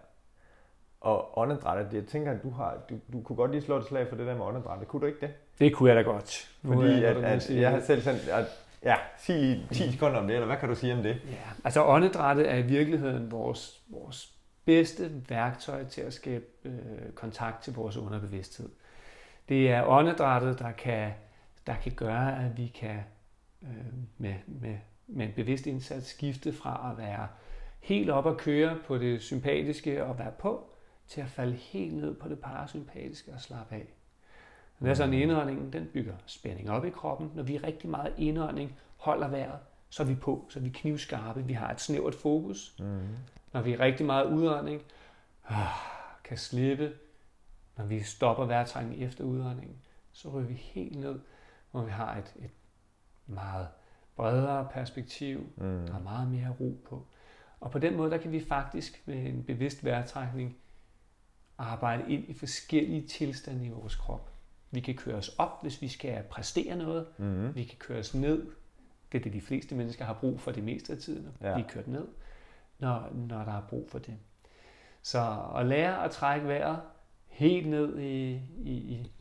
Og 1.04 1.38
åndedrættet, 1.38 1.94
jeg 1.94 2.06
tænker, 2.06 2.32
at 2.32 2.44
du, 2.44 2.50
har, 2.50 2.78
du, 2.90 2.96
du 3.14 3.22
kunne 3.22 3.36
godt 3.36 3.52
lige 3.52 3.62
slå 3.62 3.78
et 3.78 3.86
slag 3.86 4.08
for 4.10 4.16
det 4.16 4.28
der 4.28 4.36
med 4.36 4.46
åndedrættet. 4.46 4.88
Kunne 4.88 5.02
du 5.02 5.06
ikke 5.06 5.20
det? 5.22 5.34
Det 5.60 5.76
kunne 5.76 5.90
jeg 5.90 5.96
da 5.96 6.02
godt. 6.02 6.52
Nu 6.62 6.74
Fordi 6.74 6.90
jeg 6.90 7.04
at, 7.04 7.24
at, 7.24 7.44
sige 7.44 7.62
jeg 7.62 7.72
har 7.72 7.80
selv 7.80 8.02
sådan, 8.02 8.20
at, 8.32 8.46
ja, 8.84 8.96
sig 9.18 9.36
lige 9.36 9.68
10 9.72 9.92
sekunder 9.92 10.20
om 10.20 10.28
det, 10.28 10.34
eller 10.34 10.46
hvad 10.46 10.58
kan 10.58 10.70
du 10.70 10.76
sige 10.76 10.94
om 10.94 11.04
det? 11.04 11.10
Ja, 11.10 11.38
altså 11.64 11.86
åndedrættet 11.86 12.52
er 12.52 12.56
i 12.56 12.62
virkeligheden 12.62 13.32
vores, 13.32 13.82
vores 13.88 14.34
bedste 14.66 15.12
værktøj 15.30 15.86
til 15.86 16.02
at 16.02 16.14
skabe 16.14 16.46
øh, 16.66 17.12
kontakt 17.16 17.64
til 17.64 17.74
vores 17.74 17.98
underbevidsthed. 17.98 18.70
Det 19.50 19.72
er 19.72 19.84
åndedrættet, 19.88 20.60
der 20.60 20.72
kan, 20.72 21.12
der 21.68 21.76
kan 21.84 21.92
gøre, 21.92 22.46
at 22.46 22.58
vi 22.58 22.68
kan 22.68 23.00
øh, 23.64 23.70
med, 24.18 24.36
med, 24.48 24.76
med 25.08 25.26
en 25.26 25.34
bevidst 25.36 25.68
indsats 25.68 26.08
skifte 26.08 26.54
fra 26.54 26.92
at 26.92 27.06
være 27.06 27.28
helt 27.80 28.10
op 28.10 28.28
at 28.28 28.38
køre 28.38 28.78
på 28.88 28.98
det 28.98 29.22
sympatiske 29.22 30.06
og 30.06 30.20
være 30.20 30.32
på, 30.40 30.70
til 31.14 31.22
at 31.22 31.28
falde 31.30 31.54
helt 31.54 31.94
ned 31.94 32.14
på 32.14 32.30
det 32.30 32.40
parasympatiske 32.40 33.32
og 33.34 33.42
slappe 33.42 33.76
af. 33.76 33.88
Det 34.80 34.90
er 34.90 34.94
sådan, 34.94 35.14
indåndingen 35.14 35.74
den 35.74 35.90
bygger 35.94 36.14
spænding 36.26 36.70
op 36.70 36.86
i 36.86 36.90
kroppen. 36.90 37.32
Når 37.36 37.44
vi 37.44 37.56
er 37.56 37.64
rigtig 37.64 37.90
meget 37.90 38.14
indånding, 38.18 38.78
holder 38.98 39.28
vejret, 39.28 39.60
så 39.90 40.04
er 40.04 40.08
vi 40.08 40.16
på, 40.16 40.46
så 40.50 40.60
er 40.60 40.64
vi 40.64 40.70
knivskarpe. 40.70 41.44
Vi 41.46 41.54
har 41.54 41.72
et 41.72 41.82
snævert 41.82 42.16
fokus. 42.16 42.76
Mm. 42.80 43.00
Når 43.54 43.62
vi 43.62 43.74
er 43.74 43.80
rigtig 43.80 44.06
meget 44.06 44.26
udånding, 44.26 44.82
ah, 45.48 45.68
kan 46.24 46.38
slippe. 46.38 46.94
Når 47.78 47.86
vi 47.86 48.00
stopper 48.04 48.46
vejrtrækning 48.46 49.04
efter 49.04 49.24
udåndingen, 49.24 49.78
så 50.12 50.30
ryger 50.30 50.48
vi 50.48 50.54
helt 50.54 51.00
ned, 51.00 51.20
hvor 51.72 51.82
vi 51.84 51.92
har 51.92 52.16
et, 52.18 52.34
et 52.40 52.52
meget 53.28 53.68
bredere 54.16 54.68
perspektiv, 54.74 55.40
Mm. 55.56 55.86
der 55.88 55.96
er 55.96 56.04
meget 56.04 56.28
mere 56.28 56.56
ro 56.60 56.82
på. 56.90 57.06
Og 57.60 57.72
på 57.72 57.80
den 57.80 57.98
måde, 57.98 58.12
der 58.12 58.18
kan 58.18 58.32
vi 58.32 58.46
faktisk 58.46 59.04
med 59.06 59.26
en 59.26 59.44
bevidst 59.44 59.86
vejrtrækning 59.86 60.58
arbejde 61.58 62.12
ind 62.12 62.30
i 62.30 62.34
forskellige 62.34 63.08
tilstande 63.08 63.66
i 63.66 63.70
vores 63.70 63.96
krop. 63.96 64.30
Vi 64.72 64.80
kan 64.80 64.96
køre 64.96 65.16
os 65.16 65.30
op, 65.30 65.62
hvis 65.62 65.82
vi 65.82 65.88
skal 65.88 66.24
præstere 66.24 66.76
noget. 66.76 67.08
Mm. 67.18 67.56
Vi 67.56 67.64
kan 67.64 67.78
køre 67.78 68.00
os 68.00 68.14
ned. 68.14 68.52
Det 69.12 69.20
er 69.20 69.24
det, 69.24 69.34
de 69.34 69.42
fleste 69.42 69.76
mennesker 69.76 70.06
har 70.06 70.14
brug 70.14 70.40
for 70.40 70.52
det 70.52 70.64
meste 70.64 70.94
af 70.94 71.00
tiden. 71.00 71.28
Ja. 71.42 71.56
Vi 71.56 71.62
er 71.62 71.68
kørt 71.68 71.88
ned, 71.88 72.08
når, 72.80 73.10
når 73.14 73.44
der 73.44 73.58
er 73.58 73.62
brug 73.70 73.90
for 73.90 74.00
det. 74.00 74.18
Så 75.02 75.50
at 75.56 75.66
lære 75.66 76.04
at 76.04 76.12
trække 76.12 76.48
vejret 76.48 76.82
helt 77.28 77.68
ned 77.68 78.00
i, 78.00 78.32
i, 78.64 78.72
i, 78.72 79.12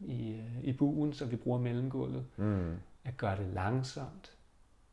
i, 0.00 0.40
i 0.62 0.72
buen, 0.72 1.12
så 1.12 1.24
vi 1.24 1.36
bruger 1.36 1.58
mellemgulvet. 1.58 2.26
Mm. 2.36 2.74
At 3.04 3.16
gøre 3.16 3.36
det 3.36 3.46
langsomt. 3.46 4.36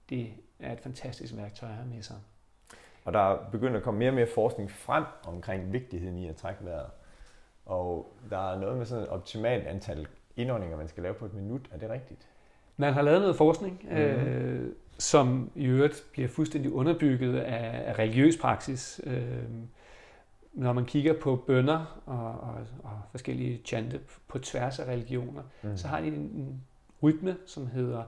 Det 0.09 0.34
er 0.59 0.74
et 0.74 0.80
fantastisk 0.80 1.36
værktøj 1.36 1.69
at 1.69 1.76
have 1.76 1.88
med 1.88 2.01
sig. 2.01 2.17
Og 3.06 3.14
der 3.14 3.20
er 3.20 3.38
begyndt 3.51 3.76
at 3.78 3.84
komme 3.84 3.97
mere 3.99 4.10
og 4.10 4.14
mere 4.16 4.28
forskning 4.36 4.72
frem 4.72 5.04
omkring 5.28 5.74
vigtigheden 5.74 6.18
i 6.18 6.28
at 6.28 6.36
trække 6.36 6.66
vejret. 6.66 6.89
Og 7.66 8.14
der 8.30 8.51
er 8.51 8.60
noget 8.60 8.78
med 8.78 8.86
sådan 8.86 9.04
et 9.04 9.10
optimalt 9.10 9.68
antal 9.68 10.08
indåndinger, 10.36 10.78
man 10.78 10.88
skal 10.88 11.04
lave 11.04 11.16
på 11.16 11.26
et 11.26 11.34
minut. 11.34 11.62
Er 11.72 11.78
det 11.78 11.89
rigtigt? 11.89 12.28
Man 12.78 12.93
har 12.93 13.01
lavet 13.01 13.22
noget 13.22 13.36
forskning, 13.36 13.80
Mhm. 13.84 13.91
mm-hmm. 13.99 14.28
øh, 14.28 14.74
som 14.97 15.51
i 15.56 15.66
øvrigt 15.66 16.04
bliver 16.12 16.28
fuldstændig 16.28 16.74
underbygget 16.74 17.39
af, 17.39 17.89
af 17.89 17.99
religiøs 17.99 18.38
praksis. 18.38 19.01
Øh, 19.04 19.43
når 20.54 20.74
man 20.74 20.86
kigger 20.86 21.14
på 21.22 21.36
bønder 21.36 22.01
og, 22.06 22.28
og, 22.32 22.56
og 22.84 23.01
forskellige 23.12 23.62
chante 23.66 23.99
på 24.28 24.39
tværs 24.39 24.80
af 24.80 24.86
religioner, 24.86 25.41
Mm. 25.64 25.70
mm. 25.70 25.78
så 25.78 25.88
har 25.88 26.01
de 26.01 26.08
en, 26.08 26.14
en 26.14 26.64
rytme, 27.04 27.38
som 27.45 27.68
hedder 27.68 28.04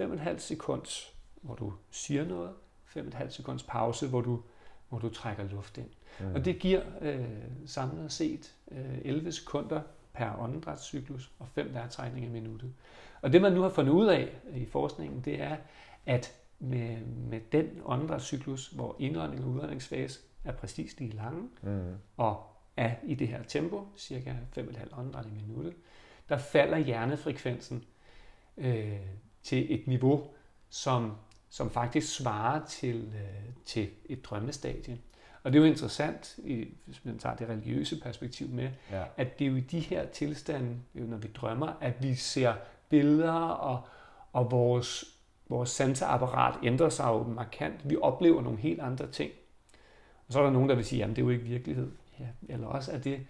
5,5 0.00 0.38
sekunds, 0.38 1.14
hvor 1.42 1.54
du 1.54 1.72
siger 1.90 2.24
noget, 2.24 2.50
5,5 2.96 3.28
sekunds 3.30 3.62
pause, 3.62 4.08
hvor 4.08 4.20
du, 4.20 4.42
hvor 4.88 4.98
du 4.98 5.08
trækker 5.08 5.44
luft 5.44 5.78
ind. 5.78 5.88
Mm. 6.20 6.34
Og 6.34 6.44
det 6.44 6.58
giver 6.58 6.82
øh, 7.00 7.24
samlet 7.66 8.12
set 8.12 8.54
øh, 8.70 8.98
11 9.04 9.32
sekunder 9.32 9.80
per 10.12 10.38
åndedrætscyklus 10.38 11.30
og 11.38 11.48
5 11.48 11.74
vejrtrækninger 11.74 12.30
i 12.30 12.32
minuttet. 12.32 12.72
Og 13.22 13.32
det 13.32 13.42
man 13.42 13.52
nu 13.52 13.62
har 13.62 13.68
fundet 13.68 13.92
ud 13.92 14.06
af 14.06 14.28
i 14.54 14.66
forskningen, 14.66 15.20
det 15.20 15.40
er, 15.42 15.56
at 16.06 16.34
med, 16.58 16.96
med 17.04 17.40
den 17.52 17.68
åndedrætscyklus, 17.84 18.68
hvor 18.68 18.96
indånding 18.98 19.44
og 19.44 19.50
udåndingsfase 19.50 20.20
er 20.44 20.52
præcis 20.52 20.98
lige 21.00 21.12
lange, 21.16 21.48
Mm. 21.62 21.94
og 22.16 22.42
er 22.76 22.94
i 23.04 23.14
det 23.14 23.28
her 23.28 23.42
tempo, 23.42 23.86
cirka 23.96 24.34
5,5 24.58 24.98
åndedræt 24.98 25.26
i 25.26 25.30
minuttet, 25.46 25.74
der 26.28 26.36
falder 26.38 26.78
hjernefrekvensen 26.78 27.84
øh, 28.56 28.96
til 29.42 29.74
et 29.74 29.86
niveau, 29.86 30.24
som, 30.70 31.12
som 31.50 31.70
faktisk 31.70 32.16
svarer 32.16 32.64
til, 32.66 32.96
øh, 32.96 33.52
til 33.64 33.88
et 34.06 34.24
drømmestadie. 34.24 34.98
Og 35.42 35.52
det 35.52 35.58
er 35.58 35.62
jo 35.62 35.70
interessant, 35.70 36.38
hvis 36.86 37.04
man 37.04 37.18
tager 37.18 37.36
det 37.36 37.48
religiøse 37.48 38.00
perspektiv 38.00 38.48
med, 38.48 38.70
Ja. 38.90 39.04
at 39.16 39.38
det 39.38 39.44
er 39.46 39.50
jo 39.50 39.56
i 39.56 39.60
de 39.60 39.80
her 39.80 40.06
tilstande, 40.06 40.76
når 40.94 41.16
vi 41.16 41.28
drømmer, 41.28 41.72
at 41.80 42.02
vi 42.02 42.14
ser 42.14 42.54
billeder, 42.88 43.32
og, 43.32 43.82
og 44.32 44.50
vores, 44.50 45.04
vores 45.48 45.70
sanseapparat 45.70 46.54
ændrer 46.62 46.88
sig 46.88 47.04
jo 47.06 47.22
markant. 47.22 47.90
Vi 47.90 47.96
oplever 48.02 48.42
nogle 48.42 48.58
helt 48.58 48.80
andre 48.80 49.10
ting. 49.10 49.30
Og 50.26 50.32
så 50.32 50.38
er 50.38 50.44
der 50.44 50.50
nogen, 50.50 50.68
der 50.68 50.74
vil 50.74 50.84
sige, 50.84 50.98
jamen 50.98 51.16
det 51.16 51.22
er 51.22 51.26
jo 51.26 51.30
ikke 51.30 51.44
virkelighed. 51.44 51.90
Ja, 52.20 52.26
eller 52.48 52.66
også 52.66 52.92
er 52.92 52.98
det 52.98 53.26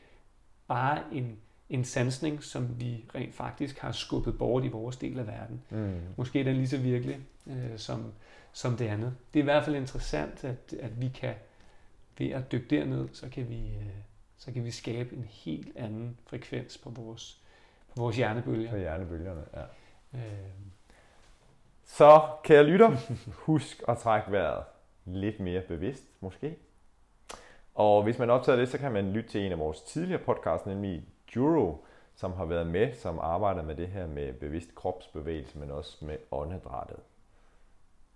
bare 0.68 1.02
en, 1.12 1.38
en 1.70 1.84
sansning, 1.84 2.42
som 2.44 2.80
vi 2.80 3.04
rent 3.14 3.34
faktisk 3.34 3.78
har 3.78 3.92
skubbet 3.92 4.38
bort 4.38 4.64
i 4.64 4.68
vores 4.68 4.96
del 4.96 5.18
af 5.18 5.26
verden. 5.26 5.62
Mm. 5.70 6.00
Måske 6.16 6.40
er 6.40 6.44
den 6.44 6.56
lige 6.56 6.68
så 6.68 6.78
virkelig 6.78 7.18
øh, 7.46 7.78
som, 7.78 8.12
som 8.52 8.76
det 8.76 8.88
andet. 8.88 9.14
Det 9.34 9.38
er 9.38 9.42
i 9.42 9.44
hvert 9.44 9.64
fald 9.64 9.76
interessant, 9.76 10.44
at, 10.44 10.74
at 10.80 11.00
vi 11.00 11.08
kan 11.08 11.34
ved 12.18 12.30
at 12.30 12.52
dykke 12.52 12.76
derned, 12.76 13.08
så 13.12 13.28
kan 13.28 13.48
vi, 13.48 13.56
øh, 13.56 13.86
så 14.38 14.52
kan 14.52 14.64
vi 14.64 14.70
skabe 14.70 15.16
en 15.16 15.24
helt 15.30 15.76
anden 15.76 16.18
frekvens 16.26 16.78
på 16.78 16.90
vores, 16.90 17.40
på 17.88 17.94
vores 17.96 18.16
hjernebølger. 18.16 18.70
På 18.70 18.76
hjernebølgerne, 18.76 19.44
ja. 19.54 19.62
Øh, 20.14 20.22
Så, 21.84 22.22
kære 22.44 22.64
lytter, 22.64 22.96
husk 23.46 23.82
at 23.88 23.98
trække 23.98 24.32
vejret 24.32 24.64
lidt 25.04 25.40
mere 25.40 25.60
bevidst, 25.60 26.04
måske. 26.20 26.56
Og 27.74 28.02
hvis 28.02 28.18
man 28.18 28.30
optager 28.30 28.58
det, 28.58 28.68
så 28.68 28.78
kan 28.78 28.92
man 28.92 29.12
lytte 29.12 29.30
til 29.30 29.40
en 29.40 29.52
af 29.52 29.58
vores 29.58 29.80
tidligere 29.80 30.20
podcasts, 30.22 30.66
nemlig 30.66 31.02
Juro, 31.36 31.84
som 32.14 32.32
har 32.32 32.44
været 32.44 32.66
med, 32.66 32.94
som 32.94 33.18
arbejder 33.18 33.62
med 33.62 33.74
det 33.74 33.88
her 33.88 34.06
med 34.06 34.32
bevidst 34.32 34.74
kropsbevægelse, 34.74 35.58
men 35.58 35.70
også 35.70 36.04
med 36.04 36.16
åndedrættet. 36.30 36.98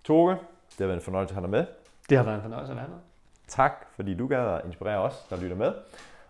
Toge, 0.04 0.32
det 0.70 0.78
har 0.78 0.86
været 0.86 0.96
en 0.96 1.04
fornøjelse 1.04 1.32
at 1.32 1.34
have 1.34 1.42
dig 1.42 1.50
med. 1.50 1.66
det 2.08 2.16
har 2.16 2.24
været 2.24 2.36
en 2.36 2.42
fornøjelse 2.42 2.72
at 2.72 2.76
være 2.76 2.88
med. 2.88 2.98
Tak, 3.48 3.86
fordi 3.94 4.14
du 4.14 4.26
gad 4.26 4.54
at 4.54 4.64
inspirere 4.64 4.98
os, 4.98 5.26
der 5.30 5.36
lytter 5.36 5.56
med. 5.56 5.72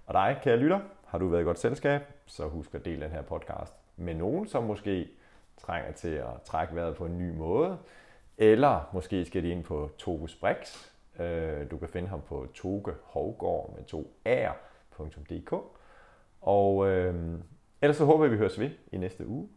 Og 0.07 0.15
dig, 0.15 0.41
kære 0.43 0.57
lytter, 0.57 0.81
Har 1.07 1.19
du 1.19 1.29
været 1.29 1.43
i 1.43 1.45
godt 1.45 1.59
selskab, 1.59 2.03
så 2.27 2.49
husk 2.49 2.75
at 2.75 2.85
dele 2.85 3.05
den 3.05 3.11
her 3.11 3.23
podcast 3.23 3.75
med 3.97 4.15
nogen, 4.15 4.47
som 4.47 4.65
måske 4.65 5.09
trænger 5.57 5.93
til 5.93 6.09
at 6.09 6.43
trække 6.45 6.75
vejret 6.75 6.97
på 6.97 7.07
en 7.07 7.19
ny 7.19 7.37
måde, 7.37 7.79
eller 8.39 8.91
måske 8.93 9.25
skal 9.25 9.43
de 9.43 9.49
ind 9.49 9.65
på 9.65 9.91
Toges 9.99 10.35
Brix. 10.35 10.89
Øh, 11.19 11.71
du 11.71 11.79
kan 11.79 11.89
finde 11.89 12.09
ham 12.09 12.21
på 12.21 12.47
Toge 12.55 12.95
Hovgård 13.03 13.75
med 13.77 13.85
to 13.85 14.13
r.dk. 14.27 15.55
Og 16.45 16.89
øh, 16.89 17.39
ellers 17.83 17.97
så 17.97 18.05
håber 18.05 18.25
jeg, 18.25 18.33
vi 18.33 18.37
høres 18.37 18.61
ved 18.61 18.71
i 18.93 18.97
næste 18.97 19.27
uge. 19.27 19.49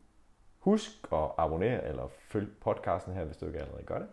Husk 0.59 0.91
at 1.13 1.29
abonnere 1.37 1.87
eller 1.87 2.07
følg 2.07 2.47
podcasten 2.61 3.13
her, 3.13 3.23
hvis 3.23 3.37
du 3.37 3.45
ikke 3.45 3.59
allerede 3.59 3.83
gør 3.83 3.99
det. 3.99 4.07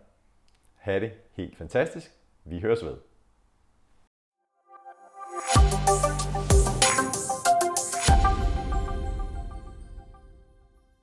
Ha' 0.75 1.01
det 1.01 1.13
helt 1.33 1.57
fantastisk. 1.57 2.19
Vi 2.45 2.61
høres 2.61 2.85
ved. 2.85 2.97